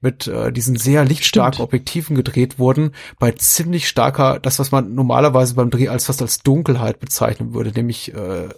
mit 0.00 0.28
äh, 0.28 0.52
diesen 0.52 0.76
sehr 0.76 1.04
lichtstarken 1.04 1.54
Stimmt. 1.54 1.68
Objektiven 1.68 2.14
gedreht 2.14 2.58
wurden, 2.58 2.92
bei 3.18 3.32
ziemlich 3.32 3.88
starker, 3.88 4.38
das, 4.38 4.60
was 4.60 4.70
man 4.70 4.94
normalerweise 4.94 5.54
beim 5.54 5.70
Dreh 5.70 5.88
als 5.88 6.06
fast 6.06 6.22
als 6.22 6.38
Dunkelheit 6.38 7.00
bezeichnen 7.00 7.52
würde, 7.52 7.72
nämlich 7.72 8.14
äh, 8.14 8.48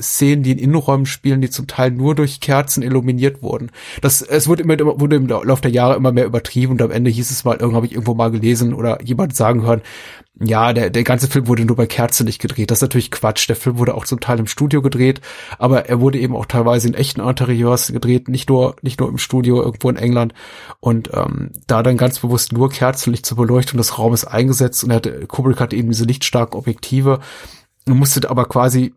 Szenen, 0.00 0.42
die 0.42 0.50
in 0.50 0.58
Innenräumen 0.58 1.06
spielen, 1.06 1.40
die 1.40 1.50
zum 1.50 1.68
Teil 1.68 1.92
nur 1.92 2.16
durch 2.16 2.40
Kerzen 2.40 2.82
illuminiert 2.82 3.42
wurden. 3.42 3.70
Das, 4.00 4.22
es 4.22 4.48
wurde 4.48 4.64
immer, 4.64 4.76
wurde 4.98 5.16
im 5.16 5.28
Laufe 5.28 5.62
der 5.62 5.70
Jahre 5.70 5.94
immer 5.94 6.10
mehr 6.10 6.26
übertrieben 6.26 6.72
und 6.72 6.82
am 6.82 6.90
Ende 6.90 7.10
hieß 7.10 7.30
es 7.30 7.44
mal, 7.44 7.52
irgendwann 7.52 7.76
habe 7.76 7.86
ich 7.86 7.92
irgendwo 7.92 8.14
mal 8.14 8.32
gelesen 8.32 8.74
oder 8.74 9.00
jemand 9.02 9.36
sagen 9.36 9.62
hören, 9.62 9.82
ja, 10.38 10.74
der, 10.74 10.90
der 10.90 11.02
ganze 11.02 11.28
Film 11.28 11.48
wurde 11.48 11.64
nur 11.64 11.76
bei 11.76 11.86
Kerzen 11.86 12.26
nicht 12.26 12.40
gedreht. 12.40 12.70
Das 12.70 12.78
ist 12.78 12.82
natürlich 12.82 13.10
Quatsch. 13.10 13.48
Der 13.48 13.56
Film 13.56 13.78
wurde 13.78 13.94
auch 13.94 14.04
zum 14.04 14.20
Teil 14.20 14.38
im 14.38 14.46
Studio 14.46 14.82
gedreht, 14.82 15.22
aber 15.58 15.86
er 15.88 16.00
wurde 16.00 16.18
eben 16.18 16.36
auch 16.36 16.44
teilweise 16.44 16.88
in 16.88 16.94
echten 16.94 17.20
Interieurs 17.20 17.90
gedreht, 17.90 18.28
nicht 18.28 18.50
nur, 18.50 18.76
nicht 18.82 19.00
nur 19.00 19.08
im 19.08 19.16
Studio 19.16 19.62
irgendwo 19.62 19.88
in 19.88 19.96
England. 19.96 20.34
Und 20.80 21.10
ähm, 21.14 21.52
da 21.66 21.82
dann 21.82 21.96
ganz 21.96 22.18
bewusst 22.18 22.52
nur 22.52 22.68
Kerzenlicht 22.68 23.24
zur 23.24 23.38
Beleuchtung 23.38 23.78
des 23.78 23.98
Raumes 23.98 24.26
eingesetzt 24.26 24.84
und 24.84 24.90
er 24.90 24.96
hatte, 24.96 25.26
Kubrick 25.26 25.58
hatte 25.58 25.76
eben 25.76 25.88
diese 25.88 26.04
lichtstarken 26.04 26.58
Objektive 26.58 27.20
und 27.86 27.96
musste 27.96 28.28
aber 28.28 28.44
quasi 28.44 28.92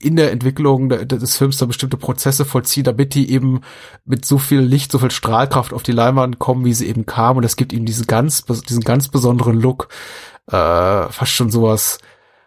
in 0.00 0.16
der 0.16 0.30
Entwicklung 0.30 0.88
des 0.88 1.36
Films 1.36 1.56
da 1.58 1.66
bestimmte 1.66 1.96
Prozesse 1.96 2.44
vollziehen, 2.44 2.84
damit 2.84 3.14
die 3.14 3.30
eben 3.30 3.62
mit 4.04 4.24
so 4.24 4.38
viel 4.38 4.60
Licht, 4.60 4.92
so 4.92 4.98
viel 4.98 5.10
Strahlkraft 5.10 5.72
auf 5.72 5.82
die 5.82 5.92
Leinwand 5.92 6.38
kommen, 6.38 6.64
wie 6.64 6.74
sie 6.74 6.86
eben 6.86 7.04
kamen. 7.04 7.38
Und 7.38 7.42
das 7.42 7.56
gibt 7.56 7.72
ihm 7.72 7.84
diesen 7.84 8.06
ganz, 8.06 8.44
diesen 8.44 8.82
ganz 8.82 9.08
besonderen 9.08 9.60
Look, 9.60 9.88
äh, 10.46 10.52
fast 10.52 11.32
schon 11.32 11.50
sowas, 11.50 11.98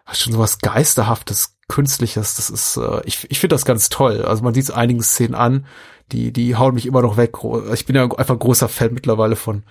fast 0.06 0.22
schon 0.22 0.32
sowas 0.32 0.58
geisterhaftes, 0.60 1.56
künstliches. 1.68 2.36
Das 2.36 2.48
ist, 2.48 2.78
äh, 2.78 3.02
ich, 3.04 3.30
ich 3.30 3.38
finde 3.38 3.54
das 3.54 3.66
ganz 3.66 3.90
toll. 3.90 4.22
Also 4.22 4.42
man 4.42 4.54
sieht 4.54 4.64
es 4.64 4.70
einigen 4.70 5.02
Szenen 5.02 5.34
an, 5.34 5.66
die, 6.10 6.32
die 6.32 6.56
hauen 6.56 6.74
mich 6.74 6.86
immer 6.86 7.02
noch 7.02 7.18
weg. 7.18 7.36
Ich 7.74 7.84
bin 7.84 7.96
ja 7.96 8.04
einfach 8.04 8.38
großer 8.38 8.68
Fan 8.68 8.94
mittlerweile 8.94 9.36
von 9.36 9.62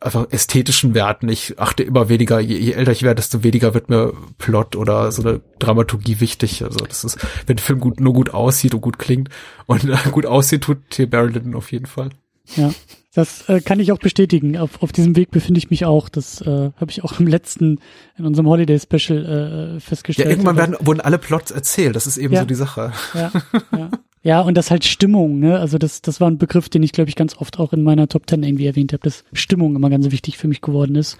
einfach 0.00 0.26
ästhetischen 0.30 0.94
Werten. 0.94 1.28
Ich 1.28 1.58
achte 1.58 1.82
immer 1.82 2.08
weniger, 2.08 2.40
je, 2.40 2.56
je 2.56 2.72
älter 2.72 2.92
ich 2.92 3.02
werde, 3.02 3.16
desto 3.16 3.42
weniger 3.42 3.74
wird 3.74 3.88
mir 3.88 4.12
Plot 4.38 4.76
oder 4.76 5.12
so 5.12 5.22
eine 5.22 5.40
Dramaturgie 5.58 6.20
wichtig. 6.20 6.62
Also 6.64 6.84
das 6.84 7.04
ist, 7.04 7.18
wenn 7.46 7.56
der 7.56 7.64
Film 7.64 7.80
gut, 7.80 8.00
nur 8.00 8.12
gut 8.12 8.32
aussieht 8.32 8.74
und 8.74 8.80
gut 8.80 8.98
klingt 8.98 9.28
und 9.66 9.84
äh, 9.84 9.96
gut 10.10 10.26
aussieht, 10.26 10.62
tut 10.62 10.90
T. 10.90 11.06
Barry 11.06 11.32
auf 11.54 11.72
jeden 11.72 11.86
Fall. 11.86 12.10
Ja, 12.54 12.72
das 13.14 13.48
äh, 13.48 13.60
kann 13.60 13.80
ich 13.80 13.90
auch 13.92 13.98
bestätigen. 13.98 14.56
Auf, 14.56 14.82
auf 14.82 14.92
diesem 14.92 15.16
Weg 15.16 15.30
befinde 15.30 15.58
ich 15.58 15.70
mich 15.70 15.84
auch. 15.84 16.08
Das 16.08 16.40
äh, 16.42 16.70
habe 16.76 16.90
ich 16.90 17.02
auch 17.02 17.18
im 17.18 17.26
letzten, 17.26 17.80
in 18.16 18.26
unserem 18.26 18.46
Holiday 18.46 18.78
Special 18.78 19.76
äh, 19.76 19.80
festgestellt. 19.80 20.26
Ja, 20.26 20.30
irgendwann 20.30 20.56
werden, 20.56 20.76
wurden 20.80 21.00
alle 21.00 21.18
Plots 21.18 21.50
erzählt. 21.50 21.96
Das 21.96 22.06
ist 22.06 22.18
eben 22.18 22.34
ja, 22.34 22.40
so 22.40 22.46
die 22.46 22.54
Sache. 22.54 22.92
Ja, 23.14 23.32
ja. 23.76 23.90
ja, 24.26 24.40
und 24.40 24.56
das 24.56 24.72
halt 24.72 24.84
Stimmung. 24.84 25.38
Ne? 25.38 25.56
Also 25.56 25.78
das, 25.78 26.02
das 26.02 26.20
war 26.20 26.28
ein 26.28 26.36
Begriff, 26.36 26.68
den 26.68 26.82
ich 26.82 26.90
glaube 26.90 27.08
ich 27.08 27.14
ganz 27.14 27.36
oft 27.36 27.60
auch 27.60 27.72
in 27.72 27.84
meiner 27.84 28.08
Top 28.08 28.26
Ten 28.26 28.42
irgendwie 28.42 28.66
erwähnt 28.66 28.92
habe, 28.92 29.04
dass 29.04 29.24
Stimmung 29.32 29.76
immer 29.76 29.88
ganz 29.88 30.10
wichtig 30.10 30.36
für 30.36 30.48
mich 30.48 30.60
geworden 30.60 30.96
ist. 30.96 31.16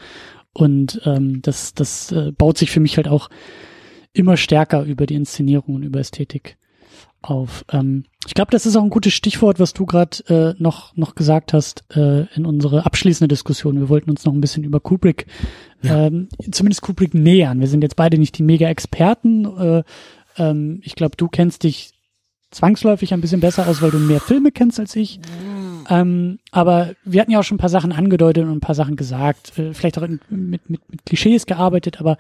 Und 0.53 1.01
ähm, 1.05 1.41
das, 1.41 1.73
das 1.73 2.11
äh, 2.11 2.33
baut 2.33 2.59
sich 2.59 2.73
für 2.73 2.81
mich 2.81 2.97
halt 2.97 3.07
auch 3.07 3.31
immer 4.13 4.37
stärker 4.37 4.83
über 4.83 5.07
die 5.07 5.15
Inszenierung 5.15 5.77
und 5.77 5.83
über 5.85 6.01
Ästhetik 6.01 6.57
auf. 7.23 7.65
Ähm, 7.71 8.07
ich 8.27 8.35
glaube, 8.35 8.51
das 8.51 8.67
ist 8.67 8.75
auch 8.75 8.83
ein 8.83 8.91
gutes 8.91 9.13
Stichwort, 9.13 9.61
was 9.61 9.73
du 9.73 9.87
gerade 9.87 10.55
äh, 10.59 10.61
noch 10.61 10.97
noch 10.97 11.15
gesagt 11.15 11.53
hast 11.53 11.85
äh, 11.95 12.27
in 12.35 12.45
unsere 12.45 12.87
abschließende 12.87 13.29
Diskussion. 13.29 13.79
Wir 13.79 13.89
wollten 13.89 14.11
uns 14.11 14.25
noch 14.25 14.33
ein 14.33 14.41
bisschen 14.41 14.65
über 14.65 14.81
Kubrick, 14.81 15.27
ja. 15.81 16.07
ähm, 16.07 16.29
zumindest 16.51 16.83
Kubrick 16.83 17.15
nähern. 17.15 17.61
Wir 17.61 17.69
sind 17.69 17.83
jetzt 17.83 17.95
beide 17.95 18.19
nicht 18.19 18.37
die 18.37 18.43
Mega-Experten. 18.43 19.45
Äh, 19.45 19.83
ähm, 20.39 20.81
ich 20.83 20.97
glaube, 20.97 21.17
du 21.17 21.29
kennst 21.29 21.63
dich 21.63 21.93
zwangsläufig 22.51 23.13
ein 23.13 23.21
bisschen 23.21 23.41
besser 23.41 23.69
aus, 23.69 23.83
weil 23.83 23.91
du 23.91 23.99
mehr 23.99 24.21
Filme 24.21 24.53
kennst 24.53 24.81
als 24.81 24.97
ich. 24.97 25.21
Ähm, 25.89 26.39
aber 26.51 26.95
wir 27.05 27.21
hatten 27.21 27.31
ja 27.31 27.41
auch 27.41 27.45
schon 27.45 27.57
ein 27.57 27.61
paar 27.61 27.69
Sachen 27.69 27.93
angedeutet 27.93 28.45
und 28.45 28.51
ein 28.51 28.61
paar 28.61 28.75
Sachen 28.75 28.97
gesagt, 28.97 29.59
äh, 29.59 29.73
vielleicht 29.73 29.99
auch 29.99 30.03
in, 30.03 30.21
mit, 30.31 30.69
mit, 30.69 30.81
mit 30.91 31.07
Klischees 31.07 31.47
gearbeitet, 31.47 32.01
aber 32.01 32.19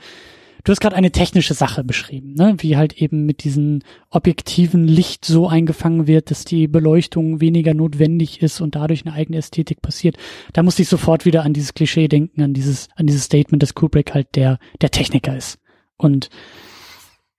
du 0.65 0.73
hast 0.73 0.81
gerade 0.81 0.97
eine 0.97 1.13
technische 1.13 1.55
Sache 1.55 1.85
beschrieben, 1.85 2.35
ne? 2.35 2.57
wie 2.59 2.77
halt 2.77 2.95
eben 3.01 3.25
mit 3.25 3.45
diesem 3.45 3.81
objektiven 4.11 4.87
Licht 4.87 5.25
so 5.25 5.49
eingefangen 5.49 6.07
wird, 6.07 6.31
dass 6.31 6.45
die 6.45 6.69
Beleuchtung 6.69 7.41
weniger 7.41 7.73
notwendig 7.73 8.43
ist 8.43 8.61
und 8.61 8.75
dadurch 8.75 9.07
eine 9.07 9.15
eigene 9.15 9.39
Ästhetik 9.39 9.81
passiert. 9.81 10.17
Da 10.53 10.63
musste 10.63 10.83
ich 10.83 10.89
sofort 10.89 11.25
wieder 11.25 11.45
an 11.45 11.53
dieses 11.53 11.75
Klischee 11.75 12.09
denken, 12.09 12.43
an 12.43 12.53
dieses, 12.53 12.89
an 12.97 13.07
dieses 13.07 13.25
Statement, 13.25 13.63
dass 13.63 13.75
Kubrick 13.75 14.15
halt 14.15 14.35
der, 14.35 14.59
der 14.81 14.91
Techniker 14.91 15.37
ist. 15.37 15.59
Und 15.97 16.31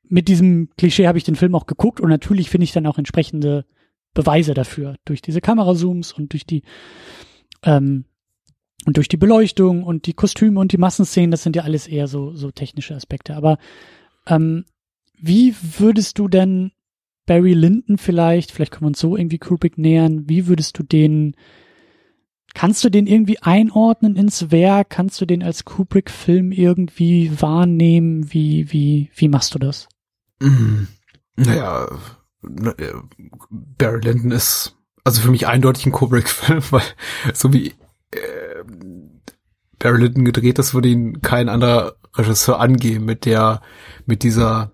mit 0.09 0.27
diesem 0.27 0.69
Klischee 0.77 1.07
habe 1.07 1.17
ich 1.17 1.23
den 1.23 1.35
Film 1.35 1.55
auch 1.55 1.65
geguckt 1.65 1.99
und 1.99 2.09
natürlich 2.09 2.49
finde 2.49 2.65
ich 2.65 2.71
dann 2.71 2.85
auch 2.87 2.97
entsprechende 2.97 3.65
Beweise 4.13 4.53
dafür 4.53 4.95
durch 5.05 5.21
diese 5.21 5.41
Kamerazooms 5.41 6.11
und 6.13 6.33
durch 6.33 6.45
die 6.45 6.63
ähm, 7.63 8.05
und 8.85 8.95
durch 8.95 9.09
die 9.09 9.17
Beleuchtung 9.17 9.83
und 9.83 10.05
die 10.05 10.13
Kostüme 10.13 10.59
und 10.59 10.71
die 10.71 10.77
Massenszenen, 10.77 11.31
das 11.31 11.43
sind 11.43 11.55
ja 11.55 11.63
alles 11.63 11.87
eher 11.87 12.07
so, 12.07 12.33
so 12.33 12.51
technische 12.51 12.95
Aspekte. 12.95 13.35
Aber 13.35 13.57
ähm, 14.27 14.65
wie 15.19 15.55
würdest 15.77 16.19
du 16.19 16.27
denn 16.27 16.71
Barry 17.25 17.53
Lyndon 17.53 17.97
vielleicht, 17.97 18.51
vielleicht 18.51 18.71
können 18.71 18.83
wir 18.83 18.87
uns 18.87 18.99
so 18.99 19.17
irgendwie 19.17 19.39
Kubrick 19.39 19.77
nähern, 19.77 20.29
wie 20.29 20.47
würdest 20.47 20.79
du 20.79 20.83
den, 20.83 21.35
kannst 22.53 22.83
du 22.83 22.89
den 22.89 23.07
irgendwie 23.07 23.39
einordnen 23.39 24.15
ins 24.15 24.51
Werk? 24.51 24.89
Kannst 24.89 25.19
du 25.19 25.25
den 25.25 25.43
als 25.43 25.65
Kubrick-Film 25.65 26.53
irgendwie 26.53 27.31
wahrnehmen? 27.41 28.31
Wie, 28.31 28.71
wie, 28.71 29.09
wie 29.13 29.27
machst 29.27 29.53
du 29.53 29.59
das? 29.59 29.89
Mhm. 30.39 30.87
Naja, 31.35 31.87
äh, 32.43 32.93
Barry 33.49 34.01
Lyndon 34.01 34.31
ist 34.31 34.75
also 35.03 35.21
für 35.21 35.31
mich 35.31 35.47
eindeutig 35.47 35.85
ein 35.85 35.91
Kubrick-Film, 35.91 36.61
weil 36.71 36.83
so 37.33 37.53
wie 37.53 37.75
äh, 38.11 38.63
Barry 39.79 40.01
Lyndon 40.01 40.25
gedreht, 40.25 40.59
das 40.59 40.73
würde 40.73 40.89
ihn 40.89 41.21
kein 41.21 41.49
anderer 41.49 41.95
Regisseur 42.15 42.59
angehen 42.59 43.05
mit 43.05 43.25
der, 43.25 43.61
mit 44.05 44.23
dieser, 44.23 44.71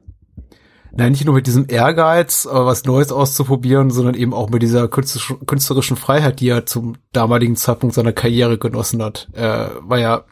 nein, 0.91 1.11
nicht 1.11 1.25
nur 1.25 1.35
mit 1.35 1.45
diesem 1.45 1.65
Ehrgeiz, 1.67 2.47
aber 2.47 2.65
was 2.65 2.85
Neues 2.85 3.11
auszuprobieren, 3.11 3.91
sondern 3.91 4.15
eben 4.15 4.33
auch 4.33 4.49
mit 4.49 4.63
dieser 4.63 4.87
künstlerischen 4.87 5.97
Freiheit, 5.97 6.39
die 6.39 6.47
er 6.47 6.65
zum 6.65 6.95
damaligen 7.11 7.55
Zeitpunkt 7.55 7.95
seiner 7.95 8.13
Karriere 8.13 8.57
genossen 8.57 9.03
hat. 9.03 9.29
Er 9.33 9.77
war 9.81 9.99
ja 9.99 10.23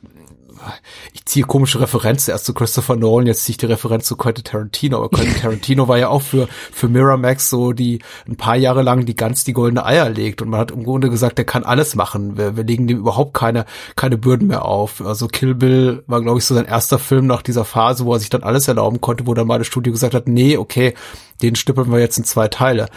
ich 1.13 1.25
ziehe 1.25 1.45
komische 1.45 1.79
Referenzen 1.79 2.31
erst 2.31 2.45
zu 2.45 2.53
Christopher 2.53 2.95
Nolan, 2.95 3.27
jetzt 3.27 3.43
ziehe 3.43 3.53
ich 3.53 3.57
die 3.57 3.65
Referenz 3.65 4.05
zu 4.05 4.15
Quentin 4.15 4.43
Tarantino, 4.43 4.97
aber 4.97 5.09
Quentin 5.09 5.35
Tarantino 5.41 5.87
war 5.87 5.97
ja 5.97 6.09
auch 6.09 6.21
für, 6.21 6.47
für 6.71 6.87
Miramax 6.87 7.49
so, 7.49 7.73
die 7.73 7.99
ein 8.27 8.37
paar 8.37 8.55
Jahre 8.55 8.81
lang 8.81 9.05
die 9.05 9.15
ganz 9.15 9.43
die 9.43 9.53
goldene 9.53 9.85
Eier 9.85 10.09
legt 10.09 10.41
und 10.41 10.49
man 10.49 10.59
hat 10.59 10.71
im 10.71 10.83
Grunde 10.83 11.09
gesagt, 11.09 11.37
der 11.37 11.45
kann 11.45 11.63
alles 11.63 11.95
machen. 11.95 12.37
Wir, 12.37 12.55
wir 12.55 12.63
legen 12.63 12.87
dem 12.87 12.97
überhaupt 12.97 13.33
keine, 13.33 13.65
keine 13.95 14.17
Bürden 14.17 14.47
mehr 14.47 14.65
auf. 14.65 15.01
Also 15.01 15.27
Kill 15.27 15.55
Bill 15.55 16.03
war, 16.07 16.21
glaube 16.21 16.39
ich, 16.39 16.45
so 16.45 16.55
sein 16.55 16.65
erster 16.65 16.99
Film 16.99 17.27
nach 17.27 17.41
dieser 17.41 17.65
Phase, 17.65 18.05
wo 18.05 18.13
er 18.13 18.19
sich 18.19 18.29
dann 18.29 18.43
alles 18.43 18.67
erlauben 18.67 19.01
konnte, 19.01 19.27
wo 19.27 19.33
dann 19.33 19.47
mal 19.47 19.59
das 19.59 19.67
Studio 19.67 19.91
gesagt 19.93 20.13
hat, 20.13 20.27
nee, 20.27 20.57
okay, 20.57 20.93
den 21.41 21.55
stippeln 21.55 21.91
wir 21.91 21.99
jetzt 21.99 22.17
in 22.17 22.23
zwei 22.23 22.47
Teile. 22.47 22.87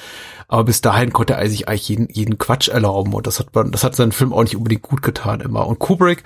Aber 0.48 0.64
bis 0.64 0.80
dahin 0.80 1.12
konnte 1.12 1.34
er 1.34 1.48
sich 1.48 1.68
eigentlich 1.68 1.88
jeden, 1.88 2.08
jeden 2.10 2.38
Quatsch 2.38 2.68
erlauben 2.68 3.14
und 3.14 3.26
das 3.26 3.40
hat 3.40 3.54
man, 3.54 3.72
das 3.72 3.84
hat 3.84 3.96
seinen 3.96 4.12
Film 4.12 4.32
auch 4.32 4.42
nicht 4.42 4.56
unbedingt 4.56 4.82
gut 4.82 5.02
getan 5.02 5.40
immer. 5.40 5.66
Und 5.66 5.78
Kubrick, 5.78 6.22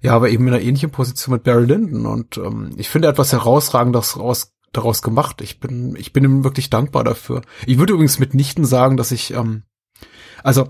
ja, 0.00 0.14
aber 0.14 0.30
eben 0.30 0.46
in 0.46 0.54
einer 0.54 0.62
ähnlichen 0.62 0.90
Position 0.90 1.34
mit 1.34 1.44
Barry 1.44 1.64
Lyndon. 1.64 2.06
Und 2.06 2.36
ähm, 2.38 2.70
ich 2.76 2.88
finde 2.88 3.08
etwas 3.08 3.32
herausragendes 3.32 4.18
raus, 4.18 4.52
daraus 4.72 5.02
gemacht. 5.02 5.40
Ich 5.40 5.60
bin, 5.60 5.96
ich 5.96 6.12
bin 6.12 6.24
ihm 6.24 6.44
wirklich 6.44 6.70
dankbar 6.70 7.04
dafür. 7.04 7.42
Ich 7.66 7.78
würde 7.78 7.94
übrigens 7.94 8.18
mitnichten 8.18 8.64
sagen, 8.64 8.96
dass 8.96 9.12
ich, 9.12 9.32
ähm, 9.32 9.62
also 10.42 10.68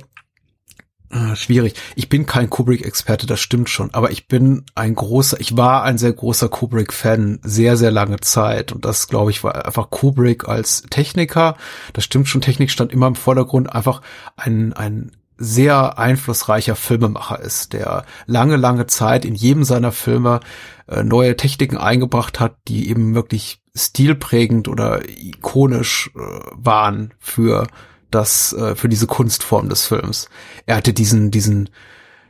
äh, 1.11 1.37
schwierig. 1.37 1.74
Ich 1.97 2.11
bin 2.11 2.26
kein 2.26 2.51
Kubrick-Experte, 2.51 3.26
das 3.26 3.41
stimmt 3.41 3.70
schon, 3.70 3.95
aber 3.95 4.11
ich 4.11 4.29
bin 4.29 4.66
ein 4.74 4.95
großer, 4.95 5.41
ich 5.41 5.57
war 5.57 5.83
ein 5.83 5.97
sehr 5.97 6.12
großer 6.12 6.51
Kubrick-Fan 6.51 7.41
sehr, 7.43 7.79
sehr 7.79 7.91
lange 7.91 8.20
Zeit. 8.20 8.72
Und 8.72 8.85
das, 8.85 9.09
glaube 9.09 9.31
ich, 9.31 9.43
war 9.43 9.64
einfach 9.64 9.89
Kubrick 9.89 10.49
als 10.49 10.83
Techniker. 10.91 11.57
Das 11.95 12.05
stimmt 12.05 12.29
schon, 12.29 12.43
Technik 12.43 12.70
stand 12.70 12.93
immer 12.93 13.07
im 13.07 13.14
Vordergrund, 13.14 13.72
einfach 13.72 14.03
ein, 14.37 14.74
ein 14.74 15.12
sehr 15.39 15.99
einflussreicher 15.99 16.76
Filmemacher 16.76 17.41
ist, 17.41 17.72
der 17.72 18.05
lange, 18.26 18.57
lange 18.57 18.86
Zeit 18.86 19.24
in 19.24 19.34
jedem 19.34 19.64
seiner 19.64 19.93
Filme 19.93 20.41
äh, 20.89 21.03
neue 21.05 21.36
Techniken 21.36 21.78
eingebracht 21.78 22.41
hat, 22.41 22.57
die 22.66 22.91
eben 22.91 23.14
wirklich 23.14 23.62
stilprägend 23.74 24.66
oder 24.68 25.09
ikonisch 25.09 26.11
äh, 26.14 26.18
waren 26.53 27.14
für 27.20 27.68
das, 28.11 28.53
äh, 28.53 28.74
für 28.74 28.89
diese 28.89 29.07
Kunstform 29.07 29.68
des 29.68 29.86
Films. 29.86 30.28
Er 30.66 30.76
hatte 30.76 30.93
diesen, 30.93 31.30
diesen 31.30 31.70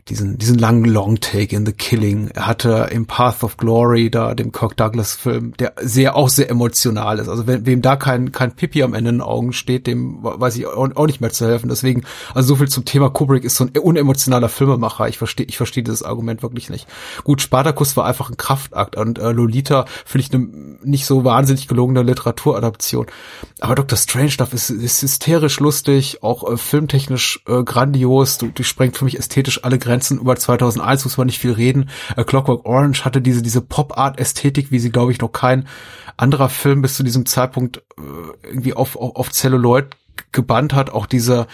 diesen, 0.09 0.39
diesen 0.39 0.59
langen 0.59 0.85
Long-Take 0.85 1.55
in 1.55 1.67
The 1.67 1.73
Killing. 1.73 2.31
Er 2.35 2.47
hatte 2.47 2.89
im 2.91 3.07
Path 3.07 3.45
of 3.45 3.57
Glory, 3.57 4.11
da 4.11 4.35
dem 4.35 4.53
Kirk 4.53 4.77
Douglas-Film, 4.77 5.55
der 5.59 5.75
sehr, 5.81 6.17
auch 6.17 6.29
sehr 6.29 6.51
emotional 6.51 7.19
ist. 7.19 7.29
Also 7.29 7.47
wenn, 7.47 7.67
wem 7.67 7.83
da 7.83 7.97
kein, 7.97 8.33
kein 8.33 8.53
Pipi 8.53 8.83
am 8.83 8.95
Ende 8.95 9.11
in 9.11 9.17
den 9.17 9.23
Augen 9.23 9.53
steht, 9.53 9.87
dem 9.87 10.19
weiß 10.23 10.57
ich 10.57 10.67
auch 10.67 11.07
nicht 11.07 11.21
mehr 11.21 11.31
zu 11.31 11.47
helfen. 11.47 11.69
Deswegen, 11.69 12.05
also 12.35 12.49
so 12.49 12.57
viel 12.57 12.69
zum 12.69 12.85
Thema 12.85 13.11
Kubrick 13.11 13.45
ist 13.45 13.57
so 13.57 13.65
ein 13.65 13.71
unemotionaler 13.77 14.49
Filmemacher. 14.49 15.09
Ich 15.09 15.19
verstehe, 15.19 15.47
ich 15.47 15.57
verstehe 15.57 15.83
dieses 15.83 16.03
Argument 16.03 16.43
wirklich 16.43 16.71
nicht. 16.71 16.87
Gut, 17.25 17.43
Spartacus 17.43 17.97
war 17.97 18.07
einfach 18.07 18.31
ein 18.31 18.37
Kraftakt 18.37 18.97
und 18.97 19.19
äh, 19.19 19.33
Lolita 19.33 19.85
finde 20.05 20.27
ich 20.27 20.35
eine 20.35 20.79
nicht 20.85 21.07
so 21.07 21.25
wahnsinnig 21.25 21.69
gelungene 21.69 22.03
Literaturadaption. 22.03 23.07
Aber 23.61 23.75
Dr. 23.75 23.99
Strange 23.99 24.31
Stuff 24.31 24.55
ist, 24.55 24.71
ist 24.71 25.03
hysterisch 25.03 25.61
lustig, 25.61 26.23
auch 26.23 26.51
äh, 26.51 26.57
filmtechnisch 26.57 27.41
äh, 27.47 27.63
grandios, 27.63 28.39
du, 28.39 28.49
du 28.49 28.63
sprengt 28.63 28.97
für 28.97 29.05
mich 29.05 29.19
ästhetisch 29.19 29.65
alle 29.65 29.79
Grenzen 29.79 29.98
Grenzen 29.99 30.21
über 30.21 30.37
2001 30.37 31.05
muss 31.05 31.17
man 31.17 31.27
nicht 31.27 31.41
viel 31.41 31.53
reden. 31.53 31.91
A 32.17 32.23
Clockwork 32.23 32.65
Orange 32.67 33.05
hatte 33.05 33.21
diese 33.21 33.43
diese 33.43 33.61
Pop-Art-Ästhetik, 33.61 34.71
wie 34.71 34.79
sie 34.79 34.91
glaube 34.91 35.13
ich 35.13 35.21
noch 35.21 35.33
kein 35.33 35.67
anderer 36.17 36.49
Film 36.49 36.83
bis 36.83 36.95
zu 36.95 37.03
diesem 37.03 37.27
Zeitpunkt 37.27 37.79
äh, 37.79 38.47
irgendwie 38.47 38.75
auf, 38.75 38.97
auf, 38.97 39.17
auf 39.17 39.33
Celluloid 39.33 39.97
gebannt 40.31 40.73
hat. 40.73 40.91
Auch 40.91 41.07
diese 41.07 41.49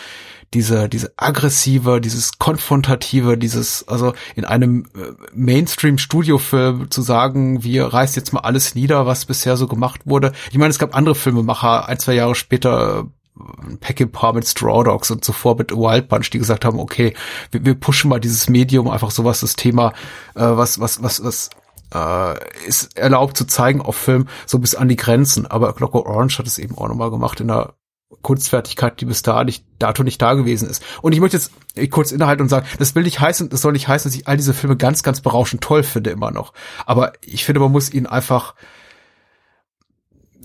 diese, 0.52 0.88
diese 0.88 1.12
aggressive, 1.16 2.00
dieses 2.00 2.38
konfrontative, 2.38 3.36
dieses, 3.36 3.88
also 3.88 4.12
in 4.36 4.44
einem 4.44 4.84
äh, 4.94 5.10
Mainstream-Studiofilm 5.34 6.92
zu 6.92 7.02
sagen, 7.02 7.64
wir 7.64 7.86
reißen 7.86 8.20
jetzt 8.20 8.32
mal 8.32 8.42
alles 8.42 8.76
nieder, 8.76 9.04
was 9.04 9.24
bisher 9.24 9.56
so 9.56 9.66
gemacht 9.66 10.02
wurde. 10.04 10.32
Ich 10.52 10.58
meine, 10.58 10.70
es 10.70 10.78
gab 10.78 10.94
andere 10.94 11.16
Filmemacher, 11.16 11.88
ein, 11.88 11.98
zwei 11.98 12.14
Jahre 12.14 12.36
später, 12.36 13.08
Peckinpah 13.80 14.32
mit 14.32 14.46
Straw 14.46 14.84
Dogs 14.84 15.10
und 15.10 15.24
zuvor 15.24 15.56
mit 15.56 15.72
Wild 15.72 16.08
Bunch, 16.08 16.30
die 16.30 16.38
gesagt 16.38 16.64
haben, 16.64 16.78
okay, 16.78 17.14
wir, 17.50 17.64
wir 17.64 17.74
pushen 17.74 18.08
mal 18.08 18.20
dieses 18.20 18.48
Medium, 18.48 18.88
einfach 18.88 19.10
sowas, 19.10 19.40
das 19.40 19.56
Thema, 19.56 19.92
äh, 20.34 20.42
was, 20.42 20.78
was, 20.78 21.02
was, 21.02 21.24
was 21.24 21.50
äh, 21.92 22.66
ist 22.66 22.96
erlaubt 22.96 23.36
zu 23.36 23.46
zeigen 23.46 23.80
auf 23.80 23.96
Film, 23.96 24.28
so 24.46 24.58
bis 24.58 24.74
an 24.74 24.88
die 24.88 24.96
Grenzen. 24.96 25.46
Aber 25.46 25.72
Clockwork 25.74 26.06
Orange 26.06 26.38
hat 26.38 26.46
es 26.46 26.58
eben 26.58 26.78
auch 26.78 26.88
nochmal 26.88 27.10
gemacht 27.10 27.40
in 27.40 27.50
einer 27.50 27.74
Kunstfertigkeit, 28.22 29.00
die 29.00 29.06
bis 29.06 29.22
da 29.22 29.42
nicht, 29.42 29.64
dato 29.80 30.04
nicht 30.04 30.22
da 30.22 30.34
gewesen 30.34 30.68
ist. 30.68 30.82
Und 31.02 31.12
ich 31.12 31.20
möchte 31.20 31.36
jetzt 31.36 31.50
kurz 31.90 32.12
innehalten 32.12 32.42
und 32.42 32.48
sagen, 32.48 32.66
das 32.78 32.94
will 32.94 33.02
nicht 33.02 33.20
heißen, 33.20 33.48
das 33.48 33.60
soll 33.60 33.72
nicht 33.72 33.88
heißen, 33.88 34.08
dass 34.08 34.16
ich 34.16 34.28
all 34.28 34.36
diese 34.36 34.54
Filme 34.54 34.76
ganz, 34.76 35.02
ganz 35.02 35.20
berauschend 35.20 35.62
toll 35.62 35.82
finde 35.82 36.10
immer 36.10 36.30
noch. 36.30 36.52
Aber 36.86 37.14
ich 37.20 37.44
finde, 37.44 37.60
man 37.60 37.72
muss 37.72 37.92
ihnen 37.92 38.06
einfach 38.06 38.54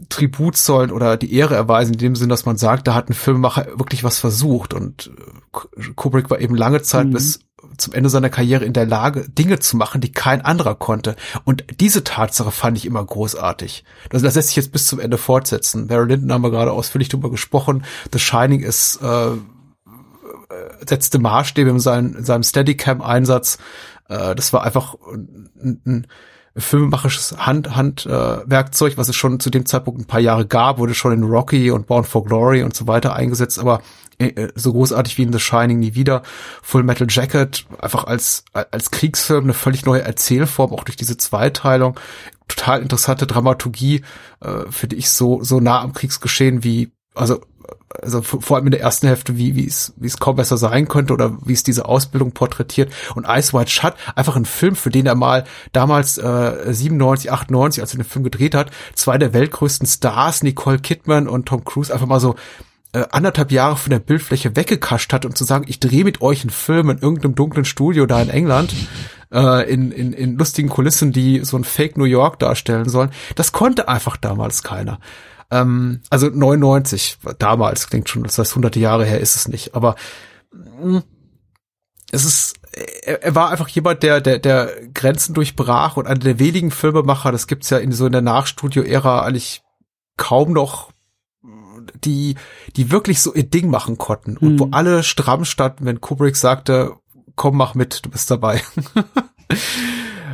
Tribut 0.10 0.58
zollen 0.58 0.92
oder 0.92 1.18
die 1.18 1.34
Ehre 1.34 1.56
erweisen, 1.56 1.94
in 1.94 2.00
dem 2.00 2.16
Sinn, 2.16 2.30
dass 2.30 2.46
man 2.46 2.58
sagt, 2.58 2.88
da 2.88 2.94
hat 2.94 3.10
ein 3.10 3.14
Filmemacher 3.14 3.68
wirklich 3.78 4.04
was 4.04 4.20
versucht 4.20 4.74
und 4.74 5.12
äh, 5.18 5.92
Kubrick 5.96 6.30
war 6.30 6.40
eben 6.40 6.56
lange 6.56 6.82
Zeit 6.82 7.08
mhm. 7.08 7.14
bis 7.14 7.40
zum 7.78 7.94
Ende 7.94 8.10
seiner 8.10 8.30
Karriere 8.30 8.66
in 8.66 8.74
der 8.74 8.86
Lage, 8.86 9.30
Dinge 9.30 9.60
zu 9.60 9.78
machen, 9.78 10.02
die 10.02 10.12
kein 10.12 10.42
anderer 10.42 10.76
konnte. 10.76 11.16
Und 11.46 11.66
diese 11.80 12.04
Tatsache 12.04 12.52
fand 12.52 12.78
ich 12.78 12.86
immer 12.86 13.04
großartig. 13.04 13.84
Das, 14.10 14.22
das 14.22 14.36
lässt 14.36 14.50
sich 14.50 14.58
jetzt 14.58 14.72
bis 14.72 14.88
zum 14.88 15.00
Ende 15.00 15.18
fortsetzen. 15.18 15.88
Barry 15.88 16.08
Lyndon 16.08 16.32
haben 16.32 16.44
wir 16.44 16.52
gerade 16.52 16.72
ausführlich 16.72 17.10
darüber 17.10 17.32
gesprochen. 17.32 17.84
The 18.12 18.20
Shining 18.20 18.62
ist 18.62 19.02
äh, 19.02 19.32
setzte 20.86 21.20
Maßstäbe 21.20 21.70
in, 21.70 21.80
seinem, 21.80 22.16
in 22.16 22.26
seinem 22.26 22.44
Steadicam-Einsatz. 22.44 23.58
Äh, 24.08 24.36
das 24.36 24.54
war 24.54 24.64
einfach 24.64 24.96
ein, 25.14 25.82
ein 25.86 26.08
filmemacherisches 26.60 27.38
Hand, 27.38 27.76
Handwerkzeug, 27.76 28.94
äh, 28.94 28.98
was 28.98 29.10
es 29.10 29.16
schon 29.16 29.40
zu 29.40 29.50
dem 29.50 29.66
Zeitpunkt 29.66 30.02
ein 30.02 30.06
paar 30.06 30.20
Jahre 30.20 30.46
gab, 30.46 30.78
wurde 30.78 30.94
schon 30.94 31.14
in 31.14 31.24
Rocky 31.24 31.72
und 31.72 31.88
Born 31.88 32.04
for 32.04 32.24
Glory 32.24 32.64
und 32.64 32.76
so 32.76 32.88
weiter 32.88 33.16
eingesetzt, 33.16 33.60
aber 33.60 33.82
äh, 34.20 34.28
äh, 34.28 34.52
so 34.56 34.74
großartig 34.74 35.18
wie 35.18 35.24
in 35.24 35.34
The 35.34 35.40
Shining 35.40 35.80
nie 35.80 35.96
wieder. 35.96 36.24
Full 36.62 36.84
Metal 36.84 37.08
Jacket, 37.10 37.66
einfach 37.80 38.04
als, 38.04 38.44
als 38.54 38.92
Kriegsfilm 38.92 39.46
eine 39.46 39.54
völlig 39.54 39.86
neue 39.86 40.02
Erzählform, 40.02 40.74
auch 40.74 40.84
durch 40.84 40.98
diese 40.98 41.18
Zweiteilung. 41.18 42.00
Total 42.48 42.82
interessante 42.82 43.28
Dramaturgie, 43.28 44.04
äh, 44.42 44.70
finde 44.70 44.98
ich 44.98 45.10
so, 45.10 45.44
so 45.44 45.60
nah 45.60 45.82
am 45.82 45.94
Kriegsgeschehen 45.94 46.64
wie, 46.64 46.92
also 47.16 47.42
also 48.02 48.22
vor 48.22 48.58
allem 48.58 48.68
in 48.68 48.72
der 48.72 48.82
ersten 48.82 49.08
Hälfte, 49.08 49.38
wie, 49.38 49.56
wie 49.56 49.66
es, 49.66 49.94
wie 49.98 50.08
es 50.08 50.20
kaum 50.20 50.36
besser 50.36 50.58
sein 50.58 50.88
könnte 50.88 51.14
oder 51.14 51.38
wie 51.44 51.54
es 51.54 51.64
diese 51.64 51.86
Ausbildung 51.86 52.32
porträtiert. 52.32 52.92
Und 53.16 53.26
Ice 53.28 53.54
White 53.54 53.70
Shut, 53.70 53.94
einfach 54.16 54.36
ein 54.36 54.46
Film, 54.46 54.76
für 54.76 54.90
den 54.90 55.06
er 55.06 55.16
mal 55.16 55.44
damals 55.72 56.18
äh, 56.18 56.74
97, 56.74 57.32
98, 57.32 57.82
als 57.82 57.94
er 57.94 58.00
den 58.00 58.06
Film 58.06 58.24
gedreht 58.24 58.56
hat, 58.56 58.72
zwei 58.94 59.18
der 59.18 59.34
weltgrößten 59.34 59.88
Stars, 59.88 60.44
Nicole 60.44 60.80
Kidman 60.80 61.28
und 61.28 61.48
Tom 61.48 61.64
Cruise, 61.64 61.94
einfach 61.94 62.08
mal 62.08 62.20
so 62.20 62.36
äh, 62.94 63.06
anderthalb 63.12 63.52
Jahre 63.52 63.78
von 63.78 63.92
der 63.92 64.00
Bildfläche 64.00 64.56
weggekascht 64.56 65.14
hat 65.14 65.26
und 65.26 65.38
zu 65.38 65.44
sagen, 65.44 65.66
ich 65.68 65.80
drehe 65.80 66.04
mit 66.04 66.22
euch 66.22 66.42
einen 66.42 66.50
Film 66.50 66.90
in 66.90 66.98
irgendeinem 67.00 67.36
dunklen 67.36 67.66
Studio 67.66 68.06
da 68.06 68.22
in 68.22 68.30
England, 68.30 68.74
äh, 69.32 69.72
in, 69.72 69.92
in, 69.92 70.14
in 70.14 70.38
lustigen 70.38 70.70
Kulissen, 70.70 71.12
die 71.12 71.44
so 71.44 71.58
ein 71.58 71.64
Fake 71.64 71.98
New 71.98 72.06
York 72.06 72.40
darstellen 72.40 72.90
sollen, 72.90 73.12
das 73.36 73.52
konnte 73.52 73.88
einfach 73.88 74.18
damals 74.18 74.64
keiner. 74.64 75.00
Ähm, 75.52 76.02
also 76.10 76.28
99, 76.28 77.18
damals, 77.40 77.90
klingt 77.90 78.10
schon, 78.10 78.24
das 78.24 78.38
heißt 78.38 78.56
hunderte 78.56 78.80
Jahre 78.80 79.06
her 79.06 79.20
ist 79.20 79.36
es 79.36 79.48
nicht, 79.48 79.76
aber 79.76 79.96
mh, 80.52 81.00
mm, 81.00 81.04
es 82.12 82.26
ist, 82.26 82.56
er, 83.04 83.24
er 83.24 83.36
war 83.36 83.50
einfach 83.50 83.68
jemand, 83.68 84.04
der, 84.04 84.22
der, 84.22 84.40
der 84.40 84.72
Grenzen 84.94 85.34
durchbrach 85.34 85.98
und 85.98 86.08
einer 86.08 86.20
der 86.20 86.40
wenigen 86.40 86.72
Filmemacher, 86.72 87.32
das 87.32 87.48
gibt's 87.48 87.70
ja 87.70 87.78
in 87.78 87.92
so 87.92 88.06
in 88.06 88.12
der 88.12 88.22
Nachstudio-Ära 88.22 89.22
eigentlich 89.22 89.62
kaum 90.18 90.54
noch 90.54 90.92
die, 92.04 92.36
die 92.76 92.92
wirklich 92.92 93.22
so 93.22 93.34
ihr 93.34 93.44
Ding 93.50 93.70
machen 93.70 93.98
konnten 93.98 94.38
und 94.38 94.54
mhm. 94.54 94.60
wo 94.60 94.68
alle 94.72 95.04
stramm 95.04 95.46
standen, 95.46 95.86
wenn 95.86 96.02
Kubrick 96.02 96.36
sagte, 96.36 96.96
komm, 97.36 97.58
mach 97.58 97.76
mit, 97.76 98.06
du 98.06 98.10
bist 98.10 98.30
dabei. 98.30 98.62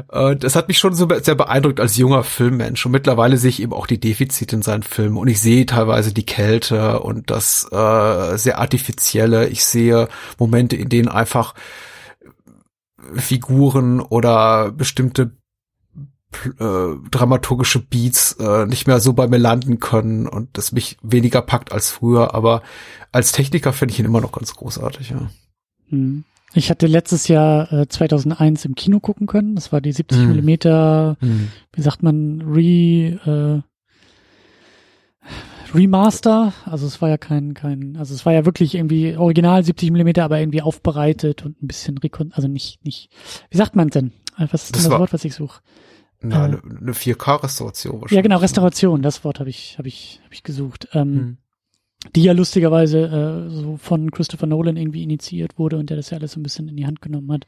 Und 0.07 0.44
das 0.44 0.56
hat 0.56 0.68
mich 0.68 0.77
schon 0.77 0.94
so 0.94 1.07
sehr 1.22 1.36
beeindruckt 1.36 1.80
als 1.80 1.98
junger 1.98 2.23
Filmmensch. 2.23 2.86
Und 2.86 2.91
mittlerweile 2.91 3.38
sehe 3.38 3.49
ich 3.49 3.61
eben 3.61 3.73
auch 3.73 3.88
die 3.88 3.99
Defizite 3.99 4.56
in 4.56 4.61
seinen 4.61 4.84
Filmen. 4.84 5.18
Und 5.18 5.27
ich 5.27 5.41
sehe 5.41 5.65
teilweise 5.65 6.14
die 6.14 6.26
Kälte 6.26 6.99
und 6.99 7.32
das 7.32 7.64
äh, 7.72 8.38
sehr 8.38 8.60
artifizielle. 8.60 9.48
Ich 9.48 9.65
sehe 9.65 10.07
Momente, 10.38 10.76
in 10.76 10.90
denen 10.90 11.07
einfach 11.07 11.56
Figuren 13.15 13.99
oder 13.99 14.72
bestimmte 14.72 15.32
äh, 16.60 16.95
dramaturgische 17.11 17.80
Beats 17.80 18.34
äh, 18.34 18.65
nicht 18.65 18.88
mehr 18.88 18.99
so 18.99 19.14
bei 19.14 19.27
mir 19.27 19.38
landen 19.38 19.80
können 19.80 20.27
und 20.27 20.49
das 20.57 20.72
mich 20.72 20.98
weniger 21.02 21.41
packt 21.41 21.72
als 21.72 21.91
früher. 21.91 22.36
Aber 22.36 22.61
als 23.11 23.32
Techniker 23.32 23.73
finde 23.73 23.94
ich 23.94 23.99
ihn 23.99 24.06
immer 24.06 24.22
noch 24.22 24.32
ganz 24.32 24.53
großartig. 24.56 25.11
Ja. 25.11 25.30
Hm. 25.90 26.26
Ich 26.53 26.69
hatte 26.69 26.88
letztes 26.88 27.27
Jahr 27.27 27.72
äh, 27.72 27.88
2001 27.88 28.65
im 28.65 28.76
Kino 28.76 28.99
gucken 28.99 29.27
können. 29.27 29.55
Das 29.55 29.72
war 29.72 29.81
die 29.81 29.91
70 29.91 30.19
mm. 30.19 30.27
Millimeter, 30.27 31.17
mm. 31.19 31.47
wie 31.73 31.81
sagt 31.81 32.03
man, 32.03 32.41
Re, 32.41 33.19
äh, 33.26 33.61
Remaster. 35.73 36.53
Also 36.65 36.88
es 36.88 37.01
war 37.01 37.09
ja 37.09 37.17
kein, 37.17 37.53
kein, 37.53 37.97
also 37.97 38.13
es 38.13 38.26
war 38.26 38.34
ja 38.34 38.45
wirklich 38.45 38.76
irgendwie 38.76 39.17
original 39.17 39.63
70 39.63 39.91
Millimeter, 39.91 40.23
aber 40.23 40.39
irgendwie 40.39 40.61
aufbereitet 40.61 41.45
und 41.45 41.61
ein 41.61 41.67
bisschen 41.67 41.97
rekon, 41.97 42.31
also 42.34 42.47
nicht, 42.47 42.85
nicht, 42.85 43.09
wie 43.49 43.57
sagt 43.57 43.76
man 43.76 43.89
denn? 43.89 44.13
Äh, 44.38 44.47
was 44.51 44.65
ist 44.65 44.76
das 44.76 44.84
denn 44.84 44.91
das 44.91 44.99
Wort, 44.99 45.13
was 45.13 45.26
ich 45.26 45.35
suche? 45.35 45.61
Eine, 46.22 46.35
äh, 46.35 46.38
eine 46.38 46.93
4K-Restauration 46.93 47.93
wahrscheinlich. 47.95 48.15
Ja, 48.15 48.22
genau, 48.22 48.38
Restauration, 48.38 49.01
das 49.01 49.23
Wort 49.26 49.39
habe 49.39 49.49
ich, 49.49 49.77
habe 49.77 49.89
ich, 49.89 50.22
habe 50.23 50.34
ich 50.34 50.43
gesucht. 50.43 50.88
Ähm, 50.93 51.15
hm 51.15 51.38
die 52.15 52.23
ja 52.23 52.34
lustigerweise 52.34 52.99
äh, 52.99 53.49
so 53.49 53.77
von 53.77 54.11
Christopher 54.11 54.48
Nolan 54.48 54.77
irgendwie 54.77 55.03
initiiert 55.03 55.57
wurde 55.57 55.77
und 55.77 55.90
der 55.90 55.98
das 55.98 56.10
ja 56.10 56.18
alles 56.18 56.34
so 56.34 56.40
ein 56.40 56.44
bisschen 56.44 56.68
in 56.68 56.77
die 56.77 56.86
Hand 56.86 57.02
genommen 57.02 57.32
hat. 57.32 57.45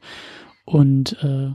Und 0.64 1.16
äh, 1.22 1.50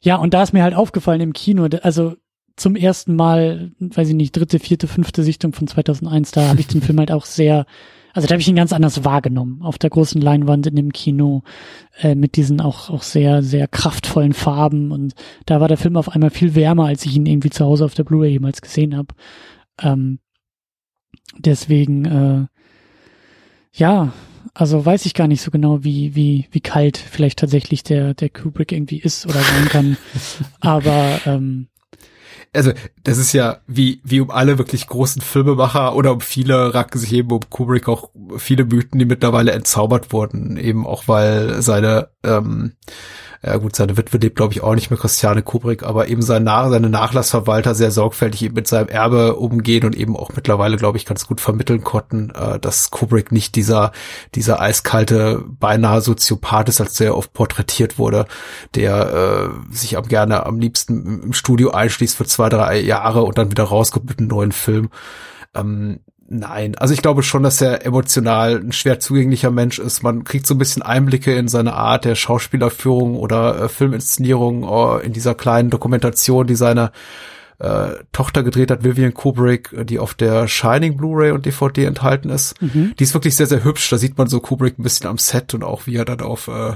ja, 0.00 0.16
und 0.16 0.34
da 0.34 0.42
ist 0.42 0.52
mir 0.52 0.62
halt 0.62 0.74
aufgefallen 0.74 1.20
im 1.20 1.32
Kino, 1.32 1.68
also 1.82 2.14
zum 2.56 2.76
ersten 2.76 3.14
Mal, 3.14 3.72
weiß 3.78 4.08
ich 4.08 4.14
nicht, 4.14 4.36
dritte, 4.36 4.58
vierte, 4.58 4.88
fünfte 4.88 5.22
Sichtung 5.22 5.52
von 5.52 5.66
2001, 5.66 6.32
da 6.32 6.48
habe 6.48 6.60
ich 6.60 6.66
den 6.66 6.82
Film 6.82 6.98
halt 6.98 7.12
auch 7.12 7.24
sehr, 7.24 7.66
also 8.12 8.26
da 8.26 8.32
habe 8.32 8.40
ich 8.40 8.48
ihn 8.48 8.56
ganz 8.56 8.72
anders 8.72 9.04
wahrgenommen, 9.04 9.62
auf 9.62 9.78
der 9.78 9.90
großen 9.90 10.20
Leinwand 10.20 10.66
in 10.66 10.76
dem 10.76 10.92
Kino, 10.92 11.42
äh, 12.00 12.14
mit 12.14 12.36
diesen 12.36 12.60
auch, 12.60 12.90
auch 12.90 13.02
sehr, 13.02 13.42
sehr 13.42 13.68
kraftvollen 13.68 14.32
Farben 14.32 14.92
und 14.92 15.14
da 15.46 15.60
war 15.60 15.68
der 15.68 15.76
Film 15.76 15.96
auf 15.96 16.08
einmal 16.08 16.30
viel 16.30 16.54
wärmer, 16.54 16.86
als 16.86 17.04
ich 17.04 17.16
ihn 17.16 17.26
irgendwie 17.26 17.50
zu 17.50 17.64
Hause 17.64 17.84
auf 17.84 17.94
der 17.94 18.04
Blu-ray 18.04 18.32
jemals 18.32 18.60
gesehen 18.60 18.96
habe. 18.96 19.14
Ähm, 19.80 20.18
Deswegen, 21.36 22.04
äh, 22.04 22.46
ja, 23.72 24.12
also 24.54 24.84
weiß 24.84 25.06
ich 25.06 25.14
gar 25.14 25.28
nicht 25.28 25.42
so 25.42 25.50
genau, 25.50 25.84
wie, 25.84 26.14
wie, 26.14 26.48
wie 26.50 26.60
kalt 26.60 26.96
vielleicht 26.96 27.38
tatsächlich 27.38 27.82
der, 27.82 28.14
der 28.14 28.28
Kubrick 28.28 28.72
irgendwie 28.72 28.98
ist 28.98 29.26
oder 29.26 29.40
sein 29.40 29.68
kann. 29.68 29.96
Aber 30.60 31.20
ähm, 31.26 31.68
also 32.52 32.72
das 33.04 33.18
ist 33.18 33.32
ja 33.32 33.58
wie 33.66 34.00
wie 34.04 34.20
um 34.20 34.30
alle 34.30 34.58
wirklich 34.58 34.86
großen 34.86 35.22
Filmemacher 35.22 35.94
oder 35.94 36.12
um 36.12 36.20
viele 36.20 36.74
ranken 36.74 36.98
sich 36.98 37.12
eben 37.12 37.30
um 37.30 37.40
Kubrick 37.50 37.88
auch 37.88 38.10
viele 38.38 38.64
Mythen, 38.64 38.98
die 38.98 39.04
mittlerweile 39.04 39.52
entzaubert 39.52 40.12
wurden, 40.12 40.56
eben 40.56 40.86
auch 40.86 41.08
weil 41.08 41.60
seine 41.62 42.08
ähm, 42.24 42.72
ja 43.42 43.56
gut, 43.56 43.76
seine 43.76 43.96
Witwe 43.96 44.18
lebt, 44.18 44.36
glaube 44.36 44.52
ich, 44.52 44.62
auch 44.62 44.74
nicht 44.74 44.90
mehr, 44.90 44.98
Christiane 44.98 45.42
Kubrick, 45.42 45.84
aber 45.84 46.08
eben 46.08 46.22
sein 46.22 46.42
Nach 46.42 46.68
seine 46.70 46.88
Nachlassverwalter 46.88 47.74
sehr 47.74 47.92
sorgfältig 47.92 48.42
eben 48.42 48.54
mit 48.54 48.66
seinem 48.66 48.88
Erbe 48.88 49.36
umgehen 49.36 49.84
und 49.84 49.96
eben 49.96 50.16
auch 50.16 50.30
mittlerweile, 50.34 50.76
glaube 50.76 50.98
ich, 50.98 51.06
ganz 51.06 51.26
gut 51.26 51.40
vermitteln 51.40 51.84
konnten, 51.84 52.30
äh, 52.30 52.58
dass 52.58 52.90
Kubrick 52.90 53.30
nicht 53.30 53.54
dieser, 53.54 53.92
dieser 54.34 54.60
eiskalte, 54.60 55.44
beinahe 55.48 56.00
Soziopath 56.00 56.68
ist, 56.68 56.80
als 56.80 56.94
der 56.94 57.16
oft 57.16 57.32
porträtiert 57.32 57.98
wurde, 57.98 58.26
der 58.74 59.52
äh, 59.70 59.74
sich 59.74 59.96
am 59.96 60.08
gerne 60.08 60.44
am 60.44 60.58
liebsten 60.58 61.22
im 61.22 61.32
Studio 61.32 61.70
einschließt 61.70 62.16
für 62.16 62.26
zwei, 62.26 62.48
drei 62.48 62.80
Jahre 62.80 63.22
und 63.22 63.38
dann 63.38 63.52
wieder 63.52 63.64
rauskommt 63.64 64.08
mit 64.08 64.18
einem 64.18 64.28
neuen 64.28 64.52
Film. 64.52 64.90
Ähm, 65.54 66.00
Nein, 66.30 66.74
also 66.76 66.92
ich 66.92 67.00
glaube 67.00 67.22
schon, 67.22 67.42
dass 67.42 67.58
er 67.62 67.86
emotional 67.86 68.56
ein 68.56 68.72
schwer 68.72 69.00
zugänglicher 69.00 69.50
Mensch 69.50 69.78
ist. 69.78 70.02
Man 70.02 70.24
kriegt 70.24 70.46
so 70.46 70.54
ein 70.54 70.58
bisschen 70.58 70.82
Einblicke 70.82 71.34
in 71.34 71.48
seine 71.48 71.72
Art 71.72 72.04
der 72.04 72.16
Schauspielerführung 72.16 73.16
oder 73.16 73.62
äh, 73.62 73.68
Filminszenierung 73.70 74.62
äh, 74.62 75.06
in 75.06 75.14
dieser 75.14 75.34
kleinen 75.34 75.70
Dokumentation, 75.70 76.46
die 76.46 76.54
seine 76.54 76.92
äh, 77.60 77.92
Tochter 78.12 78.42
gedreht 78.42 78.70
hat, 78.70 78.84
Vivian 78.84 79.14
Kubrick, 79.14 79.70
die 79.86 79.98
auf 79.98 80.12
der 80.12 80.48
Shining 80.48 80.98
Blu-ray 80.98 81.30
und 81.30 81.46
DVD 81.46 81.86
enthalten 81.86 82.28
ist. 82.28 82.60
Mhm. 82.60 82.92
Die 82.98 83.04
ist 83.04 83.14
wirklich 83.14 83.34
sehr, 83.34 83.46
sehr 83.46 83.64
hübsch. 83.64 83.88
Da 83.88 83.96
sieht 83.96 84.18
man 84.18 84.28
so 84.28 84.40
Kubrick 84.40 84.78
ein 84.78 84.82
bisschen 84.82 85.08
am 85.08 85.16
Set 85.16 85.54
und 85.54 85.64
auch 85.64 85.86
wie 85.86 85.96
er 85.96 86.04
dann 86.04 86.20
auf 86.20 86.48
äh, 86.48 86.74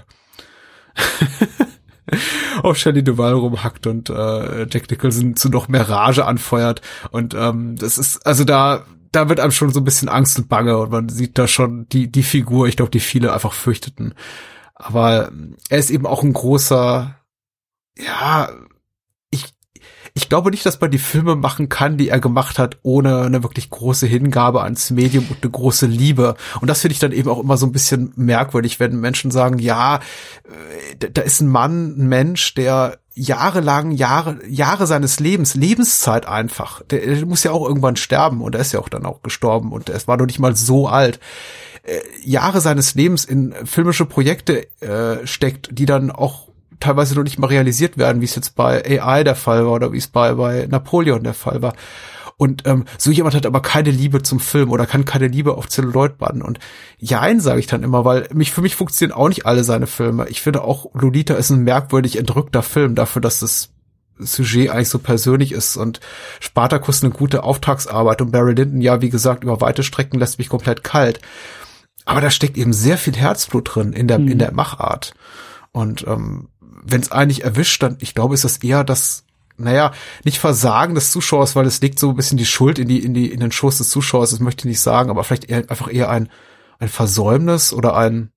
auf 2.63 2.79
Shelley 2.79 3.05
Duval 3.05 3.35
rumhackt 3.35 3.87
und 3.87 4.09
äh, 4.09 4.67
Jack 4.71 4.91
Nicholson 4.91 5.37
zu 5.37 5.51
noch 5.51 5.69
mehr 5.69 5.91
Rage 5.91 6.25
anfeuert. 6.25 6.81
Und 7.11 7.35
ähm, 7.35 7.77
das 7.77 7.99
ist, 7.99 8.27
also 8.27 8.45
da, 8.45 8.87
da 9.13 9.29
wird 9.29 9.41
einem 9.41 9.53
schon 9.53 9.73
so 9.73 9.81
ein 9.81 9.85
bisschen 9.85 10.09
Angst 10.09 10.39
und 10.39 10.49
Bange 10.49 10.79
und 10.79 10.91
man 10.91 11.09
sieht 11.09 11.39
da 11.39 11.47
schon 11.47 11.87
die, 11.91 12.11
die 12.11 12.23
Figur, 12.23 12.67
ich 12.67 12.77
glaube, 12.77 12.91
die 12.91 13.01
viele 13.01 13.33
einfach 13.33 13.53
fürchteten. 13.53 14.15
Aber 14.75 15.31
er 15.69 15.79
ist 15.79 15.91
eben 15.91 16.07
auch 16.07 16.23
ein 16.23 16.33
großer, 16.33 17.15
ja, 17.99 18.51
ich, 19.31 19.55
ich 20.15 20.29
glaube 20.29 20.51
nicht, 20.51 20.65
dass 20.65 20.81
man 20.81 20.91
die 20.91 20.99
Filme 20.99 21.37
machen 21.37 21.69
kann, 21.69 21.99
die 21.99 22.09
er 22.09 22.21
gemacht 22.21 22.59
hat, 22.59 22.79
ohne 22.83 23.21
eine 23.21 23.43
wirklich 23.43 23.69
große 23.69 24.07
Hingabe 24.07 24.63
ans 24.63 24.91
Medium 24.91 25.27
und 25.29 25.43
eine 25.43 25.53
große 25.53 25.87
Liebe. 25.87 26.35
Und 26.61 26.69
das 26.69 26.81
finde 26.81 26.95
ich 26.95 26.99
dann 26.99 27.13
eben 27.13 27.29
auch 27.29 27.39
immer 27.39 27.59
so 27.59 27.67
ein 27.67 27.73
bisschen 27.73 28.13
merkwürdig, 28.17 28.81
wenn 28.81 28.99
Menschen 28.99 29.31
sagen, 29.31 29.59
ja, 29.59 30.01
äh, 30.99 31.11
da 31.11 31.23
ist 31.23 31.41
ein 31.43 31.49
Mann, 31.49 31.95
ein 31.99 32.09
Mensch, 32.09 32.55
der 32.55 32.99
jahrelang, 33.15 33.91
Jahre, 33.93 34.39
Jahre 34.49 34.87
seines 34.87 35.21
Lebens, 35.21 35.55
Lebenszeit 35.55 36.27
einfach. 36.27 36.83
Der, 36.91 37.01
der 37.01 37.27
muss 37.27 37.45
ja 37.45 37.51
auch 37.53 37.67
irgendwann 37.67 37.97
sterben 37.97 38.41
und 38.41 38.55
er 38.55 38.61
ist 38.61 38.73
ja 38.73 38.81
auch 38.81 38.89
dann 38.89 39.07
auch 39.07 39.23
gestorben 39.23 39.73
und 39.73 39.89
er 39.89 40.01
war 40.07 40.17
noch 40.17 40.27
nicht 40.27 40.39
mal 40.39 40.57
so 40.57 40.89
alt. 40.89 41.21
Äh, 41.83 42.01
Jahre 42.25 42.61
seines 42.61 42.95
Lebens 42.95 43.25
in 43.25 43.55
filmische 43.65 44.07
Projekte 44.07 44.67
äh, 44.81 45.27
steckt, 45.27 45.69
die 45.73 45.87
dann 45.87 46.11
auch 46.11 46.49
teilweise 46.81 47.15
noch 47.15 47.23
nicht 47.23 47.39
mal 47.39 47.47
realisiert 47.47 47.97
werden, 47.97 48.21
wie 48.21 48.27
es 48.27 48.35
jetzt 48.35 48.57
bei 48.57 49.01
AI 49.01 49.25
der 49.25 49.37
Fall 49.37 49.65
war 49.65 49.73
oder 49.73 49.93
wie 49.93 49.99
es 49.99 50.09
bei, 50.09 50.35
bei 50.35 50.67
Napoleon 50.69 51.23
der 51.23 51.35
Fall 51.35 51.63
war. 51.63 51.75
Und 52.43 52.67
ähm, 52.67 52.87
so 52.99 53.13
jemand 53.13 53.37
hat 53.37 53.47
aber 53.47 53.63
keine 53.63 53.93
Liebe 53.93 54.21
zum 54.21 54.41
Film 54.41 54.73
oder 54.73 54.85
kann 54.85 55.05
keine 55.05 55.29
Liebe 55.29 55.57
auf 55.57 55.69
Celluloid 55.69 56.19
bannen. 56.19 56.43
Und 56.43 56.59
jein, 56.99 57.39
sage 57.39 57.61
ich 57.61 57.69
dann 57.69 57.85
immer, 57.85 58.05
weil 58.05 58.27
mich 58.35 58.51
für 58.51 58.63
mich 58.63 58.75
funktionieren 58.75 59.17
auch 59.17 59.29
nicht 59.29 59.47
alle 59.47 59.63
seine 59.63 59.87
Filme. 59.87 60.29
Ich 60.29 60.43
finde 60.43 60.65
auch, 60.65 60.93
Lolita 60.93 61.35
ist 61.35 61.51
ein 61.51 61.63
merkwürdig 61.63 62.19
entrückter 62.19 62.65
Film 62.65 62.97
dafür, 62.97 63.23
dass 63.23 63.39
das 63.39 63.71
Sujet 64.19 64.71
eigentlich 64.71 64.89
so 64.89 64.99
persönlich 64.99 65.53
ist 65.53 65.77
und 65.77 66.01
Spartacus 66.41 67.05
eine 67.05 67.13
gute 67.13 67.45
Auftragsarbeit 67.45 68.21
und 68.21 68.33
Barry 68.33 68.55
Lyndon, 68.55 68.81
ja, 68.81 69.01
wie 69.01 69.11
gesagt, 69.11 69.45
über 69.45 69.61
weite 69.61 69.85
Strecken 69.85 70.19
lässt 70.19 70.39
mich 70.39 70.49
komplett 70.49 70.83
kalt. 70.83 71.21
Aber 72.07 72.21
da 72.21 72.29
steckt 72.33 72.59
eben 72.59 72.73
sehr 72.73 72.99
viel 72.99 73.15
Herzblut 73.15 73.73
drin 73.73 73.93
in 73.93 74.09
der, 74.09 74.19
mhm. 74.19 74.27
in 74.27 74.39
der 74.41 74.53
Machart. 74.53 75.15
Und 75.71 76.05
ähm, 76.09 76.49
wenn 76.61 77.03
es 77.03 77.13
eigentlich 77.13 77.45
erwischt, 77.45 77.85
dann, 77.85 77.99
ich 78.01 78.17
glaube, 78.17 78.35
ist 78.35 78.43
das 78.43 78.57
eher 78.57 78.83
das 78.83 79.23
naja, 79.63 79.93
nicht 80.25 80.39
Versagen 80.39 80.95
des 80.95 81.11
Zuschauers, 81.13 81.57
weil 81.57 81.67
es 81.67 81.81
legt 81.81 81.99
so 81.99 82.11
ein 82.11 82.17
bisschen 82.17 82.39
die 82.39 82.47
Schuld 82.47 82.79
in 82.79 82.89
die, 82.89 83.03
in 83.03 83.15
die, 83.15 83.31
in 83.31 83.41
den 83.41 83.53
Schoß 83.53 83.79
des 83.79 83.91
Zuschauers, 83.91 84.31
das 84.31 84.41
möchte 84.41 84.63
ich 84.63 84.73
nicht 84.73 84.81
sagen, 84.81 85.11
aber 85.11 85.25
vielleicht 85.25 85.47
eher, 85.47 85.59
einfach 85.71 85.93
eher 85.93 86.11
ein, 86.11 86.29
ein 86.79 86.89
Versäumnis 86.89 87.73
oder 87.73 87.97
ein, 87.97 88.31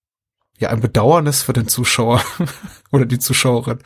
ja, 0.58 0.70
ein 0.70 0.80
Bedauernis 0.80 1.42
für 1.42 1.54
den 1.54 1.68
Zuschauer 1.68 2.22
oder 2.92 3.06
die 3.06 3.20
Zuschauerin. 3.20 3.80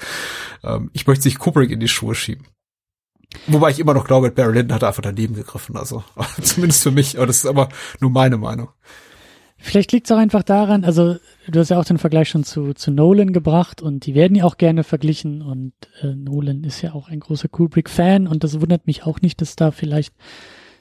Ähm, 0.63 0.91
ich 0.93 1.07
möchte 1.07 1.23
sich 1.23 1.39
Kubrick 1.39 1.71
in 1.71 1.79
die 1.79 1.87
Schuhe 1.87 2.15
schieben. 2.15 2.47
Wobei 3.47 3.69
ich 3.69 3.79
immer 3.79 3.93
noch 3.93 4.05
glaube, 4.05 4.31
Barry 4.31 4.53
Lyndon 4.53 4.75
hat 4.75 4.83
einfach 4.83 5.03
daneben 5.03 5.35
gegriffen, 5.35 5.77
also 5.77 6.03
zumindest 6.41 6.83
für 6.83 6.91
mich, 6.91 7.17
aber 7.17 7.27
das 7.27 7.37
ist 7.37 7.45
aber 7.45 7.69
nur 7.99 8.09
meine 8.09 8.37
Meinung. 8.37 8.69
Vielleicht 9.61 9.91
liegt 9.91 10.07
es 10.07 10.11
auch 10.11 10.17
einfach 10.17 10.43
daran, 10.43 10.85
also 10.85 11.17
du 11.47 11.59
hast 11.59 11.69
ja 11.69 11.77
auch 11.77 11.85
den 11.85 11.97
Vergleich 11.97 12.29
schon 12.29 12.45
zu, 12.45 12.73
zu 12.73 12.91
Nolan 12.91 13.33
gebracht 13.33 13.81
und 13.81 14.05
die 14.05 14.15
werden 14.15 14.35
ja 14.35 14.45
auch 14.45 14.57
gerne 14.57 14.85
verglichen 14.85 15.41
und 15.41 15.73
äh, 16.01 16.15
Nolan 16.15 16.63
ist 16.63 16.81
ja 16.81 16.93
auch 16.93 17.09
ein 17.09 17.19
großer 17.19 17.49
Kubrick-Fan 17.49 18.25
und 18.25 18.45
das 18.45 18.61
wundert 18.61 18.87
mich 18.87 19.03
auch 19.03 19.19
nicht, 19.19 19.41
dass 19.41 19.57
da 19.57 19.71
vielleicht 19.71 20.13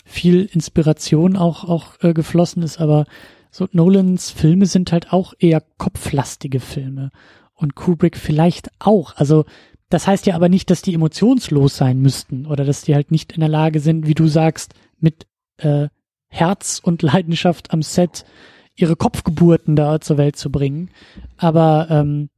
viel 0.05 0.49
Inspiration 0.53 1.37
auch, 1.37 1.65
auch 1.65 1.95
äh, 2.03 2.15
geflossen 2.15 2.63
ist, 2.63 2.79
aber 2.79 3.07
so 3.51 3.67
Nolans 3.73 4.31
Filme 4.31 4.67
sind 4.67 4.93
halt 4.93 5.13
auch 5.13 5.35
eher 5.39 5.63
kopflastige 5.79 6.61
Filme 6.61 7.11
und 7.55 7.75
Kubrick 7.75 8.17
vielleicht 8.17 8.71
auch. 8.79 9.17
Also 9.17 9.45
das 9.91 10.07
heißt 10.07 10.27
ja 10.27 10.35
aber 10.35 10.49
nicht, 10.49 10.71
dass 10.71 10.83
die 10.83 10.95
emotionslos 10.95 11.77
sein 11.77 12.01
müssten 12.01 12.47
oder 12.47 12.65
dass 12.65 12.83
die 12.83 12.95
halt 12.95 13.11
nicht 13.11 13.33
in 13.33 13.41
der 13.41 13.49
Lage 13.49 13.81
sind, 13.81 14.07
wie 14.07 14.15
du 14.15 14.29
sagst, 14.29 14.75
mit 15.01 15.27
äh, 15.59 15.89
Herz 16.29 16.81
und 16.83 17.03
Leidenschaft 17.03 17.73
am 17.73 17.83
Set 17.83 18.25
ihre 18.79 18.97
Kopfgeburten 18.97 19.77
da 19.77 20.01
zur 20.01 20.19
Welt 20.19 20.37
zu 20.37 20.51
bringen. 20.51 20.91
Aber 21.37 21.89
ähm, 21.91 22.31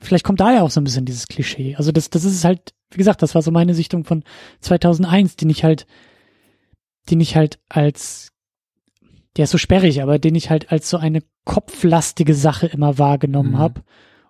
vielleicht 0.00 0.24
kommt 0.24 0.40
da 0.40 0.52
ja 0.54 0.62
auch 0.62 0.70
so 0.70 0.80
ein 0.80 0.84
bisschen 0.84 1.04
dieses 1.04 1.26
Klischee. 1.26 1.74
Also 1.76 1.92
das, 1.92 2.08
das 2.08 2.24
ist 2.24 2.44
halt, 2.44 2.72
wie 2.90 2.98
gesagt, 2.98 3.20
das 3.20 3.34
war 3.34 3.42
so 3.42 3.50
meine 3.50 3.74
Sichtung 3.74 4.04
von 4.04 4.22
2001, 4.60 5.36
den 5.36 5.50
ich 5.50 5.64
halt, 5.64 5.86
den 7.10 7.20
ich 7.20 7.36
halt 7.36 7.58
als, 7.68 8.32
der 9.36 9.44
ist 9.44 9.50
so 9.50 9.58
sperrig, 9.58 10.02
aber 10.02 10.18
den 10.18 10.36
ich 10.36 10.50
halt 10.50 10.70
als 10.70 10.88
so 10.88 10.96
eine 10.98 11.22
kopflastige 11.44 12.34
Sache 12.34 12.68
immer 12.68 12.98
wahrgenommen 12.98 13.52
mhm. 13.52 13.58
habe, 13.58 13.82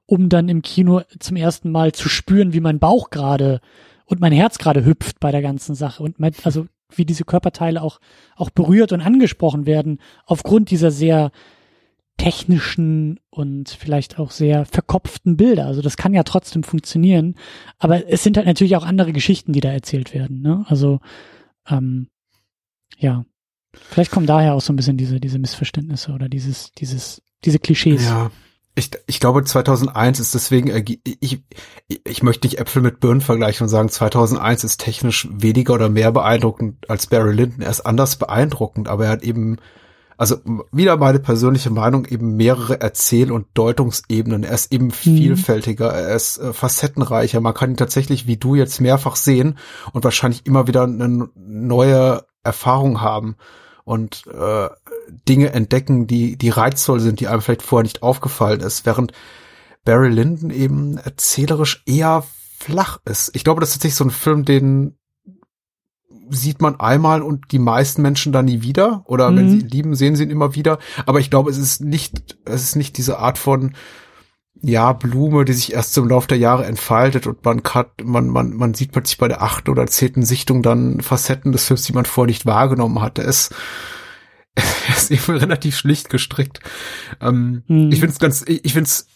um 0.06 0.30
dann 0.30 0.48
im 0.48 0.62
Kino 0.62 1.02
zum 1.18 1.36
ersten 1.36 1.70
Mal 1.70 1.92
zu 1.92 2.08
spüren, 2.08 2.54
wie 2.54 2.60
mein 2.60 2.78
Bauch 2.78 3.10
gerade 3.10 3.60
und 4.06 4.20
mein 4.20 4.32
Herz 4.32 4.56
gerade 4.56 4.84
hüpft 4.84 5.20
bei 5.20 5.32
der 5.32 5.42
ganzen 5.42 5.74
Sache 5.74 6.02
und 6.02 6.18
mein, 6.18 6.32
also 6.44 6.66
wie 6.94 7.04
diese 7.04 7.24
Körperteile 7.24 7.82
auch, 7.82 8.00
auch 8.36 8.50
berührt 8.50 8.92
und 8.92 9.00
angesprochen 9.00 9.66
werden, 9.66 10.00
aufgrund 10.24 10.70
dieser 10.70 10.90
sehr 10.90 11.30
technischen 12.16 13.20
und 13.28 13.68
vielleicht 13.68 14.18
auch 14.18 14.30
sehr 14.30 14.64
verkopften 14.64 15.36
Bilder. 15.36 15.66
Also 15.66 15.82
das 15.82 15.96
kann 15.96 16.14
ja 16.14 16.22
trotzdem 16.22 16.62
funktionieren, 16.62 17.34
aber 17.78 18.08
es 18.10 18.22
sind 18.22 18.36
halt 18.36 18.46
natürlich 18.46 18.76
auch 18.76 18.86
andere 18.86 19.12
Geschichten, 19.12 19.52
die 19.52 19.60
da 19.60 19.70
erzählt 19.70 20.14
werden. 20.14 20.40
Ne? 20.40 20.64
Also 20.68 21.00
ähm, 21.68 22.08
ja, 22.98 23.26
vielleicht 23.74 24.10
kommen 24.10 24.26
daher 24.26 24.54
auch 24.54 24.62
so 24.62 24.72
ein 24.72 24.76
bisschen 24.76 24.96
diese 24.96 25.20
diese 25.20 25.38
Missverständnisse 25.38 26.12
oder 26.12 26.28
dieses 26.28 26.72
dieses 26.72 27.22
diese 27.44 27.58
Klischees. 27.58 28.04
Ja, 28.04 28.30
ich, 28.78 28.90
ich 29.06 29.20
glaube 29.20 29.42
2001 29.42 30.20
ist 30.20 30.34
deswegen, 30.34 30.70
ich, 31.18 31.42
ich 32.04 32.22
möchte 32.22 32.46
nicht 32.46 32.58
Äpfel 32.58 32.82
mit 32.82 33.00
Birnen 33.00 33.22
vergleichen 33.22 33.64
und 33.64 33.70
sagen, 33.70 33.88
2001 33.88 34.64
ist 34.64 34.80
technisch 34.80 35.26
weniger 35.32 35.74
oder 35.74 35.88
mehr 35.88 36.12
beeindruckend 36.12 36.88
als 36.90 37.06
Barry 37.06 37.32
Lyndon. 37.32 37.62
Er 37.62 37.70
ist 37.70 37.80
anders 37.80 38.16
beeindruckend, 38.16 38.88
aber 38.88 39.06
er 39.06 39.12
hat 39.12 39.22
eben, 39.22 39.56
also 40.18 40.36
wieder 40.72 40.98
meine 40.98 41.20
persönliche 41.20 41.70
Meinung, 41.70 42.04
eben 42.04 42.36
mehrere 42.36 42.78
Erzähl- 42.78 43.32
und 43.32 43.46
Deutungsebenen. 43.54 44.44
Er 44.44 44.52
ist 44.52 44.70
eben 44.70 44.88
mhm. 44.88 44.92
vielfältiger, 44.92 45.90
er 45.90 46.14
ist 46.14 46.36
äh, 46.36 46.52
facettenreicher. 46.52 47.40
Man 47.40 47.54
kann 47.54 47.70
ihn 47.70 47.76
tatsächlich, 47.78 48.26
wie 48.26 48.36
du 48.36 48.56
jetzt 48.56 48.82
mehrfach 48.82 49.16
sehen 49.16 49.56
und 49.94 50.04
wahrscheinlich 50.04 50.44
immer 50.44 50.66
wieder 50.66 50.82
eine 50.82 51.30
neue 51.34 52.26
Erfahrung 52.44 53.00
haben 53.00 53.36
und 53.86 54.24
äh, 54.26 54.68
Dinge 55.28 55.52
entdecken, 55.52 56.08
die, 56.08 56.36
die 56.36 56.50
reizvoll 56.50 56.98
sind, 56.98 57.20
die 57.20 57.28
einem 57.28 57.40
vielleicht 57.40 57.62
vorher 57.62 57.84
nicht 57.84 58.02
aufgefallen 58.02 58.60
ist, 58.60 58.84
während 58.84 59.12
Barry 59.84 60.08
Lyndon 60.08 60.50
eben 60.50 60.98
erzählerisch 60.98 61.84
eher 61.86 62.24
flach 62.58 62.98
ist. 63.04 63.30
Ich 63.34 63.44
glaube, 63.44 63.60
das 63.60 63.70
ist 63.70 63.76
tatsächlich 63.76 63.94
so 63.94 64.04
ein 64.04 64.10
Film, 64.10 64.44
den 64.44 64.98
sieht 66.28 66.60
man 66.60 66.80
einmal 66.80 67.22
und 67.22 67.52
die 67.52 67.60
meisten 67.60 68.02
Menschen 68.02 68.32
dann 68.32 68.46
nie 68.46 68.60
wieder 68.60 69.04
oder 69.06 69.30
mhm. 69.30 69.36
wenn 69.36 69.50
sie 69.50 69.58
ihn 69.60 69.68
lieben, 69.68 69.94
sehen 69.94 70.16
sie 70.16 70.24
ihn 70.24 70.30
immer 70.30 70.56
wieder. 70.56 70.80
Aber 71.06 71.20
ich 71.20 71.30
glaube, 71.30 71.48
es 71.48 71.56
ist 71.56 71.80
nicht, 71.80 72.38
es 72.44 72.64
ist 72.64 72.74
nicht 72.74 72.98
diese 72.98 73.20
Art 73.20 73.38
von 73.38 73.76
ja, 74.62 74.92
Blume, 74.92 75.44
die 75.44 75.52
sich 75.52 75.72
erst 75.72 75.96
im 75.98 76.08
Laufe 76.08 76.28
der 76.28 76.38
Jahre 76.38 76.64
entfaltet 76.64 77.26
und 77.26 77.44
man 77.44 77.62
kann, 77.62 77.86
man, 78.02 78.28
man, 78.28 78.54
man 78.54 78.74
sieht 78.74 78.92
plötzlich 78.92 79.18
bei 79.18 79.28
der 79.28 79.42
achten 79.42 79.70
oder 79.70 79.86
zehnten 79.86 80.24
Sichtung 80.24 80.62
dann 80.62 81.00
Facetten 81.00 81.52
des 81.52 81.66
Films, 81.66 81.82
die 81.82 81.92
man 81.92 82.06
vorher 82.06 82.28
nicht 82.28 82.46
wahrgenommen 82.46 83.00
hatte. 83.00 83.22
Es, 83.22 83.50
es 84.54 85.10
ist 85.10 85.10
eben 85.10 85.38
relativ 85.38 85.76
schlicht 85.76 86.08
gestrickt. 86.08 86.60
Ähm, 87.20 87.62
hm. 87.66 87.90
Ich 87.92 88.00
finde 88.00 88.12
es 88.12 88.18
ganz, 88.18 88.44
ich, 88.46 88.64
ich 88.64 88.72
finde 88.72 88.88
es, 88.88 89.06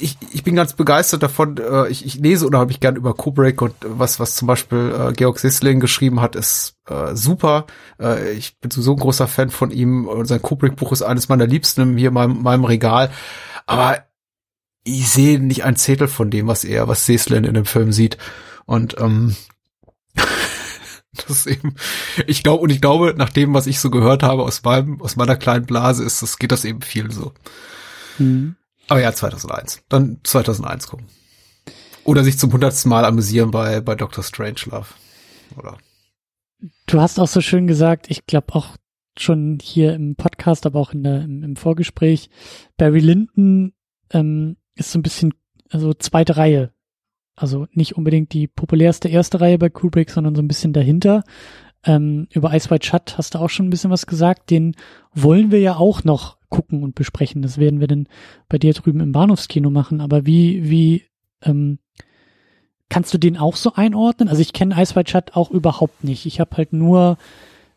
ich, 0.00 0.16
ich 0.32 0.44
bin 0.44 0.54
ganz 0.54 0.74
begeistert 0.74 1.22
davon. 1.22 1.56
Äh, 1.56 1.88
ich, 1.88 2.06
ich 2.06 2.14
lese 2.14 2.46
unheimlich 2.46 2.78
gern 2.78 2.96
über 2.96 3.14
Kubrick 3.14 3.60
und 3.62 3.74
was, 3.80 4.20
was 4.20 4.36
zum 4.36 4.46
Beispiel 4.46 4.94
äh, 4.96 5.12
Georg 5.12 5.38
Sisling 5.40 5.80
geschrieben 5.80 6.20
hat, 6.20 6.36
ist 6.36 6.76
äh, 6.86 7.14
super. 7.14 7.66
Äh, 8.00 8.32
ich 8.32 8.58
bin 8.60 8.70
sowieso 8.70 8.92
ein 8.92 9.00
großer 9.00 9.26
Fan 9.26 9.50
von 9.50 9.70
ihm 9.70 10.06
und 10.06 10.26
sein 10.26 10.42
Kubrick-Buch 10.42 10.92
ist 10.92 11.02
eines 11.02 11.28
meiner 11.28 11.46
Liebsten 11.46 11.96
hier 11.96 12.08
in 12.08 12.14
meinem, 12.14 12.42
meinem 12.42 12.64
Regal. 12.64 13.10
Aber 13.66 14.07
ich 14.88 15.08
sehe 15.08 15.38
nicht 15.38 15.64
ein 15.64 15.76
Zettel 15.76 16.08
von 16.08 16.30
dem, 16.30 16.46
was 16.46 16.64
er, 16.64 16.88
was 16.88 17.06
Seslen 17.06 17.44
in 17.44 17.54
dem 17.54 17.66
Film 17.66 17.92
sieht. 17.92 18.18
Und 18.66 18.96
ähm, 18.98 19.36
das 21.12 21.30
ist 21.30 21.46
eben, 21.46 21.74
ich 22.26 22.42
glaube, 22.42 22.62
und 22.62 22.70
ich 22.70 22.80
glaube, 22.80 23.14
nach 23.16 23.30
dem, 23.30 23.54
was 23.54 23.66
ich 23.66 23.80
so 23.80 23.90
gehört 23.90 24.22
habe 24.22 24.42
aus 24.42 24.62
meinem, 24.62 25.00
aus 25.00 25.16
meiner 25.16 25.36
kleinen 25.36 25.66
Blase, 25.66 26.04
ist 26.04 26.22
das, 26.22 26.38
geht 26.38 26.52
das 26.52 26.64
eben 26.64 26.82
viel 26.82 27.10
so. 27.10 27.32
Mhm. 28.18 28.56
Aber 28.88 29.00
ja, 29.00 29.12
2001. 29.12 29.82
Dann 29.88 30.20
2001 30.24 30.88
gucken. 30.88 31.06
Oder 32.04 32.24
sich 32.24 32.38
zum 32.38 32.52
hundertsten 32.52 32.88
Mal 32.88 33.04
amüsieren 33.04 33.50
bei, 33.50 33.80
bei 33.80 33.94
Dr. 33.94 34.24
Strangelove. 34.24 34.86
Oder? 35.56 35.76
Du 36.86 37.00
hast 37.00 37.18
auch 37.20 37.28
so 37.28 37.40
schön 37.40 37.66
gesagt, 37.66 38.06
ich 38.08 38.26
glaube 38.26 38.54
auch 38.54 38.76
schon 39.18 39.58
hier 39.62 39.94
im 39.94 40.16
Podcast, 40.16 40.64
aber 40.64 40.80
auch 40.80 40.92
in 40.92 41.02
der, 41.02 41.22
im, 41.22 41.42
im 41.42 41.56
Vorgespräch, 41.56 42.30
Barry 42.76 43.00
Lyndon 43.00 43.72
ähm, 44.10 44.56
ist 44.78 44.92
so 44.92 44.98
ein 44.98 45.02
bisschen, 45.02 45.34
also 45.70 45.92
zweite 45.94 46.36
Reihe. 46.36 46.72
Also 47.36 47.66
nicht 47.72 47.96
unbedingt 47.96 48.32
die 48.32 48.48
populärste 48.48 49.08
erste 49.08 49.40
Reihe 49.40 49.58
bei 49.58 49.68
Kubrick, 49.68 50.10
sondern 50.10 50.34
so 50.34 50.42
ein 50.42 50.48
bisschen 50.48 50.72
dahinter. 50.72 51.22
Ähm, 51.84 52.26
über 52.32 52.52
Ice 52.54 52.70
White 52.70 52.86
Shut 52.86 53.16
hast 53.16 53.34
du 53.34 53.38
auch 53.38 53.50
schon 53.50 53.66
ein 53.66 53.70
bisschen 53.70 53.90
was 53.90 54.06
gesagt. 54.06 54.50
Den 54.50 54.74
wollen 55.14 55.52
wir 55.52 55.60
ja 55.60 55.76
auch 55.76 56.02
noch 56.02 56.38
gucken 56.48 56.82
und 56.82 56.94
besprechen. 56.94 57.42
Das 57.42 57.58
werden 57.58 57.80
wir 57.80 57.86
dann 57.86 58.08
bei 58.48 58.58
dir 58.58 58.72
drüben 58.72 59.00
im 59.00 59.12
Bahnhofskino 59.12 59.70
machen. 59.70 60.00
Aber 60.00 60.26
wie, 60.26 60.68
wie, 60.68 61.04
ähm, 61.42 61.78
kannst 62.88 63.14
du 63.14 63.18
den 63.18 63.36
auch 63.36 63.54
so 63.54 63.74
einordnen? 63.74 64.28
Also 64.28 64.40
ich 64.42 64.52
kenne 64.52 64.80
Ice 64.80 64.96
White 64.96 65.10
Shut 65.10 65.36
auch 65.36 65.50
überhaupt 65.50 66.02
nicht. 66.02 66.26
Ich 66.26 66.40
habe 66.40 66.56
halt 66.56 66.72
nur 66.72 67.18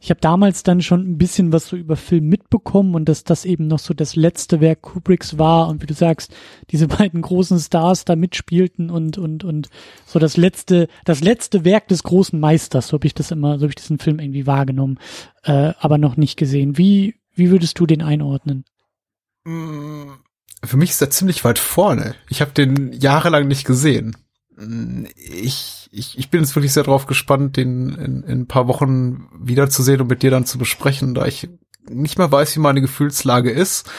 ich 0.03 0.09
habe 0.09 0.19
damals 0.19 0.63
dann 0.63 0.81
schon 0.81 1.01
ein 1.01 1.17
bisschen 1.19 1.53
was 1.53 1.67
so 1.67 1.77
über 1.77 1.95
Film 1.95 2.27
mitbekommen 2.27 2.95
und 2.95 3.07
dass 3.07 3.23
das 3.23 3.45
eben 3.45 3.67
noch 3.67 3.77
so 3.77 3.93
das 3.93 4.15
letzte 4.15 4.59
Werk 4.59 4.81
Kubricks 4.81 5.37
war 5.37 5.67
und 5.67 5.83
wie 5.83 5.85
du 5.85 5.93
sagst, 5.93 6.33
diese 6.71 6.87
beiden 6.89 7.21
großen 7.21 7.59
Stars 7.59 8.03
da 8.03 8.15
mitspielten 8.15 8.89
und 8.89 9.19
und 9.19 9.43
und 9.43 9.69
so 10.07 10.17
das 10.17 10.37
letzte 10.37 10.87
das 11.05 11.21
letzte 11.21 11.65
Werk 11.65 11.87
des 11.87 12.01
großen 12.01 12.39
Meisters, 12.39 12.87
so 12.87 12.93
habe 12.93 13.05
ich 13.05 13.13
das 13.13 13.29
immer, 13.29 13.59
so 13.59 13.63
habe 13.63 13.71
ich 13.71 13.75
diesen 13.75 13.99
Film 13.99 14.19
irgendwie 14.19 14.47
wahrgenommen, 14.47 14.97
äh, 15.43 15.73
aber 15.79 15.99
noch 15.99 16.17
nicht 16.17 16.35
gesehen. 16.35 16.79
Wie 16.79 17.15
wie 17.35 17.51
würdest 17.51 17.79
du 17.79 17.85
den 17.85 18.01
einordnen? 18.01 18.65
Mm, 19.43 20.13
für 20.63 20.77
mich 20.77 20.89
ist 20.89 21.01
er 21.01 21.11
ziemlich 21.11 21.45
weit 21.45 21.59
vorne. 21.59 22.15
Ich 22.27 22.41
habe 22.41 22.51
den 22.51 22.91
jahrelang 22.91 23.47
nicht 23.47 23.65
gesehen. 23.65 24.17
Ich 25.15 25.81
ich, 25.91 26.17
ich 26.17 26.29
bin 26.29 26.41
jetzt 26.41 26.55
wirklich 26.55 26.73
sehr 26.73 26.83
drauf 26.83 27.05
gespannt, 27.05 27.57
den 27.57 27.89
in, 27.89 28.23
in 28.23 28.41
ein 28.41 28.47
paar 28.47 28.67
Wochen 28.67 29.27
wiederzusehen 29.39 30.01
und 30.01 30.07
mit 30.07 30.23
dir 30.23 30.31
dann 30.31 30.45
zu 30.45 30.57
besprechen, 30.57 31.13
da 31.13 31.25
ich 31.25 31.49
nicht 31.89 32.17
mehr 32.17 32.31
weiß, 32.31 32.55
wie 32.55 32.61
meine 32.61 32.81
Gefühlslage 32.81 33.51
ist. 33.51 33.89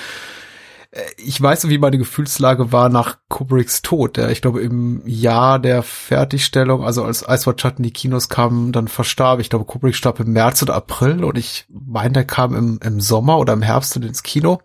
Äh, 0.90 1.02
ich 1.18 1.40
weiß, 1.40 1.68
wie 1.68 1.78
meine 1.78 1.98
Gefühlslage 1.98 2.72
war 2.72 2.88
nach 2.88 3.18
Kubricks 3.28 3.82
Tod, 3.82 4.16
der 4.16 4.30
ich 4.30 4.40
glaube 4.40 4.62
im 4.62 5.02
Jahr 5.06 5.58
der 5.58 5.82
Fertigstellung, 5.82 6.82
also 6.82 7.04
als 7.04 7.22
Ice 7.28 7.46
White 7.46 7.60
Shut 7.60 7.78
in 7.78 7.84
die 7.84 7.92
Kinos 7.92 8.30
kam, 8.30 8.72
dann 8.72 8.88
verstarb. 8.88 9.40
Ich 9.40 9.50
glaube, 9.50 9.66
Kubrick 9.66 9.94
starb 9.94 10.18
im 10.20 10.32
März 10.32 10.62
oder 10.62 10.74
April 10.74 11.24
und 11.24 11.36
ich 11.36 11.66
meine, 11.68 12.12
der 12.12 12.24
kam 12.24 12.54
im, 12.54 12.80
im 12.82 13.00
Sommer 13.00 13.38
oder 13.38 13.52
im 13.52 13.62
Herbst 13.62 13.96
ins 13.96 14.22
Kino. 14.22 14.62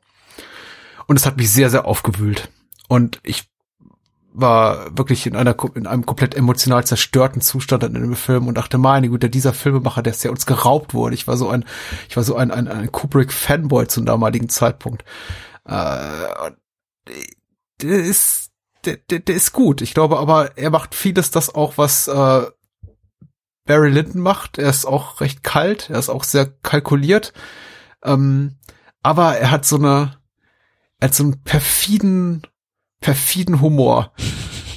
Und 1.07 1.17
es 1.17 1.25
hat 1.25 1.37
mich 1.37 1.49
sehr, 1.51 1.69
sehr 1.69 1.85
aufgewühlt. 1.85 2.49
Und 2.89 3.19
ich 3.23 3.49
war 4.39 4.95
wirklich 4.95 5.25
in 5.25 5.35
einer 5.35 5.55
in 5.73 5.87
einem 5.87 6.05
komplett 6.05 6.35
emotional 6.35 6.85
zerstörten 6.85 7.41
Zustand 7.41 7.83
in 7.83 7.93
dem 7.93 8.15
Film 8.15 8.47
und 8.47 8.55
dachte, 8.55 8.77
meine 8.77 9.09
Güte, 9.09 9.29
dieser 9.29 9.51
Filmemacher, 9.51 10.03
der, 10.03 10.13
der 10.13 10.31
uns 10.31 10.45
geraubt 10.45 10.93
wurde. 10.93 11.15
Ich 11.15 11.27
war 11.27 11.37
so 11.37 11.49
ein, 11.49 11.65
ich 12.07 12.15
war 12.15 12.23
so 12.23 12.35
ein, 12.35 12.51
ein, 12.51 12.67
ein 12.67 12.91
Kubrick-Fanboy 12.91 13.87
zum 13.87 14.05
damaligen 14.05 14.47
Zeitpunkt. 14.47 15.03
Äh, 15.65 16.51
der 17.81 18.03
ist, 18.03 18.51
der, 18.85 18.97
der, 18.97 19.19
der 19.19 19.35
ist 19.35 19.53
gut. 19.53 19.81
Ich 19.81 19.95
glaube 19.95 20.19
aber, 20.19 20.55
er 20.55 20.69
macht 20.69 20.93
vieles 20.93 21.31
das 21.31 21.53
auch, 21.53 21.77
was 21.77 22.07
äh, 22.07 22.45
Barry 23.65 23.89
Lyndon 23.89 24.21
macht. 24.21 24.59
Er 24.59 24.69
ist 24.69 24.85
auch 24.85 25.19
recht 25.19 25.43
kalt, 25.43 25.89
er 25.89 25.97
ist 25.97 26.09
auch 26.09 26.23
sehr 26.23 26.45
kalkuliert. 26.45 27.33
Ähm, 28.03 28.57
aber 29.01 29.37
er 29.37 29.49
hat 29.49 29.65
so 29.65 29.77
eine, 29.77 30.19
er 30.99 31.07
hat 31.07 31.15
so 31.15 31.23
einen 31.23 31.43
perfiden 31.43 32.43
perfiden 32.99 33.61
Humor. 33.61 34.11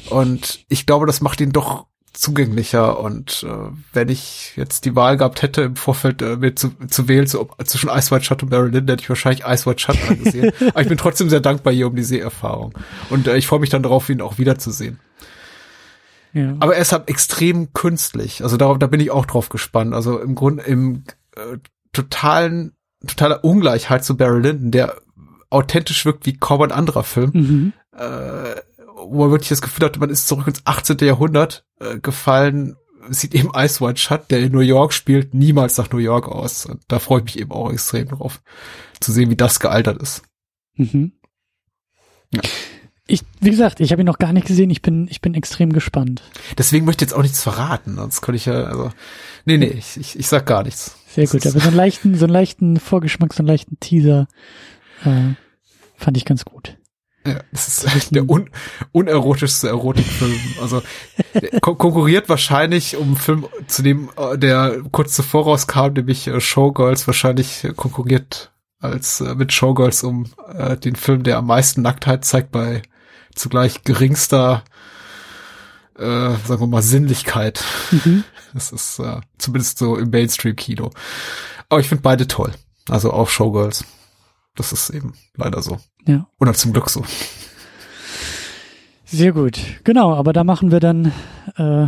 Und 0.09 0.65
ich 0.69 0.87
glaube, 0.87 1.07
das 1.07 1.21
macht 1.21 1.41
ihn 1.41 1.53
doch 1.53 1.87
zugänglicher. 2.13 3.01
Und 3.01 3.47
äh, 3.49 3.71
wenn 3.93 4.09
ich 4.09 4.53
jetzt 4.57 4.85
die 4.85 4.97
Wahl 4.97 5.17
gehabt 5.17 5.43
hätte, 5.43 5.63
im 5.63 5.77
Vorfeld 5.77 6.23
äh, 6.23 6.37
mir 6.37 6.55
zu, 6.55 6.71
zu 6.89 7.09
wählen 7.09 7.27
zu, 7.27 7.49
zwischen 7.65 7.89
Ice 7.89 8.11
White 8.11 8.25
Shut 8.25 8.43
und 8.43 8.51
Marilyn, 8.51 8.89
hätte 8.89 9.03
ich 9.03 9.09
wahrscheinlich 9.09 9.45
Ice 9.45 9.67
White 9.67 9.81
Shut 9.81 9.99
angesehen. 10.09 10.53
Aber 10.69 10.83
ich 10.83 10.89
bin 10.89 10.99
trotzdem 10.99 11.31
sehr 11.31 11.41
dankbar 11.41 11.73
hier 11.73 11.87
um 11.87 11.97
die 11.97 12.03
Seherfahrung. 12.03 12.75
Und 13.09 13.27
äh, 13.27 13.37
ich 13.37 13.47
freue 13.47 13.61
mich 13.61 13.71
dann 13.71 13.83
darauf, 13.83 14.09
ihn 14.09 14.21
auch 14.21 14.39
wiederzusehen. 14.39 14.99
Ja. 16.33 16.55
Aber 16.61 16.75
er 16.77 16.83
ist 16.83 16.93
halt 16.93 17.09
extrem 17.09 17.73
künstlich. 17.73 18.43
Also 18.43 18.57
da, 18.57 18.75
da 18.75 18.87
bin 18.87 19.01
ich 19.01 19.11
auch 19.11 19.27
drauf 19.27 19.49
gespannt. 19.49 19.95
Also 19.95 20.21
im 20.21 20.35
Grunde, 20.35 20.63
im, 20.65 21.05
äh, 21.37 21.59
totalen, 21.93 22.73
totaler 23.07 23.45
Ungleichheit 23.45 24.05
zu 24.05 24.17
Barry 24.17 24.41
Lyndon, 24.41 24.71
der 24.71 24.97
authentisch 25.49 26.05
wirkt 26.05 26.27
wie 26.27 26.37
kaum 26.37 26.63
ein 26.63 26.73
anderer 26.73 27.03
Film. 27.03 27.31
Mhm. 27.35 27.73
Äh, 27.93 28.57
wo 28.97 29.23
man 29.23 29.31
wirklich 29.31 29.49
das 29.49 29.63
Gefühl 29.63 29.87
hatte, 29.87 30.01
man 30.01 30.11
ist 30.11 30.29
zurück 30.29 30.47
ins 30.47 30.63
18. 30.65 30.99
Jahrhundert 30.99 31.65
äh, 31.81 31.99
gefallen, 31.99 32.77
sieht 33.09 33.35
eben 33.35 33.51
Ice 33.55 33.85
White 33.85 33.99
Shut, 33.99 34.31
der 34.31 34.41
in 34.41 34.53
New 34.53 34.61
York 34.61 34.93
spielt, 34.93 35.35
niemals 35.35 35.79
nach 35.79 35.91
New 35.91 35.99
York 35.99 36.29
aus. 36.29 36.67
Und 36.67 36.83
da 36.89 36.99
freue 36.99 37.21
ich 37.21 37.25
mich 37.25 37.39
eben 37.39 37.53
auch 37.53 37.73
extrem 37.73 38.09
drauf, 38.09 38.43
zu 39.01 39.13
sehen, 39.13 39.31
wie 39.31 39.37
das 39.37 39.61
gealtert 39.61 40.01
ist. 40.03 40.23
Mhm. 40.75 41.13
Ja. 42.33 42.43
Ich, 43.07 43.23
wie 43.41 43.51
gesagt, 43.51 43.81
ich 43.81 43.91
habe 43.91 44.03
ihn 44.03 44.07
noch 44.07 44.19
gar 44.19 44.33
nicht 44.33 44.47
gesehen. 44.47 44.71
Ich 44.71 44.83
bin, 44.83 45.09
ich 45.11 45.21
bin 45.21 45.35
extrem 45.35 45.73
gespannt. 45.73 46.23
Deswegen 46.57 46.85
möchte 46.87 47.05
ich 47.05 47.11
jetzt 47.11 47.19
auch 47.19 47.23
nichts 47.23 47.43
verraten, 47.43 47.97
sonst 47.97 48.21
könnte 48.21 48.37
ich 48.37 48.47
ja, 48.47 48.65
also, 48.65 48.93
nee, 49.45 49.59
nee, 49.59 49.67
ich, 49.67 49.97
ich, 49.97 50.17
ich 50.17 50.29
sag 50.29 50.47
gar 50.47 50.63
nichts. 50.63 50.97
Sehr 51.09 51.27
gut, 51.27 51.45
aber 51.45 51.59
so 51.59 51.67
einen 51.67 51.77
leichten, 51.77 52.17
so 52.17 52.27
einen 52.27 52.33
leichten 52.33 52.79
Vorgeschmack, 52.79 53.35
so 53.35 53.41
einen 53.41 53.49
leichten 53.49 53.81
Teaser 53.81 54.29
äh, 55.05 55.35
fand 55.97 56.17
ich 56.17 56.25
ganz 56.25 56.45
gut. 56.45 56.77
Ja, 57.27 57.41
das 57.53 57.85
ist 57.85 58.11
der 58.15 58.29
un 58.29 58.51
unerotischste 58.93 59.69
Erotikfilm. 59.69 60.39
Also 60.61 60.83
kon 61.61 61.77
konkurriert 61.77 62.29
wahrscheinlich 62.29 62.97
um 62.97 63.09
einen 63.09 63.17
Film, 63.17 63.47
zu 63.67 63.83
dem 63.83 64.11
äh, 64.17 64.39
der 64.39 64.83
kurz 64.91 65.15
zuvor 65.15 65.45
rauskam, 65.45 65.93
nämlich 65.95 66.27
äh, 66.27 66.41
Showgirls, 66.41 67.07
wahrscheinlich 67.07 67.67
konkurriert 67.77 68.53
als 68.81 69.21
äh, 69.21 69.35
mit 69.35 69.53
Showgirls 69.53 70.03
um 70.03 70.27
äh, 70.55 70.77
den 70.77 70.97
Film, 70.97 71.23
der 71.23 71.39
am 71.39 71.47
meisten 71.47 71.83
Nacktheit 71.83 72.25
zeigt 72.25 72.51
bei 72.53 72.83
zugleich 73.35 73.85
geringster, 73.85 74.65
äh, 75.99 76.03
sagen 76.03 76.61
wir 76.61 76.67
mal, 76.67 76.83
Sinnlichkeit. 76.83 77.63
Mhm. 77.91 78.25
Das 78.55 78.73
ist 78.73 78.99
äh, 78.99 79.21
zumindest 79.39 79.79
so 79.79 79.97
im 79.97 80.11
Mainstream-Kino. 80.11 80.91
Aber 81.69 81.81
ich 81.81 81.89
finde 81.89 82.03
beide 82.03 82.27
toll. 82.27 82.53
Also 82.89 83.13
auch 83.13 83.29
Showgirls. 83.29 83.85
Das 84.55 84.73
ist 84.73 84.91
eben 84.91 85.15
leider 85.37 85.63
so. 85.63 85.79
Ja. 86.07 86.29
Oder 86.39 86.55
zum 86.55 86.73
Glück 86.73 86.91
so. 86.91 87.05
Sehr 89.05 89.33
gut. 89.33 89.59
Genau, 89.85 90.15
aber 90.15 90.33
da 90.33 90.45
machen 90.45 90.71
wir 90.71 90.81
dann 90.81 91.13
äh, 91.57 91.87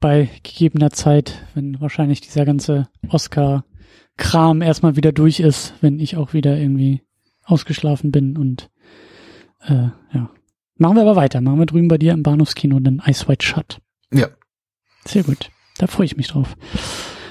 bei 0.00 0.30
gegebener 0.42 0.90
Zeit, 0.90 1.46
wenn 1.54 1.80
wahrscheinlich 1.80 2.20
dieser 2.20 2.44
ganze 2.44 2.88
Oscar-Kram 3.08 4.62
erstmal 4.62 4.96
wieder 4.96 5.12
durch 5.12 5.40
ist, 5.40 5.74
wenn 5.80 5.98
ich 6.00 6.16
auch 6.16 6.32
wieder 6.32 6.56
irgendwie 6.56 7.02
ausgeschlafen 7.44 8.10
bin 8.10 8.36
und 8.36 8.70
äh, 9.60 9.88
ja, 10.12 10.30
Machen 10.78 10.96
wir 10.96 11.02
aber 11.02 11.16
weiter. 11.16 11.40
Machen 11.40 11.58
wir 11.58 11.66
drüben 11.66 11.88
bei 11.88 11.98
dir 11.98 12.12
im 12.12 12.22
Bahnhofskino 12.22 12.78
den 12.80 13.02
Ice 13.06 13.26
White 13.28 13.44
Shut. 13.44 13.80
Ja. 14.12 14.28
Sehr 15.06 15.22
gut. 15.22 15.50
Da 15.78 15.86
freue 15.86 16.06
ich 16.06 16.16
mich 16.16 16.28
drauf. 16.28 16.56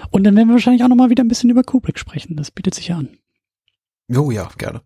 Und 0.10 0.24
dann 0.24 0.36
werden 0.36 0.48
wir 0.48 0.54
wahrscheinlich 0.54 0.84
auch 0.84 0.88
nochmal 0.88 1.10
wieder 1.10 1.24
ein 1.24 1.28
bisschen 1.28 1.50
über 1.50 1.64
Kubrick 1.64 2.00
sprechen. 2.00 2.36
Das 2.36 2.52
bietet 2.52 2.74
sich 2.74 2.88
ja 2.88 2.98
an. 2.98 3.18
Oh 4.14 4.32
ja, 4.32 4.50
gerne. 4.58 4.82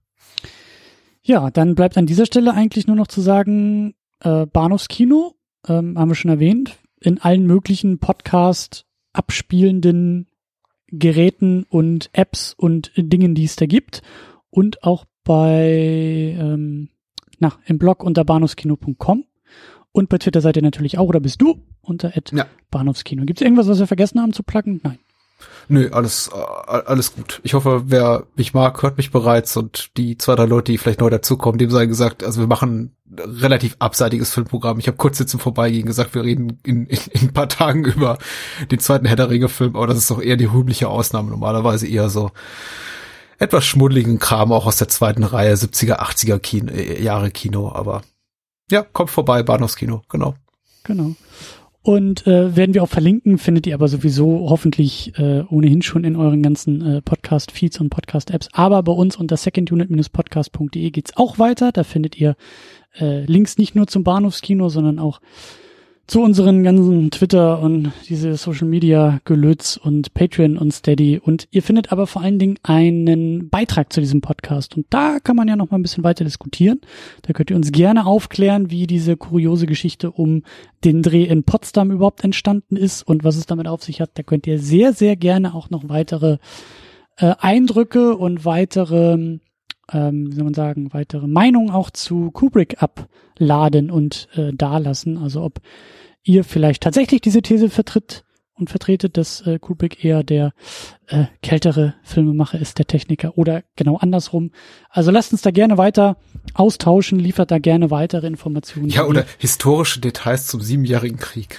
Ja, 1.21 1.51
dann 1.51 1.75
bleibt 1.75 1.97
an 1.97 2.05
dieser 2.05 2.25
Stelle 2.25 2.53
eigentlich 2.53 2.87
nur 2.87 2.95
noch 2.95 3.07
zu 3.07 3.21
sagen, 3.21 3.93
äh, 4.21 4.45
Bahnhofskino, 4.45 5.35
ähm, 5.67 5.97
haben 5.97 6.09
wir 6.09 6.15
schon 6.15 6.31
erwähnt, 6.31 6.77
in 6.99 7.19
allen 7.19 7.45
möglichen 7.45 7.99
Podcast 7.99 8.85
abspielenden 9.13 10.27
Geräten 10.87 11.65
und 11.69 12.09
Apps 12.13 12.53
und 12.53 12.91
Dingen, 12.95 13.35
die 13.35 13.43
es 13.43 13.55
da 13.55 13.65
gibt. 13.65 14.01
Und 14.49 14.83
auch 14.83 15.05
bei 15.23 16.35
ähm, 16.37 16.89
na, 17.39 17.53
im 17.65 17.77
Blog 17.77 18.03
unter 18.03 18.23
bahnhofskino.com 18.23 19.25
und 19.91 20.09
bei 20.09 20.17
Twitter 20.17 20.41
seid 20.41 20.57
ihr 20.57 20.63
natürlich 20.63 20.97
auch, 20.97 21.07
oder 21.07 21.19
bist 21.19 21.41
du 21.41 21.59
unter 21.81 22.13
ja. 22.31 22.45
Bahnhofskino. 22.71 23.25
Gibt 23.25 23.39
es 23.39 23.45
irgendwas, 23.45 23.67
was 23.67 23.79
wir 23.79 23.87
vergessen 23.87 24.21
haben 24.21 24.33
zu 24.33 24.43
placken? 24.43 24.81
Nein. 24.83 24.99
Nö, 25.67 25.89
alles, 25.91 26.29
äh, 26.33 26.37
alles 26.37 27.15
gut. 27.15 27.39
Ich 27.43 27.53
hoffe, 27.53 27.83
wer 27.85 28.25
mich 28.35 28.53
mag, 28.53 28.81
hört 28.81 28.97
mich 28.97 29.11
bereits 29.11 29.55
und 29.55 29.95
die 29.97 30.17
zwei, 30.17 30.35
drei 30.35 30.45
Leute, 30.45 30.71
die 30.71 30.77
vielleicht 30.77 30.99
neu 30.99 31.09
dazukommen, 31.09 31.59
dem 31.59 31.69
sei 31.69 31.85
gesagt, 31.85 32.23
also 32.23 32.39
wir 32.41 32.47
machen 32.47 32.95
relativ 33.17 33.75
abseitiges 33.79 34.33
Filmprogramm. 34.33 34.79
Ich 34.79 34.87
habe 34.87 34.97
kurz 34.97 35.19
jetzt 35.19 35.31
zum 35.31 35.39
Vorbeigehen 35.39 35.85
gesagt, 35.85 36.15
wir 36.15 36.23
reden 36.23 36.59
in, 36.63 36.85
in, 36.85 36.99
in 37.11 37.21
ein 37.21 37.33
paar 37.33 37.49
Tagen 37.49 37.85
über 37.85 38.17
den 38.71 38.79
zweiten 38.79 39.05
Herr 39.05 39.15
der 39.15 39.29
Ringe 39.29 39.49
Film, 39.49 39.75
aber 39.75 39.87
das 39.87 39.97
ist 39.97 40.11
doch 40.11 40.21
eher 40.21 40.37
die 40.37 40.45
rühmliche 40.45 40.87
Ausnahme. 40.87 41.29
Normalerweise 41.31 41.87
eher 41.87 42.09
so 42.09 42.31
etwas 43.37 43.65
schmuddeligen 43.65 44.19
Kram 44.19 44.51
auch 44.51 44.65
aus 44.65 44.77
der 44.77 44.89
zweiten 44.89 45.23
Reihe, 45.23 45.53
70er, 45.53 45.99
80er 45.99 46.39
Kino, 46.39 46.71
äh, 46.71 47.01
Jahre 47.01 47.31
Kino, 47.31 47.71
aber 47.71 48.01
ja, 48.69 48.83
kommt 48.83 49.09
vorbei, 49.09 49.41
Bahnhofskino, 49.41 50.03
genau. 50.09 50.35
Genau. 50.83 51.15
Und 51.81 52.27
äh, 52.27 52.55
werden 52.57 52.73
wir 52.73 52.83
auch 52.83 52.89
verlinken, 52.89 53.37
findet 53.37 53.65
ihr 53.65 53.73
aber 53.73 53.87
sowieso 53.87 54.49
hoffentlich 54.49 55.17
äh, 55.17 55.43
ohnehin 55.49 55.81
schon 55.81 56.03
in 56.03 56.17
euren 56.17 56.43
ganzen 56.43 56.85
äh, 56.85 57.01
Podcast-Feeds 57.01 57.79
und 57.79 57.89
Podcast-Apps. 57.89 58.49
Aber 58.51 58.83
bei 58.83 58.91
uns 58.91 59.15
unter 59.15 59.37
secondunit-podcast.de 59.37 60.91
geht's 60.91 61.15
auch 61.15 61.39
weiter. 61.39 61.71
Da 61.71 61.85
findet 61.85 62.17
ihr 62.19 62.35
äh, 62.99 63.23
Links 63.23 63.57
nicht 63.57 63.75
nur 63.75 63.87
zum 63.87 64.03
Bahnhofskino, 64.03 64.67
sondern 64.67 64.99
auch 64.99 65.21
zu 66.09 66.23
unseren 66.23 66.63
ganzen 66.63 67.11
Twitter 67.11 67.59
und 67.59 67.91
diese 68.09 68.35
Social 68.35 68.67
Media 68.67 69.19
Gelötz 69.25 69.77
und 69.77 70.11
Patreon 70.15 70.57
und 70.57 70.73
Steady 70.73 71.21
und 71.23 71.47
ihr 71.51 71.61
findet 71.61 71.91
aber 71.91 72.07
vor 72.07 72.23
allen 72.23 72.39
Dingen 72.39 72.57
einen 72.63 73.49
Beitrag 73.49 73.93
zu 73.93 74.01
diesem 74.01 74.19
Podcast 74.19 74.75
und 74.75 74.87
da 74.89 75.19
kann 75.19 75.35
man 75.35 75.47
ja 75.47 75.55
noch 75.55 75.69
mal 75.69 75.77
ein 75.77 75.83
bisschen 75.83 76.03
weiter 76.03 76.23
diskutieren. 76.23 76.81
Da 77.21 77.33
könnt 77.33 77.51
ihr 77.51 77.55
uns 77.55 77.71
gerne 77.71 78.07
aufklären, 78.07 78.71
wie 78.71 78.87
diese 78.87 79.17
kuriose 79.17 79.67
Geschichte 79.67 80.09
um 80.09 80.41
den 80.83 81.03
Dreh 81.03 81.25
in 81.25 81.43
Potsdam 81.43 81.91
überhaupt 81.91 82.23
entstanden 82.23 82.75
ist 82.75 83.03
und 83.03 83.23
was 83.23 83.37
es 83.37 83.45
damit 83.45 83.67
auf 83.67 83.83
sich 83.83 84.01
hat. 84.01 84.09
Da 84.15 84.23
könnt 84.23 84.47
ihr 84.47 84.57
sehr 84.57 84.93
sehr 84.93 85.15
gerne 85.15 85.53
auch 85.53 85.69
noch 85.69 85.89
weitere 85.89 86.39
äh, 87.17 87.35
Eindrücke 87.37 88.17
und 88.17 88.45
weitere 88.45 89.37
ähm, 89.93 90.31
wie 90.31 90.35
soll 90.35 90.43
man 90.43 90.53
sagen, 90.53 90.93
weitere 90.93 91.27
Meinungen 91.27 91.71
auch 91.71 91.89
zu 91.89 92.31
Kubrick 92.31 92.81
abladen 92.81 93.91
und 93.91 94.27
äh, 94.35 94.53
dalassen. 94.53 95.17
Also 95.17 95.43
ob 95.43 95.59
ihr 96.23 96.43
vielleicht 96.43 96.83
tatsächlich 96.83 97.21
diese 97.21 97.41
These 97.41 97.69
vertritt 97.69 98.23
und 98.59 98.69
vertretet, 98.69 99.17
dass 99.17 99.41
äh, 99.41 99.59
Kubrick 99.59 100.03
eher 100.03 100.23
der 100.23 100.53
äh, 101.07 101.25
kältere 101.41 101.95
Filmemacher 102.03 102.59
ist, 102.59 102.77
der 102.77 102.85
Techniker 102.85 103.37
oder 103.37 103.63
genau 103.75 103.97
andersrum. 103.97 104.51
Also 104.89 105.11
lasst 105.11 105.31
uns 105.31 105.41
da 105.41 105.51
gerne 105.51 105.77
weiter 105.77 106.17
austauschen, 106.53 107.19
liefert 107.19 107.51
da 107.51 107.57
gerne 107.57 107.89
weitere 107.89 108.27
Informationen. 108.27 108.89
Ja, 108.89 109.05
oder 109.05 109.25
historische 109.37 109.99
Details 109.99 110.47
zum 110.47 110.61
Siebenjährigen 110.61 111.17
Krieg. 111.17 111.57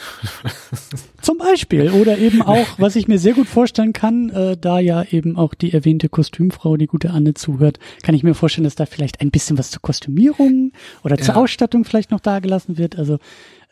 Zum 1.20 1.36
Beispiel. 1.36 1.90
Oder 1.90 2.16
eben 2.18 2.40
auch, 2.42 2.66
was 2.78 2.96
ich 2.96 3.06
mir 3.06 3.18
sehr 3.18 3.34
gut 3.34 3.46
vorstellen 3.46 3.92
kann, 3.92 4.30
äh, 4.30 4.56
da 4.56 4.78
ja 4.78 5.02
eben 5.02 5.36
auch 5.36 5.54
die 5.54 5.72
erwähnte 5.72 6.08
Kostümfrau, 6.08 6.76
die 6.76 6.86
gute 6.86 7.10
Anne 7.10 7.34
zuhört, 7.34 7.78
kann 8.02 8.14
ich 8.14 8.22
mir 8.22 8.34
vorstellen, 8.34 8.64
dass 8.64 8.74
da 8.74 8.86
vielleicht 8.86 9.20
ein 9.20 9.30
bisschen 9.30 9.58
was 9.58 9.70
zur 9.70 9.82
Kostümierung 9.82 10.72
oder 11.04 11.18
zur 11.18 11.34
ja. 11.34 11.40
Ausstattung 11.40 11.84
vielleicht 11.84 12.10
noch 12.10 12.20
dagelassen 12.20 12.78
wird. 12.78 12.96
Also 12.96 13.18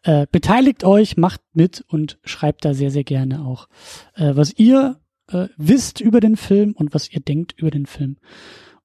äh, 0.03 0.27
beteiligt 0.31 0.85
euch, 0.85 1.16
macht 1.16 1.41
mit 1.53 1.85
und 1.89 2.19
schreibt 2.25 2.65
da 2.65 2.75
sehr, 2.75 2.91
sehr 2.91 3.05
gerne 3.05 3.45
auch, 3.45 3.69
äh, 4.15 4.33
was 4.35 4.53
ihr 4.59 5.01
äh, 5.31 5.49
wisst 5.57 6.01
über 6.01 6.20
den 6.20 6.37
Film 6.37 6.73
und 6.73 6.95
was 6.95 7.11
ihr 7.11 7.20
denkt 7.20 7.55
über 7.57 7.70
den 7.70 7.87
Film. 7.87 8.16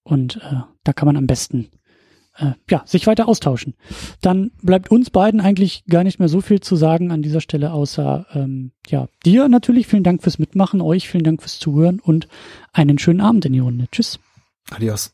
Und 0.04 0.38
äh, 0.38 0.62
da 0.84 0.94
kann 0.94 1.06
man 1.06 1.18
am 1.18 1.28
besten 1.28 1.70
äh, 2.38 2.54
ja, 2.70 2.84
sich 2.86 3.08
weiter 3.08 3.28
austauschen. 3.28 3.76
Dann 4.22 4.52
bleibt 4.62 4.92
uns 4.92 5.10
beiden 5.10 5.40
eigentlich 5.40 5.86
gar 5.86 6.04
nicht 6.04 6.20
mehr 6.20 6.30
so 6.30 6.42
viel 6.42 6.60
zu 6.60 6.76
sagen 6.76 7.12
an 7.12 7.22
dieser 7.22 7.42
Stelle, 7.42 7.72
außer 7.72 8.26
ähm, 8.34 8.72
ja, 8.88 9.08
dir 9.26 9.48
natürlich 9.50 9.88
vielen 9.88 10.04
Dank 10.04 10.24
fürs 10.24 10.40
Mitmachen, 10.40 10.82
euch 10.82 11.08
vielen 11.08 11.24
Dank 11.24 11.42
fürs 11.42 11.60
Zuhören 11.60 12.00
und 12.00 12.28
einen 12.72 12.98
schönen 12.98 13.22
Abend 13.22 13.46
in 13.46 13.54
die 13.54 13.60
Runde. 13.60 13.88
Tschüss. 13.92 14.20
Adios. 14.72 15.14